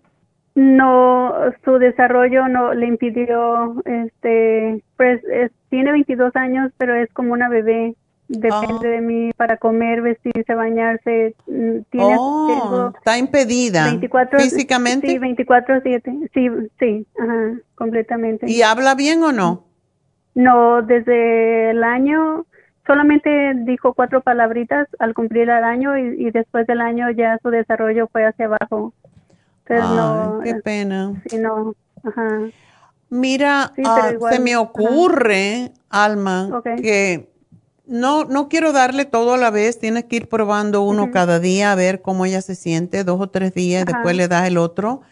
no 0.57 1.35
su 1.65 1.79
desarrollo 1.79 2.49
no 2.49 2.75
le 2.75 2.87
impidió 2.87 3.75
este 3.85 4.83
pues 4.97 5.21
tiene 5.69 5.93
22 5.93 6.35
años 6.35 6.73
pero 6.79 6.95
es 6.95 7.13
como 7.13 7.33
una 7.35 7.49
bebé 7.49 7.95
depende 8.29 8.89
de 8.89 9.01
mí 9.01 9.31
para 9.37 9.57
comer, 9.57 10.03
vestirse, 10.03 10.55
bañarse. 10.55 11.35
mm, 11.47 11.79
Tiene, 11.91 12.17
Oh, 12.19 12.93
está 12.97 13.19
impedida 13.19 13.85
24 13.85 14.41
físicamente. 14.41 15.07
Sí, 15.07 15.19
24/7. 15.19 16.31
Sí, 16.35 16.49
sí, 16.79 17.07
ajá, 17.19 17.53
completamente. 17.75 18.51
¿Y 18.51 18.63
habla 18.63 18.95
bien 18.95 19.23
o 19.23 19.33
no? 19.33 19.65
No, 20.35 20.83
desde 20.83 21.71
el 21.71 21.83
año 21.83 22.47
solamente 22.87 23.53
dijo 23.65 23.95
cuatro 23.95 24.21
palabritas 24.21 24.89
al 24.99 25.15
cumplir 25.15 25.43
el 25.49 25.65
año 25.65 25.97
y, 25.97 26.27
y 26.27 26.31
después 26.31 26.67
del 26.67 26.81
año 26.81 27.11
ya 27.11 27.39
su 27.43 27.51
desarrollo 27.51 28.09
fue 28.09 28.25
hacia 28.25 28.47
abajo. 28.47 28.93
No. 29.69 30.41
Qué 30.45 30.55
pena. 30.57 31.23
Sí, 31.29 31.39
no. 31.39 31.75
Ajá. 32.05 32.41
Mira, 33.09 33.73
Sí, 33.77 33.83
ah, 33.85 34.13
se 34.31 34.39
me 34.41 34.53
ajá. 34.55 34.61
ocurre, 34.63 35.73
Alma, 35.91 36.61
que 36.77 37.31
no, 37.87 38.25
no 38.25 38.49
quiero 38.49 38.73
darle 38.73 39.05
todo 39.05 39.35
a 39.35 39.37
la 39.39 39.51
vez, 39.51 39.79
tienes 39.79 40.05
que 40.05 40.17
ir 40.17 40.29
probando 40.29 40.83
uno 40.83 41.11
cada 41.13 41.39
día 41.39 41.73
a 41.73 41.75
ver 41.77 42.03
cómo 42.03 42.27
ella 42.27 42.43
se 42.43 42.57
siente, 42.57 43.05
dos 43.05 43.21
o 43.21 43.29
tres 43.29 43.55
días, 43.55 43.85
Ajá. 43.87 43.93
después 43.93 44.17
le 44.17 44.27
das 44.29 44.47
el 44.49 44.59
otro. 44.59 45.03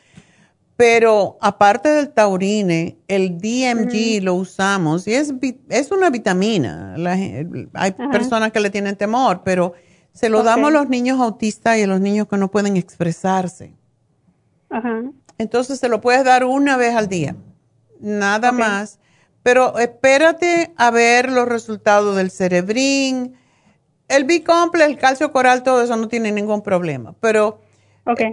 Pero 0.76 1.38
aparte 1.40 1.88
del 1.88 2.10
taurine, 2.12 2.98
el 3.06 3.38
DMG 3.38 4.20
lo 4.24 4.34
usamos 4.34 5.06
y 5.06 5.14
es, 5.14 5.32
es 5.68 5.92
una 5.92 6.10
vitamina. 6.10 6.98
La 6.98 7.12
hay 7.12 7.46
Ajá. 7.96 8.10
personas 8.10 8.50
que 8.50 8.58
le 8.58 8.70
tienen 8.70 8.96
temor, 8.96 9.42
pero 9.44 9.74
se 10.12 10.28
lo 10.28 10.42
damos 10.42 10.70
a 10.70 10.72
los 10.72 10.88
niños 10.88 11.20
autistas 11.20 11.78
y 11.78 11.82
a 11.82 11.86
los 11.86 12.00
niños 12.00 12.26
que 12.26 12.36
no 12.38 12.50
pueden 12.50 12.76
expresarse. 12.76 13.72
Ajá. 14.76 15.02
Entonces 15.38 15.78
se 15.80 15.88
lo 15.88 16.00
puedes 16.00 16.24
dar 16.24 16.44
una 16.44 16.76
vez 16.76 16.94
al 16.94 17.08
día, 17.08 17.36
nada 18.00 18.52
más. 18.52 18.98
Pero 19.42 19.78
espérate 19.78 20.72
a 20.76 20.90
ver 20.90 21.30
los 21.30 21.46
resultados 21.46 22.16
del 22.16 22.30
cerebrín. 22.30 23.34
El 24.08 24.24
B-complex, 24.24 24.86
el 24.90 24.98
calcio 24.98 25.32
coral, 25.32 25.62
todo 25.62 25.82
eso 25.82 25.96
no 25.96 26.08
tiene 26.08 26.32
ningún 26.32 26.62
problema. 26.62 27.14
Pero 27.20 27.60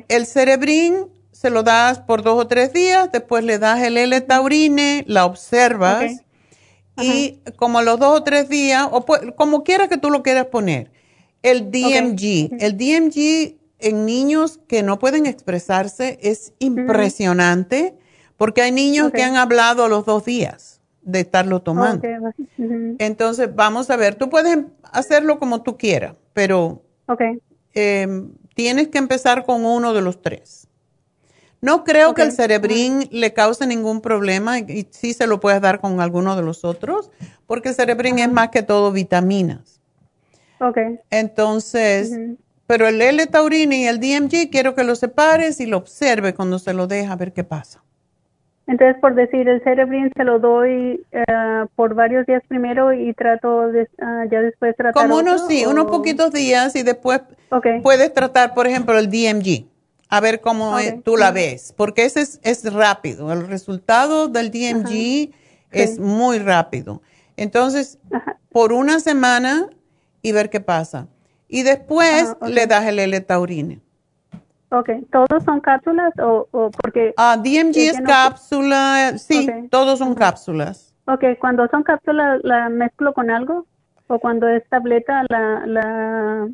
el 0.07 0.26
cerebrín 0.26 1.07
se 1.31 1.49
lo 1.49 1.63
das 1.63 1.99
por 1.99 2.23
dos 2.23 2.38
o 2.39 2.47
tres 2.47 2.72
días, 2.73 3.11
después 3.11 3.43
le 3.43 3.57
das 3.57 3.81
el 3.81 3.97
L-taurine, 3.97 5.03
la 5.07 5.26
observas. 5.26 6.03
Y 6.97 7.39
como 7.55 7.80
a 7.80 7.84
los 7.84 7.99
dos 7.99 8.19
o 8.19 8.23
tres 8.23 8.47
días, 8.49 8.88
o 8.91 9.05
pu- 9.05 9.34
como 9.35 9.63
quiera 9.63 9.88
que 9.88 9.97
tú 9.97 10.09
lo 10.11 10.23
quieras 10.23 10.47
poner, 10.47 10.91
el 11.41 11.72
DMG. 11.72 12.49
El 12.59 12.77
DMG 12.77 13.55
en 13.81 14.05
niños 14.05 14.59
que 14.67 14.83
no 14.83 14.99
pueden 14.99 15.25
expresarse 15.25 16.19
es 16.21 16.53
impresionante 16.59 17.95
porque 18.37 18.61
hay 18.61 18.71
niños 18.71 19.11
que 19.11 19.23
han 19.23 19.35
hablado 19.35 19.83
a 19.85 19.89
los 19.89 20.05
dos 20.05 20.25
días 20.25 20.81
de 21.01 21.21
estarlo 21.21 21.61
tomando. 21.61 22.07
Entonces, 22.99 23.53
vamos 23.53 23.89
a 23.89 23.95
ver, 23.95 24.15
tú 24.15 24.29
puedes 24.29 24.57
hacerlo 24.83 25.39
como 25.39 25.61
tú 25.61 25.77
quieras, 25.77 26.15
pero 26.33 26.83
Ok. 27.07 27.21
eh, 27.73 28.07
tienes 28.55 28.87
que 28.89 28.97
empezar 28.97 29.45
con 29.45 29.65
uno 29.65 29.93
de 29.93 30.01
los 30.01 30.21
tres. 30.21 30.67
No 31.61 31.83
creo 31.83 32.15
que 32.15 32.23
el 32.23 32.31
cerebrín 32.31 33.07
le 33.11 33.33
cause 33.33 33.67
ningún 33.67 34.01
problema 34.01 34.57
y, 34.57 34.87
sí 34.89 35.13
se 35.13 35.27
lo 35.27 35.39
puedes 35.39 35.61
dar 35.61 35.79
con 35.79 36.01
alguno 36.01 36.35
de 36.35 36.41
los 36.41 36.65
otros, 36.65 37.11
porque 37.45 37.69
el 37.69 37.75
cerebrín 37.75 38.17
es 38.17 38.31
más 38.31 38.49
que 38.49 38.63
todo 38.63 38.91
vitaminas. 38.91 39.79
Ok. 40.59 40.77
Entonces, 41.11 42.11
pero 42.72 42.88
el 42.88 43.02
L-taurine 43.02 43.80
y 43.80 43.85
el 43.85 43.99
DMG 43.99 44.49
quiero 44.49 44.76
que 44.76 44.85
lo 44.85 44.95
separes 44.95 45.60
y 45.60 45.65
lo 45.65 45.76
observe 45.76 46.34
cuando 46.34 46.57
se 46.57 46.72
lo 46.73 46.88
deja 46.88 47.11
a 47.11 47.15
ver 47.18 47.34
qué 47.34 47.43
pasa. 47.43 47.84
Entonces, 48.65 48.95
por 49.02 49.14
decir, 49.14 49.49
el 49.49 49.61
Cerebrin 49.61 50.10
se 50.15 50.23
lo 50.23 50.39
doy 50.39 51.06
eh, 51.11 51.23
por 51.76 51.95
varios 51.95 52.26
días 52.26 52.41
primero 52.48 52.93
y 52.93 53.14
trato 53.14 53.68
de, 53.73 53.89
ah, 54.02 54.23
ya 54.31 54.39
después 54.39 54.73
tratar 54.77 54.93
Como 54.93 55.18
unos, 55.18 55.48
sí, 55.48 55.65
o- 55.65 55.72
unos 55.72 55.88
poquitos 55.88 56.31
días 56.31 56.73
y 56.77 56.84
después 56.84 57.19
puedes 57.84 58.14
tratar, 58.14 58.53
por 58.53 58.68
ejemplo, 58.68 58.98
el 58.98 59.10
DMG, 59.11 59.65
a 60.07 60.22
ver 60.22 60.39
cómo 60.39 60.80
es- 60.80 61.03
tú 61.03 61.18
la 61.18 61.31
ves, 61.31 61.73
porque 61.76 62.06
ese 62.06 62.22
es, 62.22 62.39
es 62.41 62.73
rápido. 62.73 63.34
El 63.34 63.48
resultado 63.48 64.30
del 64.30 64.49
DMG 64.49 65.34
es 65.72 65.99
muy 65.99 66.39
rápido. 66.39 67.02
Entonces, 67.35 67.99
por 68.49 68.72
una 68.72 69.02
semana 69.02 69.68
y 70.22 70.31
ver 70.31 70.49
qué 70.49 70.61
pasa. 70.61 71.07
Y 71.52 71.64
después 71.64 72.34
le 72.48 72.65
das 72.65 72.86
el 72.86 72.98
L-taurine. 72.98 73.82
Ok, 74.69 74.90
¿todos 75.11 75.44
son 75.44 75.60
cápsulas 75.60 76.14
o, 76.19 76.48
o 76.52 76.72
porque? 76.72 77.14
Ah, 77.18 77.36
DMG 77.36 77.76
es 77.78 77.99
no- 77.99 78.06
cápsula, 78.07 79.18
sí, 79.18 79.49
Ok. 79.49 79.69
todos 79.69 79.99
son 79.99 80.15
cápsulas. 80.15 80.95
Ok, 81.06 81.26
cuando 81.41 81.68
son 81.68 81.84
cápsulas, 81.84 82.40
¿la 82.44 82.69
mezclo 82.69 83.14
con 83.14 83.30
algo? 83.30 83.65
¿O 84.07 84.18
cuando 84.19 84.48
es 84.48 84.64
tableta, 84.69 85.23
la, 85.28 85.65
la, 85.65 86.48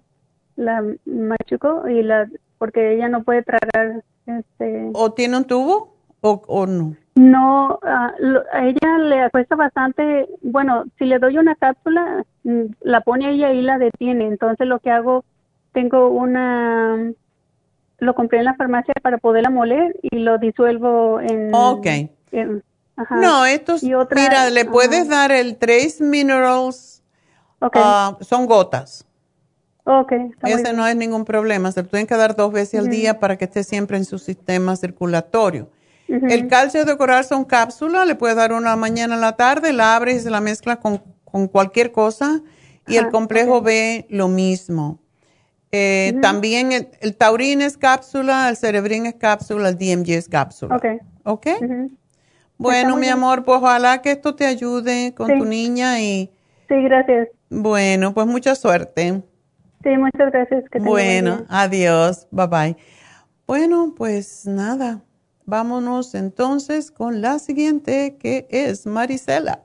la 0.56 0.84
machuco 1.06 1.88
y 1.88 2.02
la, 2.02 2.28
porque 2.58 2.96
ella 2.96 3.08
no 3.08 3.24
puede 3.24 3.44
tragar, 3.44 4.04
este... 4.26 4.90
¿O 4.94 5.14
tiene 5.14 5.38
un 5.38 5.46
tubo 5.46 5.97
o, 6.22 6.42
o 6.48 6.66
no? 6.66 6.96
No, 7.16 7.80
ah, 7.84 8.14
a 8.54 8.66
ella 8.66 8.98
le 9.00 9.30
cuesta 9.32 9.56
bastante, 9.56 10.28
bueno, 10.42 10.84
si 11.00 11.06
le 11.06 11.18
doy 11.20 11.38
una 11.38 11.56
cápsula, 11.56 12.24
mm, 12.44 12.62
la 12.82 13.02
pone 13.02 13.32
ella 13.32 13.52
y 13.54 13.62
la 13.62 13.78
detiene. 13.80 14.28
Entonces 14.28 14.68
lo 14.68 14.80
que 14.80 14.92
hago, 14.92 15.26
tengo 15.74 16.10
una, 16.10 17.12
lo 18.00 18.14
compré 18.16 18.40
en 18.40 18.46
la 18.46 18.54
farmacia 18.56 18.94
para 19.02 19.18
poderla 19.18 19.50
moler 19.50 19.96
y 20.04 20.20
lo 20.20 20.38
disuelvo 20.38 21.20
en... 21.20 21.54
Ok. 21.56 21.86
en- 22.32 22.64
ajá. 22.96 23.16
No, 23.16 23.46
estos, 23.46 23.82
Y 23.84 23.94
otra- 23.96 24.22
mira, 24.22 24.50
le 24.52 24.62
ajá. 24.62 24.72
puedes 24.72 25.08
dar 25.10 25.32
el 25.32 25.58
Trace 25.58 26.04
Minerals, 26.04 27.02
ah, 27.62 28.16
son 28.22 28.46
gotas. 28.46 29.06
Ok, 29.90 30.12
Ese 30.44 30.74
no 30.74 30.86
es 30.86 30.98
ningún 30.98 31.24
problema, 31.24 31.72
se 31.72 31.82
lo 31.82 31.88
tienen 31.88 32.08
que 32.08 32.16
dar 32.18 32.36
dos 32.36 32.52
veces 32.52 32.82
al 32.82 32.90
día 32.90 33.20
para 33.20 33.38
que 33.38 33.46
esté 33.46 33.64
siempre 33.64 33.96
en 33.98 34.04
su 34.04 34.20
sistema 34.20 34.76
circulatorio. 34.76 35.70
El 36.08 36.48
calcio 36.48 36.86
de 36.86 36.98
coral 36.98 37.26
son 37.26 37.44
cápsulas, 37.46 38.08
le 38.08 38.16
puedes 38.16 38.36
dar 38.38 38.54
una 38.54 38.76
mañana 38.76 39.16
en 39.16 39.22
la 39.22 39.36
tarde, 39.36 39.74
la 39.74 39.96
abres 39.96 40.18
y 40.18 40.20
se 40.22 40.30
la 40.30 40.40
mezclas 40.42 40.78
con, 40.78 41.02
con 41.26 41.48
cualquier 41.48 41.92
cosa. 41.92 42.42
Y 42.88 42.96
el 42.96 43.10
complejo 43.10 43.62
B 43.62 44.06
lo 44.10 44.30
mismo. 44.30 45.00
Eh. 45.74 46.16
También 46.22 46.72
el, 46.72 46.88
el 47.02 47.18
taurín 47.18 47.62
es 47.62 47.78
cápsula, 47.78 48.48
el 48.48 48.56
cerebrín 48.56 49.06
es 49.06 49.16
cápsula, 49.16 49.68
el 49.68 49.78
DMG 49.78 50.12
es 50.12 50.30
cápsula. 50.30 50.78
Ok. 50.78 50.86
¿Ok? 51.24 51.48
Bueno, 52.58 52.96
mi 52.96 53.02
bien. 53.02 53.14
amor, 53.14 53.44
pues 53.44 53.58
ojalá 53.58 54.02
que 54.02 54.12
esto 54.12 54.34
te 54.36 54.46
ayude 54.46 55.14
con 55.14 55.28
Sí. 55.28 55.38
tu 55.38 55.44
niña 55.46 56.00
y 56.00 56.32
Sí, 56.70 56.76
gracias. 56.84 57.28
bueno, 57.50 58.14
pues 58.14 58.26
mucha 58.26 58.56
suerte. 58.56 59.22
Sí, 59.84 59.90
muchas 59.98 60.32
gracias. 60.32 60.64
Que 60.72 60.80
Bueno, 60.80 61.46
adiós, 61.50 62.28
bye 62.32 62.48
bye. 62.48 62.78
Bueno, 63.46 63.94
pues 63.96 64.46
nada, 64.46 65.02
vámonos 65.48 66.14
entonces 66.14 66.92
con 66.92 67.22
la 67.22 67.40
siguiente 67.40 68.18
que 68.20 68.48
es 68.52 68.86
Marisela. 68.86 69.62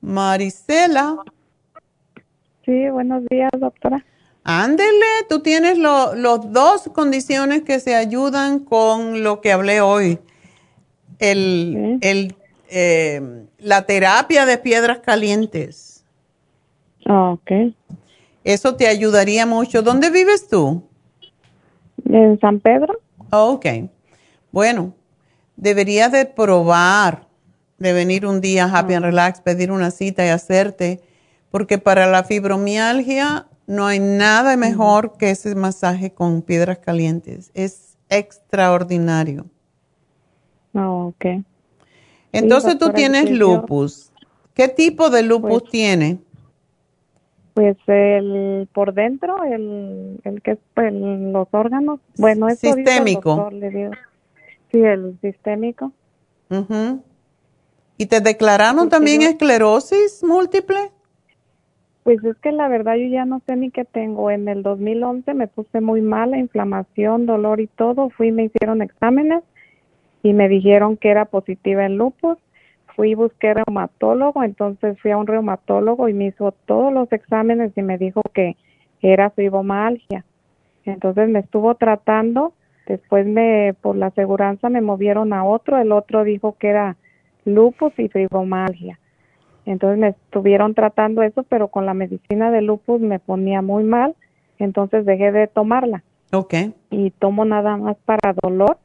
Marisela. 0.00 1.16
Sí, 2.64 2.88
buenos 2.90 3.22
días, 3.30 3.50
doctora. 3.58 4.04
Ándele, 4.42 5.06
tú 5.28 5.40
tienes 5.40 5.78
lo- 5.78 6.14
los 6.14 6.50
dos 6.52 6.88
condiciones 6.94 7.62
que 7.62 7.80
se 7.80 7.94
ayudan 7.94 8.60
con 8.60 9.22
lo 9.22 9.40
que 9.42 9.52
hablé 9.52 9.80
hoy. 9.82 10.18
El, 11.18 11.98
el, 12.00 12.34
eh, 12.70 13.46
la 13.58 13.82
terapia 13.86 14.46
de 14.46 14.58
piedras 14.58 14.98
calientes. 15.00 16.04
Ok. 17.06 17.50
Eso 18.42 18.74
te 18.76 18.88
ayudaría 18.88 19.44
mucho. 19.46 19.82
¿Dónde 19.82 20.10
vives 20.10 20.48
tú? 20.48 20.82
En 22.06 22.38
San 22.40 22.60
Pedro. 22.60 22.98
Ok. 23.30 23.66
Bueno, 24.54 24.94
deberías 25.56 26.12
de 26.12 26.26
probar 26.26 27.26
de 27.78 27.92
venir 27.92 28.24
un 28.24 28.40
día 28.40 28.66
a 28.66 28.78
Happy 28.78 28.94
and 28.94 29.04
Relax, 29.04 29.40
pedir 29.40 29.72
una 29.72 29.90
cita 29.90 30.24
y 30.24 30.28
hacerte, 30.28 31.00
porque 31.50 31.78
para 31.78 32.06
la 32.06 32.22
fibromialgia 32.22 33.48
no 33.66 33.84
hay 33.84 33.98
nada 33.98 34.56
mejor 34.56 35.16
que 35.18 35.30
ese 35.30 35.56
masaje 35.56 36.12
con 36.12 36.40
piedras 36.40 36.78
calientes. 36.78 37.50
Es 37.54 37.98
extraordinario. 38.08 39.46
Ah, 40.72 40.88
ok. 40.88 41.24
Entonces 42.30 42.74
tú 42.74 42.86
doctora, 42.86 42.94
tienes 42.94 43.32
lupus. 43.32 44.12
¿Qué 44.54 44.68
tipo 44.68 45.10
de 45.10 45.24
lupus 45.24 45.62
Pues- 45.62 45.70
tiene? 45.72 46.18
Pues 47.54 47.76
el 47.88 48.68
por 48.72 48.94
dentro, 48.94 49.42
el, 49.42 50.20
el 50.22 50.42
que 50.42 50.52
es 50.52 50.58
pues, 50.74 50.92
los 50.92 51.48
órganos. 51.50 51.98
Bueno, 52.18 52.48
el 52.48 52.56
Sistémico. 52.56 53.34
doctor, 53.34 53.52
le 53.52 53.70
digo. 53.70 53.90
Sí, 54.74 54.82
el 54.82 55.16
sistémico. 55.20 55.92
Ujú. 56.50 57.00
¿Y 57.96 58.06
te 58.06 58.20
declararon 58.20 58.88
también 58.88 59.22
esclerosis 59.22 60.24
múltiple? 60.24 60.90
Pues 62.02 62.24
es 62.24 62.36
que 62.38 62.50
la 62.50 62.66
verdad 62.66 62.96
yo 62.96 63.06
ya 63.06 63.24
no 63.24 63.40
sé 63.46 63.54
ni 63.54 63.70
qué 63.70 63.84
tengo. 63.84 64.32
En 64.32 64.48
el 64.48 64.64
2011 64.64 65.32
me 65.32 65.46
puse 65.46 65.80
muy 65.80 66.02
mala, 66.02 66.38
inflamación, 66.38 67.24
dolor 67.24 67.60
y 67.60 67.68
todo. 67.68 68.10
Fui, 68.10 68.32
me 68.32 68.46
hicieron 68.46 68.82
exámenes 68.82 69.44
y 70.24 70.32
me 70.32 70.48
dijeron 70.48 70.96
que 70.96 71.10
era 71.10 71.26
positiva 71.26 71.86
en 71.86 71.96
lupus. 71.96 72.36
fui 72.96 73.12
y 73.12 73.14
busqué 73.14 73.54
reumatólogo, 73.54 74.42
entonces 74.42 74.98
fui 75.00 75.12
a 75.12 75.16
un 75.16 75.28
reumatólogo 75.28 76.08
y 76.08 76.14
me 76.14 76.26
hizo 76.26 76.50
todos 76.66 76.92
los 76.92 77.12
exámenes 77.12 77.70
y 77.76 77.82
me 77.82 77.96
dijo 77.96 78.22
que 78.32 78.56
era 79.02 79.30
fibromialgia. 79.30 80.24
Entonces 80.84 81.28
me 81.28 81.38
estuvo 81.38 81.76
tratando, 81.76 82.54
después 82.86 83.26
me 83.26 83.74
por 83.80 83.96
la 83.96 84.06
aseguranza 84.06 84.68
me 84.68 84.80
movieron 84.80 85.32
a 85.32 85.44
otro, 85.44 85.78
el 85.78 85.92
otro 85.92 86.24
dijo 86.24 86.56
que 86.58 86.68
era 86.68 86.96
lupus 87.44 87.92
y 87.98 88.08
fibromialgia. 88.08 88.98
Entonces 89.66 89.98
me 89.98 90.08
estuvieron 90.08 90.74
tratando 90.74 91.22
eso, 91.22 91.42
pero 91.44 91.68
con 91.68 91.86
la 91.86 91.94
medicina 91.94 92.50
de 92.50 92.62
lupus 92.62 93.00
me 93.00 93.18
ponía 93.18 93.62
muy 93.62 93.84
mal, 93.84 94.14
entonces 94.58 95.06
dejé 95.06 95.32
de 95.32 95.46
tomarla. 95.46 96.02
Ok. 96.32 96.54
Y 96.90 97.10
tomo 97.12 97.44
nada 97.44 97.76
más 97.76 97.96
para 98.04 98.34
dolor 98.42 98.78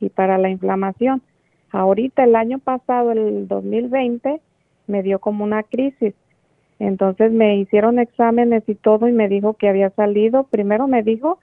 y 0.00 0.08
para 0.08 0.38
la 0.38 0.48
inflamación. 0.48 1.22
Ahorita 1.70 2.24
el 2.24 2.36
año 2.36 2.58
pasado, 2.58 3.12
el 3.12 3.46
2020, 3.48 4.40
me 4.86 5.02
dio 5.02 5.18
como 5.18 5.44
una 5.44 5.62
crisis. 5.62 6.14
Entonces 6.78 7.32
me 7.32 7.56
hicieron 7.56 7.98
exámenes 7.98 8.62
y 8.66 8.74
todo 8.74 9.08
y 9.08 9.12
me 9.12 9.28
dijo 9.28 9.54
que 9.54 9.68
había 9.68 9.90
salido, 9.90 10.44
primero 10.44 10.86
me 10.86 11.02
dijo 11.02 11.38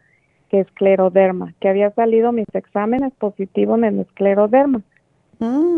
que 0.54 0.60
escleroderma, 0.60 1.56
que 1.60 1.68
había 1.68 1.90
salido 1.96 2.32
mis 2.32 2.46
exámenes 2.54 3.12
positivos 3.16 3.82
en 3.82 4.02
escleroderma. 4.02 4.84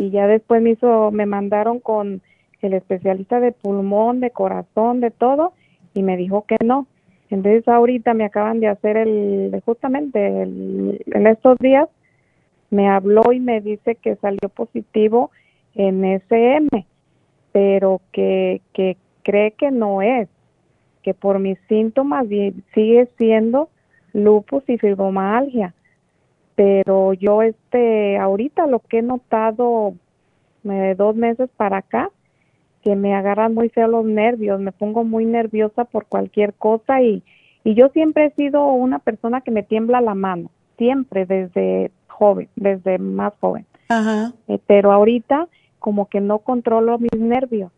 Y 0.02 0.10
ya 0.10 0.28
después 0.28 0.62
me 0.62 0.72
hizo, 0.72 1.12
me 1.12 1.26
mandaron 1.26 1.80
con 1.80 2.22
el 2.62 2.74
especialista 2.74 3.40
de 3.40 3.54
pulmón, 3.54 4.20
de 4.20 4.32
corazón, 4.32 5.00
de 5.00 5.12
todo, 5.12 5.54
y 5.94 6.04
me 6.04 6.18
dijo 6.18 6.44
que 6.46 6.58
no. 6.62 6.88
Entonces 7.30 7.66
ahorita 7.70 8.14
me 8.14 8.26
acaban 8.26 8.60
de 8.60 8.68
hacer 8.68 8.98
el, 8.98 9.62
justamente 9.64 10.42
el, 10.42 11.02
en 11.06 11.26
estos 11.26 11.58
días, 11.60 11.88
me 12.70 12.90
habló 12.90 13.32
y 13.32 13.40
me 13.40 13.62
dice 13.62 13.96
que 13.96 14.18
salió 14.18 14.50
positivo 14.50 15.32
en 15.74 16.04
SM, 16.04 16.86
pero 17.54 18.02
que, 18.12 18.62
que 18.74 18.98
cree 19.24 19.52
que 19.52 19.72
no 19.72 20.02
es, 20.02 20.28
que 21.02 21.14
por 21.14 21.40
mis 21.40 21.58
síntomas 21.70 22.28
sigue 22.28 23.08
siendo 23.18 23.70
lupus 24.16 24.64
y 24.68 24.78
fibromialgia. 24.78 25.74
Pero 26.56 27.14
yo 27.14 27.42
este 27.42 28.18
ahorita 28.18 28.66
lo 28.66 28.80
que 28.80 29.00
he 29.00 29.02
notado 29.02 29.94
eh, 30.64 30.96
dos 30.98 31.16
meses 31.16 31.50
para 31.58 31.78
acá 31.78 32.10
que 32.82 32.96
me 32.96 33.14
agarran 33.14 33.54
muy 33.54 33.70
feo 33.70 33.88
los 33.88 34.06
nervios, 34.06 34.60
me 34.60 34.72
pongo 34.72 35.04
muy 35.04 35.26
nerviosa 35.26 35.86
por 35.86 36.06
cualquier 36.06 36.54
cosa 36.54 37.02
y, 37.02 37.24
y 37.64 37.74
yo 37.74 37.90
siempre 37.90 38.26
he 38.26 38.32
sido 38.32 38.66
una 38.68 39.00
persona 39.00 39.42
que 39.42 39.52
me 39.52 39.64
tiembla 39.64 40.02
la 40.02 40.14
mano, 40.14 40.50
siempre 40.78 41.26
desde 41.26 41.92
joven, 42.08 42.48
desde 42.56 43.00
más 43.00 43.34
joven. 43.42 43.66
Eh, 44.48 44.60
pero 44.66 44.92
ahorita 44.92 45.48
como 45.80 46.08
que 46.08 46.22
no 46.22 46.40
controlo 46.40 47.00
mis 47.00 47.20
nervios. 47.20 47.72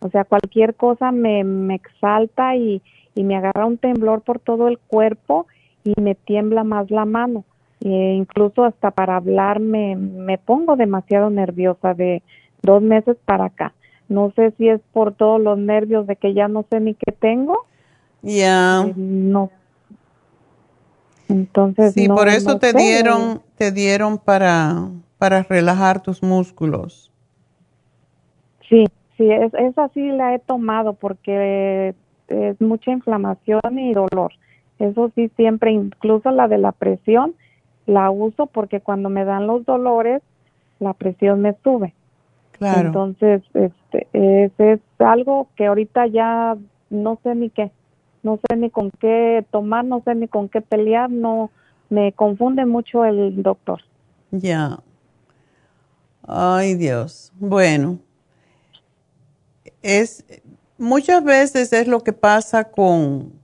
O 0.00 0.08
sea, 0.10 0.24
cualquier 0.24 0.74
cosa 0.74 1.10
me, 1.10 1.42
me 1.42 1.74
exalta 1.74 2.54
y, 2.54 2.80
y 3.14 3.24
me 3.24 3.36
agarra 3.36 3.66
un 3.66 3.78
temblor 3.78 4.20
por 4.20 4.38
todo 4.38 4.68
el 4.68 4.78
cuerpo 4.78 5.46
y 5.84 5.94
me 6.00 6.14
tiembla 6.14 6.64
más 6.64 6.90
la 6.90 7.04
mano. 7.04 7.44
E 7.82 8.14
incluso 8.14 8.64
hasta 8.64 8.90
para 8.90 9.16
hablar 9.16 9.58
me, 9.60 9.96
me 9.96 10.38
pongo 10.38 10.76
demasiado 10.76 11.30
nerviosa 11.30 11.94
de 11.94 12.22
dos 12.62 12.82
meses 12.82 13.16
para 13.24 13.46
acá. 13.46 13.72
No 14.08 14.32
sé 14.36 14.52
si 14.58 14.68
es 14.68 14.80
por 14.92 15.14
todos 15.14 15.40
los 15.40 15.56
nervios 15.56 16.06
de 16.06 16.16
que 16.16 16.34
ya 16.34 16.48
no 16.48 16.64
sé 16.70 16.80
ni 16.80 16.94
qué 16.94 17.12
tengo. 17.12 17.66
Ya. 18.22 18.84
Eh, 18.86 18.92
no. 18.96 19.50
Entonces. 21.28 21.94
Sí, 21.94 22.08
no, 22.08 22.16
por 22.16 22.28
eso 22.28 22.54
no 22.54 22.58
te 22.58 22.72
sé. 22.72 22.78
dieron, 22.78 23.40
te 23.56 23.72
dieron 23.72 24.18
para, 24.18 24.88
para 25.16 25.42
relajar 25.44 26.02
tus 26.02 26.22
músculos. 26.22 27.10
Sí, 28.68 28.86
sí, 29.16 29.30
es, 29.30 29.54
esa 29.54 29.88
sí 29.94 30.10
la 30.10 30.34
he 30.34 30.38
tomado 30.40 30.94
porque 30.94 31.94
es 32.28 32.60
mucha 32.60 32.90
inflamación 32.90 33.78
y 33.78 33.94
dolor. 33.94 34.32
Eso 34.80 35.12
sí, 35.14 35.30
siempre, 35.36 35.70
incluso 35.70 36.30
la 36.30 36.48
de 36.48 36.58
la 36.58 36.72
presión, 36.72 37.34
la 37.86 38.10
uso 38.10 38.46
porque 38.46 38.80
cuando 38.80 39.10
me 39.10 39.24
dan 39.24 39.46
los 39.46 39.64
dolores, 39.64 40.22
la 40.78 40.94
presión 40.94 41.42
me 41.42 41.54
sube. 41.62 41.94
Claro. 42.52 42.88
Entonces, 42.88 43.42
este, 43.54 44.08
es, 44.12 44.52
es 44.58 44.80
algo 44.98 45.48
que 45.54 45.66
ahorita 45.66 46.06
ya 46.06 46.56
no 46.88 47.18
sé 47.22 47.34
ni 47.34 47.50
qué, 47.50 47.70
no 48.22 48.38
sé 48.48 48.56
ni 48.56 48.70
con 48.70 48.90
qué 48.90 49.44
tomar, 49.50 49.84
no 49.84 50.02
sé 50.02 50.14
ni 50.14 50.28
con 50.28 50.48
qué 50.48 50.60
pelear, 50.60 51.10
no, 51.10 51.50
me 51.90 52.12
confunde 52.12 52.64
mucho 52.64 53.04
el 53.04 53.42
doctor. 53.42 53.82
Ya. 54.30 54.78
Ay, 56.26 56.74
Dios. 56.74 57.32
Bueno. 57.38 57.98
Es 59.82 60.24
muchas 60.78 61.22
veces 61.22 61.72
es 61.72 61.86
lo 61.86 62.00
que 62.00 62.12
pasa 62.12 62.64
con 62.64 63.39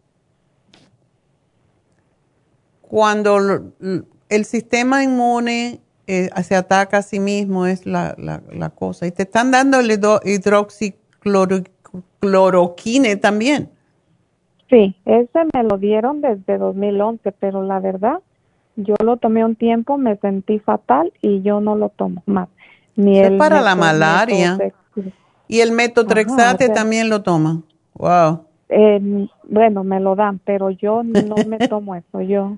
cuando 2.88 3.38
el 4.28 4.44
sistema 4.44 5.02
inmune 5.02 5.80
eh, 6.06 6.28
se 6.42 6.54
ataca 6.56 6.98
a 6.98 7.02
sí 7.02 7.18
mismo 7.20 7.66
es 7.66 7.86
la, 7.86 8.14
la, 8.18 8.42
la 8.52 8.70
cosa. 8.70 9.06
Y 9.06 9.12
te 9.12 9.22
están 9.24 9.50
dando 9.50 9.80
el 9.80 9.90
hidro- 9.90 10.20
hidroxicloroquine 10.24 13.16
también. 13.16 13.70
Sí, 14.70 14.96
ese 15.04 15.38
me 15.54 15.62
lo 15.62 15.78
dieron 15.78 16.20
desde 16.20 16.58
2011, 16.58 17.32
pero 17.32 17.62
la 17.62 17.78
verdad, 17.78 18.18
yo 18.76 18.94
lo 19.02 19.16
tomé 19.16 19.44
un 19.44 19.54
tiempo, 19.56 19.96
me 19.96 20.16
sentí 20.16 20.58
fatal 20.58 21.12
y 21.22 21.42
yo 21.42 21.60
no 21.60 21.76
lo 21.76 21.88
tomo 21.90 22.22
más. 22.26 22.48
Ni 22.96 23.20
es 23.20 23.28
el 23.28 23.36
para 23.36 23.60
la 23.62 23.76
malaria. 23.76 24.58
Y 25.48 25.60
el 25.60 25.70
metotrexate 25.72 26.42
Ajá, 26.42 26.54
o 26.54 26.58
sea- 26.58 26.74
también 26.74 27.08
lo 27.08 27.22
toman. 27.22 27.62
Wow. 27.94 28.44
Eh, 28.68 29.28
bueno, 29.48 29.84
me 29.84 30.00
lo 30.00 30.16
dan, 30.16 30.40
pero 30.44 30.70
yo 30.70 31.02
no 31.04 31.36
me 31.46 31.58
tomo 31.68 31.94
eso. 31.94 32.20
Yo 32.20 32.56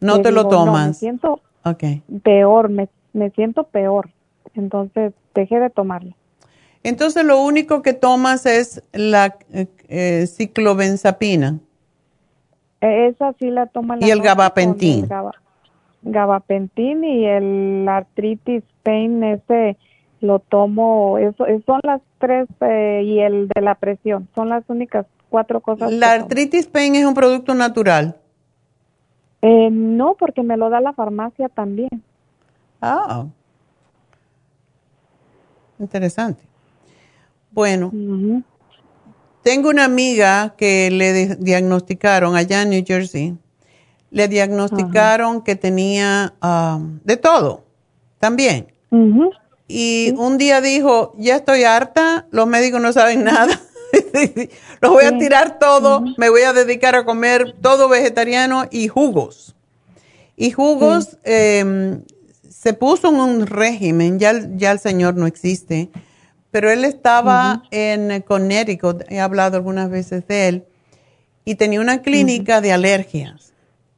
No 0.00 0.20
te 0.22 0.30
lo 0.32 0.44
no, 0.44 0.48
me 0.48 0.54
tomas. 0.56 0.98
siento 0.98 1.40
Ok. 1.64 1.84
peor, 2.22 2.68
me, 2.68 2.88
me 3.12 3.30
siento 3.30 3.64
peor. 3.64 4.10
Entonces 4.54 5.12
dejé 5.34 5.58
de 5.60 5.70
tomarlo. 5.70 6.14
Entonces 6.82 7.24
lo 7.24 7.40
único 7.42 7.82
que 7.82 7.92
tomas 7.92 8.46
es 8.46 8.82
la 8.92 9.36
eh, 9.52 9.66
eh, 9.88 10.26
ciclobenzapina. 10.26 11.58
Eh, 12.80 13.08
Esa 13.08 13.32
sí 13.38 13.50
la 13.50 13.66
toma 13.66 13.96
la 13.96 14.06
Y 14.06 14.10
el 14.10 14.22
gabapentin. 14.22 15.00
el 15.04 15.08
gaba- 15.08 15.32
gabapentin 16.02 17.04
y 17.04 17.26
el 17.26 17.86
artritis 17.88 18.62
pain 18.82 19.22
ese 19.24 19.76
lo 20.20 20.38
tomo. 20.38 21.18
Eso, 21.18 21.46
es- 21.46 21.64
son 21.64 21.80
las 21.82 22.00
tres 22.18 22.46
eh, 22.60 23.02
y 23.04 23.18
el 23.20 23.48
de 23.48 23.60
la 23.60 23.74
presión. 23.74 24.28
Son 24.34 24.48
las 24.48 24.64
únicas 24.68 25.06
cuatro 25.28 25.60
cosas. 25.60 25.90
La 25.92 26.12
tomo. 26.14 26.24
artritis 26.24 26.66
pain 26.66 26.94
es 26.94 27.04
un 27.04 27.14
producto 27.14 27.54
natural. 27.54 28.16
Eh, 29.42 29.68
no, 29.70 30.14
porque 30.18 30.42
me 30.42 30.56
lo 30.56 30.68
da 30.70 30.80
la 30.80 30.92
farmacia 30.92 31.48
también. 31.48 32.02
Ah. 32.80 33.26
Interesante. 35.78 36.42
Bueno, 37.52 37.90
tengo 39.42 39.70
una 39.70 39.84
amiga 39.84 40.54
que 40.56 40.90
le 40.90 41.12
di- 41.12 41.34
diagnosticaron 41.38 42.36
allá 42.36 42.62
en 42.62 42.70
New 42.70 42.84
Jersey. 42.86 43.36
Le 44.10 44.26
diagnosticaron 44.28 45.42
que 45.42 45.54
tenía 45.54 46.34
ah, 46.40 46.80
de 47.04 47.16
todo 47.16 47.64
también. 48.18 48.72
Y 49.68 50.14
un 50.16 50.38
día 50.38 50.60
dijo, 50.60 51.14
ya 51.18 51.36
estoy 51.36 51.64
harta, 51.64 52.26
los 52.30 52.46
médicos 52.46 52.80
no 52.80 52.92
saben 52.92 53.22
nada. 53.24 53.60
Los 54.80 54.92
voy 54.92 55.04
a 55.04 55.18
tirar 55.18 55.58
todo, 55.58 56.04
me 56.16 56.28
voy 56.30 56.42
a 56.42 56.52
dedicar 56.52 56.94
a 56.94 57.04
comer 57.04 57.54
todo 57.60 57.88
vegetariano 57.88 58.66
y 58.70 58.88
jugos. 58.88 59.54
Y 60.36 60.50
jugos, 60.52 61.18
eh, 61.24 61.98
se 62.48 62.72
puso 62.72 63.08
en 63.08 63.16
un 63.16 63.46
régimen, 63.46 64.18
ya, 64.18 64.32
ya 64.56 64.72
el 64.72 64.78
señor 64.78 65.14
no 65.16 65.26
existe, 65.26 65.90
pero 66.50 66.70
él 66.70 66.84
estaba 66.84 67.62
en 67.70 68.22
Connecticut, 68.22 69.02
he 69.08 69.20
hablado 69.20 69.56
algunas 69.56 69.90
veces 69.90 70.26
de 70.26 70.48
él, 70.48 70.64
y 71.44 71.54
tenía 71.54 71.80
una 71.80 72.02
clínica 72.02 72.60
de 72.60 72.72
alergias. 72.72 73.52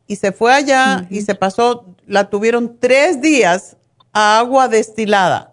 Y 0.06 0.16
se 0.16 0.32
fue 0.32 0.52
allá 0.52 1.06
y 1.10 1.22
se 1.22 1.34
pasó, 1.34 1.84
la 2.06 2.30
tuvieron 2.30 2.76
tres 2.78 3.20
días 3.20 3.76
a 4.12 4.38
agua 4.38 4.68
destilada. 4.68 5.52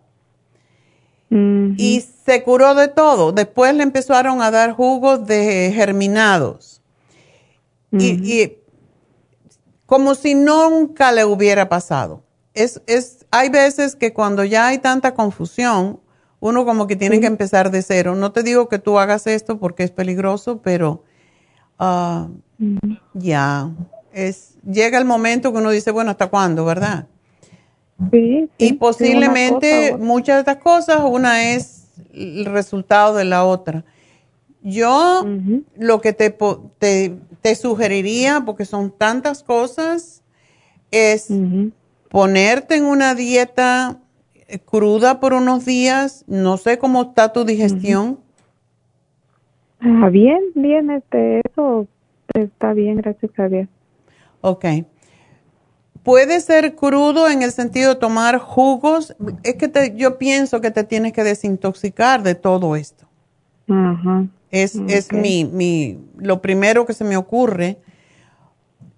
Y 1.29 2.05
se 2.27 2.43
curó 2.43 2.75
de 2.75 2.89
todo. 2.89 3.31
Después 3.31 3.73
le 3.73 3.83
empezaron 3.83 4.41
a 4.41 4.51
dar 4.51 4.73
jugos 4.73 5.25
de 5.25 5.71
germinados. 5.73 6.81
y, 7.89 8.07
y 8.29 8.57
como 9.85 10.13
si 10.13 10.35
nunca 10.35 11.13
le 11.13 11.23
hubiera 11.23 11.69
pasado. 11.69 12.21
Es, 12.53 12.81
es, 12.85 13.25
hay 13.31 13.47
veces 13.47 13.95
que 13.95 14.11
cuando 14.11 14.43
ya 14.43 14.67
hay 14.67 14.79
tanta 14.79 15.13
confusión, 15.13 16.01
uno 16.41 16.65
como 16.65 16.85
que 16.85 16.97
tiene 16.97 17.21
que 17.21 17.27
empezar 17.27 17.71
de 17.71 17.81
cero. 17.81 18.13
No 18.13 18.33
te 18.33 18.43
digo 18.43 18.67
que 18.67 18.77
tú 18.77 18.99
hagas 18.99 19.25
esto 19.25 19.57
porque 19.57 19.83
es 19.83 19.91
peligroso, 19.91 20.61
pero 20.61 21.05
ah, 21.79 22.27
ya, 23.13 23.71
es, 24.11 24.57
llega 24.69 24.97
el 24.97 25.05
momento 25.05 25.53
que 25.53 25.59
uno 25.59 25.69
dice, 25.69 25.91
bueno, 25.91 26.11
¿hasta 26.11 26.27
cuándo, 26.27 26.65
verdad? 26.65 27.07
Sí, 28.11 28.49
y 28.57 28.73
posiblemente 28.73 29.91
cosa 29.91 30.03
muchas 30.03 30.35
de 30.35 30.39
estas 30.41 30.57
cosas, 30.57 31.01
una 31.05 31.53
es 31.53 31.76
el 32.13 32.45
resultado 32.45 33.15
de 33.15 33.25
la 33.25 33.45
otra. 33.45 33.83
Yo 34.63 35.25
lo 35.77 36.01
que 36.01 36.13
te, 36.13 36.35
te, 36.79 37.55
sugeriría, 37.55 38.43
porque 38.45 38.65
son 38.65 38.91
tantas 38.91 39.43
cosas, 39.43 40.23
es 40.91 41.29
ponerte 42.09 42.75
en 42.75 42.85
una 42.85 43.15
dieta 43.15 43.99
cruda 44.65 45.19
por 45.19 45.33
unos 45.33 45.65
días. 45.65 46.25
No 46.27 46.57
sé 46.57 46.77
cómo 46.77 47.03
está 47.03 47.33
tu 47.33 47.45
digestión. 47.45 48.19
Ah, 49.79 50.09
bien, 50.09 50.39
bien, 50.55 50.89
este, 50.89 51.41
eso 51.45 51.87
está 52.33 52.73
bien, 52.73 52.97
gracias 52.97 53.31
a 53.37 53.47
Dios. 53.47 53.67
Ok. 54.41 54.65
Puede 56.07 56.39
ser 56.39 56.73
crudo 56.75 57.27
en 57.27 57.41
el 57.41 57.51
sentido 57.51 57.95
de 57.95 57.99
tomar 57.99 58.37
jugos. 58.37 59.13
Es 59.43 59.55
que 59.55 59.93
yo 59.97 60.17
pienso 60.17 60.61
que 60.61 60.71
te 60.71 60.85
tienes 60.85 61.11
que 61.11 61.21
desintoxicar 61.21 62.23
de 62.23 62.33
todo 62.33 62.77
esto. 62.77 63.09
Es, 64.49 64.75
es 64.87 65.11
mi, 65.11 65.43
mi, 65.43 65.99
lo 66.17 66.41
primero 66.41 66.85
que 66.85 66.93
se 66.93 67.03
me 67.03 67.17
ocurre. 67.17 67.79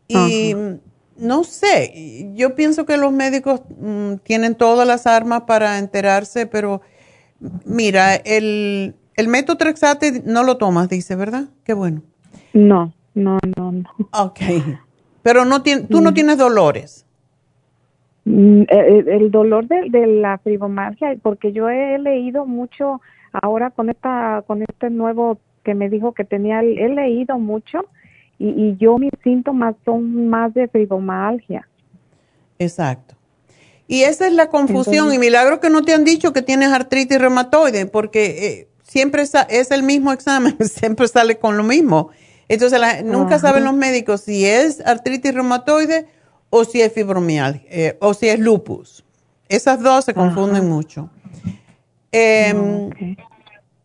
Y 0.08 0.54
no 1.18 1.44
sé, 1.46 2.32
yo 2.36 2.54
pienso 2.54 2.86
que 2.86 2.96
los 2.96 3.12
médicos 3.12 3.62
mm, 3.82 4.18
tienen 4.22 4.54
todas 4.54 4.88
las 4.88 5.08
armas 5.08 5.46
para 5.48 5.80
enterarse, 5.80 6.46
pero 6.46 6.82
mira, 7.66 8.14
el, 8.18 8.94
el 9.16 9.28
metotrexate 9.30 10.22
no 10.28 10.44
lo 10.44 10.58
tomas, 10.58 10.90
dice, 10.90 11.16
¿verdad? 11.16 11.46
Qué 11.64 11.74
bueno. 11.74 12.04
No, 12.54 12.94
no, 13.16 13.40
no, 13.58 13.72
no. 13.72 13.90
Ok. 14.14 14.42
Pero 15.22 15.46
no 15.46 15.62
tú 15.62 16.02
no 16.02 16.12
mm. 16.12 16.14
tienes 16.14 16.38
dolores. 16.38 17.06
Mm, 18.26 18.64
el, 18.68 19.08
el 19.08 19.32
dolor 19.32 19.68
de, 19.68 19.90
de, 19.90 20.08
la 20.08 20.38
fibromialgia, 20.38 21.16
porque 21.22 21.52
yo 21.52 21.70
he 21.70 21.98
leído 22.00 22.46
mucho 22.46 23.02
ahora 23.32 23.70
con 23.72 23.90
esta 23.90 24.44
con 24.48 24.62
este 24.62 24.90
nuevo 24.90 25.40
que 25.64 25.76
me 25.76 25.90
dijo 25.90 26.14
que 26.14 26.24
tenía, 26.24 26.62
he 26.62 26.90
leído 26.90 27.38
mucho 27.38 27.86
y, 28.40 28.78
yo 28.78 28.98
mis 28.98 29.12
síntomas 29.24 29.76
son 29.84 30.30
más 30.30 30.54
de 30.54 30.68
fibromialgia. 30.68 31.68
Exacto. 32.58 33.16
Y 33.88 34.04
esa 34.04 34.28
es 34.28 34.34
la 34.34 34.50
confusión 34.50 35.14
y 35.14 35.18
milagro 35.18 35.60
que 35.60 35.70
no 35.70 35.82
te 35.84 35.94
han 35.94 36.06
dicho 36.06 36.32
que 36.32 36.42
tienes 36.42 36.72
artritis 36.72 37.20
reumatoide 37.20 37.86
porque 37.86 38.48
eh, 38.48 38.68
siempre 38.84 39.24
es 39.24 39.72
el 39.72 39.84
mismo 39.84 40.14
examen, 40.14 40.56
siempre 40.66 41.08
sale 41.08 41.38
con 41.38 41.58
lo 41.58 41.64
mismo. 41.64 42.10
Entonces 42.50 42.82
nunca 43.06 43.38
saben 43.40 43.64
los 43.64 43.76
médicos 43.76 44.22
si 44.22 44.46
es 44.46 44.82
artritis 44.86 45.34
reumatoide 45.34 46.08
o 46.50 46.66
si 46.66 46.82
es 46.82 46.92
fibromialgia 46.92 47.62
eh, 47.70 47.98
o 48.02 48.14
si 48.14 48.28
es 48.28 48.40
lupus. 48.40 49.06
Esas 49.48 49.82
dos 49.82 50.06
se 50.06 50.14
confunden 50.14 50.68
mucho. 50.68 51.10
Em, 52.12 52.90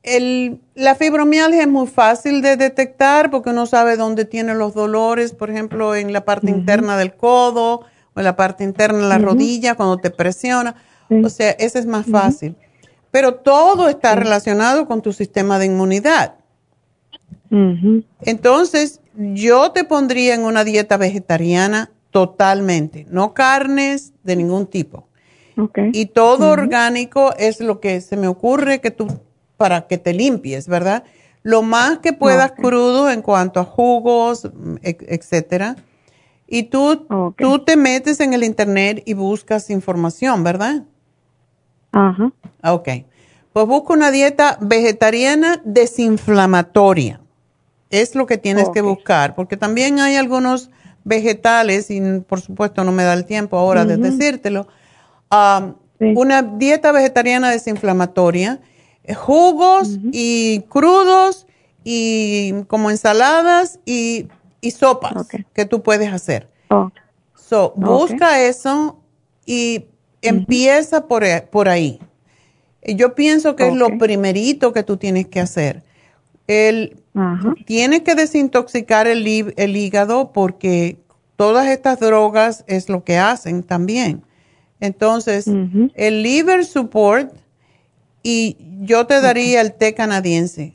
el, 0.02 0.60
la 0.74 0.94
fibromialgia 0.94 1.62
es 1.62 1.68
muy 1.68 1.86
fácil 1.86 2.40
de 2.40 2.56
detectar 2.56 3.30
porque 3.30 3.50
uno 3.50 3.66
sabe 3.66 3.96
dónde 3.96 4.24
tiene 4.24 4.54
los 4.54 4.74
dolores, 4.74 5.32
por 5.32 5.50
ejemplo, 5.50 5.94
en 5.94 6.12
la 6.12 6.24
parte 6.24 6.50
interna 6.50 6.96
del 6.96 7.14
codo 7.14 7.82
o 8.14 8.18
en 8.18 8.24
la 8.24 8.34
parte 8.36 8.64
interna 8.64 8.98
de 9.00 9.08
la 9.08 9.18
rodilla, 9.18 9.74
cuando 9.74 9.98
te 9.98 10.10
presiona. 10.10 10.74
O 11.22 11.28
sea, 11.28 11.50
ese 11.50 11.78
es 11.78 11.86
más 11.86 12.06
fácil. 12.06 12.56
Pero 13.10 13.34
todo 13.34 13.88
está 13.88 14.14
relacionado 14.14 14.86
con 14.86 15.02
tu 15.02 15.12
sistema 15.12 15.58
de 15.58 15.66
inmunidad. 15.66 16.34
Entonces, 18.20 19.01
yo 19.16 19.73
te 19.73 19.85
pondría 19.85 20.35
en 20.35 20.44
una 20.44 20.65
dieta 20.65 20.97
vegetariana 20.97 21.90
totalmente, 22.11 23.06
no 23.11 23.35
carnes 23.35 24.12
de 24.23 24.36
ningún 24.36 24.66
tipo. 24.66 25.09
Y 25.93 26.06
todo 26.06 26.51
orgánico 26.51 27.32
es 27.39 27.61
lo 27.61 27.81
que 27.81 28.01
se 28.01 28.16
me 28.16 28.27
ocurre 28.27 28.81
que 28.81 28.90
tú 28.90 29.06
para 29.56 29.86
que 29.86 29.98
te 29.98 30.12
limpies, 30.12 30.66
¿verdad? 30.66 31.05
Lo 31.43 31.62
más 31.62 31.98
que 31.98 32.12
puedas 32.12 32.52
crudo 32.52 33.11
en 33.11 33.23
cuanto 33.23 33.61
a 33.61 33.65
jugos, 33.65 34.51
etcétera. 34.82 35.77
Y 36.47 36.65
tú, 36.65 37.06
tú 37.36 37.59
te 37.61 37.77
metes 37.77 38.20
en 38.20 38.32
el 38.32 38.44
internet 38.44 39.02
y 39.06 39.15
buscas 39.15 39.70
información, 39.70 40.43
¿verdad? 40.43 40.85
Ajá. 41.93 42.32
Ok. 42.62 42.89
Pues 43.52 43.66
busca 43.66 43.93
una 43.93 44.11
dieta 44.11 44.59
vegetariana 44.61 45.62
desinflamatoria. 45.65 47.20
Es 47.94 48.14
lo 48.14 48.26
que 48.26 48.38
tienes 48.38 48.68
que 48.70 48.80
buscar, 48.80 49.34
porque 49.34 49.56
también 49.56 50.00
hay 50.00 50.16
algunos 50.16 50.70
vegetales, 51.04 51.90
y 51.90 52.00
por 52.20 52.40
supuesto 52.40 52.82
no 52.84 52.92
me 52.92 53.04
da 53.04 53.12
el 53.12 53.24
tiempo 53.24 53.58
ahora 53.58 53.84
de 53.84 53.96
decírtelo, 53.96 54.66
um, 55.30 55.74
una 56.16 56.42
dieta 56.42 56.92
vegetariana 56.92 57.50
desinflamatoria 57.50 58.60
jugos 59.12 59.98
y 60.12 60.60
crudos 60.68 61.46
y 61.82 62.62
como 62.68 62.90
ensaladas 62.90 63.78
y, 63.84 64.28
sopas 64.78 65.28
que 65.52 65.66
tú 65.66 65.82
puedes 65.82 66.10
hacer. 66.10 66.48
Oh. 66.70 66.90
So, 67.34 67.74
busca 67.76 68.40
eso 68.40 68.98
y 69.44 69.84
empieza 70.22 71.06
por, 71.06 71.22
e, 71.22 71.42
por, 71.42 71.68
ahí. 71.68 72.00
Yo 72.82 73.14
pienso 73.14 73.56
que 73.56 73.68
es 73.68 73.74
lo 73.74 73.98
primerito 73.98 74.72
que 74.72 74.82
tú 74.82 74.96
tienes 74.96 75.26
que 75.28 75.40
hacer. 75.40 75.82
El, 76.46 77.03
tienes 77.66 78.02
que 78.02 78.14
desintoxicar 78.14 79.06
el, 79.06 79.24
el 79.56 79.76
hígado 79.76 80.32
porque 80.32 80.98
todas 81.36 81.68
estas 81.68 82.00
drogas 82.00 82.64
es 82.66 82.88
lo 82.88 83.04
que 83.04 83.18
hacen 83.18 83.62
también. 83.62 84.22
Entonces, 84.80 85.46
el 85.94 86.22
liver 86.22 86.64
support 86.64 87.32
y 88.22 88.56
yo 88.82 89.06
te 89.06 89.20
daría 89.20 89.60
el 89.60 89.74
té 89.74 89.94
canadiense. 89.94 90.74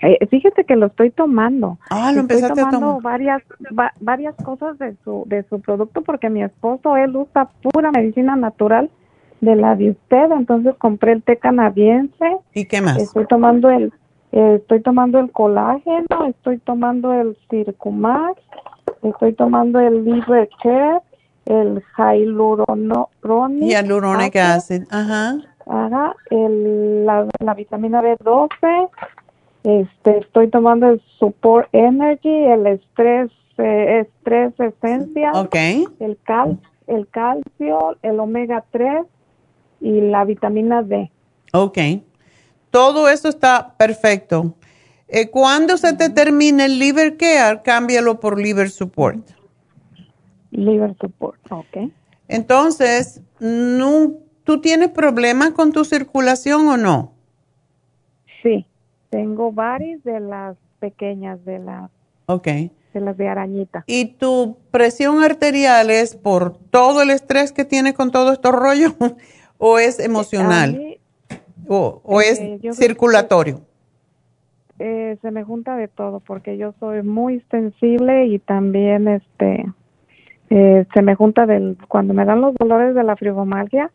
Eh, 0.00 0.26
fíjate 0.26 0.64
que 0.64 0.74
lo 0.74 0.86
estoy 0.86 1.10
tomando. 1.10 1.78
Ah, 1.90 2.10
lo 2.12 2.20
empezaste 2.20 2.60
estoy 2.60 2.64
tomando 2.64 2.86
a 2.86 2.96
tomar. 2.96 3.02
varias 3.02 3.42
varias 4.00 4.34
cosas 4.36 4.76
de 4.78 4.96
su 5.04 5.24
de 5.26 5.44
su 5.48 5.60
producto 5.60 6.02
porque 6.02 6.28
mi 6.28 6.42
esposo 6.42 6.96
él 6.96 7.14
usa 7.14 7.48
pura 7.62 7.92
medicina 7.92 8.34
natural 8.34 8.90
de 9.40 9.54
la 9.54 9.76
de 9.76 9.90
usted, 9.90 10.32
entonces 10.32 10.74
compré 10.78 11.12
el 11.12 11.22
té 11.22 11.36
canadiense. 11.36 12.36
¿Y 12.52 12.64
qué 12.64 12.80
más? 12.80 12.98
Estoy 12.98 13.26
tomando 13.26 13.70
el 13.70 13.92
eh, 14.32 14.56
estoy 14.60 14.80
tomando 14.80 15.18
el 15.18 15.30
colágeno, 15.30 16.26
estoy 16.26 16.58
tomando 16.58 17.12
el 17.12 17.36
Circumax, 17.50 18.40
estoy 19.02 19.34
tomando 19.34 19.78
el 19.78 20.04
Liver 20.04 20.48
Care, 20.62 21.00
el 21.44 21.82
Hyaluronic 21.96 23.62
y 23.62 23.70
Hyaluronic 23.70 24.36
acid, 24.36 24.84
ajá 24.90 25.36
Haga 25.66 26.16
el, 26.30 27.06
la, 27.06 27.28
la, 27.38 27.54
vitamina 27.54 28.02
B12, 28.02 28.90
este, 29.62 30.18
estoy 30.18 30.48
tomando 30.48 30.88
el 30.88 31.00
Support 31.18 31.68
Energy, 31.72 32.28
el 32.28 32.66
Estrés, 32.66 33.30
eh, 33.58 34.00
Estrés 34.00 34.58
Esencia, 34.58 35.30
el, 36.00 36.18
cal, 36.24 36.58
el 36.88 37.06
calcio, 37.08 37.96
el 38.02 38.18
omega 38.18 38.64
3 38.72 39.04
y 39.80 40.00
la 40.00 40.24
vitamina 40.24 40.82
D. 40.82 41.10
Ok. 41.52 41.78
Todo 42.72 43.08
eso 43.08 43.28
está 43.28 43.76
perfecto. 43.76 44.56
Eh, 45.06 45.30
cuando 45.30 45.76
se 45.76 45.92
te 45.92 46.10
termine 46.10 46.64
el 46.64 46.80
Liver 46.80 47.16
Care, 47.16 47.60
cámbialo 47.62 48.18
por 48.18 48.40
Liver 48.40 48.70
Support. 48.70 49.30
Liver 50.50 50.96
Support, 50.98 51.52
ok. 51.52 51.92
Entonces, 52.26 53.20
¿Tú 54.44 54.60
tienes 54.60 54.88
problemas 54.88 55.50
con 55.52 55.72
tu 55.72 55.84
circulación 55.84 56.66
o 56.66 56.76
no? 56.76 57.12
Sí, 58.42 58.66
tengo 59.10 59.52
varias 59.52 60.02
de 60.02 60.18
las 60.18 60.56
pequeñas, 60.80 61.44
de 61.44 61.60
las, 61.60 61.90
okay. 62.26 62.72
de 62.92 63.00
las 63.00 63.16
de 63.16 63.28
arañita. 63.28 63.84
¿Y 63.86 64.06
tu 64.14 64.56
presión 64.72 65.22
arterial 65.22 65.90
es 65.90 66.16
por 66.16 66.56
todo 66.56 67.02
el 67.02 67.10
estrés 67.10 67.52
que 67.52 67.64
tienes 67.64 67.94
con 67.94 68.10
todo 68.10 68.32
estos 68.32 68.52
rollos 68.52 68.94
o 69.58 69.78
es 69.78 70.00
emocional? 70.00 70.91
O, 71.68 72.20
es 72.20 72.38
eh, 72.40 72.60
circulatorio? 72.72 73.60
Eh, 74.78 75.16
se 75.22 75.30
me 75.30 75.44
junta 75.44 75.76
de 75.76 75.88
todo 75.88 76.20
porque 76.20 76.56
yo 76.56 76.74
soy 76.80 77.02
muy 77.02 77.40
sensible 77.50 78.26
y 78.26 78.38
también 78.38 79.06
este 79.08 79.66
eh, 80.50 80.86
se 80.92 81.02
me 81.02 81.14
junta 81.14 81.46
del 81.46 81.78
cuando 81.88 82.14
me 82.14 82.24
dan 82.24 82.40
los 82.40 82.54
dolores 82.54 82.94
de 82.94 83.04
la 83.04 83.16
fibromialgia 83.16 83.90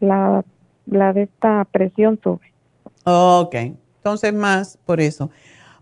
la, 0.00 0.44
la 0.86 1.12
de 1.12 1.24
esta 1.24 1.64
presión 1.70 2.18
sube. 2.22 2.52
Ok, 3.04 3.54
entonces 3.96 4.32
más 4.32 4.78
por 4.86 5.00
eso. 5.00 5.30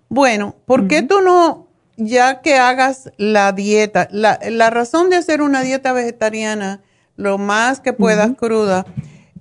Bueno, 0.09 0.55
¿por 0.67 0.89
qué 0.89 1.03
tú 1.03 1.21
no, 1.21 1.67
ya 1.97 2.41
que 2.41 2.55
hagas 2.55 3.13
la 3.17 3.53
dieta, 3.53 4.09
la, 4.11 4.39
la, 4.51 4.71
razón 4.71 5.11
de 5.11 5.17
hacer 5.17 5.43
una 5.43 5.63
dieta 5.63 5.93
vegetariana 5.93 6.81
lo 7.17 7.39
más 7.39 7.81
que 7.81 7.93
puedas 7.93 8.35
cruda 8.37 8.87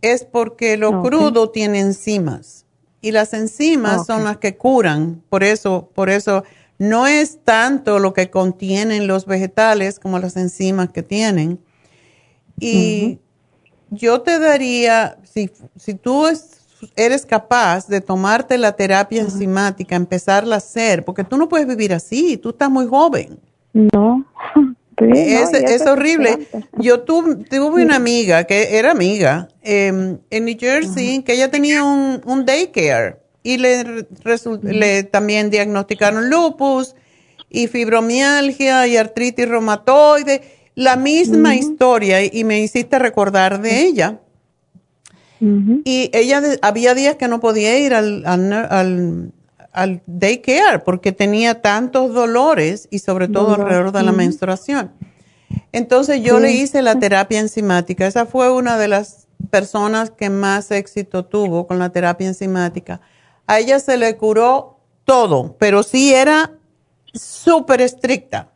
es 0.01 0.25
porque 0.25 0.77
lo 0.77 1.01
crudo 1.01 1.49
tiene 1.49 1.79
enzimas 1.79 2.65
y 3.01 3.11
las 3.11 3.33
enzimas 3.33 4.05
son 4.05 4.23
las 4.23 4.37
que 4.37 4.57
curan, 4.57 5.21
por 5.29 5.43
eso, 5.43 5.89
por 5.93 6.09
eso 6.09 6.43
no 6.79 7.07
es 7.07 7.39
tanto 7.43 7.99
lo 7.99 8.13
que 8.13 8.29
contienen 8.29 9.07
los 9.07 9.25
vegetales 9.25 9.99
como 9.99 10.19
las 10.19 10.35
enzimas 10.35 10.89
que 10.89 11.03
tienen. 11.03 11.59
Y 12.59 13.19
yo 13.89 14.21
te 14.21 14.39
daría, 14.39 15.17
si, 15.23 15.51
si 15.75 15.93
tú 15.93 16.25
eres 16.95 17.25
capaz 17.25 17.87
de 17.87 18.01
tomarte 18.01 18.57
la 18.57 18.73
terapia 18.73 19.21
enzimática, 19.21 19.95
empezarla 19.95 20.55
a 20.55 20.57
hacer, 20.57 21.05
porque 21.05 21.23
tú 21.23 21.37
no 21.37 21.47
puedes 21.47 21.67
vivir 21.67 21.93
así, 21.93 22.37
tú 22.37 22.49
estás 22.49 22.69
muy 22.69 22.87
joven. 22.87 23.39
No. 23.73 24.25
es, 24.97 25.81
horrible. 25.85 26.47
Yo 26.77 27.01
tuve, 27.01 27.45
tuve 27.45 27.83
una 27.83 27.95
amiga 27.95 28.45
que 28.45 28.77
era 28.77 28.91
amiga 28.91 29.47
em, 29.61 30.17
en 30.29 30.45
New 30.45 30.57
Jersey, 30.59 31.23
que 31.23 31.33
ella 31.33 31.51
tenía 31.51 31.83
un, 31.83 32.21
un 32.25 32.45
daycare 32.45 33.17
y 33.43 33.57
le, 33.57 34.05
le 34.63 35.03
también 35.03 35.49
diagnosticaron 35.49 36.29
lupus 36.29 36.95
y 37.49 37.67
fibromialgia 37.67 38.87
y 38.87 38.97
artritis 38.97 39.47
reumatoide, 39.47 40.41
la 40.75 40.95
misma 40.95 41.55
historia 41.55 42.23
y 42.23 42.43
me 42.43 42.61
hiciste 42.61 42.99
recordar 42.99 43.61
de 43.61 43.81
ella. 43.83 44.19
Y 45.39 46.09
ella 46.13 46.41
había 46.61 46.95
días 46.95 47.15
que 47.15 47.27
no 47.27 47.39
podía 47.39 47.77
ir 47.79 47.93
al, 47.93 48.25
al, 48.25 48.51
al, 48.53 49.31
daycare 50.05 50.79
porque 50.79 51.11
tenía 51.11 51.61
tantos 51.61 52.13
dolores 52.13 52.87
y 52.91 52.99
sobre 52.99 53.27
todo 53.27 53.55
alrededor 53.55 53.91
de 53.91 54.03
la 54.03 54.11
menstruación. 54.11 54.91
Entonces 55.71 56.21
yo 56.21 56.39
le 56.39 56.51
hice 56.51 56.81
la 56.81 56.99
terapia 56.99 57.39
enzimática. 57.39 58.07
Esa 58.07 58.25
fue 58.25 58.51
una 58.51 58.77
de 58.77 58.87
las 58.87 59.27
personas 59.49 60.09
que 60.09 60.29
más 60.29 60.71
éxito 60.71 61.25
tuvo 61.25 61.67
con 61.67 61.79
la 61.79 61.89
terapia 61.89 62.27
enzimática. 62.27 63.01
A 63.45 63.59
ella 63.59 63.79
se 63.79 63.97
le 63.97 64.17
curó 64.17 64.79
todo, 65.05 65.55
pero 65.57 65.83
sí 65.83 66.13
era 66.13 66.51
súper 67.13 67.81
estricta. 67.81 68.51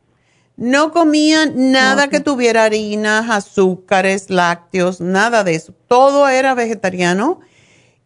No 0.58 0.92
comía 0.92 1.46
nada 1.46 2.10
que 2.10 2.20
tuviera 2.20 2.66
harinas, 2.66 3.30
azúcares, 3.30 4.30
lácteos, 4.30 5.00
nada 5.02 5.44
de 5.44 5.56
eso. 5.56 5.74
Todo 5.88 6.28
era 6.28 6.54
vegetariano 6.54 7.40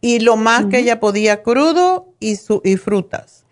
y 0.05 0.19
lo 0.19 0.35
más 0.35 0.67
que 0.67 0.77
ella 0.77 0.99
podía 0.99 1.41
crudo 1.41 2.13
y, 2.19 2.37
y 2.63 2.77
frutas. 2.77 3.43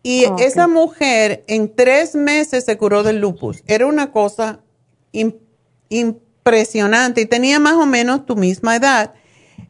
Y 0.00 0.26
esa 0.38 0.68
mujer 0.68 1.42
en 1.48 1.74
tres 1.74 2.14
meses 2.14 2.66
se 2.66 2.78
curó 2.78 3.02
del 3.02 3.18
lupus. 3.18 3.64
Era 3.66 3.86
una 3.86 4.12
cosa 4.12 4.60
impresionante 5.88 7.22
y 7.22 7.26
tenía 7.26 7.58
más 7.58 7.74
o 7.74 7.84
menos 7.84 8.26
tu 8.26 8.36
misma 8.36 8.76
edad. 8.76 9.14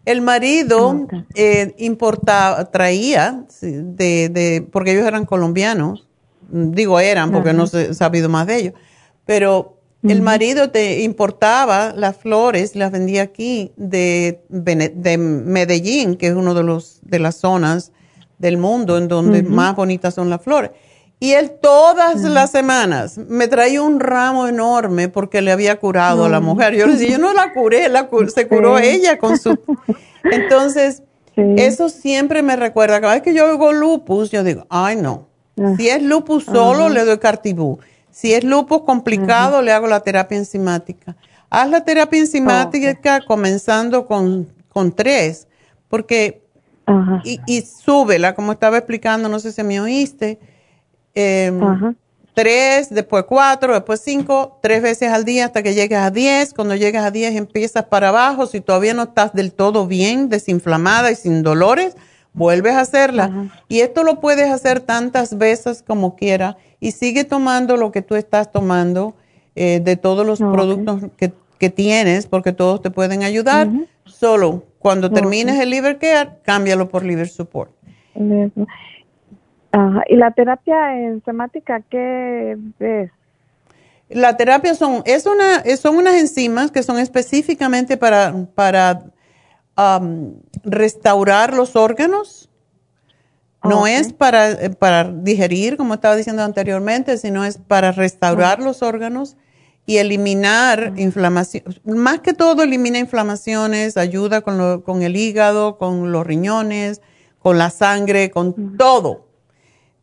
El 0.04 0.20
marido 0.20 1.06
eh, 1.34 1.74
importaba, 1.78 2.70
traía, 2.70 3.46
de, 3.62 4.28
de, 4.28 4.60
porque 4.70 4.92
ellos 4.92 5.06
eran 5.06 5.24
colombianos, 5.24 6.06
digo 6.50 7.00
eran 7.00 7.32
porque 7.32 7.54
no 7.54 7.64
he 7.64 7.94
sabido 7.94 8.28
más 8.28 8.46
de 8.46 8.56
ellos, 8.56 8.74
pero 9.24 9.79
el 10.02 10.22
marido 10.22 10.70
te 10.70 11.02
importaba 11.02 11.92
las 11.94 12.16
flores, 12.16 12.74
las 12.74 12.90
vendía 12.90 13.22
aquí 13.22 13.72
de, 13.76 14.40
de 14.48 15.18
Medellín, 15.18 16.16
que 16.16 16.28
es 16.28 16.34
uno 16.34 16.54
de 16.54 16.62
los 16.62 17.00
de 17.02 17.18
las 17.18 17.36
zonas 17.36 17.92
del 18.38 18.56
mundo 18.56 18.96
en 18.96 19.08
donde 19.08 19.42
más 19.42 19.76
bonitas 19.76 20.14
son 20.14 20.30
las 20.30 20.42
flores. 20.42 20.70
Y 21.22 21.32
él 21.32 21.52
todas 21.60 22.22
las 22.22 22.50
semanas 22.50 23.18
me 23.18 23.46
traía 23.46 23.82
un 23.82 24.00
ramo 24.00 24.48
enorme 24.48 25.10
porque 25.10 25.42
le 25.42 25.52
había 25.52 25.78
curado 25.78 26.24
a 26.24 26.28
la 26.30 26.40
mujer. 26.40 26.74
Yo 26.74 26.86
le 26.86 26.94
decía, 26.94 27.10
yo 27.10 27.18
no 27.18 27.34
la 27.34 27.52
curé, 27.52 27.90
la 27.90 28.08
se 28.34 28.48
curó 28.48 28.78
ella 28.78 29.18
con 29.18 29.38
su... 29.38 29.58
Entonces, 30.24 31.02
eso 31.36 31.90
siempre 31.90 32.42
me 32.42 32.56
recuerda, 32.56 33.02
cada 33.02 33.14
vez 33.14 33.22
que 33.22 33.34
yo 33.34 33.50
oigo 33.50 33.72
lupus, 33.74 34.30
yo 34.30 34.42
digo, 34.42 34.66
ay 34.70 34.96
no, 34.96 35.30
Ah. 35.60 35.74
Si 35.76 35.88
es 35.88 36.02
lupus 36.02 36.44
solo, 36.44 36.88
le 36.88 37.04
doy 37.04 37.18
cartibú. 37.18 37.78
Si 38.10 38.32
es 38.34 38.44
lupus 38.44 38.82
complicado, 38.82 39.62
le 39.62 39.72
hago 39.72 39.86
la 39.86 40.00
terapia 40.00 40.38
enzimática. 40.38 41.16
Haz 41.48 41.68
la 41.68 41.84
terapia 41.84 42.20
enzimática 42.20 43.20
comenzando 43.26 44.06
con, 44.06 44.46
tres, 44.94 45.48
porque, 45.88 46.42
y, 47.24 47.40
y, 47.46 47.62
súbela, 47.62 48.34
como 48.34 48.52
estaba 48.52 48.78
explicando, 48.78 49.28
no 49.28 49.40
sé 49.40 49.52
si 49.52 49.62
me 49.62 49.80
oíste, 49.80 50.38
em, 51.14 51.60
tres, 52.34 52.90
después 52.90 53.24
cuatro, 53.28 53.74
después 53.74 54.00
cinco, 54.00 54.58
tres 54.62 54.82
veces 54.82 55.12
al 55.12 55.24
día 55.24 55.46
hasta 55.46 55.62
que 55.62 55.74
llegues 55.74 55.98
a 55.98 56.10
diez. 56.10 56.54
Cuando 56.54 56.74
llegues 56.74 57.02
a 57.02 57.10
diez 57.10 57.34
empiezas 57.34 57.84
para 57.84 58.08
abajo. 58.08 58.46
Si 58.46 58.60
todavía 58.60 58.94
no 58.94 59.02
estás 59.04 59.32
del 59.32 59.52
todo 59.52 59.86
bien, 59.86 60.28
desinflamada 60.28 61.10
y 61.10 61.16
sin 61.16 61.42
dolores, 61.42 61.96
vuelves 62.32 62.74
a 62.74 62.80
hacerla. 62.80 63.50
Y 63.68 63.80
esto 63.80 64.04
lo 64.04 64.20
puedes 64.20 64.50
hacer 64.50 64.80
tantas 64.80 65.36
veces 65.36 65.82
como 65.86 66.16
quiera 66.16 66.56
y 66.78 66.92
sigue 66.92 67.24
tomando 67.24 67.76
lo 67.76 67.92
que 67.92 68.02
tú 68.02 68.14
estás 68.14 68.50
tomando 68.50 69.14
eh, 69.54 69.80
de 69.80 69.96
todos 69.96 70.26
los 70.26 70.38
productos 70.38 71.06
que, 71.16 71.32
tienes, 71.68 72.26
porque 72.26 72.52
todos 72.52 72.80
te 72.80 72.90
pueden 72.90 73.22
ayudar. 73.22 73.68
Solo 74.04 74.64
cuando 74.78 75.10
termines 75.10 75.60
el 75.60 75.70
Liver 75.70 75.98
Care, 75.98 76.38
cámbialo 76.42 76.88
por 76.88 77.04
Liver 77.04 77.28
Support. 77.28 77.70
¿Y 78.14 80.16
la 80.16 80.30
terapia 80.32 80.98
enzimática 80.98 81.82
qué 81.90 82.56
es? 82.78 83.10
La 84.08 84.36
terapia 84.36 84.74
son, 84.74 85.02
es 85.04 85.26
una, 85.26 85.62
son 85.76 85.96
unas 85.96 86.14
enzimas 86.14 86.72
que 86.72 86.82
son 86.82 86.98
específicamente 86.98 87.96
para, 87.96 88.34
para 88.56 89.04
restaurar 90.64 91.54
los 91.54 91.76
órganos. 91.76 92.48
No 93.62 93.86
es 93.86 94.14
para, 94.14 94.56
para 94.78 95.04
digerir, 95.04 95.76
como 95.76 95.94
estaba 95.94 96.16
diciendo 96.16 96.42
anteriormente, 96.42 97.18
sino 97.18 97.44
es 97.44 97.58
para 97.58 97.92
restaurar 97.92 98.60
los 98.60 98.82
órganos 98.82 99.36
y 99.84 99.98
eliminar 99.98 100.94
inflamación. 100.96 101.64
Más 101.84 102.20
que 102.20 102.32
todo, 102.32 102.62
elimina 102.62 102.98
inflamaciones, 102.98 103.98
ayuda 103.98 104.40
con, 104.40 104.80
con 104.80 105.02
el 105.02 105.16
hígado, 105.16 105.76
con 105.76 106.10
los 106.10 106.26
riñones, 106.26 107.02
con 107.38 107.58
la 107.58 107.70
sangre, 107.70 108.30
con 108.30 108.76
todo, 108.76 109.26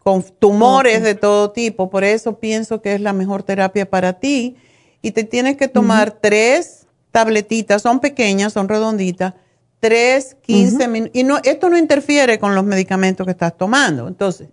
con 0.04 0.24
tumores 0.24 1.02
de 1.02 1.16
todo 1.16 1.52
tipo. 1.52 1.90
Por 1.90 2.04
eso 2.04 2.40
pienso 2.40 2.82
que 2.82 2.94
es 2.94 3.02
la 3.02 3.14
mejor 3.14 3.44
terapia 3.44 3.90
para 3.90 4.20
ti. 4.20 4.58
Y 5.02 5.12
te 5.12 5.24
tienes 5.24 5.58
que 5.58 5.68
tomar 5.68 6.12
tres 6.12 6.86
tabletitas, 7.12 7.82
son 7.82 8.00
pequeñas, 8.00 8.54
son 8.54 8.68
redonditas, 8.68 9.34
3, 9.80 10.38
15 10.42 10.88
minutos. 10.88 11.16
Y 11.16 11.24
no, 11.24 11.38
esto 11.44 11.70
no 11.70 11.78
interfiere 11.78 12.40
con 12.40 12.56
los 12.56 12.64
medicamentos 12.64 13.26
que 13.26 13.32
estás 13.32 13.56
tomando. 13.56 14.08
Entonces, 14.08 14.50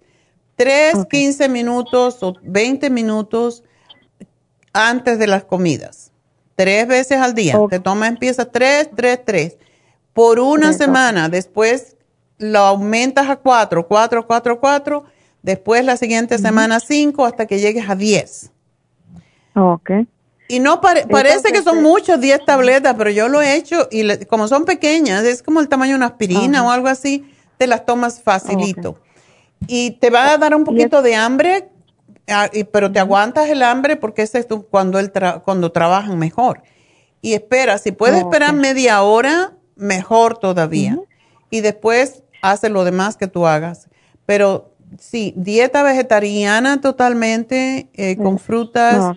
3, 0.56 1.06
15 1.08 1.48
minutos 1.48 2.22
o 2.22 2.34
20 2.42 2.90
minutos 2.90 3.64
antes 4.72 5.18
de 5.18 5.26
las 5.26 5.44
comidas. 5.44 6.12
Tres 6.56 6.86
veces 6.86 7.18
al 7.18 7.34
día. 7.34 7.58
Te 7.68 7.80
tomas, 7.80 8.10
empieza 8.10 8.44
3, 8.44 8.90
3, 8.94 9.20
3. 9.24 9.56
Por 10.12 10.38
una 10.38 10.72
semana. 10.72 11.28
Después 11.28 11.96
lo 12.38 12.60
aumentas 12.60 13.28
a 13.28 13.36
4, 13.36 13.88
4, 13.88 14.26
4, 14.26 14.60
4. 14.60 15.04
Después 15.42 15.84
la 15.84 15.96
siguiente 15.96 16.38
semana 16.38 16.78
5 16.80 17.24
hasta 17.24 17.46
que 17.46 17.58
llegues 17.58 17.88
a 17.88 17.96
10. 17.96 18.50
Ok. 19.56 19.90
Y 20.48 20.60
no 20.60 20.80
parece 20.80 21.52
que 21.52 21.62
son 21.62 21.82
muchas 21.82 22.20
10 22.20 22.44
tabletas, 22.44 22.94
pero 22.98 23.10
yo 23.10 23.28
lo 23.28 23.40
he 23.40 23.56
hecho 23.56 23.88
y 23.90 24.26
como 24.26 24.46
son 24.46 24.64
pequeñas, 24.64 25.24
es 25.24 25.42
como 25.42 25.60
el 25.60 25.68
tamaño 25.68 25.92
de 25.92 25.96
una 25.96 26.06
aspirina 26.06 26.66
o 26.66 26.70
algo 26.70 26.88
así, 26.88 27.24
te 27.56 27.66
las 27.66 27.86
tomas 27.86 28.20
facilito. 28.22 28.98
Y 29.66 29.92
te 29.92 30.10
va 30.10 30.32
a 30.32 30.38
dar 30.38 30.54
un 30.54 30.64
poquito 30.64 31.00
de 31.00 31.14
hambre, 31.14 31.70
ah, 32.28 32.50
pero 32.72 32.92
te 32.92 32.98
aguantas 32.98 33.48
el 33.48 33.62
hambre 33.62 33.96
porque 33.96 34.22
ese 34.22 34.38
es 34.38 34.46
cuando, 34.70 34.98
el 34.98 35.10
cuando 35.44 35.72
trabajan 35.72 36.18
mejor. 36.18 36.62
Y 37.22 37.32
espera, 37.32 37.78
si 37.78 37.92
puedes 37.92 38.18
esperar 38.18 38.52
media 38.52 39.02
hora, 39.02 39.54
mejor 39.76 40.36
todavía. 40.36 40.98
Y 41.48 41.62
después 41.62 42.22
hace 42.42 42.68
lo 42.68 42.84
demás 42.84 43.16
que 43.16 43.28
tú 43.28 43.46
hagas. 43.46 43.88
Pero 44.26 44.74
sí, 45.00 45.32
dieta 45.34 45.82
vegetariana 45.82 46.82
totalmente, 46.82 47.88
eh, 47.94 48.16
con 48.16 48.38
frutas. 48.38 49.16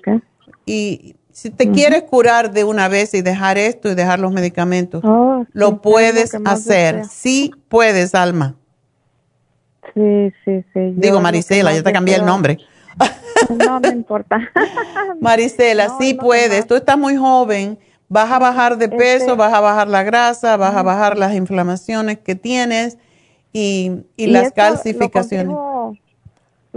Y 0.65 1.16
si 1.37 1.51
te 1.51 1.69
quieres 1.69 2.01
curar 2.01 2.49
de 2.51 2.63
una 2.63 2.87
vez 2.87 3.13
y 3.13 3.21
dejar 3.21 3.59
esto 3.59 3.91
y 3.91 3.93
dejar 3.93 4.17
los 4.17 4.31
medicamentos, 4.31 5.03
oh, 5.05 5.45
lo 5.51 5.83
puedes 5.83 6.35
hacer. 6.45 7.05
Sí 7.05 7.51
puedes, 7.69 8.15
Alma. 8.15 8.55
Sí, 9.93 10.33
sí, 10.43 10.65
sí. 10.73 10.93
Digo, 10.95 11.21
Marisela, 11.21 11.71
ya 11.75 11.83
te 11.83 11.93
cambié 11.93 12.15
el 12.15 12.25
nombre. 12.25 12.57
No 13.55 13.79
me 13.79 13.89
importa. 13.89 14.39
Marisela, 15.21 15.89
sí 15.99 16.15
puedes. 16.15 16.65
Tú 16.65 16.73
estás 16.73 16.97
muy 16.97 17.15
joven. 17.15 17.77
Vas 18.09 18.31
a 18.31 18.39
bajar 18.39 18.79
de 18.79 18.89
peso, 18.89 19.25
este 19.25 19.35
vas 19.35 19.53
a 19.53 19.59
bajar 19.59 19.87
la 19.87 20.01
grasa, 20.01 20.57
vas 20.57 20.75
a 20.75 20.81
bajar 20.81 21.19
las 21.19 21.35
inflamaciones 21.35 22.17
que 22.17 22.33
tienes 22.33 22.97
y, 23.53 24.05
las 24.17 24.51
calcificaciones. 24.53 25.53
Lo 25.53 25.76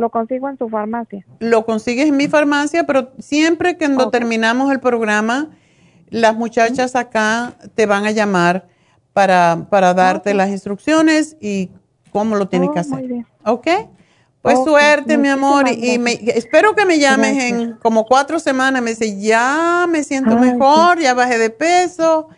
consigo 0.08 0.48
en 0.48 0.56
su 0.56 0.68
farmacia. 0.70 1.26
Lo 1.40 1.66
consigues 1.66 2.08
en 2.08 2.16
mi 2.16 2.28
farmacia, 2.28 2.84
pero 2.84 3.10
siempre 3.18 3.76
que 3.76 3.84
cuando 3.84 4.10
terminamos 4.10 4.72
el 4.72 4.80
programa, 4.80 5.50
las 6.08 6.34
muchachas 6.34 6.96
acá 6.96 7.54
te 7.74 7.84
van 7.84 8.06
a 8.06 8.10
llamar 8.10 8.66
para, 9.12 9.66
para 9.68 9.92
darte 9.92 10.32
las 10.32 10.48
instrucciones 10.48 11.36
y 11.40 11.70
cómo 12.10 12.36
lo 12.36 12.48
tienes 12.48 12.70
que 12.70 12.78
oh, 12.78 12.82
hacer. 12.82 13.26
¿Ok? 13.44 13.68
Pues 14.42 14.58
suerte, 14.64 15.18
mi 15.18 15.28
amor, 15.28 15.68
y, 15.68 15.98
me, 15.98 16.12
espero 16.12 16.74
que 16.74 16.86
me 16.86 16.98
llames 16.98 17.44
en 17.44 17.72
como 17.74 18.06
cuatro 18.06 18.38
semanas. 18.38 18.82
Me 18.82 18.90
dice, 18.90 19.20
ya 19.20 19.86
me 19.86 20.02
siento 20.02 20.38
mejor, 20.38 20.98
ya 20.98 21.12
bajé 21.12 21.36
de 21.36 21.50
peso 21.50 22.28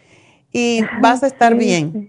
y 0.51 0.81
vas 1.01 1.23
a 1.23 1.29
estar 1.29 1.55
bien. 1.55 1.93
Sí, 1.93 2.09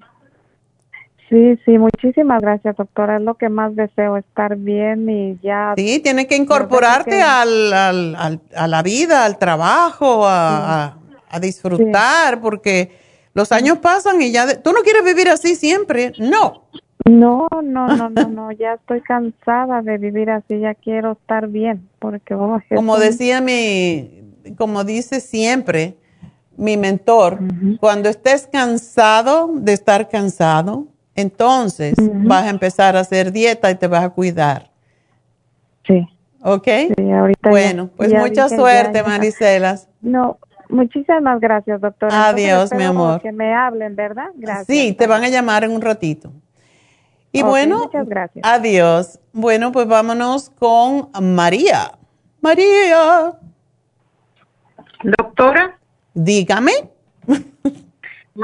sí, 1.66 1.78
muchísimas 1.78 2.42
gracias, 2.42 2.76
doctora. 2.76 3.18
Es 3.18 3.24
lo 3.24 3.36
que 3.36 3.50
más 3.50 3.76
deseo, 3.76 4.18
estar 4.18 4.56
bien 4.56 5.10
y 5.10 5.40
ya. 5.42 5.74
Sí, 5.76 6.00
tienes 6.00 6.28
que 6.28 6.36
incorporarte 6.36 7.22
al, 7.22 7.74
al, 7.74 8.42
a 8.56 8.68
la 8.68 8.84
vida, 8.84 9.26
al 9.26 9.38
trabajo, 9.38 10.26
a, 10.26 10.98
a, 11.30 11.40
disfrutar, 11.40 12.42
porque 12.42 12.92
los 13.34 13.52
años 13.52 13.80
pasan 13.80 14.22
y 14.22 14.32
ya... 14.32 14.62
¿Tú 14.62 14.72
no 14.72 14.82
quieres 14.82 15.04
vivir 15.04 15.30
así 15.30 15.56
siempre? 15.56 16.14
No. 16.18 16.64
No, 17.06 17.48
no, 17.64 17.88
no, 17.88 18.10
no, 18.10 18.28
no, 18.30 18.52
ya 18.52 18.74
estoy 18.74 19.02
cansada 19.02 19.82
de 19.82 19.98
vivir 19.98 20.30
así, 20.30 20.60
ya 20.60 20.74
quiero 20.76 21.14
estar 21.14 21.48
bien, 21.48 21.90
porque... 22.00 22.34
Oh, 22.34 22.62
como 22.74 22.98
decía 22.98 23.42
mi, 23.42 24.24
como 24.58 24.84
dice 24.84 25.20
siempre 25.20 25.98
mi 26.56 26.78
mentor, 26.78 27.40
cuando 27.80 28.10
estés 28.10 28.48
cansado 28.48 29.50
de 29.54 29.74
estar 29.74 30.08
cansado, 30.08 30.88
entonces 31.16 31.96
vas 31.98 32.46
a 32.46 32.50
empezar 32.50 32.96
a 32.96 33.02
hacer 33.02 33.32
dieta 33.32 33.70
y 33.72 33.76
te 33.76 33.88
vas 33.88 34.04
a 34.04 34.10
cuidar. 34.10 34.72
Sí. 35.86 36.08
¿Ok? 36.44 36.68
Sí, 36.98 37.12
ahorita 37.12 37.50
bueno, 37.50 37.90
pues 37.96 38.14
mucha 38.14 38.50
suerte, 38.50 39.04
Maricelas. 39.04 39.88
No, 40.02 40.38
muchísimas 40.70 41.40
gracias, 41.40 41.80
doctora. 41.80 42.30
Adiós, 42.30 42.72
mi 42.74 42.84
amor. 42.84 43.22
Que 43.22 43.32
me 43.32 43.54
hablen, 43.54 43.96
¿verdad? 43.96 44.28
Gracias. 44.36 44.68
Sí, 44.68 44.94
te 44.94 45.08
van 45.08 45.24
a 45.24 45.30
llamar 45.30 45.64
en 45.64 45.72
un 45.72 45.82
ratito. 45.82 46.32
Y 47.32 47.42
bueno, 47.42 47.80
muchas 47.86 48.08
gracias. 48.08 48.46
adiós. 48.46 49.20
Bueno, 49.32 49.72
pues 49.72 49.88
vámonos 49.88 50.50
con 50.52 51.10
María. 51.20 51.94
María. 52.42 53.34
Doctora. 55.04 55.80
Dígame. 56.14 56.72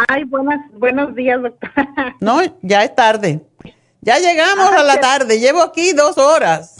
Ay, 0.07 0.23
buenas, 0.25 0.59
buenos 0.73 1.15
días, 1.15 1.41
doctora. 1.41 2.15
No, 2.21 2.39
ya 2.61 2.83
es 2.83 2.95
tarde. 2.95 3.41
Ya 4.01 4.17
llegamos 4.17 4.71
a 4.71 4.83
la 4.83 4.99
tarde. 4.99 5.39
Llevo 5.39 5.61
aquí 5.61 5.93
dos 5.93 6.17
horas. 6.17 6.77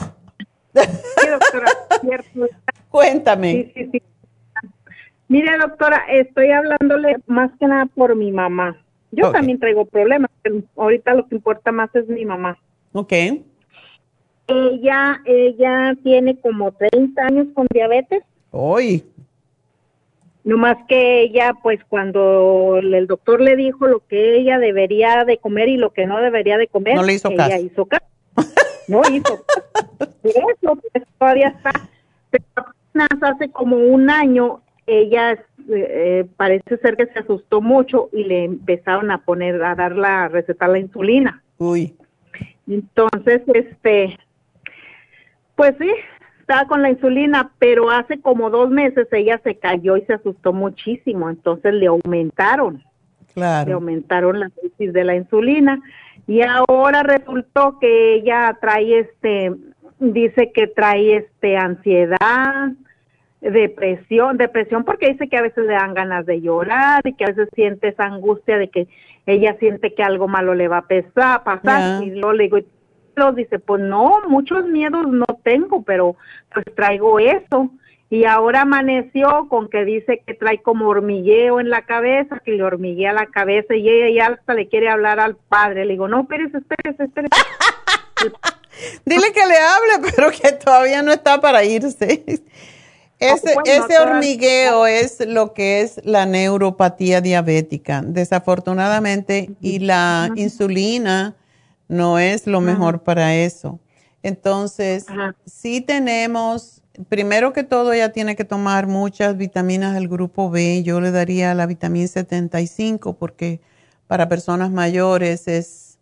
Sí, 0.74 1.28
doctora, 1.30 1.68
cierto. 2.02 2.48
Cuéntame. 2.90 3.52
Sí, 3.52 3.72
sí, 3.76 3.90
sí. 3.92 4.04
Mire, 5.28 5.58
doctora, 5.58 6.04
estoy 6.10 6.52
hablándole 6.52 7.18
más 7.28 7.52
que 7.60 7.68
nada 7.68 7.86
por 7.88 8.16
mi 8.16 8.32
mamá. 8.32 8.78
Yo 9.12 9.32
también 9.32 9.60
traigo 9.60 9.86
problemas, 9.86 10.30
pero 10.42 10.62
ahorita 10.76 11.14
lo 11.16 11.28
que 11.28 11.36
importa 11.36 11.72
más 11.72 11.94
es 11.96 12.08
mi 12.08 12.26
mamá. 12.26 12.58
Ok. 12.94 13.14
Ella, 14.48 15.22
ella 15.26 15.96
tiene 16.04 16.40
como 16.40 16.72
30 16.72 17.22
años 17.22 17.48
con 17.54 17.68
diabetes. 17.72 18.24
Uy. 18.52 19.04
No 20.50 20.58
más 20.58 20.78
que 20.88 21.22
ella, 21.22 21.54
pues 21.62 21.80
cuando 21.88 22.80
el 22.82 23.06
doctor 23.06 23.40
le 23.40 23.56
dijo 23.56 23.86
lo 23.86 24.00
que 24.08 24.36
ella 24.36 24.58
debería 24.58 25.24
de 25.24 25.38
comer 25.38 25.70
y 25.70 25.78
lo 25.78 25.94
que 25.94 26.08
no 26.08 26.20
debería 26.20 26.58
de 26.58 26.66
comer, 26.66 26.96
no 26.96 27.04
le 27.04 27.14
hizo 27.14 27.30
ella 27.30 27.50
caso. 27.50 27.62
hizo 27.62 27.86
caso. 27.86 28.06
No 28.88 29.02
hizo 29.12 29.46
caso. 29.46 30.12
Eso 30.24 30.76
pues, 30.92 31.04
todavía 31.20 31.50
está. 31.50 31.72
Pero 32.32 32.44
apenas 32.56 33.10
hace 33.22 33.52
como 33.52 33.78
un 33.78 34.10
año, 34.10 34.64
ella 34.88 35.38
eh, 35.70 36.26
parece 36.36 36.78
ser 36.78 36.98
que 36.98 37.06
se 37.06 37.20
asustó 37.20 37.62
mucho 37.62 38.10
y 38.12 38.24
le 38.24 38.46
empezaron 38.46 39.12
a 39.12 39.20
poner, 39.20 39.64
a 39.64 39.76
dar 39.76 39.96
la, 39.96 40.30
recetar 40.30 40.70
la 40.70 40.80
insulina. 40.80 41.44
Uy. 41.60 41.96
Entonces, 42.68 43.44
este, 43.54 44.18
pues 45.56 45.76
sí, 45.80 45.92
estaba 46.50 46.68
con 46.68 46.82
la 46.82 46.90
insulina, 46.90 47.52
pero 47.60 47.92
hace 47.92 48.20
como 48.22 48.50
dos 48.50 48.72
meses 48.72 49.08
ella 49.12 49.40
se 49.44 49.60
cayó 49.60 49.98
y 49.98 50.02
se 50.06 50.14
asustó 50.14 50.52
muchísimo, 50.52 51.30
entonces 51.30 51.76
le 51.76 51.86
aumentaron. 51.86 52.84
Claro. 53.36 53.68
Le 53.68 53.74
aumentaron 53.74 54.40
la 54.40 54.50
dosis 54.62 54.92
de 54.92 55.04
la 55.04 55.16
insulina 55.16 55.80
y 56.26 56.42
ahora 56.42 57.04
resultó 57.04 57.78
que 57.78 58.16
ella 58.16 58.58
trae 58.60 58.98
este, 58.98 59.54
dice 60.00 60.52
que 60.52 60.66
trae 60.66 61.18
este 61.18 61.56
ansiedad, 61.56 62.72
depresión, 63.42 64.38
depresión 64.38 64.86
porque 64.86 65.10
dice 65.10 65.30
que 65.30 65.38
a 65.38 65.44
veces 65.44 65.68
le 65.68 65.74
dan 65.74 65.94
ganas 65.94 66.26
de 66.26 66.42
llorar 66.42 67.06
y 67.06 67.14
que 67.14 67.26
a 67.26 67.28
veces 67.28 67.48
siente 67.54 67.90
esa 67.90 68.06
angustia 68.06 68.58
de 68.58 68.70
que 68.70 68.88
ella 69.28 69.56
siente 69.60 69.94
que 69.94 70.02
algo 70.02 70.28
malo 70.28 70.56
le 70.56 70.68
va 70.68 70.80
a 70.80 70.88
pesar, 70.88 71.44
pasar 71.44 72.04
y 72.04 72.10
luego 72.10 72.34
le 72.34 72.46
digo, 72.46 72.58
dice, 73.36 73.60
pues 73.60 73.82
no, 73.82 74.22
muchos 74.28 74.66
miedos 74.66 75.08
no 75.08 75.26
tengo, 75.50 75.82
pero 75.84 76.16
pues 76.54 76.66
traigo 76.76 77.20
eso. 77.20 77.72
Y 78.12 78.26
ahora 78.26 78.62
amaneció 78.62 79.48
con 79.50 79.70
que 79.70 79.86
dice 79.86 80.22
que 80.26 80.34
trae 80.34 80.62
como 80.62 80.88
hormigueo 80.88 81.60
en 81.60 81.70
la 81.70 81.84
cabeza, 81.84 82.42
que 82.44 82.52
le 82.52 82.64
hormiguea 82.64 83.14
la 83.14 83.28
cabeza 83.28 83.76
y 83.76 83.88
ella 83.88 84.10
ya 84.16 84.34
hasta 84.34 84.54
le 84.54 84.68
quiere 84.68 84.90
hablar 84.90 85.20
al 85.20 85.36
padre. 85.36 85.86
Le 85.86 85.94
digo, 85.94 86.08
no, 86.08 86.22
espérese, 86.22 86.58
espérese, 86.58 87.04
espérese. 87.04 87.36
Dile 89.06 89.32
que 89.32 89.46
le 89.46 89.58
hable, 89.58 90.12
pero 90.16 90.32
que 90.32 90.52
todavía 90.54 91.02
no 91.04 91.12
está 91.12 91.42
para 91.42 91.64
irse. 91.64 92.24
Ese, 93.20 93.54
bueno, 93.54 93.64
ese 93.66 94.00
hormigueo 94.00 94.88
es 94.88 95.20
lo 95.28 95.54
que 95.54 95.82
es 95.82 96.00
la 96.06 96.26
neuropatía 96.26 97.20
diabética, 97.20 98.02
desafortunadamente, 98.02 99.50
y 99.60 99.80
la 99.80 100.30
insulina 100.36 101.36
no 101.90 102.18
es 102.18 102.48
lo 102.48 102.62
mejor 102.62 103.02
para 103.02 103.36
eso. 103.36 103.82
Entonces, 104.22 105.06
sí 105.46 105.82
tenemos, 105.82 106.82
primero 107.08 107.54
que 107.54 107.64
todo, 107.64 107.94
ella 107.94 108.12
tiene 108.12 108.36
que 108.36 108.44
tomar 108.44 108.88
muchas 108.88 109.38
vitaminas 109.38 109.94
del 109.94 110.08
grupo 110.08 110.50
B. 110.50 110.84
Yo 110.84 111.00
le 111.00 111.12
daría 111.12 111.54
la 111.54 111.66
vitamina 111.66 112.08
75 112.08 113.14
porque 113.14 113.62
para 114.08 114.28
personas 114.28 114.72
mayores 114.72 115.48
es, 115.48 115.98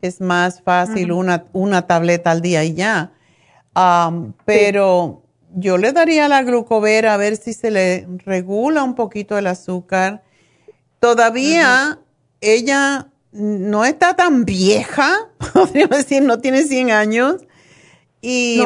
es 0.00 0.20
más 0.20 0.62
fácil 0.62 1.12
una, 1.12 1.44
una 1.52 1.86
tableta 1.86 2.30
al 2.30 2.40
día 2.40 2.64
y 2.64 2.74
ya. 2.74 3.12
Pero 4.44 5.22
yo 5.54 5.78
le 5.78 5.92
daría 5.92 6.28
la 6.28 6.42
glucovera 6.42 7.14
a 7.14 7.16
ver 7.16 7.36
si 7.36 7.52
se 7.52 7.70
le 7.70 8.08
regula 8.24 8.82
un 8.82 8.94
poquito 8.94 9.36
el 9.36 9.46
azúcar. 9.46 10.22
Todavía 10.98 11.98
ella 12.40 13.08
no 13.34 13.84
está 13.84 14.14
tan 14.14 14.44
vieja, 14.44 15.28
podríamos 15.52 15.98
decir, 15.98 16.22
no 16.22 16.38
tiene 16.38 16.62
100 16.62 16.90
años, 16.90 17.42
y 18.22 18.62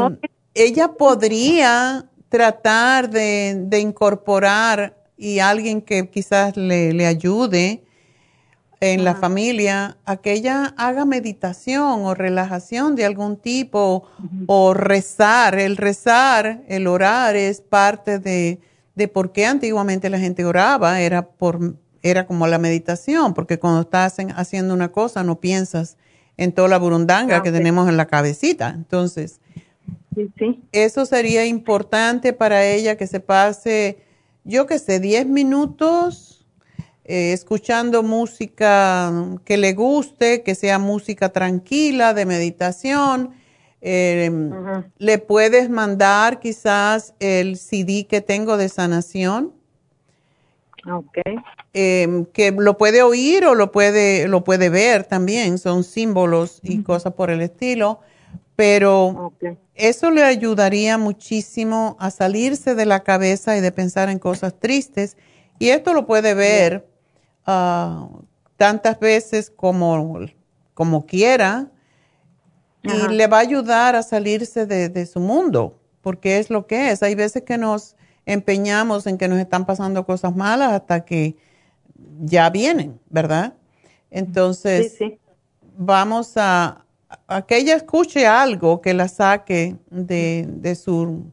ella 0.54 0.92
podría 0.92 2.06
tratar 2.28 3.10
de, 3.10 3.56
de 3.66 3.80
incorporar 3.80 4.96
y 5.16 5.40
alguien 5.40 5.80
que 5.80 6.08
quizás 6.10 6.56
le, 6.56 6.92
le 6.92 7.06
ayude 7.06 7.82
en 8.80 9.04
la 9.04 9.16
familia 9.16 9.98
a 10.04 10.18
que 10.18 10.32
ella 10.32 10.74
haga 10.76 11.04
meditación 11.04 12.04
o 12.04 12.14
relajación 12.14 12.94
de 12.94 13.04
algún 13.04 13.36
tipo 13.36 14.06
o 14.46 14.74
rezar. 14.74 15.58
El 15.58 15.76
rezar, 15.76 16.62
el 16.68 16.86
orar 16.86 17.34
es 17.34 17.60
parte 17.60 18.20
de, 18.20 18.60
de 18.94 19.08
por 19.08 19.32
qué 19.32 19.46
antiguamente 19.46 20.10
la 20.10 20.20
gente 20.20 20.44
oraba, 20.44 21.00
era, 21.00 21.26
por, 21.26 21.74
era 22.02 22.26
como 22.26 22.46
la 22.46 22.58
meditación, 22.58 23.34
porque 23.34 23.58
cuando 23.58 23.80
estás 23.82 24.18
en- 24.18 24.30
haciendo 24.32 24.74
una 24.74 24.88
cosa 24.92 25.22
no 25.24 25.40
piensas 25.40 25.96
en 26.36 26.52
toda 26.52 26.68
la 26.68 26.78
burundanga 26.78 27.38
Ah, 27.38 27.42
que 27.42 27.48
ok. 27.50 27.56
tenemos 27.56 27.88
en 27.88 27.96
la 27.96 28.06
cabecita. 28.06 28.70
Entonces, 28.70 29.40
Sí, 30.14 30.28
sí. 30.38 30.62
eso 30.72 31.06
sería 31.06 31.46
importante 31.46 32.32
para 32.32 32.64
ella 32.64 32.96
que 32.96 33.06
se 33.06 33.20
pase, 33.20 33.98
yo 34.44 34.66
que 34.66 34.78
sé, 34.78 35.00
10 35.00 35.26
minutos 35.26 36.34
eh, 37.04 37.32
escuchando 37.32 38.02
música 38.02 39.10
que 39.44 39.56
le 39.56 39.72
guste, 39.72 40.42
que 40.42 40.54
sea 40.54 40.78
música 40.78 41.30
tranquila, 41.30 42.12
de 42.12 42.26
meditación. 42.26 43.30
Eh, 43.80 44.30
Le 44.98 45.18
puedes 45.18 45.70
mandar 45.70 46.38
quizás 46.40 47.14
el 47.20 47.56
CD 47.56 48.06
que 48.06 48.20
tengo 48.20 48.56
de 48.58 48.68
sanación, 48.68 49.52
Ok. 50.86 51.18
eh, 51.74 52.24
que 52.32 52.52
lo 52.52 52.78
puede 52.78 53.02
oír 53.02 53.44
o 53.44 53.54
lo 53.54 53.72
puede, 53.72 54.28
lo 54.28 54.44
puede 54.44 54.68
ver 54.68 55.04
también, 55.04 55.58
son 55.58 55.84
símbolos 55.84 56.60
y 56.62 56.82
cosas 56.82 57.14
por 57.14 57.30
el 57.30 57.40
estilo, 57.40 58.00
pero 58.56 59.32
eso 59.74 60.10
le 60.10 60.24
ayudaría 60.24 60.98
muchísimo 60.98 61.96
a 62.00 62.10
salirse 62.10 62.74
de 62.74 62.86
la 62.86 63.04
cabeza 63.04 63.56
y 63.56 63.60
de 63.60 63.70
pensar 63.70 64.08
en 64.08 64.18
cosas 64.18 64.58
tristes. 64.58 65.16
Y 65.58 65.68
esto 65.68 65.94
lo 65.94 66.06
puede 66.06 66.34
ver 66.34 66.88
ah, 67.46 68.08
tantas 68.56 68.98
veces 68.98 69.50
como, 69.50 70.18
como 70.74 71.06
quiera 71.06 71.70
y 72.82 73.12
le 73.12 73.26
va 73.26 73.38
a 73.38 73.40
ayudar 73.40 73.94
a 73.94 74.02
salirse 74.02 74.66
de, 74.66 74.88
de 74.88 75.06
su 75.06 75.20
mundo, 75.20 75.78
porque 76.00 76.38
es 76.38 76.50
lo 76.50 76.66
que 76.66 76.90
es. 76.90 77.02
Hay 77.02 77.14
veces 77.14 77.42
que 77.42 77.58
nos 77.58 77.96
empeñamos 78.28 79.06
en 79.06 79.16
que 79.16 79.26
nos 79.26 79.38
están 79.38 79.64
pasando 79.64 80.04
cosas 80.04 80.36
malas 80.36 80.72
hasta 80.72 81.04
que 81.04 81.34
ya 82.20 82.50
vienen, 82.50 83.00
¿verdad? 83.08 83.54
Entonces, 84.10 84.98
vamos 85.76 86.34
a, 86.36 86.84
a 87.26 87.42
que 87.46 87.56
ella 87.56 87.74
escuche 87.74 88.26
algo 88.26 88.82
que 88.82 88.92
la 88.92 89.08
saque 89.08 89.76
de, 89.90 90.46
de 90.46 90.74
su 90.74 91.32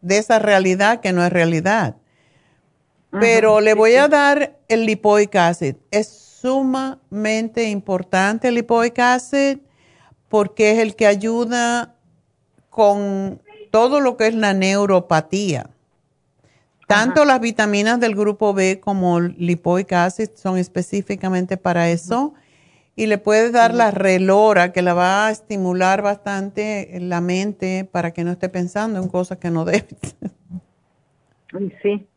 de 0.00 0.18
esa 0.18 0.38
realidad 0.38 1.00
que 1.00 1.12
no 1.12 1.24
es 1.24 1.32
realidad. 1.32 1.96
Pero 3.10 3.60
le 3.60 3.74
voy 3.74 3.94
a 3.96 4.06
dar 4.06 4.58
el 4.68 4.86
lipoic 4.86 5.34
acid. 5.34 5.74
Es 5.90 6.08
sumamente 6.08 7.64
importante 7.64 8.48
el 8.48 8.54
lipoic 8.54 8.96
acid 9.00 9.58
porque 10.28 10.72
es 10.72 10.78
el 10.78 10.94
que 10.94 11.06
ayuda 11.06 11.96
con 12.70 13.42
todo 13.72 14.00
lo 14.00 14.16
que 14.16 14.28
es 14.28 14.34
la 14.34 14.52
neuropatía. 14.52 15.70
Tanto 16.88 17.26
las 17.26 17.38
vitaminas 17.38 18.00
del 18.00 18.14
grupo 18.14 18.54
B 18.54 18.80
como 18.80 19.18
el 19.18 19.34
lipoic 19.36 19.92
acid 19.92 20.30
son 20.34 20.56
específicamente 20.56 21.58
para 21.58 21.90
eso. 21.90 22.32
Y 22.96 23.06
le 23.06 23.18
puedes 23.18 23.52
dar 23.52 23.74
la 23.74 23.90
relora 23.90 24.72
que 24.72 24.80
la 24.80 24.94
va 24.94 25.26
a 25.26 25.30
estimular 25.30 26.00
bastante 26.00 26.96
la 26.98 27.20
mente 27.20 27.86
para 27.92 28.12
que 28.12 28.24
no 28.24 28.32
esté 28.32 28.48
pensando 28.48 28.98
en 29.02 29.08
cosas 29.08 29.36
que 29.36 29.50
no 29.50 29.64
debe. 29.66 29.86
Sí. 31.82 32.08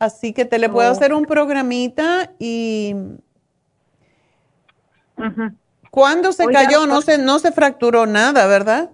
Así 0.00 0.32
que 0.32 0.44
te 0.44 0.58
le 0.58 0.68
puedo 0.68 0.90
hacer 0.90 1.14
un 1.14 1.24
programita 1.24 2.32
y... 2.40 2.96
¿Cuándo 5.92 6.32
se 6.32 6.44
cayó? 6.46 6.86
No 6.88 7.02
se, 7.02 7.18
no 7.18 7.38
se 7.38 7.52
fracturó 7.52 8.06
nada, 8.06 8.48
¿verdad? 8.48 8.90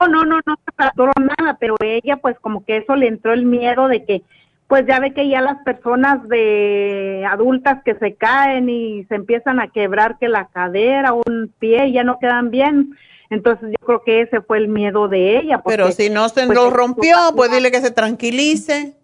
No, 0.00 0.08
no, 0.08 0.24
no, 0.24 0.40
no 0.44 0.56
se 0.64 0.72
fracturó 0.76 1.12
nada, 1.18 1.56
pero 1.58 1.76
ella 1.80 2.16
pues 2.16 2.38
como 2.40 2.64
que 2.64 2.78
eso 2.78 2.96
le 2.96 3.08
entró 3.08 3.32
el 3.32 3.44
miedo 3.44 3.88
de 3.88 4.04
que, 4.04 4.22
pues 4.66 4.86
ya 4.86 4.98
ve 4.98 5.12
que 5.12 5.28
ya 5.28 5.40
las 5.40 5.62
personas 5.62 6.26
de 6.28 7.24
adultas 7.30 7.82
que 7.84 7.94
se 7.94 8.14
caen 8.14 8.68
y 8.68 9.04
se 9.04 9.14
empiezan 9.14 9.60
a 9.60 9.68
quebrar 9.68 10.18
que 10.18 10.28
la 10.28 10.46
cadera 10.46 11.12
o 11.12 11.22
un 11.26 11.52
pie 11.58 11.92
ya 11.92 12.02
no 12.02 12.18
quedan 12.18 12.50
bien. 12.50 12.96
Entonces 13.30 13.70
yo 13.70 13.86
creo 13.86 14.02
que 14.04 14.22
ese 14.22 14.40
fue 14.40 14.58
el 14.58 14.68
miedo 14.68 15.08
de 15.08 15.38
ella. 15.38 15.62
pero 15.64 15.90
si 15.92 16.10
no 16.10 16.28
se 16.28 16.46
lo 16.46 16.70
rompió, 16.70 17.16
pues 17.34 17.50
dile 17.50 17.70
que 17.70 17.80
se 17.80 17.90
tranquilice. 17.90 18.94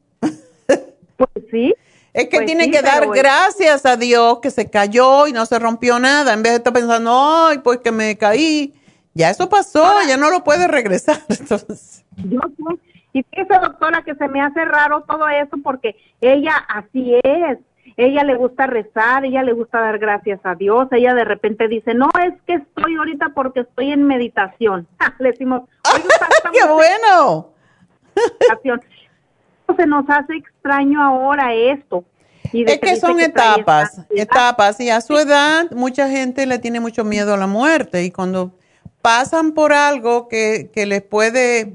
Pues 1.17 1.45
sí. 1.51 1.75
Es 2.13 2.25
que 2.29 2.39
Pues 2.39 2.47
tiene 2.47 2.65
sí, 2.65 2.71
que 2.71 2.83
dar 2.83 3.07
gracias 3.09 3.85
a 3.87 3.97
Dios 3.97 4.39
que 4.41 4.51
se 4.51 4.71
cayó 4.71 5.27
y 5.27 5.33
no 5.33 5.47
se 5.47 5.59
rompió 5.59 5.99
nada, 5.99 6.33
en 6.33 6.43
vez 6.43 6.53
de 6.53 6.57
estar 6.57 6.73
pensando, 6.73 7.13
ay, 7.15 7.59
pues 7.59 7.79
que 7.79 7.93
me 7.93 8.17
caí. 8.17 8.73
Ya 9.15 9.31
eso 9.31 9.49
pasó, 9.49 9.85
ya 10.07 10.17
no 10.17 10.31
lo 10.31 10.45
puede 10.45 10.69
regresar. 10.69 11.19
Entonces, 11.29 12.05
Yo 12.17 12.41
sé. 12.41 12.81
Y 13.13 13.23
fíjese, 13.25 13.59
doctora, 13.61 14.03
que 14.03 14.15
se 14.15 14.29
me 14.29 14.41
hace 14.41 14.65
raro 14.65 15.03
todo 15.03 15.29
eso 15.29 15.57
porque 15.63 15.97
ella 16.21 16.55
así 16.69 17.15
es. 17.25 17.59
Ella 17.97 18.23
le 18.23 18.37
gusta 18.37 18.67
rezar, 18.67 19.25
ella 19.25 19.43
le 19.43 19.53
gusta 19.53 19.81
dar 19.81 19.99
gracias 19.99 20.41
a 20.45 20.55
Dios. 20.55 20.87
Ella 20.93 21.13
de 21.15 21.25
repente 21.25 21.67
dice, 21.67 21.93
no, 21.93 22.09
es 22.25 22.35
que 22.47 22.55
estoy 22.55 22.95
ahorita 22.97 23.31
porque 23.35 23.61
estoy 23.61 23.91
en 23.91 24.07
meditación. 24.07 24.87
Le 25.19 25.31
decimos, 25.31 25.63
"Oye, 25.93 26.05
¡Qué 26.53 26.67
bueno! 26.69 27.49
Se 29.77 29.87
nos 29.87 30.09
hace 30.09 30.37
extraño 30.37 31.03
ahora 31.03 31.53
esto. 31.55 32.05
Y 32.53 32.69
es 32.69 32.79
que 32.79 32.97
son 32.97 33.21
etapas, 33.21 34.01
etapas. 34.11 34.81
Y 34.81 34.91
a 34.91 35.01
su 35.01 35.17
edad, 35.17 35.71
mucha 35.71 36.09
gente 36.09 36.47
le 36.47 36.59
tiene 36.59 36.81
mucho 36.81 37.05
miedo 37.05 37.35
a 37.35 37.37
la 37.37 37.47
muerte. 37.47 38.03
Y 38.03 38.11
cuando 38.11 38.53
pasan 39.03 39.53
por 39.53 39.73
algo 39.73 40.29
que, 40.29 40.71
que 40.73 40.87
les 40.87 41.03
puede, 41.03 41.75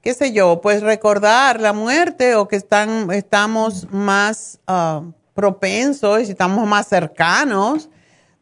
qué 0.00 0.14
sé 0.14 0.32
yo, 0.32 0.60
pues 0.60 0.82
recordar 0.82 1.60
la 1.60 1.72
muerte 1.72 2.34
o 2.34 2.48
que 2.48 2.56
están, 2.56 3.10
estamos 3.12 3.90
más 3.92 4.60
ah, 4.66 5.02
propensos 5.34 6.20
y 6.28 6.30
estamos 6.32 6.66
más 6.66 6.86
cercanos, 6.88 7.90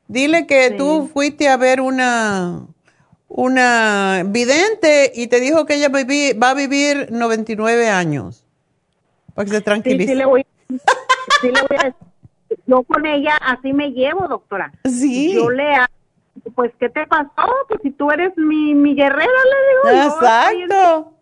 dile 0.08 0.46
que 0.46 0.70
tú 0.72 1.10
fuiste 1.12 1.48
a 1.48 1.56
ver 1.56 1.80
una, 1.80 2.66
una 3.28 4.22
vidente 4.26 5.10
y 5.14 5.26
te 5.28 5.40
dijo 5.40 5.64
que 5.66 5.74
ella 5.74 5.88
va 5.90 6.50
a 6.50 6.54
vivir 6.54 7.08
99 7.10 7.88
años. 7.88 8.44
Para 9.34 9.46
que 9.46 9.50
se 9.52 9.58
Sí, 9.58 9.64
tranquilice. 9.64 10.12
sí 10.12 10.14
le 10.18 10.26
voy, 10.26 10.46
sí 10.68 11.48
le 11.50 11.62
voy 11.62 11.78
a 11.80 11.84
decir. 11.84 11.94
Yo 12.66 12.82
con 12.82 13.06
ella 13.06 13.34
así 13.40 13.72
me 13.72 13.92
llevo, 13.92 14.28
doctora. 14.28 14.70
Sí. 14.84 15.32
Yo 15.32 15.48
le 15.48 15.72
hago, 15.74 15.86
pues, 16.54 16.72
¿qué 16.78 16.88
te 16.88 17.06
pasó? 17.06 17.52
Pues 17.68 17.80
si 17.82 17.90
tú 17.90 18.10
eres 18.10 18.36
mi, 18.36 18.74
mi 18.74 18.94
guerrera, 18.94 19.26
le 19.26 19.92
digo. 19.92 20.10
Exacto. 20.10 21.12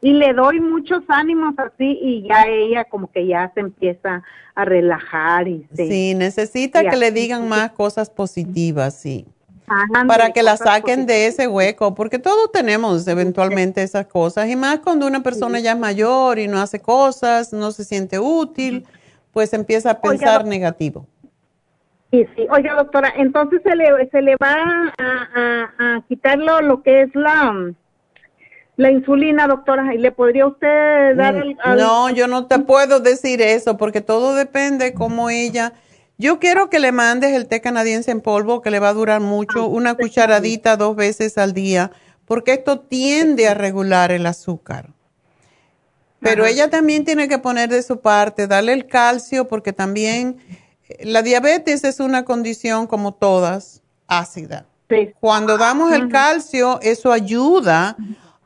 Y 0.00 0.14
le 0.14 0.32
doy 0.32 0.58
muchos 0.58 1.04
ánimos 1.06 1.54
así 1.58 1.98
y 2.02 2.26
ya 2.26 2.46
ella 2.48 2.84
como 2.84 3.08
que 3.10 3.24
ya 3.24 3.52
se 3.54 3.60
empieza 3.60 4.24
a 4.54 4.64
relajar 4.64 5.46
y 5.46 5.64
se... 5.74 5.86
Sí, 5.86 6.14
necesita 6.16 6.82
y 6.82 6.88
que 6.88 6.96
le 6.96 7.12
digan 7.12 7.48
más 7.48 7.70
cosas 7.70 8.10
positivas, 8.10 8.94
sí. 8.98 9.26
Ándale, 9.68 10.08
Para 10.08 10.32
que 10.32 10.42
la 10.42 10.56
saquen 10.56 11.06
de 11.06 11.26
ese 11.26 11.46
hueco, 11.46 11.94
porque 11.94 12.18
todos 12.18 12.50
tenemos 12.50 13.06
eventualmente 13.06 13.80
esas 13.80 14.06
cosas, 14.06 14.50
y 14.50 14.56
más 14.56 14.80
cuando 14.80 15.06
una 15.06 15.22
persona 15.22 15.60
ya 15.60 15.72
es 15.72 15.78
mayor 15.78 16.40
y 16.40 16.48
no 16.48 16.60
hace 16.60 16.80
cosas, 16.80 17.52
no 17.52 17.70
se 17.70 17.84
siente 17.84 18.18
útil, 18.18 18.84
pues 19.32 19.52
empieza 19.52 19.92
a 19.92 20.00
pensar 20.00 20.44
negativo. 20.44 21.06
Sí, 22.12 22.26
sí. 22.36 22.46
Oiga, 22.50 22.74
doctora, 22.74 23.12
entonces 23.16 23.60
se 23.64 23.74
le, 23.74 23.86
se 24.10 24.20
le 24.22 24.36
va 24.36 24.54
a, 24.98 25.28
a, 25.34 25.96
a 25.96 26.04
quitar 26.06 26.38
lo, 26.38 26.60
lo 26.60 26.82
que 26.82 27.00
es 27.02 27.14
la, 27.14 27.72
la 28.76 28.90
insulina, 28.90 29.46
doctora, 29.46 29.94
y 29.94 29.98
le 29.98 30.12
podría 30.12 30.46
usted 30.46 31.16
dar 31.16 31.34
al- 31.36 31.56
al- 31.64 31.76
Mm, 31.76 31.80
No, 31.80 32.10
yo 32.10 32.26
no 32.28 32.46
te 32.46 32.58
puedo 32.58 33.00
decir 33.00 33.40
eso, 33.40 33.78
porque 33.78 34.00
todo 34.02 34.34
depende 34.34 34.92
cómo 34.94 35.30
ella... 35.30 35.72
Yo 36.18 36.38
quiero 36.38 36.68
que 36.70 36.78
le 36.78 36.92
mandes 36.92 37.32
el 37.32 37.48
té 37.48 37.60
canadiense 37.62 38.10
en 38.12 38.20
polvo, 38.20 38.60
que 38.60 38.70
le 38.70 38.78
va 38.78 38.90
a 38.90 38.94
durar 38.94 39.20
mucho, 39.20 39.66
una 39.66 39.94
cucharadita 39.94 40.76
dos 40.76 40.94
veces 40.94 41.36
al 41.38 41.52
día, 41.54 41.90
porque 42.26 42.52
esto 42.52 42.78
tiende 42.80 43.48
a 43.48 43.54
regular 43.54 44.12
el 44.12 44.26
azúcar. 44.26 44.90
Pero 46.20 46.44
ella 46.46 46.70
también 46.70 47.04
tiene 47.04 47.26
que 47.26 47.38
poner 47.38 47.70
de 47.70 47.82
su 47.82 48.00
parte, 48.00 48.46
darle 48.46 48.74
el 48.74 48.86
calcio, 48.86 49.48
porque 49.48 49.72
también 49.72 50.36
la 51.00 51.22
diabetes 51.22 51.84
es 51.84 52.00
una 52.00 52.24
condición 52.24 52.86
como 52.86 53.14
todas, 53.14 53.82
ácida. 54.06 54.66
Cuando 55.20 55.56
damos 55.56 55.92
el 55.92 56.08
calcio, 56.08 56.78
eso 56.82 57.12
ayuda 57.12 57.96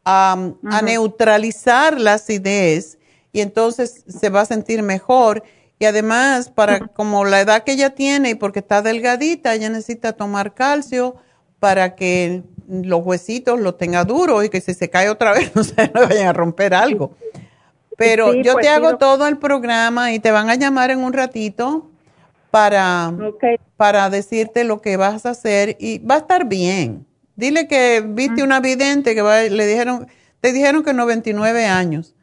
a, 0.05 0.37
a 0.71 0.83
neutralizar 0.83 2.01
la 2.01 2.15
acidez 2.15 2.99
y 3.33 3.41
entonces 3.41 4.05
se 4.07 4.29
va 4.29 4.43
a 4.43 4.47
sentir 4.47 4.83
mejor. 4.83 5.43
Y 5.79 5.85
además, 5.85 6.49
para 6.49 6.87
como 6.89 7.25
la 7.25 7.41
edad 7.41 7.65
que 7.65 7.73
ella 7.73 7.91
tiene 7.91 8.31
y 8.31 8.35
porque 8.35 8.61
está 8.61 8.81
delgadita, 8.81 9.55
ella 9.55 9.69
necesita 9.69 10.13
tomar 10.13 10.55
calcio 10.55 11.17
para 11.59 11.97
que 11.97 12.45
los 12.69 13.05
huesitos 13.05 13.61
los 13.61 13.77
tenga 13.77 14.05
duros 14.05 14.45
y 14.45 14.49
que 14.49 14.61
si 14.61 14.75
se 14.75 14.89
cae 14.89 15.09
otra 15.09 15.33
vez 15.33 15.51
no 15.57 15.65
se 15.65 15.75
le 15.75 16.07
vayan 16.07 16.29
a 16.29 16.33
romper 16.33 16.75
algo. 16.75 17.17
Pero 17.97 18.33
Sí, 18.33 18.43
yo 18.43 18.53
pues 18.55 18.67
te 18.67 18.69
sí, 18.69 18.75
hago 18.75 18.99
todo 18.99 19.27
el 19.27 19.39
programa 19.39 20.13
y 20.13 20.19
te 20.19 20.31
van 20.31 20.51
a 20.51 20.55
llamar 20.55 20.91
en 20.91 21.01
un 21.01 21.13
ratito 21.13 21.91
para, 22.57 23.13
para 23.77 24.09
decirte 24.09 24.65
lo 24.65 24.81
que 24.81 24.97
vas 24.97 25.27
a 25.27 25.31
hacer 25.31 25.77
y 25.79 25.99
va 25.99 26.15
a 26.15 26.19
estar 26.19 26.49
bien. 26.49 27.07
Dile 27.35 27.69
que 27.69 28.03
viste 28.03 28.43
una 28.43 28.61
vidente 28.61 29.15
que 29.15 29.21
va- 29.21 29.43
le 29.43 29.67
dijeron, 29.67 30.07
te 30.41 30.55
dijeron 30.55 30.83
que 30.83 30.95
99 30.95 31.67
años. 31.67 32.15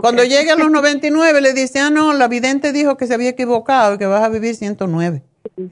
Cuando 0.00 0.24
llegue 0.24 0.50
a 0.50 0.56
los 0.56 0.68
99 0.68 1.40
le 1.40 1.52
dice, 1.52 1.78
ah, 1.78 1.90
no, 1.90 2.12
la 2.12 2.26
vidente 2.26 2.72
dijo 2.72 2.96
que 2.96 3.06
se 3.06 3.14
había 3.14 3.28
equivocado 3.28 3.94
y 3.94 3.98
que 3.98 4.06
vas 4.06 4.24
a 4.24 4.28
vivir 4.28 4.56
109. 4.56 5.22
Sí, 5.56 5.70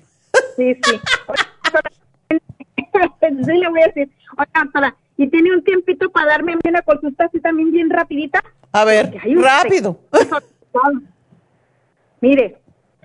sí. 0.56 0.78
sí, 2.30 3.58
le 3.58 3.68
voy 3.70 3.82
a 3.82 3.86
decir. 3.88 4.08
Oiga, 4.38 4.96
¿y 5.16 5.28
tiene 5.28 5.52
un 5.52 5.64
tiempito 5.64 6.10
para 6.10 6.30
darme 6.30 6.54
una 6.64 6.82
consulta 6.82 7.24
así 7.24 7.40
también 7.40 7.72
bien 7.72 7.90
rapidita? 7.90 8.40
A 8.70 8.84
ver, 8.84 9.12
rápido. 9.34 9.98
Mire, 12.20 12.61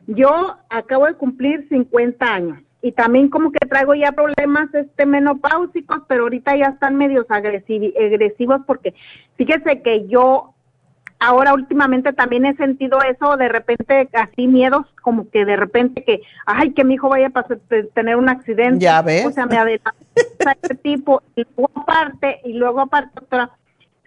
yo 0.07 0.57
acabo 0.69 1.05
de 1.05 1.13
cumplir 1.15 1.67
50 1.69 2.25
años 2.25 2.59
y 2.81 2.91
también 2.93 3.29
como 3.29 3.51
que 3.51 3.59
traigo 3.67 3.93
ya 3.95 4.11
problemas 4.13 4.73
este 4.73 5.05
menopáusicos, 5.05 6.01
pero 6.07 6.23
ahorita 6.23 6.55
ya 6.55 6.67
están 6.67 6.95
medios 6.95 7.27
agresivi- 7.27 7.93
agresivos 7.97 8.61
porque 8.65 8.93
fíjese 9.35 9.81
que 9.81 10.07
yo 10.07 10.53
ahora 11.19 11.53
últimamente 11.55 12.13
también 12.13 12.45
he 12.45 12.55
sentido 12.55 12.99
eso 13.01 13.37
de 13.37 13.49
repente 13.49 14.07
así 14.13 14.47
miedos 14.47 14.85
como 15.01 15.27
que 15.31 15.45
de 15.45 15.55
repente 15.55 16.03
que 16.03 16.21
ay 16.45 16.73
que 16.73 16.83
mi 16.83 16.93
hijo 16.93 17.09
vaya 17.09 17.31
a 17.33 17.43
tener 17.95 18.17
un 18.17 18.29
accidente 18.29 18.85
Ya 18.85 19.01
ves. 19.01 19.25
o 19.25 19.31
sea 19.31 19.47
me 19.47 19.57
adelanta 19.57 19.95
ese 20.61 20.75
tipo 20.75 21.23
y 21.35 21.43
luego 21.57 21.71
aparte 21.73 22.39
y 22.45 22.53
luego 22.53 22.81
aparte 22.81 23.09
doctora 23.15 23.49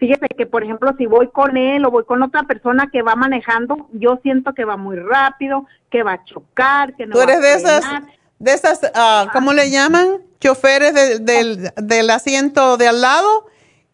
fíjese 0.00 0.26
que 0.36 0.46
por 0.46 0.64
ejemplo 0.64 0.92
si 0.98 1.06
voy 1.06 1.28
con 1.28 1.56
él 1.56 1.84
o 1.84 1.90
voy 1.92 2.04
con 2.04 2.22
otra 2.22 2.42
persona 2.42 2.88
que 2.90 3.02
va 3.02 3.14
manejando 3.14 3.86
yo 3.92 4.18
siento 4.22 4.52
que 4.54 4.64
va 4.64 4.76
muy 4.76 4.96
rápido 4.96 5.66
que 5.90 6.02
va 6.02 6.14
a 6.14 6.24
chocar 6.24 6.96
que 6.96 7.06
no 7.06 7.12
Tú 7.12 7.18
va 7.18 7.24
eres 7.24 7.36
a 7.36 7.40
de 7.40 7.54
esas, 7.54 8.02
de 8.38 8.52
esas, 8.54 8.80
ah, 8.94 9.28
¿cómo 9.32 9.52
le 9.52 9.70
llaman? 9.70 10.22
Choferes 10.40 10.94
de- 10.94 11.18
del, 11.18 11.70
del 11.76 12.10
asiento 12.10 12.76
de 12.78 12.88
al 12.88 13.00
lado 13.02 13.46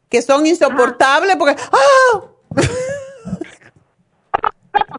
que 0.08 0.22
son 0.22 0.46
insoportables 0.46 1.34
porque, 1.36 1.56
¡ah! 1.72 2.20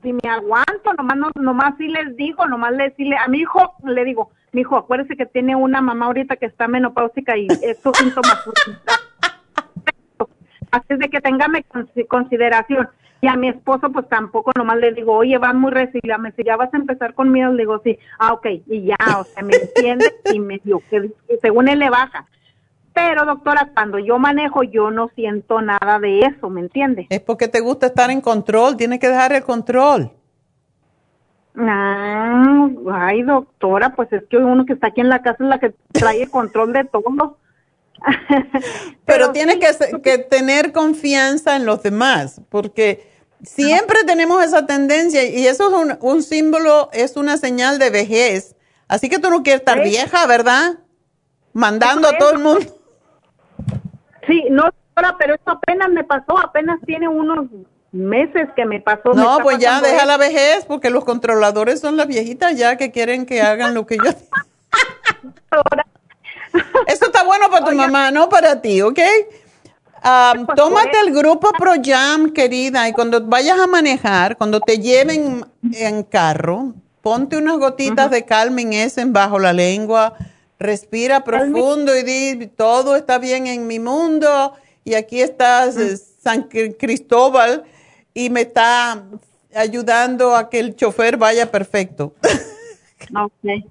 si 0.03 0.11
me 0.13 0.29
aguanto, 0.29 0.93
nomás, 0.97 1.17
no, 1.17 1.31
nomás 1.35 1.75
sí 1.77 1.87
les 1.87 2.15
digo, 2.17 2.45
nomás 2.47 2.73
le 2.73 2.89
decirle, 2.89 3.15
a 3.17 3.27
mi 3.29 3.39
hijo 3.39 3.73
le 3.85 4.03
digo, 4.03 4.31
mi 4.51 4.61
hijo, 4.61 4.75
acuérdese 4.75 5.15
que 5.15 5.25
tiene 5.25 5.55
una 5.55 5.81
mamá 5.81 6.07
ahorita 6.07 6.35
que 6.35 6.45
está 6.47 6.67
menopáusica 6.67 7.37
y 7.37 7.47
estos 7.61 7.97
síntomas. 7.97 8.37
Así 10.77 10.93
es 10.93 10.99
de 10.99 11.09
que 11.09 11.21
tengame 11.21 11.65
consi- 11.67 12.07
consideración. 12.07 12.87
Y 13.19 13.27
a 13.27 13.35
mi 13.35 13.49
esposo, 13.49 13.89
pues 13.91 14.07
tampoco, 14.09 14.51
nomás 14.55 14.77
le 14.77 14.93
digo, 14.93 15.13
oye, 15.13 15.37
vas 15.39 15.55
muy 15.55 15.71
resiliente, 15.71 16.17
me 16.19 16.29
dice, 16.29 16.43
ya 16.43 16.55
vas 16.55 16.71
a 16.73 16.77
empezar 16.77 17.15
con 17.15 17.31
miedo. 17.31 17.51
Le 17.51 17.63
digo, 17.63 17.81
sí, 17.83 17.97
ah, 18.19 18.33
ok, 18.33 18.45
y 18.67 18.83
ya, 18.85 18.95
o 19.19 19.23
sea, 19.23 19.43
me 19.43 19.55
entiende 19.55 20.05
y 20.31 20.39
me 20.39 20.59
dio 20.63 20.81
que 20.89 21.11
según 21.41 21.67
él 21.67 21.79
le 21.79 21.89
baja. 21.89 22.27
Pero, 22.93 23.25
doctora, 23.25 23.69
cuando 23.73 23.97
yo 23.99 24.19
manejo, 24.19 24.63
yo 24.63 24.91
no 24.91 25.09
siento 25.15 25.61
nada 25.61 25.99
de 25.99 26.19
eso, 26.19 26.49
¿me 26.49 26.61
entiende? 26.61 27.07
Es 27.09 27.19
porque 27.21 27.47
te 27.47 27.59
gusta 27.59 27.87
estar 27.87 28.09
en 28.11 28.21
control, 28.21 28.77
tienes 28.77 28.99
que 28.99 29.07
dejar 29.07 29.33
el 29.33 29.43
control. 29.43 30.11
Ah, 31.59 32.69
ay, 32.91 33.23
doctora, 33.23 33.95
pues 33.95 34.11
es 34.13 34.23
que 34.29 34.37
uno 34.37 34.65
que 34.65 34.73
está 34.73 34.87
aquí 34.87 35.01
en 35.01 35.09
la 35.09 35.23
casa 35.23 35.43
es 35.43 35.49
la 35.49 35.59
que 35.59 35.73
trae 35.91 36.21
el 36.23 36.29
control 36.29 36.71
de 36.73 36.83
todo. 36.85 37.37
Pero, 39.05 39.31
tienes 39.31 39.57
que, 40.03 40.17
tener 40.17 40.71
confianza 40.71 41.55
en 41.55 41.65
los 41.65 41.83
demás, 41.83 42.41
porque 42.49 43.07
siempre 43.43 44.03
tenemos 44.05 44.43
esa 44.43 44.65
tendencia 44.65 45.23
y 45.23 45.47
eso 45.47 45.69
es 45.69 45.97
un, 45.99 46.23
símbolo, 46.23 46.89
es 46.93 47.15
una 47.15 47.37
señal 47.37 47.79
de 47.79 47.89
vejez. 47.89 48.55
Así 48.87 49.09
que 49.09 49.19
tú 49.19 49.29
no 49.29 49.43
quieres 49.43 49.61
estar 49.61 49.83
vieja, 49.83 50.25
¿verdad? 50.27 50.79
Mandando 51.53 52.07
a 52.07 52.17
todo 52.17 52.31
el 52.31 52.39
mundo. 52.39 52.65
Sí, 54.27 54.43
no, 54.49 54.69
pero 55.17 55.35
esto 55.35 55.51
apenas 55.51 55.89
me 55.89 56.03
pasó, 56.03 56.37
apenas 56.37 56.79
tiene 56.85 57.07
unos 57.07 57.47
meses 57.91 58.49
que 58.55 58.65
me 58.65 58.79
pasó. 58.79 59.13
No, 59.13 59.39
pues 59.39 59.57
ya 59.59 59.81
deja 59.81 60.05
la 60.05 60.17
vejez, 60.17 60.65
porque 60.65 60.89
los 60.89 61.05
controladores 61.05 61.79
son 61.79 61.97
las 61.97 62.07
viejitas 62.07 62.57
ya 62.57 62.77
que 62.77 62.91
quieren 62.91 63.25
que 63.25 63.41
hagan 63.41 63.73
lo 63.73 63.85
que 63.85 63.97
yo. 63.97 64.11
Esto 66.87 67.07
está 67.07 67.23
bueno 67.23 67.49
para 67.49 67.65
tu 67.65 67.75
mamá, 67.75 68.11
no 68.11 68.29
para 68.29 68.61
ti, 68.61 68.81
¿ok? 68.81 68.99
Um, 70.03 70.45
tómate 70.55 70.99
el 71.05 71.13
grupo 71.13 71.49
Pro 71.57 71.73
Jam, 71.83 72.31
querida, 72.31 72.87
y 72.87 72.93
cuando 72.93 73.25
vayas 73.25 73.59
a 73.59 73.67
manejar, 73.67 74.37
cuando 74.37 74.59
te 74.59 74.77
lleven 74.77 75.45
en 75.73 76.03
carro, 76.03 76.73
ponte 77.01 77.35
unas 77.37 77.57
gotitas 77.57 78.11
de 78.11 78.23
Calming 78.23 78.71
bajo 79.07 79.39
la 79.39 79.53
lengua, 79.53 80.13
respira 80.59 81.23
profundo 81.23 81.95
y 81.97 82.03
di, 82.03 82.47
todo 82.47 82.95
está 82.95 83.17
bien 83.17 83.47
en 83.47 83.67
mi 83.67 83.79
mundo, 83.79 84.53
y 84.85 84.93
aquí 84.93 85.21
estás, 85.21 85.77
eh, 85.77 85.97
San 85.97 86.43
Cristóbal, 86.43 87.63
y 88.13 88.29
me 88.29 88.41
está 88.41 89.03
ayudando 89.53 90.35
a 90.35 90.49
que 90.49 90.59
el 90.59 90.75
chofer 90.75 91.17
vaya 91.17 91.51
perfecto. 91.51 92.13
ok. 93.15 93.65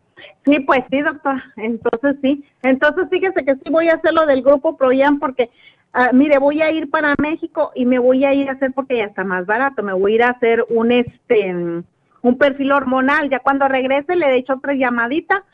Sí, 0.47 0.61
pues 0.61 0.85
sí, 0.91 1.01
doctora. 1.03 1.45
Entonces 1.57 2.17
sí. 2.23 2.45
Entonces 2.63 3.09
fíjese 3.11 3.45
que 3.45 3.57
sí 3.57 3.71
voy 3.71 3.89
a 3.89 3.95
hacer 3.95 4.15
lo 4.15 4.27
del 4.27 4.43
grupo 4.43 4.77
Proyam 4.77 5.19
porque, 5.19 5.51
ah, 5.93 6.11
mire, 6.13 6.39
voy 6.39 6.63
a 6.63 6.71
ir 6.71 6.89
para 6.89 7.17
México 7.19 7.73
y 7.75 7.85
me 7.85 7.99
voy 7.99 8.25
a 8.25 8.33
ir 8.33 8.49
a 8.49 8.53
hacer 8.53 8.73
porque 8.73 8.99
ya 8.99 9.05
está 9.05 9.25
más 9.25 9.45
barato. 9.45 9.83
Me 9.83 9.93
voy 9.93 10.13
a 10.13 10.15
ir 10.15 10.23
a 10.23 10.31
hacer 10.31 10.65
un 10.71 10.93
este 10.93 11.85
un 12.23 12.39
perfil 12.39 12.73
hormonal. 12.73 13.29
Ya 13.29 13.41
cuando 13.41 13.67
regrese 13.67 14.15
le 14.15 14.27
he 14.27 14.39
hecho 14.39 14.55
otra 14.55 14.75
llamadita. 14.75 15.45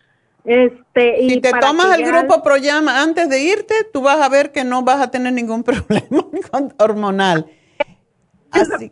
Este, 0.45 1.29
si 1.29 1.41
te 1.41 1.53
tomas 1.53 1.97
el 1.97 2.05
grupo 2.05 2.43
Proyam 2.43 2.89
antes 2.89 3.29
de 3.31 3.41
irte, 3.41 3.75
tú 3.93 4.03
vas 4.03 4.21
a 4.21 4.29
ver 4.29 4.51
que 4.51 4.65
no 4.65 4.83
vas 4.83 5.01
a 5.01 5.11
tener 5.11 5.33
ningún 5.33 5.63
problema 5.65 6.27
hormonal. 6.79 7.47
Así. 8.51 8.91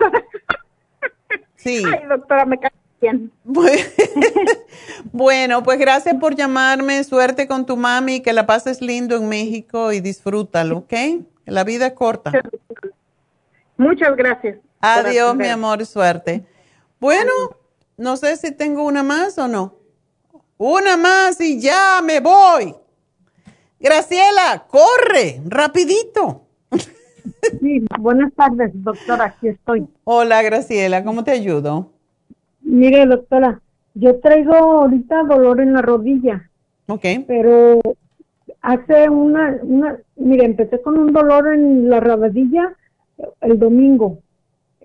Sí. 1.56 1.82
Ay, 1.84 2.06
doctora, 2.08 2.46
me 2.46 2.58
Bueno, 5.12 5.62
pues 5.62 5.78
gracias 5.78 6.14
por 6.16 6.34
llamarme. 6.34 7.02
Suerte 7.04 7.48
con 7.48 7.66
tu 7.66 7.76
mami. 7.76 8.20
Que 8.20 8.32
la 8.32 8.46
pases 8.46 8.80
lindo 8.80 9.16
en 9.16 9.28
México 9.28 9.92
y 9.92 10.00
disfrútalo, 10.00 10.78
¿ok? 10.78 10.92
La 11.46 11.64
vida 11.64 11.88
es 11.88 11.92
corta. 11.94 12.32
Muchas 13.76 14.14
gracias. 14.16 14.58
Adiós, 14.80 15.34
mi 15.34 15.48
amor, 15.48 15.84
suerte. 15.86 16.44
Bueno, 17.00 17.32
no 17.96 18.16
sé 18.16 18.36
si 18.36 18.52
tengo 18.52 18.84
una 18.84 19.02
más 19.02 19.38
o 19.38 19.48
no. 19.48 19.74
Una 20.58 20.96
más 20.96 21.40
y 21.40 21.60
ya 21.60 22.00
me 22.04 22.20
voy. 22.20 22.74
Graciela, 23.78 24.66
corre, 24.68 25.40
rapidito. 25.46 26.42
Sí, 27.60 27.82
buenas 27.98 28.32
tardes, 28.34 28.70
doctora, 28.74 29.24
aquí 29.24 29.48
estoy. 29.48 29.88
Hola, 30.04 30.42
Graciela, 30.42 31.02
¿cómo 31.02 31.24
te 31.24 31.30
ayudo? 31.30 31.90
Mire, 32.70 33.04
doctora, 33.04 33.60
yo 33.94 34.20
traigo 34.20 34.54
ahorita 34.54 35.24
dolor 35.24 35.60
en 35.60 35.72
la 35.72 35.82
rodilla. 35.82 36.48
Ok. 36.86 37.04
Pero 37.26 37.80
hace 38.62 39.08
una, 39.08 39.58
una, 39.62 39.98
mire, 40.14 40.44
empecé 40.44 40.80
con 40.80 40.96
un 40.96 41.12
dolor 41.12 41.52
en 41.52 41.90
la 41.90 41.98
rodilla 41.98 42.76
el 43.40 43.58
domingo. 43.58 44.20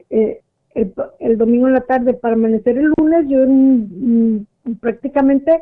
Eh, 0.10 0.42
el, 0.74 1.38
domingo 1.38 1.68
en 1.68 1.74
la 1.74 1.82
tarde, 1.82 2.16
para 2.16 2.34
amanecer 2.34 2.78
el 2.78 2.92
lunes, 2.98 3.28
yo 3.30 3.46
mm, 3.48 4.40
mm, 4.66 4.76
prácticamente 4.82 5.62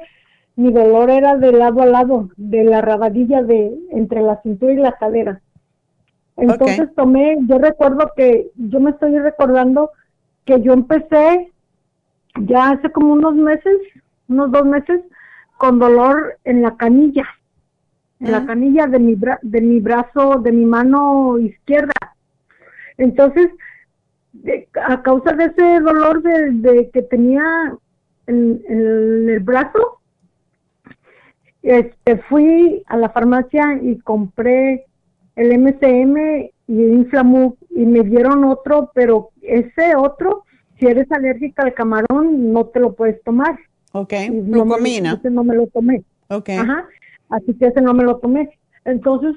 mi 0.56 0.72
dolor 0.72 1.10
era 1.10 1.36
de 1.38 1.52
lado 1.52 1.82
a 1.82 1.86
lado, 1.86 2.30
de 2.38 2.64
la 2.64 2.82
rabadilla 2.82 3.44
de 3.44 3.78
entre 3.92 4.22
la 4.22 4.42
cintura 4.42 4.72
y 4.72 4.78
la 4.78 4.94
cadera. 4.94 5.42
Entonces 6.38 6.90
tomé, 6.96 7.38
yo 7.48 7.58
recuerdo 7.58 8.12
que, 8.16 8.50
yo 8.56 8.80
me 8.80 8.92
estoy 8.92 9.20
recordando 9.20 9.92
que 10.46 10.62
yo 10.62 10.74
empecé 10.74 11.53
ya 12.42 12.72
hace 12.72 12.90
como 12.92 13.14
unos 13.14 13.36
meses, 13.36 13.78
unos 14.28 14.52
dos 14.52 14.66
meses, 14.66 15.02
con 15.58 15.80
dolor 15.80 16.38
en 16.44 16.62
la 16.62 16.76
canilla, 16.78 17.26
en 18.20 18.32
la 18.32 18.46
canilla 18.46 18.88
de 18.88 19.00
mi, 19.00 19.16
de 19.16 19.62
mi 19.62 19.80
brazo, 19.80 20.40
de 20.40 20.52
mi 20.52 20.66
mano 20.66 21.38
izquierda. 21.38 21.94
Entonces, 22.98 23.50
a 24.82 25.02
causa 25.04 25.34
de 25.34 25.46
ese 25.46 25.80
dolor 25.80 26.22
de, 26.22 26.90
que 26.92 27.02
tenía 27.04 27.76
en, 28.28 28.62
el 28.68 29.40
brazo, 29.42 30.00
este, 31.62 32.18
fui 32.30 32.84
a 32.88 32.98
la 32.98 33.10
farmacia 33.10 33.80
y 33.82 34.00
compré 34.00 34.86
el 35.36 35.58
MCM 35.60 36.18
y 36.68 36.84
el 36.84 36.94
Inflamub 36.94 37.58
y 37.70 37.86
me 37.86 38.02
dieron 38.02 38.44
otro, 38.44 38.92
pero 38.94 39.30
ese 39.42 39.96
otro 39.96 40.46
si 40.80 40.88
eres 40.88 41.12
alérgica 41.12 41.64
al 41.64 41.74
camarón, 41.74 42.52
no 42.52 42.66
te 42.66 42.80
lo 42.80 42.94
puedes 42.94 43.22
tomar. 43.24 43.58
Ok, 43.92 44.14
glucomina. 44.30 45.14
ese 45.14 45.30
no 45.30 45.44
me 45.44 45.56
lo 45.56 45.68
tomé. 45.68 46.04
Ok. 46.30 46.50
Ajá, 46.50 46.88
así 47.30 47.54
que 47.54 47.68
ese 47.68 47.82
no 47.82 47.94
me 47.94 48.04
lo 48.04 48.18
tomé. 48.18 48.50
Entonces, 48.86 49.36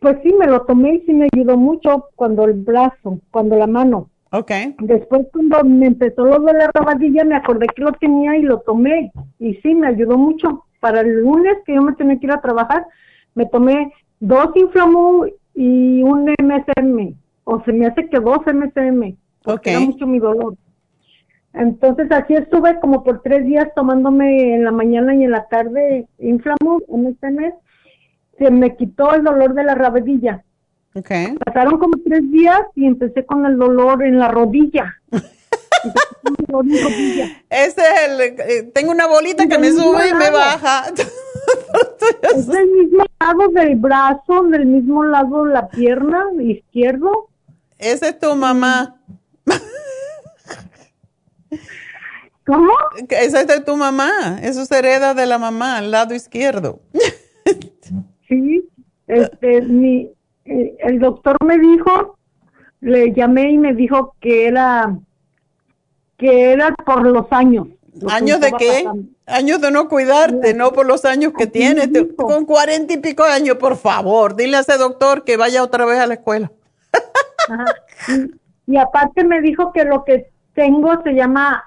pues 0.00 0.18
sí, 0.22 0.34
me 0.38 0.46
lo 0.46 0.62
tomé 0.62 0.96
y 0.96 1.00
sí 1.06 1.14
me 1.14 1.28
ayudó 1.32 1.56
mucho 1.56 2.06
cuando 2.14 2.44
el 2.44 2.52
brazo, 2.52 3.18
cuando 3.30 3.56
la 3.56 3.66
mano. 3.66 4.10
Ok. 4.30 4.50
Después 4.80 5.26
cuando 5.32 5.64
me 5.64 5.86
empezó 5.86 6.24
lo 6.24 6.40
de 6.40 6.52
la 6.52 6.70
rabadilla, 6.74 7.24
me 7.24 7.36
acordé 7.36 7.66
que 7.74 7.82
lo 7.82 7.92
tenía 7.92 8.36
y 8.36 8.42
lo 8.42 8.60
tomé. 8.60 9.12
Y 9.38 9.54
sí, 9.54 9.74
me 9.74 9.88
ayudó 9.88 10.18
mucho. 10.18 10.64
Para 10.80 11.00
el 11.00 11.20
lunes 11.20 11.56
que 11.64 11.74
yo 11.74 11.82
me 11.82 11.94
tenía 11.94 12.18
que 12.18 12.26
ir 12.26 12.32
a 12.32 12.42
trabajar, 12.42 12.86
me 13.34 13.46
tomé 13.46 13.90
dos 14.20 14.48
Inflamu 14.54 15.24
y 15.54 16.02
un 16.02 16.30
MSM. 16.38 17.14
O 17.44 17.62
se 17.64 17.72
me 17.72 17.86
hace 17.86 18.08
que 18.10 18.20
dos 18.20 18.40
MSM 18.46 19.16
porque 19.44 19.70
era 19.70 19.80
mucho 19.80 20.06
mi 20.06 20.18
dolor. 20.18 20.56
Entonces 21.52 22.10
así 22.10 22.34
estuve 22.34 22.80
como 22.80 23.04
por 23.04 23.22
tres 23.22 23.44
días 23.44 23.68
tomándome 23.76 24.54
en 24.54 24.64
la 24.64 24.72
mañana 24.72 25.14
y 25.14 25.22
en 25.22 25.30
la 25.30 25.46
tarde 25.46 26.08
inflamo 26.18 26.80
en 26.88 27.06
este 27.06 27.30
mes. 27.30 27.54
Se 28.38 28.50
me 28.50 28.74
quitó 28.74 29.14
el 29.14 29.22
dolor 29.22 29.54
de 29.54 29.62
la 29.62 29.76
rabadilla. 29.76 30.42
Okay. 30.94 31.36
Pasaron 31.44 31.78
como 31.78 31.98
tres 32.04 32.28
días 32.30 32.60
y 32.74 32.86
empecé 32.86 33.24
con 33.24 33.46
el 33.46 33.56
dolor 33.56 34.02
en 34.02 34.18
la 34.18 34.28
rodilla. 34.28 34.94
Es 37.50 37.76
el, 37.76 38.20
eh, 38.20 38.70
tengo 38.74 38.90
una 38.90 39.06
bolita 39.06 39.46
que 39.46 39.58
me 39.58 39.70
sube 39.70 40.08
y 40.08 40.14
me 40.14 40.30
baja. 40.30 40.84
es 42.34 42.46
del 42.46 42.70
mismo 42.70 43.04
lado 43.20 43.48
del 43.48 43.76
brazo, 43.76 44.42
del 44.44 44.66
mismo 44.66 45.04
lado 45.04 45.44
de 45.44 45.52
la 45.52 45.68
pierna 45.68 46.26
izquierdo. 46.40 47.28
Ese 47.78 48.08
es 48.08 48.18
tu 48.18 48.34
mamá. 48.34 48.96
¿Cómo? 52.46 52.72
Esa 53.08 53.40
es 53.40 53.46
de 53.46 53.60
tu 53.60 53.76
mamá, 53.76 54.38
eso 54.42 54.64
se 54.66 54.78
hereda 54.78 55.14
de 55.14 55.26
la 55.26 55.38
mamá, 55.38 55.78
al 55.78 55.90
lado 55.90 56.14
izquierdo. 56.14 56.80
sí, 58.28 58.68
este, 59.06 59.62
mi, 59.62 60.10
eh, 60.44 60.76
el 60.80 60.98
doctor 60.98 61.36
me 61.44 61.58
dijo, 61.58 62.18
le 62.80 63.12
llamé 63.12 63.50
y 63.50 63.58
me 63.58 63.74
dijo 63.74 64.14
que 64.20 64.46
era, 64.46 64.96
que 66.18 66.52
era 66.52 66.74
por 66.74 67.06
los 67.06 67.26
años. 67.30 67.68
¿Años 68.10 68.40
de 68.40 68.52
qué? 68.58 68.90
Años 69.26 69.60
de 69.60 69.70
no 69.70 69.88
cuidarte, 69.88 70.52
no 70.52 70.72
por 70.72 70.84
los 70.84 71.04
años 71.04 71.32
que 71.36 71.46
tienes. 71.46 71.88
con 72.16 72.44
cuarenta 72.44 72.92
y 72.92 72.98
pico 72.98 73.22
años, 73.22 73.56
por 73.56 73.76
favor, 73.76 74.36
dile 74.36 74.56
a 74.56 74.60
ese 74.60 74.76
doctor 74.76 75.24
que 75.24 75.36
vaya 75.36 75.62
otra 75.62 75.86
vez 75.86 75.98
a 75.98 76.06
la 76.06 76.14
escuela. 76.14 76.52
Y 78.66 78.76
aparte 78.76 79.24
me 79.24 79.40
dijo 79.40 79.72
que 79.72 79.84
lo 79.84 80.04
que 80.04 80.30
tengo 80.54 81.02
se 81.02 81.12
llama 81.12 81.64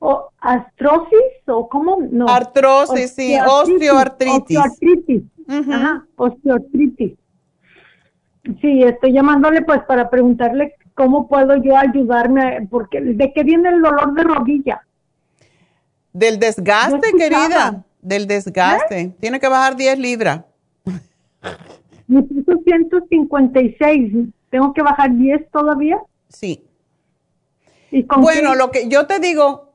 o 0.00 0.30
astrosis 0.40 1.46
o 1.46 1.68
cómo 1.68 1.98
no 2.10 2.28
artrosis 2.28 3.12
sí 3.12 3.36
osteoartritis 3.38 4.58
osteoartritis 4.58 5.22
Ajá, 5.48 6.06
osteoartritis 6.16 7.12
Sí, 8.60 8.82
estoy 8.82 9.12
llamándole 9.12 9.62
pues 9.62 9.82
para 9.82 10.08
preguntarle 10.08 10.74
cómo 10.94 11.28
puedo 11.28 11.56
yo 11.56 11.76
ayudarme, 11.76 12.66
porque 12.70 13.00
¿de 13.00 13.32
qué 13.32 13.44
viene 13.44 13.68
el 13.68 13.82
dolor 13.82 14.14
de 14.14 14.22
rodilla? 14.22 14.86
Del 16.12 16.38
desgaste, 16.38 17.12
querida, 17.16 17.84
del 18.00 18.26
desgaste. 18.26 19.14
Tiene 19.20 19.38
que 19.38 19.48
bajar 19.48 19.76
10 19.76 19.98
libras. 19.98 20.42
Mi 22.06 22.22
peso 22.22 22.58
156, 22.64 24.28
¿tengo 24.48 24.72
que 24.72 24.82
bajar 24.82 25.14
10 25.14 25.50
todavía? 25.50 25.98
Sí. 26.28 26.64
bueno, 28.18 28.54
lo 28.54 28.70
que 28.70 28.88
yo 28.88 29.06
te 29.06 29.20
digo, 29.20 29.69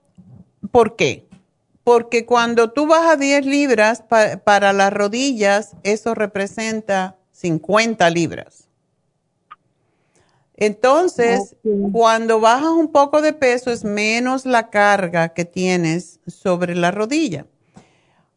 ¿por 0.72 0.96
qué? 0.96 1.28
Porque 1.84 2.26
cuando 2.26 2.72
tú 2.72 2.88
bajas 2.88 3.20
10 3.20 3.46
libras 3.46 4.04
para 4.44 4.74
las 4.74 4.92
rodillas, 4.92 5.76
eso 5.84 6.16
representa 6.16 7.16
50 7.32 8.10
libras. 8.10 8.70
Entonces, 10.58 11.56
cuando 11.92 12.40
bajas 12.40 12.70
un 12.70 12.92
poco 12.92 13.22
de 13.22 13.34
peso 13.34 13.72
es 13.72 13.84
menos 13.84 14.46
la 14.46 14.70
carga 14.70 15.30
que 15.30 15.44
tienes 15.44 16.22
sobre 16.28 16.76
la 16.76 16.92
rodilla. 16.92 17.46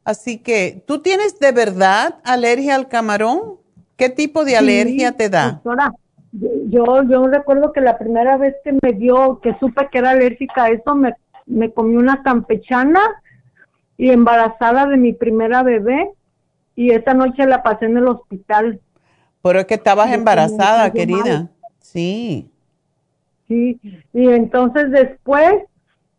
Así 0.05 0.39
que, 0.39 0.83
¿tú 0.87 1.01
tienes 1.01 1.39
de 1.39 1.53
verdad 1.53 2.17
alergia 2.25 2.75
al 2.75 2.89
camarón? 2.89 3.59
¿Qué 3.97 4.09
tipo 4.09 4.45
de 4.45 4.57
alergia 4.57 5.13
te 5.13 5.29
da? 5.29 5.63
yo, 6.33 7.03
yo 7.05 7.27
recuerdo 7.27 7.73
que 7.73 7.81
la 7.81 7.99
primera 7.99 8.37
vez 8.37 8.55
que 8.65 8.73
me 8.83 8.93
dio, 8.93 9.41
que 9.41 9.57
supe 9.59 9.89
que 9.91 9.99
era 9.99 10.11
alérgica 10.11 10.65
a 10.65 10.71
eso, 10.71 10.95
me, 10.95 11.15
me 11.49 11.73
comí 11.73 11.97
una 11.97 12.23
campechana 12.23 13.01
y 13.97 14.11
embarazada 14.11 14.87
de 14.87 14.97
mi 14.97 15.13
primera 15.13 15.63
bebé 15.63 16.11
y 16.77 16.91
esa 16.91 17.15
noche 17.15 17.47
la 17.47 17.63
pasé 17.63 17.87
en 17.87 17.97
el 17.97 18.07
hospital. 18.07 18.81
Pero 19.43 19.59
es 19.61 19.67
que 19.67 19.75
estabas 19.75 20.13
embarazada, 20.13 20.93
querida. 20.93 21.51
Sí. 21.81 22.51
Sí, 23.49 23.81
y 24.13 24.29
entonces 24.29 24.91
después 24.91 25.55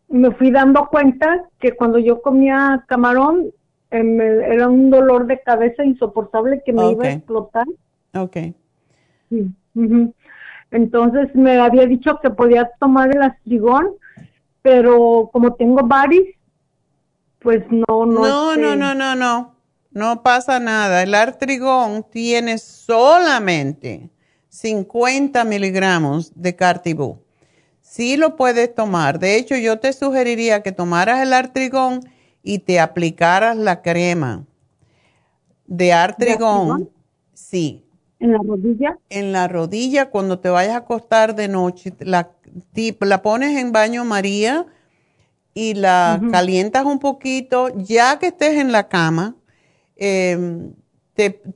me 0.10 0.31
fui 0.31 0.51
dando 0.51 0.88
cuenta 0.88 1.43
que 1.60 1.76
cuando 1.76 1.99
yo 1.99 2.22
comía 2.22 2.84
camarón 2.88 3.51
em, 3.91 4.19
era 4.19 4.68
un 4.68 4.89
dolor 4.89 5.27
de 5.27 5.39
cabeza 5.39 5.85
insoportable 5.85 6.64
que 6.65 6.73
me 6.73 6.91
iba 6.91 7.06
a 7.06 7.11
explotar. 7.11 7.68
Ok. 8.15 8.38
Sí. 9.30 9.53
Entonces 10.72 11.34
me 11.35 11.60
había 11.60 11.85
dicho 11.85 12.19
que 12.22 12.30
podía 12.31 12.69
tomar 12.80 13.15
el 13.15 13.22
astrigón, 13.22 13.89
pero 14.61 15.30
como 15.31 15.53
tengo 15.53 15.81
varis, 15.86 16.36
pues 17.40 17.64
no, 17.69 18.06
no. 18.06 18.27
No, 18.27 18.56
no, 18.56 18.76
no, 18.76 18.94
no, 18.94 19.15
no. 19.15 19.56
No 19.91 20.22
pasa 20.22 20.60
nada. 20.60 21.02
El 21.02 21.15
artrigón 21.15 22.06
tiene 22.11 22.57
solamente 22.57 24.10
50 24.49 25.44
miligramos 25.45 26.31
de 26.36 26.56
cartibú. 26.56 27.19
Sí 27.81 28.18
lo 28.18 28.36
puedes 28.36 28.73
tomar. 28.76 29.18
De 29.18 29.36
hecho, 29.36 29.56
yo 29.56 29.80
te 29.80 29.94
sugeriría 29.94 30.61
que 30.61 30.72
tomaras 30.72 31.22
el 31.22 31.34
artrigón 31.34 32.02
y 32.44 32.60
te 32.60 32.80
aplicaras 32.80 33.57
la 33.57 33.81
crema 33.81 34.45
de 35.65 35.94
artrigón. 35.94 36.90
Sí. 37.34 37.89
¿En 38.20 38.34
la 38.34 38.40
rodilla? 38.40 38.98
En 39.10 39.32
la 39.32 39.48
rodilla, 39.48 40.10
cuando 40.10 40.40
te 40.40 40.50
vayas 40.50 40.74
a 40.74 40.78
acostar 40.78 41.36
de 41.36 41.48
noche, 41.48 41.94
la, 42.00 42.32
la 43.00 43.22
pones 43.22 43.58
en 43.58 43.72
baño 43.72 44.04
María 44.06 44.66
y 45.54 45.74
la 45.74 46.22
calientas 46.32 46.86
un 46.86 47.00
poquito. 47.00 47.70
Ya 47.76 48.20
que 48.20 48.28
estés 48.28 48.58
en 48.58 48.72
la 48.72 48.90
cama, 48.90 49.36
eh, 49.96 50.72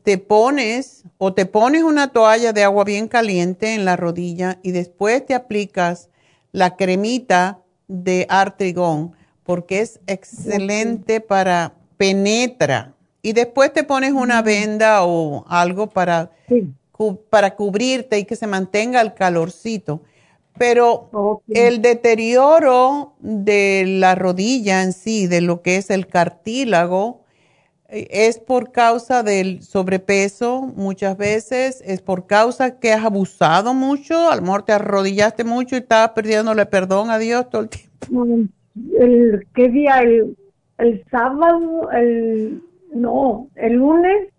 te, 0.04 0.18
pones 0.18 1.04
o 1.18 1.34
te 1.34 1.46
pones 1.46 1.84
una 1.84 2.10
toalla 2.10 2.52
de 2.52 2.64
agua 2.64 2.84
bien 2.84 3.08
caliente 3.08 3.74
en 3.74 3.86
la 3.86 3.96
rodilla 3.96 4.60
y 4.62 4.72
después 4.72 5.26
te 5.26 5.36
aplicas 5.36 6.10
la 6.52 6.76
cremita 6.76 7.62
de 7.88 8.26
artrigón 8.30 9.16
porque 9.44 9.80
es 9.80 10.02
excelente 10.06 11.22
para 11.22 11.76
penetra 11.96 12.93
y 13.26 13.32
después 13.32 13.72
te 13.72 13.84
pones 13.84 14.12
una 14.12 14.42
venda 14.42 15.06
o 15.06 15.46
algo 15.48 15.90
para, 15.90 16.32
para 17.30 17.56
cubrirte 17.56 18.20
y 18.20 18.26
que 18.26 18.36
se 18.36 18.48
mantenga 18.48 19.02
el 19.02 19.14
calorcito. 19.14 20.02
Pero 20.58 21.42
el 21.48 21.82
deterioro 21.82 23.14
de 23.20 23.86
la 23.88 24.14
rodilla 24.14 24.84
en 24.84 24.94
sí, 24.94 25.26
de 25.26 25.42
lo 25.42 25.64
que 25.64 25.78
es 25.78 25.90
el 25.90 26.06
cartílago, 26.06 27.24
es 27.88 28.40
por 28.40 28.72
causa 28.72 29.24
del 29.24 29.64
sobrepeso 29.64 30.62
muchas 30.76 31.18
veces, 31.18 31.82
es 31.86 32.02
por 32.02 32.28
causa 32.28 32.80
que 32.80 32.92
has 32.92 33.06
abusado 33.06 33.74
mucho, 33.74 34.30
a 34.30 34.36
lo 34.36 34.42
mejor 34.42 34.64
te 34.64 34.74
arrodillaste 34.74 35.44
mucho 35.44 35.76
y 35.76 35.80
estabas 35.80 36.10
perdiéndole 36.10 36.66
perdón 36.66 37.10
a 37.10 37.20
Dios 37.20 37.50
todo 37.50 37.62
el 37.62 37.70
tiempo. 37.70 38.50
El, 39.00 39.48
¿Qué 39.56 39.70
día? 39.70 40.02
El, 40.02 40.36
el 40.80 41.04
sábado, 41.10 41.90
el, 41.92 42.64
no, 42.94 43.50
el 43.56 43.74
lunes, 43.74 44.30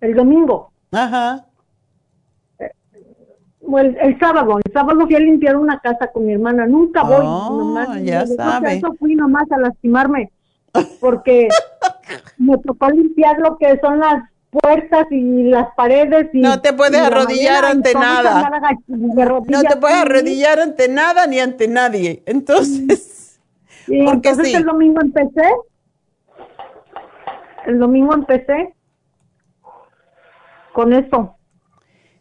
el 0.00 0.14
domingo. 0.14 0.72
Ajá. 0.90 1.46
Bueno, 3.60 3.96
el, 4.00 4.18
sábado, 4.18 4.58
el 4.62 4.72
sábado 4.72 5.06
fui 5.06 5.14
a 5.14 5.20
limpiar 5.20 5.56
una 5.56 5.78
casa 5.78 6.08
con 6.08 6.26
mi 6.26 6.32
hermana, 6.32 6.66
nunca 6.66 7.04
voy. 7.04 7.24
Oh, 7.24 7.96
ya 8.02 8.26
sabes. 8.26 8.78
Eso 8.78 8.92
fui 8.98 9.14
nomás 9.14 9.50
a 9.52 9.58
lastimarme 9.58 10.32
porque 11.00 11.48
me 12.38 12.58
tocó 12.58 12.90
limpiar 12.90 13.38
lo 13.38 13.56
que 13.58 13.78
son 13.80 14.00
las 14.00 14.24
puertas 14.50 15.06
y 15.10 15.44
las 15.44 15.68
paredes. 15.74 16.28
Y, 16.32 16.40
no 16.40 16.60
te 16.60 16.72
puedes 16.72 17.00
arrodillar 17.00 17.64
ante 17.64 17.94
nada. 17.94 18.50
No 18.88 19.62
te 19.62 19.76
puedes 19.76 19.96
arrodillar 19.96 20.60
ante 20.60 20.88
nada 20.88 21.26
ni 21.26 21.38
ante 21.38 21.68
nadie. 21.68 22.22
Entonces, 22.26 23.40
porque 23.86 24.30
entonces 24.30 24.54
el 24.54 24.64
domingo 24.64 25.00
empecé. 25.00 25.48
El 27.66 27.78
domingo 27.78 28.14
empecé 28.14 28.74
con 30.72 30.92
eso. 30.92 31.36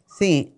Sí, 0.06 0.56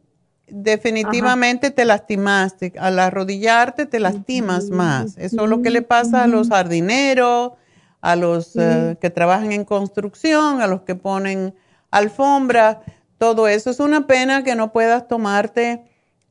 definitivamente 0.48 1.72
te 1.72 1.86
lastimaste. 1.86 2.74
Al 2.78 3.00
arrodillarte 3.00 3.86
te 3.86 4.00
lastimas 4.00 4.70
más. 4.70 5.18
Eso 5.18 5.44
es 5.44 5.50
lo 5.50 5.62
que 5.62 5.70
le 5.70 5.82
pasa 5.82 6.24
a 6.24 6.28
los 6.28 6.50
jardineros, 6.50 7.54
a 8.02 8.16
los 8.16 8.56
eh, 8.56 8.98
que 9.00 9.10
trabajan 9.10 9.52
en 9.52 9.66
construcción, 9.66 10.62
a 10.62 10.68
los 10.68 10.82
que 10.82 10.96
ponen 10.96 11.56
alfombra, 11.92 12.82
todo 13.18 13.48
eso. 13.48 13.70
Es 13.70 13.80
una 13.80 14.08
pena 14.08 14.44
que 14.44 14.56
no 14.56 14.74
puedas 14.74 15.08
tomarte 15.08 15.86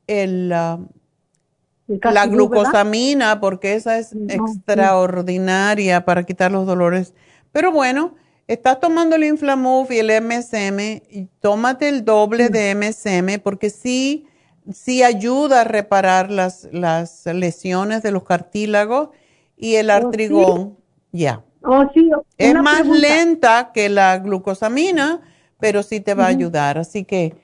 el, 0.06 0.48
la 0.50 2.26
glucosamina 2.26 3.40
porque 3.40 3.74
esa 3.74 3.98
es 3.98 4.12
extraordinaria 4.28 6.05
para 6.05 6.24
quitar 6.24 6.52
los 6.52 6.66
dolores. 6.66 7.14
Pero 7.52 7.72
bueno, 7.72 8.14
estás 8.52 8.81
tomando 8.81 9.16
el 9.16 9.24
Inflamuf 9.24 9.90
y 9.90 9.98
el 9.98 10.10
MSM 10.22 10.78
y 11.10 11.28
tómate 11.40 11.89
el 11.89 12.05
doble 12.05 12.48
de 12.48 12.74
MSM 12.74 13.40
porque 13.42 13.70
sí, 13.70 14.26
sí 14.70 15.02
ayuda 15.02 15.62
a 15.62 15.64
reparar 15.64 16.31
las, 16.31 16.68
las 16.72 17.24
lesiones 17.26 18.02
de 18.02 18.12
los 18.12 18.24
cartílagos 18.24 19.08
y 19.56 19.76
el 19.76 19.90
oh, 19.90 19.94
artrigón, 19.94 20.76
ya. 21.12 21.42
Oh, 21.62 21.84
sí, 21.94 22.10
es 22.36 22.55
más 22.55 22.86
lenta 22.86 23.70
que 23.72 23.89
la 23.89 24.18
glucosamina, 24.18 25.20
pero 25.58 25.82
sí 25.82 26.00
te 26.00 26.14
va 26.14 26.24
a 26.24 26.28
ayudar. 26.28 26.76
Así 26.76 27.05
que 27.05 27.34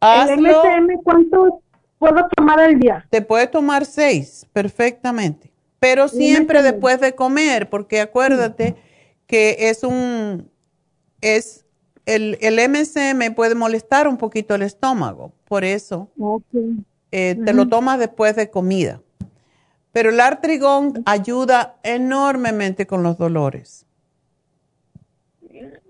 hazlo. 0.00 0.64
¿El 0.64 0.82
MSM 0.82 1.02
cuánto 1.04 1.60
puedo 1.98 2.26
tomar 2.36 2.58
al 2.60 2.80
día? 2.80 3.06
Te 3.10 3.20
puedes 3.20 3.50
tomar 3.50 3.84
seis, 3.84 4.46
perfectamente. 4.52 5.52
Pero 5.78 6.08
siempre 6.08 6.62
después 6.62 6.98
de 7.00 7.14
comer, 7.14 7.68
porque 7.68 8.00
acuérdate 8.00 8.74
que 9.34 9.68
es 9.68 9.82
un, 9.82 10.48
es, 11.20 11.64
el, 12.06 12.38
el, 12.40 12.70
MSM 12.70 13.34
puede 13.34 13.56
molestar 13.56 14.06
un 14.06 14.16
poquito 14.16 14.54
el 14.54 14.62
estómago, 14.62 15.32
por 15.48 15.64
eso 15.64 16.08
eh, 17.10 17.36
te 17.44 17.52
lo 17.52 17.66
tomas 17.66 17.98
después 17.98 18.36
de 18.36 18.48
comida. 18.48 19.00
Pero 19.90 20.10
el 20.10 20.20
artrigón 20.20 21.02
ayuda 21.04 21.74
enormemente 21.82 22.86
con 22.86 23.02
los 23.02 23.18
dolores. 23.18 23.84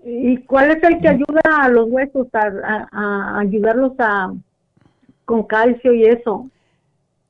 ¿Y 0.03 0.37
cuál 0.37 0.71
es 0.71 0.81
el 0.81 0.99
que 0.99 1.09
ayuda 1.09 1.41
a 1.61 1.69
los 1.69 1.87
huesos, 1.87 2.25
a, 2.33 3.37
ayudarlos 3.41 3.91
a 3.99 4.33
con 5.23 5.43
calcio 5.43 5.93
y 5.93 6.05
eso? 6.05 6.49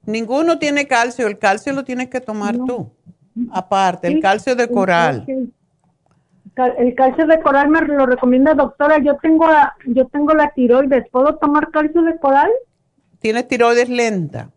Ninguno 0.06 0.60
tiene 0.60 0.88
calcio, 0.88 1.28
el 1.28 1.38
calcio 1.38 1.74
lo 1.74 1.84
tienes 1.84 2.08
que 2.08 2.22
tomar 2.22 2.56
tú. 2.56 2.90
Aparte, 3.52 4.08
el 4.08 4.22
calcio 4.22 4.56
de 4.56 4.70
coral. 4.70 5.52
El 6.78 6.96
calcio 6.96 7.28
de 7.28 7.42
coral 7.42 7.70
me 7.70 7.82
lo 7.82 8.06
recomienda 8.06 8.54
doctora. 8.54 9.00
Yo 9.00 9.18
tengo 9.18 9.48
la, 9.48 9.76
yo 9.86 10.08
tengo 10.08 10.34
la 10.34 10.52
tiroides. 10.52 11.06
¿Puedo 11.12 11.36
tomar 11.36 11.70
calcio 11.72 12.02
de 12.02 12.18
coral? 12.18 12.50
Tienes 13.20 13.48
tiroides 13.48 13.90
lenta. 13.90 14.50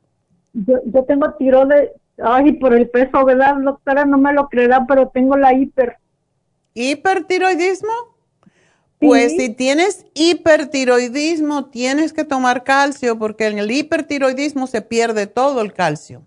Yo, 0.53 0.79
yo 0.87 1.05
tengo 1.05 1.33
tiroides, 1.35 1.91
Ay, 2.23 2.53
por 2.55 2.75
el 2.75 2.89
peso, 2.89 3.25
¿verdad, 3.25 3.57
doctora? 3.63 4.05
No 4.05 4.19
me 4.19 4.33
lo 4.33 4.49
creerá, 4.49 4.85
pero 4.87 5.09
tengo 5.09 5.37
la 5.37 5.55
hiper. 5.55 5.97
¿Hipertiroidismo? 6.75 7.93
Pues 8.99 9.37
si 9.37 9.51
tienes 9.51 10.07
hipertiroidismo, 10.15 11.67
tienes 11.67 12.13
que 12.13 12.25
tomar 12.25 12.65
calcio 12.65 13.17
porque 13.17 13.47
en 13.47 13.59
el 13.59 13.71
hipertiroidismo 13.71 14.67
se 14.67 14.83
pierde 14.83 15.29
todo 15.29 15.61
el 15.61 15.73
calcio. 15.73 16.23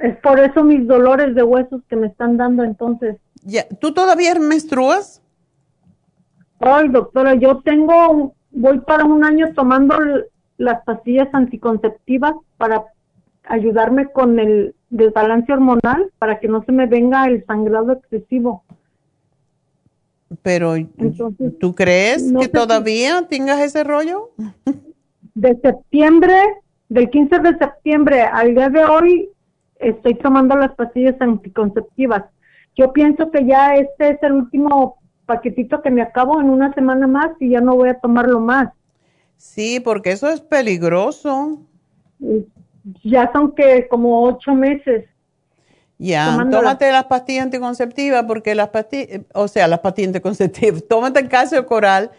Es 0.00 0.16
por 0.18 0.40
eso 0.40 0.64
mis 0.64 0.86
dolores 0.86 1.34
de 1.34 1.42
huesos 1.42 1.82
que 1.88 1.96
me 1.96 2.06
están 2.06 2.36
dando 2.36 2.64
entonces. 2.64 3.16
Ya, 3.42 3.68
¿Tú 3.68 3.92
todavía 3.92 4.34
menstruas? 4.34 5.22
Ay, 6.58 6.88
doctora, 6.88 7.34
yo 7.34 7.60
tengo, 7.60 8.34
voy 8.50 8.80
para 8.80 9.04
un 9.04 9.24
año 9.24 9.52
tomando 9.54 9.96
las 10.56 10.84
pastillas 10.84 11.28
anticonceptivas 11.32 12.34
para 12.56 12.84
ayudarme 13.44 14.10
con 14.12 14.38
el 14.38 14.74
desbalance 14.90 15.52
hormonal, 15.52 16.10
para 16.18 16.38
que 16.38 16.48
no 16.48 16.62
se 16.64 16.72
me 16.72 16.86
venga 16.86 17.26
el 17.26 17.44
sangrado 17.46 17.92
excesivo. 17.92 18.64
Pero, 20.42 20.74
¿tú 21.58 21.74
crees 21.74 22.32
que 22.40 22.48
todavía 22.48 23.26
tengas 23.28 23.60
ese 23.60 23.84
rollo? 23.84 24.30
De 25.34 25.58
septiembre, 25.60 26.34
del 26.88 27.10
15 27.10 27.38
de 27.38 27.58
septiembre 27.58 28.22
al 28.22 28.54
día 28.54 28.68
de 28.68 28.84
hoy, 28.84 29.30
estoy 29.80 30.14
tomando 30.14 30.56
las 30.56 30.74
pastillas 30.74 31.20
anticonceptivas. 31.20 32.24
Yo 32.76 32.92
pienso 32.92 33.30
que 33.30 33.44
ya 33.46 33.74
este 33.74 34.10
es 34.10 34.22
el 34.22 34.32
último 34.32 34.98
paquetito 35.26 35.82
que 35.82 35.90
me 35.90 36.02
acabo 36.02 36.40
en 36.40 36.50
una 36.50 36.72
semana 36.74 37.06
más 37.06 37.30
y 37.40 37.50
ya 37.50 37.60
no 37.60 37.76
voy 37.76 37.88
a 37.88 37.98
tomarlo 37.98 38.40
más. 38.40 38.72
Sí, 39.36 39.80
porque 39.80 40.12
eso 40.12 40.28
es 40.28 40.40
peligroso. 40.40 41.58
Ya 43.02 43.30
son 43.32 43.54
que 43.54 43.88
como 43.88 44.24
ocho 44.24 44.54
meses. 44.54 45.06
Ya, 45.98 46.46
tómate 46.50 46.90
las 46.90 47.04
pastillas 47.04 47.44
anticonceptivas 47.44 48.24
porque 48.24 48.54
las 48.54 48.70
pastillas, 48.70 49.20
o 49.34 49.48
sea, 49.48 49.68
las 49.68 49.80
pastillas 49.80 50.08
anticonceptivas, 50.08 50.84
tómate 50.88 51.20
el 51.20 51.28
calcio 51.28 51.66
coral, 51.66 52.10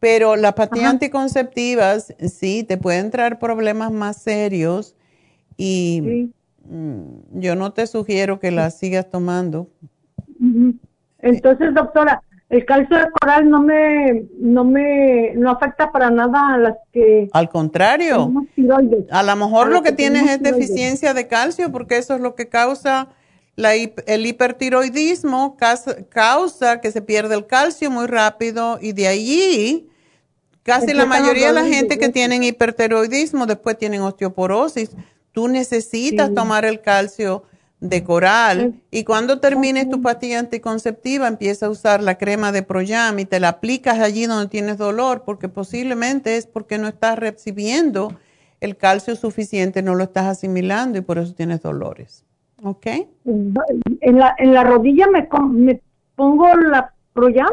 pero 0.00 0.36
las 0.36 0.54
pastillas 0.54 0.90
anticonceptivas 0.90 2.14
sí 2.18 2.64
te 2.64 2.78
pueden 2.78 3.10
traer 3.10 3.38
problemas 3.38 3.92
más 3.92 4.22
serios 4.22 4.94
y 5.58 6.00
mm, 6.02 6.35
yo 7.32 7.54
no 7.54 7.72
te 7.72 7.86
sugiero 7.86 8.38
que 8.40 8.50
las 8.50 8.78
sigas 8.78 9.10
tomando. 9.10 9.68
Entonces, 11.18 11.74
doctora, 11.74 12.22
el 12.48 12.64
calcio 12.64 12.96
de 12.96 13.10
coral 13.10 13.50
no 13.50 13.60
me, 13.60 14.26
no 14.38 14.64
me, 14.64 15.32
no 15.34 15.50
afecta 15.50 15.90
para 15.90 16.10
nada 16.10 16.54
a 16.54 16.58
las 16.58 16.76
que... 16.92 17.28
Al 17.32 17.48
contrario, 17.48 18.32
a 19.10 19.22
lo 19.22 19.36
mejor 19.36 19.68
lo 19.68 19.82
que, 19.82 19.92
tienes 19.92 20.30
es 20.30 20.40
deficiencia 20.40 21.12
de 21.12 21.26
calcio 21.26 21.72
porque 21.72 21.98
eso 21.98 22.14
es 22.14 22.20
lo 22.20 22.36
que 22.36 22.48
causa 22.48 23.08
la, 23.56 23.74
el 23.74 24.26
hipertiroidismo, 24.26 25.56
causa, 26.08 26.80
que 26.80 26.92
se 26.92 27.02
pierde 27.02 27.34
el 27.34 27.46
calcio 27.46 27.90
muy 27.90 28.06
rápido 28.06 28.78
y 28.80 28.92
de 28.92 29.08
allí 29.08 29.88
casi 30.62 30.92
la 30.92 31.06
mayoría 31.06 31.48
de 31.48 31.54
la 31.54 31.64
gente 31.64 31.98
que 31.98 32.10
tienen 32.10 32.44
hipertiroidismo 32.44 33.46
después 33.46 33.76
tienen 33.78 34.02
osteoporosis. 34.02 34.90
Tú 35.36 35.48
necesitas 35.48 36.32
tomar 36.32 36.64
el 36.64 36.80
calcio 36.80 37.42
de 37.80 38.02
coral 38.02 38.80
y 38.90 39.04
cuando 39.04 39.38
termines 39.38 39.90
tu 39.90 40.00
pastilla 40.00 40.38
anticonceptiva 40.38 41.28
empieza 41.28 41.66
a 41.66 41.68
usar 41.68 42.02
la 42.02 42.16
crema 42.16 42.52
de 42.52 42.62
Proyam 42.62 43.18
y 43.18 43.26
te 43.26 43.38
la 43.38 43.48
aplicas 43.48 43.98
allí 43.98 44.24
donde 44.24 44.48
tienes 44.48 44.78
dolor 44.78 45.24
porque 45.26 45.50
posiblemente 45.50 46.38
es 46.38 46.46
porque 46.46 46.78
no 46.78 46.88
estás 46.88 47.18
recibiendo 47.18 48.14
el 48.62 48.78
calcio 48.78 49.14
suficiente, 49.14 49.82
no 49.82 49.94
lo 49.94 50.04
estás 50.04 50.24
asimilando 50.24 50.96
y 50.96 51.02
por 51.02 51.18
eso 51.18 51.34
tienes 51.34 51.60
dolores. 51.60 52.24
¿Ok? 52.62 52.86
En 53.26 54.18
la, 54.18 54.34
en 54.38 54.54
la 54.54 54.64
rodilla 54.64 55.06
me, 55.08 55.28
me 55.50 55.82
pongo 56.14 56.48
la 56.56 56.94
Proyam. 57.12 57.52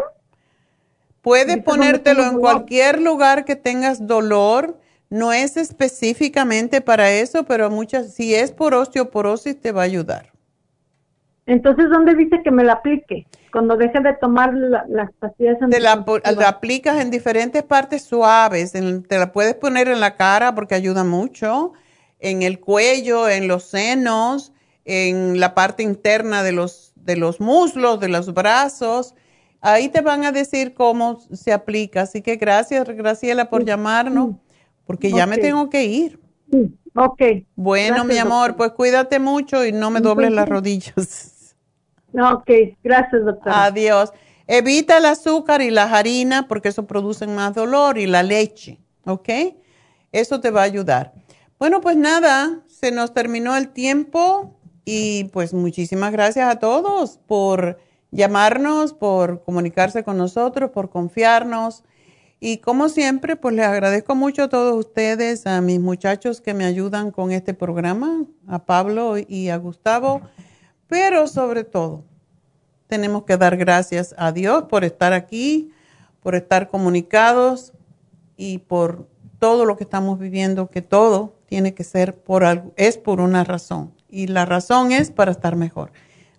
Puedes 1.21 1.61
ponértelo 1.61 2.23
en 2.23 2.39
cualquier 2.39 3.01
lugar 3.01 3.43
que 3.43 3.57
tengas 3.57 4.07
dolor 4.07 4.77
no 5.13 5.31
es 5.31 5.57
específicamente 5.57 6.81
para 6.81 7.11
eso, 7.11 7.43
pero 7.43 7.69
muchas, 7.69 8.15
si 8.15 8.33
es 8.33 8.51
por 8.51 8.73
osteoporosis, 8.73 9.61
te 9.61 9.71
va 9.71 9.81
a 9.81 9.85
ayudar. 9.85 10.31
Entonces, 11.45 11.87
¿dónde 11.91 12.15
dice 12.15 12.41
que 12.43 12.49
me 12.49 12.63
la 12.63 12.73
aplique? 12.73 13.27
Cuando 13.51 13.77
deje 13.77 13.99
de 13.99 14.13
tomar 14.13 14.55
las 14.55 15.11
pastillas. 15.19 15.57
Te 15.69 15.79
la, 15.79 16.03
la, 16.35 16.47
aplicas 16.49 16.99
en 16.99 17.11
diferentes 17.11 17.61
partes 17.61 18.01
suaves. 18.01 18.71
te 18.71 19.19
la 19.19 19.31
puedes 19.31 19.53
poner 19.53 19.87
en 19.87 19.99
la 19.99 20.15
cara 20.15 20.55
porque 20.55 20.73
ayuda 20.73 21.03
mucho, 21.03 21.73
en 22.19 22.41
el 22.41 22.59
cuello, 22.59 23.29
en 23.29 23.47
los 23.47 23.65
senos, 23.65 24.51
en 24.83 25.39
la 25.39 25.53
parte 25.53 25.83
interna 25.83 26.41
de 26.41 26.53
los, 26.53 26.91
de 26.95 27.17
los 27.17 27.39
muslos, 27.39 27.99
de 27.99 28.09
los 28.09 28.33
brazos. 28.33 29.13
Ahí 29.61 29.89
te 29.89 30.01
van 30.01 30.25
a 30.25 30.31
decir 30.31 30.73
cómo 30.73 31.19
se 31.19 31.53
aplica. 31.53 32.01
Así 32.01 32.23
que 32.23 32.37
gracias, 32.37 32.83
Graciela, 32.89 33.51
por 33.51 33.63
llamarnos 33.63 34.37
porque 34.85 35.11
ya 35.11 35.25
me 35.25 35.37
tengo 35.37 35.69
que 35.69 35.85
ir. 35.85 36.19
Sí. 36.51 36.73
Ok. 36.95 37.21
Bueno, 37.55 38.03
mi 38.03 38.17
amor, 38.17 38.55
pues 38.55 38.71
cuídate 38.71 39.19
mucho 39.19 39.65
y 39.65 39.71
no 39.71 39.89
me 39.89 39.99
dobles 40.01 40.31
las 40.31 40.47
rodillas. 40.47 41.29
Ok, 42.15 42.47
gracias, 42.83 43.25
doctora. 43.25 43.63
Adiós. 43.63 44.13
Evita 44.45 44.97
el 44.97 45.05
azúcar 45.05 45.63
y 45.63 45.71
las 45.71 45.91
harinas 45.93 46.45
porque 46.47 46.69
eso 46.69 46.85
producen 46.85 47.33
más 47.33 47.55
dolor 47.55 47.97
y 47.97 48.05
la 48.05 48.21
leche, 48.21 48.79
¿ok? 49.05 49.29
Eso 50.11 50.39
te 50.39 50.51
va 50.51 50.61
a 50.61 50.65
ayudar. 50.65 51.13
Bueno, 51.57 51.81
pues 51.81 51.97
nada, 51.97 52.59
se 52.67 52.91
nos 52.91 53.15
terminó 53.15 53.55
el 53.55 53.69
tiempo 53.69 54.59
y 54.85 55.23
pues 55.33 55.53
muchísimas 55.53 56.11
gracias 56.11 56.47
a 56.47 56.59
todos 56.59 57.19
por 57.25 57.79
llamarnos, 58.11 58.93
por 58.93 59.43
comunicarse 59.43 60.03
con 60.03 60.17
nosotros, 60.17 60.69
por 60.71 60.89
confiarnos. 60.89 61.83
Y 62.45 62.57
como 62.57 62.89
siempre, 62.89 63.37
pues 63.37 63.55
les 63.55 63.65
agradezco 63.65 64.15
mucho 64.15 64.43
a 64.43 64.49
todos 64.49 64.77
ustedes, 64.77 65.47
a 65.47 65.61
mis 65.61 65.79
muchachos 65.79 66.41
que 66.41 66.53
me 66.53 66.65
ayudan 66.65 67.11
con 67.11 67.31
este 67.31 67.53
programa, 67.53 68.25
a 68.47 68.65
Pablo 68.65 69.15
y 69.17 69.47
a 69.47 69.55
Gustavo, 69.55 70.19
pero 70.87 71.27
sobre 71.27 71.63
todo 71.63 72.03
tenemos 72.87 73.23
que 73.23 73.37
dar 73.37 73.55
gracias 73.55 74.13
a 74.17 74.33
Dios 74.33 74.63
por 74.63 74.83
estar 74.83 75.13
aquí, 75.13 75.71
por 76.19 76.35
estar 76.35 76.67
comunicados 76.67 77.71
y 78.35 78.57
por 78.57 79.07
todo 79.39 79.63
lo 79.63 79.77
que 79.77 79.85
estamos 79.85 80.19
viviendo, 80.19 80.69
que 80.69 80.81
todo 80.81 81.37
tiene 81.45 81.73
que 81.73 81.85
ser 81.85 82.13
por 82.13 82.43
algo, 82.43 82.73
es 82.75 82.97
por 82.97 83.21
una 83.21 83.45
razón. 83.45 83.93
Y 84.09 84.27
la 84.27 84.43
razón 84.43 84.91
es 84.91 85.11
para 85.11 85.31
estar 85.31 85.55
mejor 85.55 85.93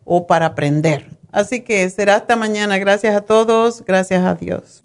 o 0.05 0.26
para 0.26 0.44
aprender. 0.44 1.16
Así 1.33 1.62
que 1.62 1.89
será 1.89 2.16
hasta 2.16 2.36
mañana. 2.36 2.76
Gracias 2.76 3.16
a 3.16 3.23
todos. 3.23 3.83
Gracias 3.86 4.23
a 4.23 4.34
Dios. 4.34 4.84